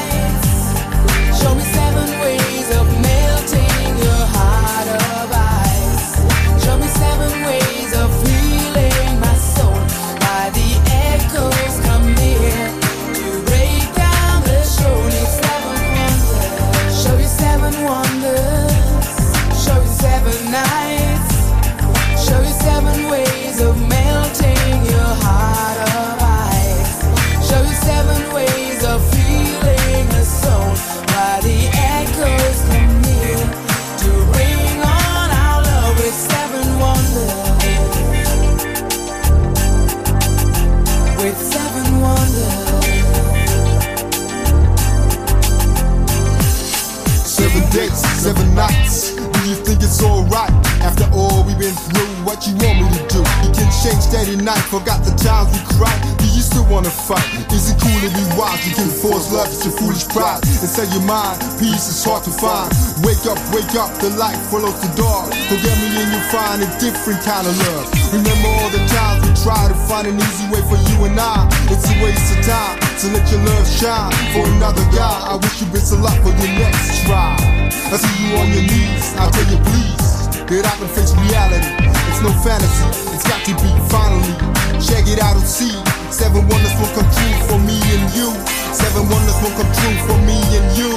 Can 53.78 53.94
change 53.94 54.10
steady 54.10 54.34
night, 54.34 54.58
forgot 54.74 55.06
the 55.06 55.14
times 55.14 55.54
we 55.54 55.62
cried. 55.78 56.02
You 56.34 56.42
still 56.42 56.66
wanna 56.66 56.90
fight? 56.90 57.22
Is 57.54 57.70
it 57.70 57.78
cool 57.78 57.94
to 57.94 58.10
be 58.10 58.24
wild? 58.34 58.58
You 58.66 58.74
can 58.74 58.90
force 58.90 59.30
love, 59.30 59.46
it's 59.46 59.62
your 59.62 59.74
foolish 59.78 60.02
pride. 60.10 60.42
Inside 60.42 60.90
your 60.90 61.06
mind, 61.06 61.38
peace 61.62 61.86
is 61.86 62.02
hard 62.02 62.26
to 62.26 62.32
find. 62.34 62.74
Wake 63.06 63.22
up, 63.30 63.38
wake 63.54 63.70
up, 63.78 63.94
the 64.02 64.10
light 64.18 64.34
follows 64.50 64.74
the 64.82 64.90
dark. 64.98 65.30
Forget 65.46 65.78
me 65.78 65.94
and 65.94 66.10
you'll 66.10 66.26
find 66.26 66.58
a 66.58 66.70
different 66.82 67.22
kind 67.22 67.46
of 67.46 67.54
love. 67.70 67.86
Remember 68.10 68.50
all 68.50 68.70
the 68.74 68.82
times 68.90 69.22
we 69.22 69.30
tried 69.46 69.70
to 69.70 69.78
find 69.86 70.10
an 70.10 70.18
easy 70.18 70.46
way 70.50 70.62
for 70.66 70.78
you 70.90 71.06
and 71.06 71.14
I. 71.14 71.46
It's 71.70 71.86
a 71.86 71.94
waste 72.02 72.34
of 72.34 72.42
time 72.42 72.82
to 72.82 73.06
let 73.14 73.30
your 73.30 73.46
love 73.46 73.66
shine 73.70 74.10
for 74.34 74.42
another 74.58 74.82
guy. 74.90 75.16
I 75.22 75.38
wish 75.38 75.62
you 75.62 75.70
best 75.70 75.94
of 75.94 76.02
luck 76.02 76.18
for 76.26 76.34
your 76.34 76.54
next 76.58 77.06
try. 77.06 77.38
I 77.38 77.94
see 77.94 78.14
you 78.26 78.42
on 78.42 78.50
your 78.50 78.66
knees, 78.66 79.14
I 79.14 79.30
tell 79.30 79.46
you 79.46 79.58
please. 79.70 80.06
Get 80.50 80.66
up 80.66 80.82
and 80.82 80.90
face 80.90 81.14
reality. 81.14 81.97
It's 82.20 82.26
no 82.26 82.34
fantasy, 82.42 83.14
it's 83.14 83.22
got 83.28 83.44
to 83.46 83.54
be 83.62 83.70
finally. 83.86 84.34
Check 84.82 85.06
it 85.06 85.22
out 85.22 85.36
and 85.36 85.46
see. 85.46 85.70
Seven 86.10 86.48
wonders 86.48 86.74
will 86.74 86.90
come 86.90 87.06
true 87.14 87.46
for 87.46 87.60
me 87.62 87.78
and 87.94 88.10
you. 88.12 88.34
Seven 88.74 89.08
wonders 89.08 89.38
will 89.40 89.54
come 89.54 89.70
true 89.78 89.94
for 90.02 90.18
me 90.26 90.34
and 90.58 90.66
you. 90.76 90.90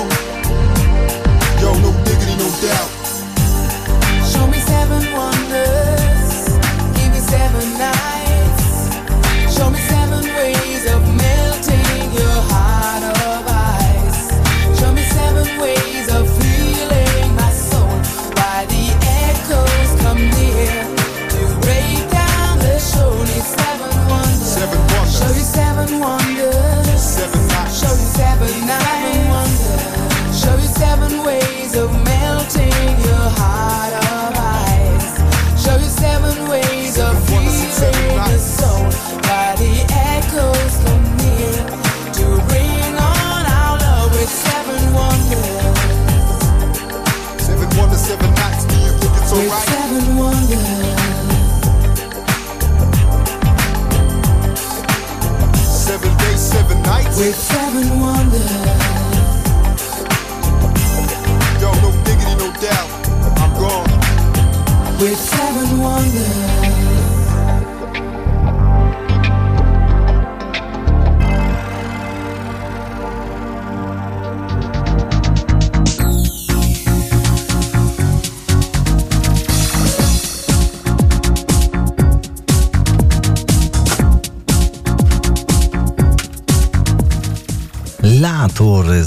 Yo, 1.62 1.78
no 1.78 1.94
diggity, 2.06 2.34
no 2.42 2.50
doubt. 2.66 2.90
Show 4.26 4.48
me 4.48 4.58
seven 4.62 5.14
wonders. 5.14 5.21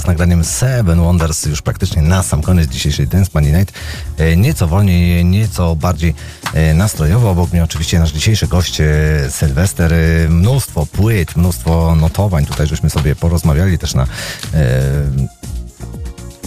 Z 0.05 0.07
nagraniem 0.07 0.43
Seven 0.43 0.99
Wonders 0.99 1.45
już 1.45 1.61
praktycznie 1.61 2.01
na 2.01 2.23
sam 2.23 2.41
koniec 2.41 2.69
dzisiejszej 2.69 3.07
Dance 3.07 3.31
Money 3.33 3.53
Night. 3.53 3.73
E, 4.17 4.35
Nieco 4.35 4.67
wolniej, 4.67 5.25
nieco 5.25 5.75
bardziej 5.75 6.13
e, 6.53 6.73
nastrojowo. 6.73 7.29
Obok 7.29 7.51
mnie 7.51 7.63
oczywiście 7.63 7.99
nasz 7.99 8.11
dzisiejszy 8.11 8.47
gość 8.47 8.81
e, 8.81 8.85
Sylwester. 9.29 9.93
Mnóstwo 10.29 10.85
płyt, 10.85 11.35
mnóstwo 11.35 11.95
notowań. 11.95 12.45
Tutaj 12.45 12.67
żeśmy 12.67 12.89
sobie 12.89 13.15
porozmawiali 13.15 13.77
też 13.77 13.93
na 13.93 14.07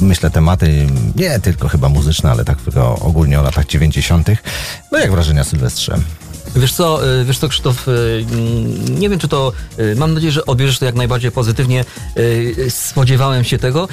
myślę, 0.00 0.30
tematy 0.30 0.86
nie 1.16 1.40
tylko 1.40 1.68
chyba 1.68 1.88
muzyczne, 1.88 2.30
ale 2.30 2.44
tak 2.44 2.62
tylko 2.62 2.98
ogólnie 2.98 3.40
o 3.40 3.42
latach 3.42 3.66
90. 3.66 4.28
No 4.92 4.98
jak 4.98 5.10
wrażenia 5.10 5.44
Sylwestrze? 5.44 5.98
Wiesz 6.58 6.72
co, 6.72 7.08
y, 7.20 7.24
wiesz 7.24 7.38
co 7.38 7.48
Krzysztof, 7.48 7.86
mm, 7.88 8.98
nie 8.98 9.08
wiem 9.08 9.18
czy 9.18 9.28
to, 9.28 9.52
y, 9.78 9.94
mam 9.96 10.14
nadzieję, 10.14 10.32
że 10.32 10.46
odbierzesz 10.46 10.78
to 10.78 10.84
jak 10.84 10.94
najbardziej 10.94 11.30
pozytywnie. 11.30 11.84
Spodziewałem 12.68 13.44
się 13.44 13.58
tego, 13.58 13.88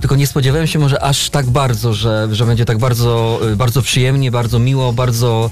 tylko 0.00 0.16
nie 0.16 0.26
spodziewałem 0.26 0.66
się 0.66 0.78
może 0.78 1.02
aż 1.02 1.30
tak 1.30 1.46
bardzo, 1.46 1.92
że, 1.92 2.28
że 2.32 2.46
będzie 2.46 2.64
tak 2.64 2.78
bardzo, 2.78 3.40
bardzo 3.56 3.82
przyjemnie, 3.82 4.30
bardzo 4.30 4.58
miło, 4.58 4.92
bardzo, 4.92 5.50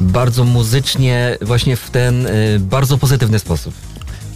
bardzo 0.00 0.44
muzycznie, 0.44 1.38
właśnie 1.40 1.76
w 1.76 1.90
ten 1.90 2.28
bardzo 2.60 2.98
pozytywny 2.98 3.38
sposób. 3.38 3.74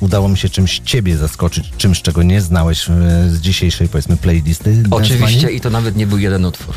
Udało 0.03 0.29
mi 0.29 0.39
się 0.39 0.49
czymś 0.49 0.79
ciebie 0.85 1.17
zaskoczyć, 1.17 1.73
czymś, 1.77 2.03
czego 2.03 2.23
nie 2.23 2.41
znałeś 2.41 2.89
e, 2.89 2.93
z 3.31 3.41
dzisiejszej, 3.41 3.89
powiedzmy, 3.89 4.17
playlisty. 4.17 4.83
Oczywiście 4.91 5.51
i 5.51 5.61
to 5.61 5.71
nawet 5.71 5.97
nie 5.97 6.07
był 6.07 6.19
jeden 6.19 6.45
utwór. 6.45 6.75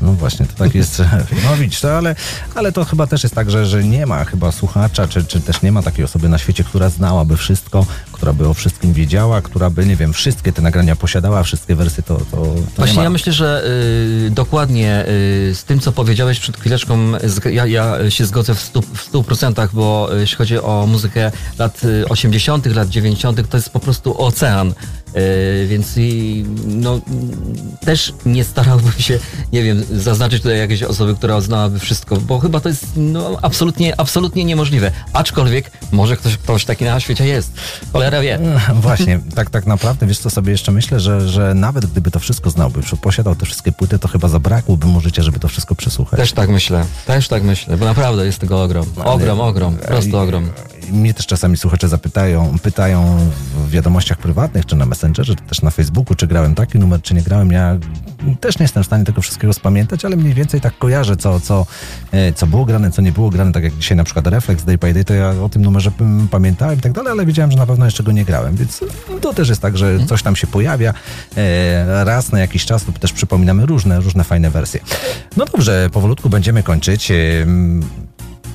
No 0.00 0.12
właśnie, 0.12 0.46
to 0.46 0.52
tak 0.64 0.74
jest. 0.74 1.02
No 1.44 1.56
widzisz, 1.56 1.80
to, 1.80 1.96
ale, 1.98 2.16
ale 2.54 2.72
to 2.72 2.84
chyba 2.84 3.06
też 3.06 3.22
jest 3.22 3.34
tak, 3.34 3.50
że, 3.50 3.66
że 3.66 3.84
nie 3.84 4.06
ma 4.06 4.24
chyba 4.24 4.52
słuchacza, 4.52 5.08
czy, 5.08 5.24
czy 5.24 5.40
też 5.40 5.62
nie 5.62 5.72
ma 5.72 5.82
takiej 5.82 6.04
osoby 6.04 6.28
na 6.28 6.38
świecie, 6.38 6.64
która 6.64 6.88
znałaby 6.88 7.36
wszystko, 7.36 7.86
która 8.14 8.32
by 8.32 8.48
o 8.48 8.54
wszystkim 8.54 8.92
wiedziała, 8.92 9.42
która 9.42 9.70
by, 9.70 9.86
nie 9.86 9.96
wiem, 9.96 10.12
wszystkie 10.12 10.52
te 10.52 10.62
nagrania 10.62 10.96
posiadała, 10.96 11.42
wszystkie 11.42 11.74
wersy, 11.74 12.02
to, 12.02 12.16
to, 12.16 12.36
to 12.36 12.54
Właśnie 12.76 13.02
ja 13.02 13.10
myślę, 13.10 13.32
że 13.32 13.64
y, 14.26 14.30
dokładnie 14.30 15.04
y, 15.50 15.54
z 15.54 15.64
tym, 15.64 15.80
co 15.80 15.92
powiedziałeś 15.92 16.40
przed 16.40 16.56
chwileczką, 16.56 17.12
zg- 17.12 17.50
ja, 17.52 17.66
ja 17.66 18.10
się 18.10 18.24
zgodzę 18.26 18.54
w 18.54 18.60
stu, 18.60 18.82
w 18.94 19.00
stu 19.00 19.22
procentach, 19.22 19.74
bo 19.74 20.08
y, 20.16 20.20
jeśli 20.20 20.36
chodzi 20.36 20.58
o 20.58 20.86
muzykę 20.88 21.32
lat 21.58 21.84
y, 21.84 22.08
80., 22.08 22.66
lat 22.66 22.88
90., 22.88 23.48
to 23.50 23.56
jest 23.56 23.70
po 23.70 23.80
prostu 23.80 24.22
ocean. 24.22 24.74
Y, 25.16 25.66
więc 25.66 25.96
i, 25.96 26.44
no, 26.66 27.00
też 27.80 28.12
nie 28.26 28.44
starałbym 28.44 28.92
się, 28.92 29.18
nie 29.52 29.62
wiem, 29.62 29.84
zaznaczyć 29.92 30.42
tutaj 30.42 30.58
jakiejś 30.58 30.82
osoby, 30.82 31.14
która 31.14 31.40
znałaby 31.40 31.78
wszystko, 31.78 32.16
bo 32.16 32.38
chyba 32.38 32.60
to 32.60 32.68
jest 32.68 32.86
no, 32.96 33.38
absolutnie, 33.42 34.00
absolutnie 34.00 34.44
niemożliwe. 34.44 34.90
Aczkolwiek 35.12 35.70
może 35.92 36.16
ktoś, 36.16 36.36
ktoś 36.36 36.64
taki 36.64 36.84
na 36.84 37.00
świecie 37.00 37.26
jest. 37.26 37.52
Cholera 37.92 38.20
wie. 38.20 38.38
Właśnie, 38.74 39.20
tak, 39.34 39.50
tak 39.50 39.66
naprawdę, 39.66 40.06
wiesz 40.06 40.18
co 40.18 40.30
sobie 40.30 40.52
jeszcze 40.52 40.72
myślę, 40.72 41.00
że, 41.00 41.28
że 41.28 41.54
nawet 41.54 41.86
gdyby 41.86 42.10
to 42.10 42.20
wszystko 42.20 42.50
znałby, 42.50 42.80
posiadał 43.02 43.34
te 43.34 43.46
wszystkie 43.46 43.72
płyty, 43.72 43.98
to 43.98 44.08
chyba 44.08 44.28
zabrakłoby 44.28 44.86
mu 44.86 45.00
życia, 45.00 45.22
żeby 45.22 45.38
to 45.38 45.48
wszystko 45.48 45.74
przesłuchać. 45.74 46.20
Też 46.20 46.32
tak 46.32 46.48
myślę, 46.48 46.84
też 47.06 47.28
tak 47.28 47.42
myślę, 47.42 47.76
bo 47.76 47.84
naprawdę 47.84 48.26
jest 48.26 48.38
tego 48.38 48.62
ogrom. 48.62 48.86
Ogrom, 49.04 49.40
ogrom, 49.40 49.76
po 49.76 49.86
prostu 49.86 50.18
ogrom. 50.18 50.50
Mnie 50.92 51.14
też 51.14 51.26
czasami 51.26 51.56
słuchacze 51.56 51.88
zapytają, 51.88 52.58
pytają 52.62 53.30
w 53.66 53.70
wiadomościach 53.70 54.18
prywatnych, 54.18 54.66
czy 54.66 54.76
na 54.76 54.86
Messengerze, 54.86 55.36
czy 55.36 55.42
też 55.42 55.62
na 55.62 55.70
Facebooku, 55.70 56.14
czy 56.14 56.26
grałem 56.26 56.54
taki 56.54 56.78
numer, 56.78 57.02
czy 57.02 57.14
nie 57.14 57.22
grałem. 57.22 57.52
Ja 57.52 57.78
też 58.40 58.58
nie 58.58 58.64
jestem 58.64 58.82
w 58.82 58.86
stanie 58.86 59.04
tego 59.04 59.22
wszystkiego 59.22 59.52
spamiętać, 59.52 60.04
ale 60.04 60.16
mniej 60.16 60.34
więcej 60.34 60.60
tak 60.60 60.78
kojarzę, 60.78 61.16
co, 61.16 61.40
co, 61.40 61.66
e, 62.12 62.32
co 62.32 62.46
było 62.46 62.64
grane, 62.64 62.90
co 62.90 63.02
nie 63.02 63.12
było 63.12 63.30
grane, 63.30 63.52
tak 63.52 63.64
jak 63.64 63.74
dzisiaj 63.74 63.96
na 63.96 64.04
przykład 64.04 64.26
Reflex 64.26 64.64
Day 64.64 64.78
by 64.78 64.94
Day, 64.94 65.04
to 65.04 65.14
ja 65.14 65.30
o 65.30 65.48
tym 65.48 65.62
numerze 65.62 65.90
pamiętałem 66.30 66.78
i 66.78 66.82
tak 66.82 66.92
dalej, 66.92 67.12
ale 67.12 67.26
wiedziałem, 67.26 67.50
że 67.50 67.56
na 67.56 67.66
pewno 67.66 67.84
jeszcze 67.84 68.02
go 68.02 68.12
nie 68.12 68.24
grałem, 68.24 68.56
więc 68.56 68.80
to 69.20 69.34
też 69.34 69.48
jest 69.48 69.60
tak, 69.60 69.78
że 69.78 70.06
coś 70.06 70.22
tam 70.22 70.36
się 70.36 70.46
pojawia 70.46 70.94
e, 71.36 72.04
raz 72.04 72.32
na 72.32 72.40
jakiś 72.40 72.64
czas 72.64 72.86
lub 72.86 72.98
też 72.98 73.12
przypominamy 73.12 73.66
różne, 73.66 74.00
różne 74.00 74.24
fajne 74.24 74.50
wersje. 74.50 74.80
No 75.36 75.44
dobrze, 75.44 75.90
powolutku 75.92 76.28
będziemy 76.28 76.62
kończyć. 76.62 77.12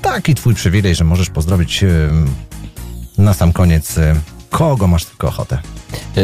Taki 0.02 0.36
twój 0.36 0.56
przywilej, 0.56 0.95
że 0.95 1.03
możesz 1.03 1.30
pozdrowić 1.30 1.84
em, 1.84 2.30
na 3.18 3.34
sam 3.34 3.53
koniec 3.53 3.98
e, 3.98 4.16
kogo 4.50 4.88
masz 4.88 5.06
tylko 5.06 5.28
ochotę. 5.28 5.58
Yy, 6.16 6.24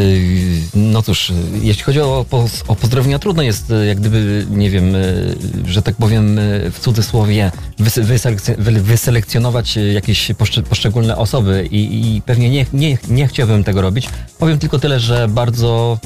No 0.76 1.02
cóż, 1.02 1.32
jeśli 1.62 1.84
chodzi 1.84 2.02
o, 2.02 2.26
o 2.68 2.76
pozdrowienia, 2.76 3.20
trudno 3.20 3.44
jest 3.44 3.74
jak 3.88 4.00
gdyby, 4.00 4.45
nie 4.50 4.70
wiem, 4.70 4.86
że 5.66 5.82
tak 5.82 5.95
powiem 5.95 6.40
w 6.72 6.80
cudzysłowie 6.80 7.52
wys- 7.80 8.04
wyselekcj- 8.04 8.56
wy- 8.58 8.82
wyselekcjonować 8.82 9.78
jakieś 9.94 10.32
poszcze- 10.32 10.64
poszczególne 10.64 11.18
osoby 11.18 11.68
i, 11.72 12.16
i 12.16 12.22
pewnie 12.22 12.50
nie, 12.50 12.66
nie, 12.74 12.98
nie 13.10 13.28
chciałbym 13.28 13.64
tego 13.64 13.82
robić. 13.82 14.10
Powiem 14.40 14.60
tylko 14.60 14.80
tyle, 14.80 15.00
że 15.00 15.28
bardzo 15.28 16.00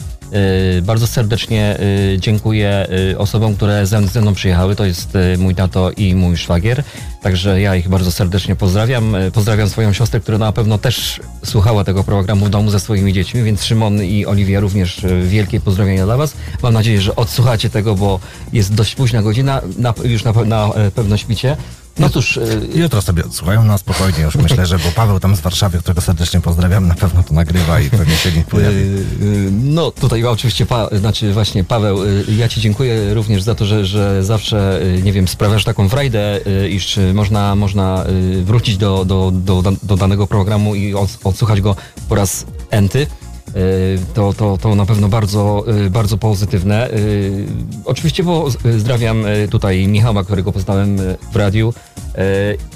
bardzo 0.82 1.08
serdecznie 1.08 1.78
yy, 2.12 2.20
dziękuję 2.20 2.88
yy, 3.10 3.18
osobom, 3.18 3.56
które 3.56 3.86
ze, 3.86 4.22
mną 4.22 4.34
przyjechały. 4.34 4.76
To 4.76 4.86
jest 4.86 5.18
mój 5.38 5.56
tato 5.56 5.92
i 5.92 6.16
mój 6.16 6.38
szwagier. 6.38 6.84
Także 7.22 7.62
ja 7.62 7.76
ich 7.76 7.90
bardzo 7.90 8.12
serdecznie 8.12 8.56
pozdrawiam. 8.56 9.16
Pozdrawiam 9.34 9.70
swoją 9.70 9.94
siostrę, 9.94 10.20
która 10.20 10.38
na 10.38 10.52
pewno 10.52 10.78
też 10.78 11.20
słuchała 11.46 11.84
tego 11.84 12.04
programu 12.04 12.46
w 12.46 12.50
domu 12.50 12.72
ze 12.72 12.80
swoimi 12.80 13.14
dziećmi, 13.14 13.44
więc 13.44 13.64
Szymon 13.64 14.04
i 14.04 14.26
Oliwia 14.26 14.60
również 14.60 15.02
wielkie 15.24 15.60
pozdrowienia 15.60 16.06
dla 16.06 16.18
Was. 16.18 16.34
Mam 16.64 16.74
nadzieję, 16.74 17.02
że 17.02 17.16
odsłuchacie 17.16 17.70
tego, 17.70 17.96
bo 17.96 18.20
jest 18.54 18.74
dość 18.74 18.96
późna 18.96 19.22
godzina, 19.22 19.62
na, 19.78 19.94
już 20.04 20.24
na, 20.24 20.32
na 20.32 20.74
e, 20.74 20.92
pewno 20.92 21.18
śpicie. 21.18 21.58
No 22.00 22.10
cóż, 22.10 22.40
yy, 22.74 22.82
Jutro 22.82 23.02
sobie 23.02 23.26
odsłuchają 23.26 23.64
na 23.64 23.78
spokojnie, 23.78 24.24
już 24.24 24.36
myślę, 24.36 24.66
że 24.66 24.78
bo 24.78 24.92
Paweł 24.96 25.20
tam 25.20 25.36
z 25.36 25.40
Warszawy, 25.40 25.80
którego 25.80 26.02
serdecznie 26.02 26.42
pozdrawiam, 26.42 26.88
na 26.88 26.96
pewno 26.96 27.24
to 27.24 27.34
nagrywa 27.34 27.80
i 27.80 27.90
pewnie 27.90 28.16
się 28.16 28.30
link 28.30 28.48
pojawi. 28.48 28.78
Yy, 28.78 28.84
yy, 29.22 29.52
No, 29.52 29.92
tutaj 29.92 30.24
oczywiście, 30.26 30.66
pa, 30.66 30.90
znaczy 30.98 31.34
właśnie 31.34 31.64
Paweł, 31.64 31.98
ja 32.38 32.50
Ci 32.50 32.62
dziękuję 32.62 33.14
również 33.14 33.44
za 33.44 33.56
to, 33.56 33.66
że, 33.66 33.86
że 33.86 34.24
zawsze, 34.24 34.82
nie 35.04 35.14
wiem, 35.14 35.28
sprawiasz 35.28 35.64
taką 35.64 35.90
frajdę, 35.90 36.40
iż 36.70 37.00
można, 37.14 37.56
można 37.56 38.06
wrócić 38.44 38.78
do, 38.78 39.06
do, 39.06 39.32
do, 39.34 39.64
do 39.84 39.98
danego 39.98 40.28
programu 40.28 40.76
i 40.76 40.94
od, 40.94 41.18
odsłuchać 41.24 41.62
go 41.62 41.76
po 42.10 42.16
raz 42.16 42.46
enty. 42.70 43.08
Yy, 43.56 44.00
To, 44.14 44.34
to, 44.34 44.58
to 44.58 44.76
na 44.76 44.86
pewno 44.86 45.10
bardzo, 45.10 45.64
yy, 45.68 45.90
bardzo 45.90 46.18
pozytywne. 46.18 46.90
Yy, 46.94 47.46
Oczywiście 47.86 48.24
pozdrawiam 48.24 49.24
tutaj 49.52 49.88
Michała, 49.88 50.24
którego 50.24 50.52
poznałem 50.52 50.98
w 51.32 51.36
radiu. 51.36 51.74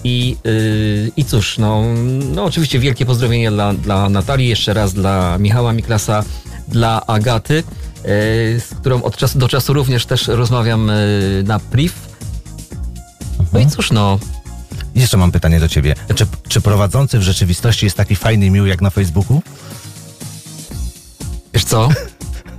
I, 0.03 0.38
I 1.18 1.26
cóż, 1.26 1.58
no, 1.58 1.84
no 2.35 2.43
oczywiście 2.43 2.80
wielkie 2.80 3.06
pozdrowienia 3.06 3.52
dla, 3.52 3.74
dla 3.74 4.10
Natalii, 4.10 4.48
jeszcze 4.50 4.74
raz 4.74 4.93
dla 4.93 5.38
Michała 5.38 5.74
Miklasa, 5.74 6.24
dla 6.68 7.06
Agaty, 7.08 7.64
z 8.60 8.76
którą 8.80 9.03
od 9.03 9.18
czasu 9.18 9.40
do 9.40 9.48
czasu 9.48 9.74
również 9.74 10.06
też 10.06 10.27
rozmawiam 10.27 10.92
na 11.43 11.60
priv. 11.60 11.93
No 13.53 13.60
i 13.60 13.68
cóż, 13.68 13.92
no, 13.92 14.19
Jeszcze 14.95 15.18
mam 15.18 15.32
pytanie 15.32 15.60
do 15.60 15.68
ciebie. 15.68 15.95
Czy, 16.16 16.26
czy 16.48 16.61
prowadzący 16.61 17.19
w 17.19 17.22
rzeczywistości 17.22 17.85
jest 17.85 17.98
taki 17.98 18.16
fajny 18.16 18.50
miły 18.50 18.69
jak 18.69 18.82
na 18.82 18.90
Facebooku? 18.90 19.42
Co? 21.74 21.90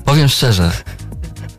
Powiem 0.04 0.28
szczerze. 0.28 0.70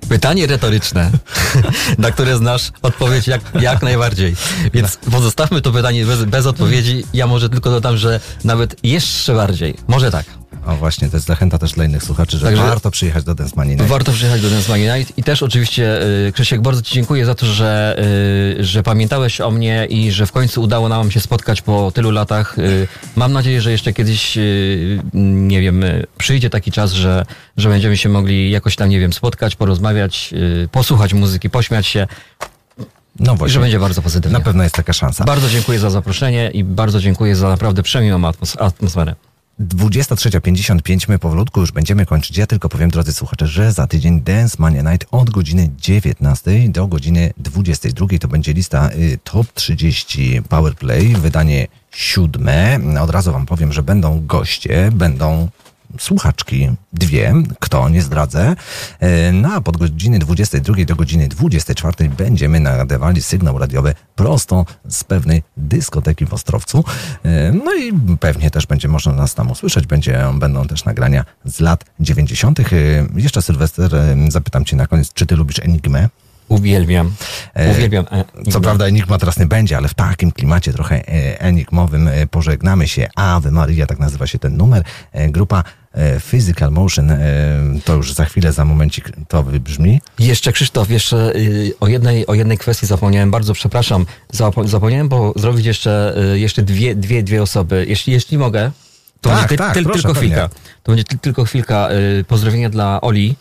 Pytanie 0.09 0.47
retoryczne, 0.47 1.11
na 1.97 2.11
które 2.11 2.37
znasz 2.37 2.71
odpowiedź 2.81 3.27
jak, 3.27 3.41
jak 3.61 3.81
najbardziej. 3.81 4.35
Więc 4.73 4.97
pozostawmy 5.11 5.61
to 5.61 5.71
pytanie 5.71 6.05
bez, 6.05 6.23
bez 6.23 6.45
odpowiedzi. 6.45 7.03
Ja 7.13 7.27
może 7.27 7.49
tylko 7.49 7.69
dodam, 7.69 7.97
że 7.97 8.19
nawet 8.43 8.75
jeszcze 8.83 9.35
bardziej. 9.35 9.75
Może 9.87 10.11
tak. 10.11 10.25
O 10.65 10.75
właśnie, 10.75 11.09
to 11.09 11.17
jest 11.17 11.27
zachęta 11.27 11.57
też 11.57 11.71
dla 11.71 11.85
innych 11.85 12.03
słuchaczy, 12.03 12.37
że 12.37 12.45
Także- 12.47 12.63
warto 12.63 12.91
przyjechać 12.91 13.23
do 13.23 13.35
Dance 13.35 13.53
Mania 13.55 13.71
Night. 13.73 13.87
Warto 13.89 14.11
przyjechać 14.11 14.41
do 14.41 14.49
Dance 14.49 14.71
Money 14.71 14.97
Night 14.99 15.17
i 15.17 15.23
też 15.23 15.43
oczywiście 15.43 16.01
y, 16.27 16.31
Krzysiek, 16.31 16.61
bardzo 16.61 16.81
Ci 16.81 16.93
dziękuję 16.93 17.25
za 17.25 17.35
to, 17.35 17.45
że, 17.45 17.95
y, 18.59 18.63
że 18.63 18.83
pamiętałeś 18.83 19.41
o 19.41 19.51
mnie 19.51 19.85
i 19.89 20.11
że 20.11 20.25
w 20.25 20.31
końcu 20.31 20.61
udało 20.61 20.89
nam 20.89 21.11
się 21.11 21.19
spotkać 21.19 21.61
po 21.61 21.91
tylu 21.91 22.11
latach. 22.11 22.59
Y, 22.59 22.87
Mam 23.15 23.33
nadzieję, 23.33 23.61
że 23.61 23.71
jeszcze 23.71 23.93
kiedyś, 23.93 24.37
nie 25.13 25.61
wiem, 25.61 25.83
przyjdzie 26.17 26.49
taki 26.49 26.71
czas, 26.71 26.91
że, 26.91 27.25
że 27.57 27.69
będziemy 27.69 27.97
się 27.97 28.09
mogli 28.09 28.51
jakoś 28.51 28.75
tam, 28.75 28.89
nie 28.89 28.99
wiem, 28.99 29.13
spotkać, 29.13 29.55
porozmawiać, 29.55 30.33
posłuchać 30.71 31.13
muzyki, 31.13 31.49
pośmiać 31.49 31.87
się. 31.87 32.07
No 33.19 33.33
I 33.33 33.37
właśnie. 33.37 33.53
że 33.53 33.59
będzie 33.59 33.79
bardzo 33.79 34.01
pozytywnie. 34.01 34.37
Na 34.37 34.43
pewno 34.43 34.63
jest 34.63 34.75
taka 34.75 34.93
szansa. 34.93 35.23
Bardzo 35.25 35.49
dziękuję 35.49 35.79
za 35.79 35.89
zaproszenie 35.89 36.51
i 36.53 36.63
bardzo 36.63 36.99
dziękuję 36.99 37.35
za 37.35 37.49
naprawdę 37.49 37.83
przemiłą 37.83 38.19
atmos- 38.21 38.55
atmosferę. 38.59 39.15
23.55, 39.59 41.09
my 41.09 41.19
powolutku 41.19 41.61
już 41.61 41.71
będziemy 41.71 42.05
kończyć. 42.05 42.37
Ja 42.37 42.47
tylko 42.47 42.69
powiem, 42.69 42.89
drodzy 42.89 43.13
słuchacze, 43.13 43.47
że 43.47 43.71
za 43.71 43.87
tydzień 43.87 44.21
Dance 44.21 44.55
Mania 44.59 44.91
Night 44.91 45.07
od 45.11 45.29
godziny 45.29 45.69
19 45.79 46.69
do 46.69 46.87
godziny 46.87 47.33
22 47.37 48.07
to 48.19 48.27
będzie 48.27 48.53
lista 48.53 48.89
y, 48.89 49.19
Top 49.23 49.53
30 49.53 50.41
Powerplay, 50.49 51.07
wydanie 51.07 51.67
siódme. 51.91 52.79
Od 53.01 53.09
razu 53.09 53.31
wam 53.31 53.45
powiem, 53.45 53.73
że 53.73 53.83
będą 53.83 54.25
goście, 54.25 54.91
będą 54.91 55.49
słuchaczki, 55.99 56.69
dwie, 56.93 57.33
kto, 57.59 57.89
nie 57.89 58.01
zdradzę. 58.01 58.55
E, 58.99 59.31
No 59.31 59.53
a 59.53 59.61
pod 59.61 59.77
godziny 59.77 60.19
22 60.19 60.85
do 60.85 60.95
godziny 60.95 61.27
24 61.27 62.09
będziemy 62.09 62.59
nadawali 62.59 63.21
sygnał 63.21 63.57
radiowy 63.57 63.95
prosto 64.15 64.65
z 64.89 65.03
pewnej 65.03 65.43
dyskoteki 65.57 66.25
w 66.25 66.33
Ostrowcu. 66.33 66.83
E, 67.25 67.51
No 67.51 67.73
i 67.75 67.93
pewnie 68.19 68.51
też 68.51 68.65
będzie 68.67 68.87
można 68.87 69.13
nas 69.13 69.35
tam 69.35 69.51
usłyszeć. 69.51 69.87
Będzie, 69.87 70.25
będą 70.33 70.67
też 70.67 70.85
nagrania 70.85 71.25
z 71.45 71.59
lat 71.59 71.85
90. 71.99 72.59
E, 72.59 72.63
Jeszcze 73.15 73.41
Sylwester, 73.41 73.91
zapytam 74.29 74.65
cię 74.65 74.75
na 74.75 74.87
koniec, 74.87 75.13
czy 75.13 75.25
ty 75.25 75.35
lubisz 75.35 75.59
Enigmę? 75.59 76.09
Uwielbiam. 76.47 77.11
Uwielbiam. 77.71 78.05
e, 78.11 78.25
Co 78.51 78.61
prawda 78.61 78.85
Enigma 78.85 79.17
teraz 79.17 79.39
nie 79.39 79.45
będzie, 79.45 79.77
ale 79.77 79.87
w 79.87 79.93
takim 79.93 80.31
klimacie 80.31 80.73
trochę 80.73 81.07
enigmowym 81.39 82.09
pożegnamy 82.31 82.87
się. 82.87 83.07
Ave 83.15 83.51
Maria, 83.51 83.85
tak 83.87 83.99
nazywa 83.99 84.27
się 84.27 84.39
ten 84.39 84.57
numer. 84.57 84.83
Grupa 85.29 85.63
Physical 86.31 86.71
Motion. 86.71 87.11
E, 87.11 87.19
to 87.85 87.93
już 87.93 88.13
za 88.13 88.25
chwilę, 88.25 88.53
za 88.53 88.65
momencik 88.65 89.11
to 89.27 89.43
wybrzmi. 89.43 90.01
Jeszcze 90.19 90.51
Krzysztof, 90.51 90.89
jeszcze 90.89 91.35
y, 91.35 91.73
o 91.79 91.87
jednej, 91.87 92.27
o 92.27 92.33
jednej 92.33 92.57
kwestii 92.57 92.85
zapomniałem, 92.85 93.31
bardzo 93.31 93.53
przepraszam. 93.53 94.05
Zapo- 94.33 94.67
Zapomniałem 94.67 95.09
bo 95.09 95.33
zrobić 95.35 95.65
jeszcze, 95.65 96.15
y, 96.33 96.39
jeszcze 96.39 96.61
dwie, 96.61 96.95
dwie, 96.95 97.23
dwie 97.23 97.41
osoby. 97.43 97.85
Jeśli, 97.89 98.13
jeśli 98.13 98.37
mogę, 98.37 98.71
to 99.21 99.29
Tak, 99.29 99.37
będzie 99.39 99.47
ty, 99.49 99.57
tak, 99.57 99.73
ty, 99.73 99.83
proszę, 99.83 99.99
tylko 100.01 100.13
pewnie. 100.13 100.29
chwilka. 100.29 100.49
To 100.83 100.91
będzie 100.91 101.03
ty, 101.03 101.17
tylko 101.17 101.45
chwilka. 101.45 101.89
y, 102.19 102.23
Pozdrowienia 102.23 102.69
dla 102.69 103.01
Oli, 103.01 103.35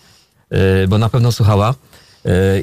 bo 0.89 0.99
na 0.99 1.09
pewno 1.09 1.33
słuchała. 1.33 1.75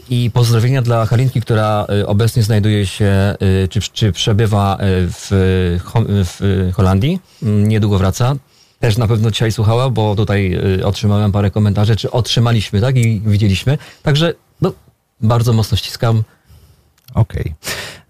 I 0.10 0.32
pozdrowienia 0.34 0.82
dla 0.82 1.06
Halinki, 1.06 1.42
która 1.42 1.88
obecnie 2.06 2.44
znajduje 2.44 2.86
się, 2.86 3.36
czy, 3.70 3.82
czy 3.82 4.12
przebywa 4.12 4.78
w, 4.82 5.28
w 6.40 6.70
Holandii. 6.74 7.20
Mm, 7.44 7.68
Niedługo 7.68 7.98
wraca. 7.98 8.36
Też 8.82 8.98
na 8.98 9.08
pewno 9.08 9.32
dzisiaj 9.32 9.52
słuchała, 9.52 9.90
bo 9.90 10.16
tutaj 10.16 10.54
y, 10.80 10.86
otrzymałem 10.86 11.32
parę 11.32 11.52
komentarzy, 11.52 11.96
czy 11.96 12.12
otrzymaliśmy, 12.12 12.82
tak? 12.82 12.98
I 12.98 13.22
widzieliśmy. 13.26 13.78
Także 14.04 14.34
no, 14.62 14.74
bardzo 15.22 15.54
mocno 15.54 15.78
ściskam. 15.78 16.24
Okej. 17.14 17.54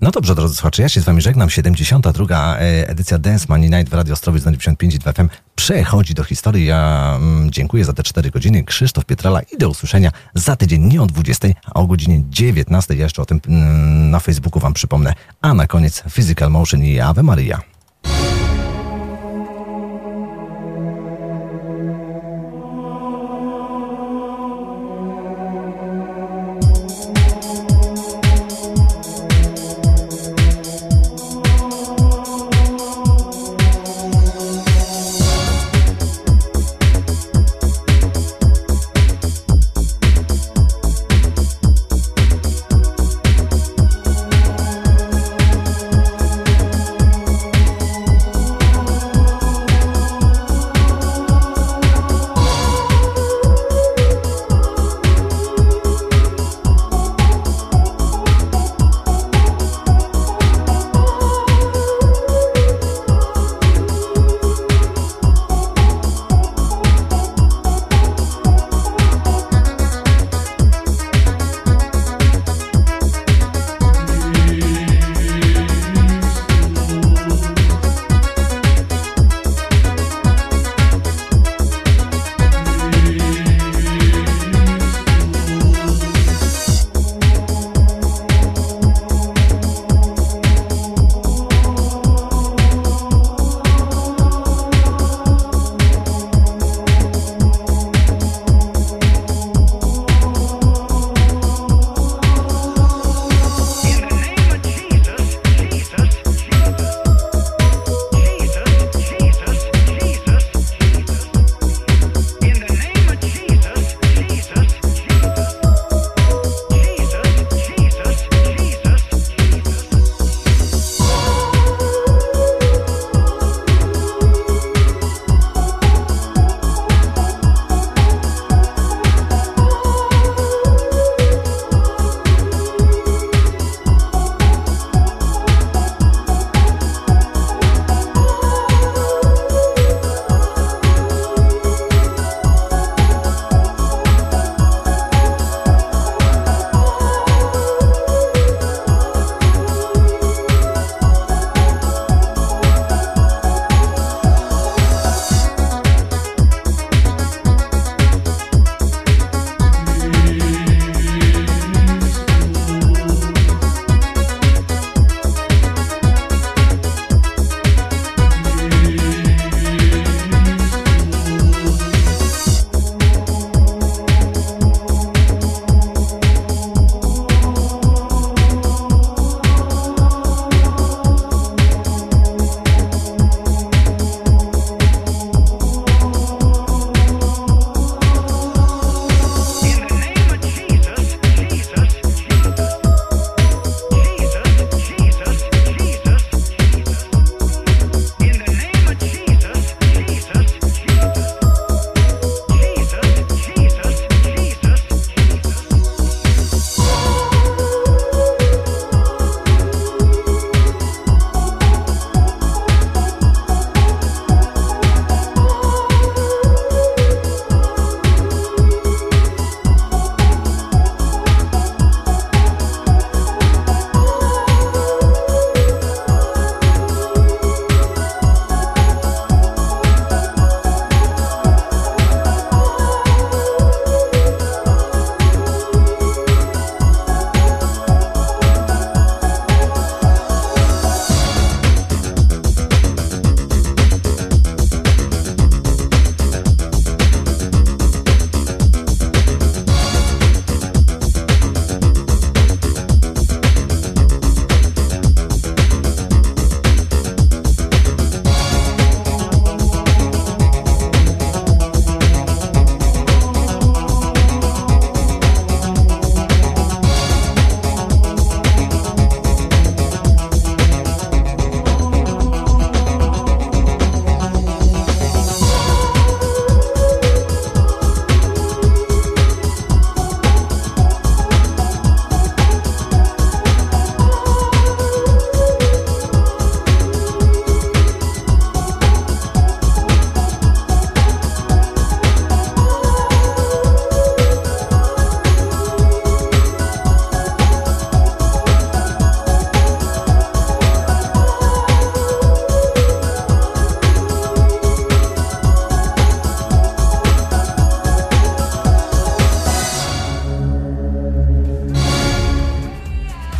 No 0.01 0.11
dobrze, 0.11 0.35
drodzy 0.35 0.55
słuchacze, 0.55 0.81
ja 0.81 0.89
się 0.89 1.01
z 1.01 1.03
wami 1.03 1.21
żegnam. 1.21 1.49
72. 1.49 2.57
e, 2.57 2.89
edycja 2.89 3.17
Dance 3.17 3.45
Money 3.49 3.69
Night 3.69 3.89
w 3.89 3.93
Radio 3.93 4.13
Ostrowiec 4.13 4.45
na 4.45 4.51
95 4.51 4.95
i 4.95 4.99
2 4.99 5.13
FM 5.13 5.29
przechodzi 5.55 6.13
do 6.13 6.23
historii. 6.23 6.65
Ja 6.65 7.13
mm, 7.15 7.51
dziękuję 7.51 7.85
za 7.85 7.93
te 7.93 8.03
4 8.03 8.31
godziny. 8.31 8.63
Krzysztof 8.63 9.05
Pietrala 9.05 9.41
i 9.41 9.57
do 9.57 9.69
usłyszenia 9.69 10.11
za 10.35 10.55
tydzień 10.55 10.81
nie 10.81 11.01
o 11.01 11.05
20, 11.05 11.47
a 11.65 11.73
o 11.73 11.87
godzinie 11.87 12.23
19. 12.29 12.95
Ja 12.95 13.03
jeszcze 13.03 13.21
o 13.21 13.25
tym 13.25 13.41
mm, 13.47 14.09
na 14.09 14.19
Facebooku 14.19 14.59
wam 14.59 14.73
przypomnę. 14.73 15.13
A 15.41 15.53
na 15.53 15.67
koniec 15.67 16.03
Physical 16.13 16.51
Motion 16.51 16.83
i 16.83 16.99
Ave 16.99 17.23
Maria. 17.23 17.70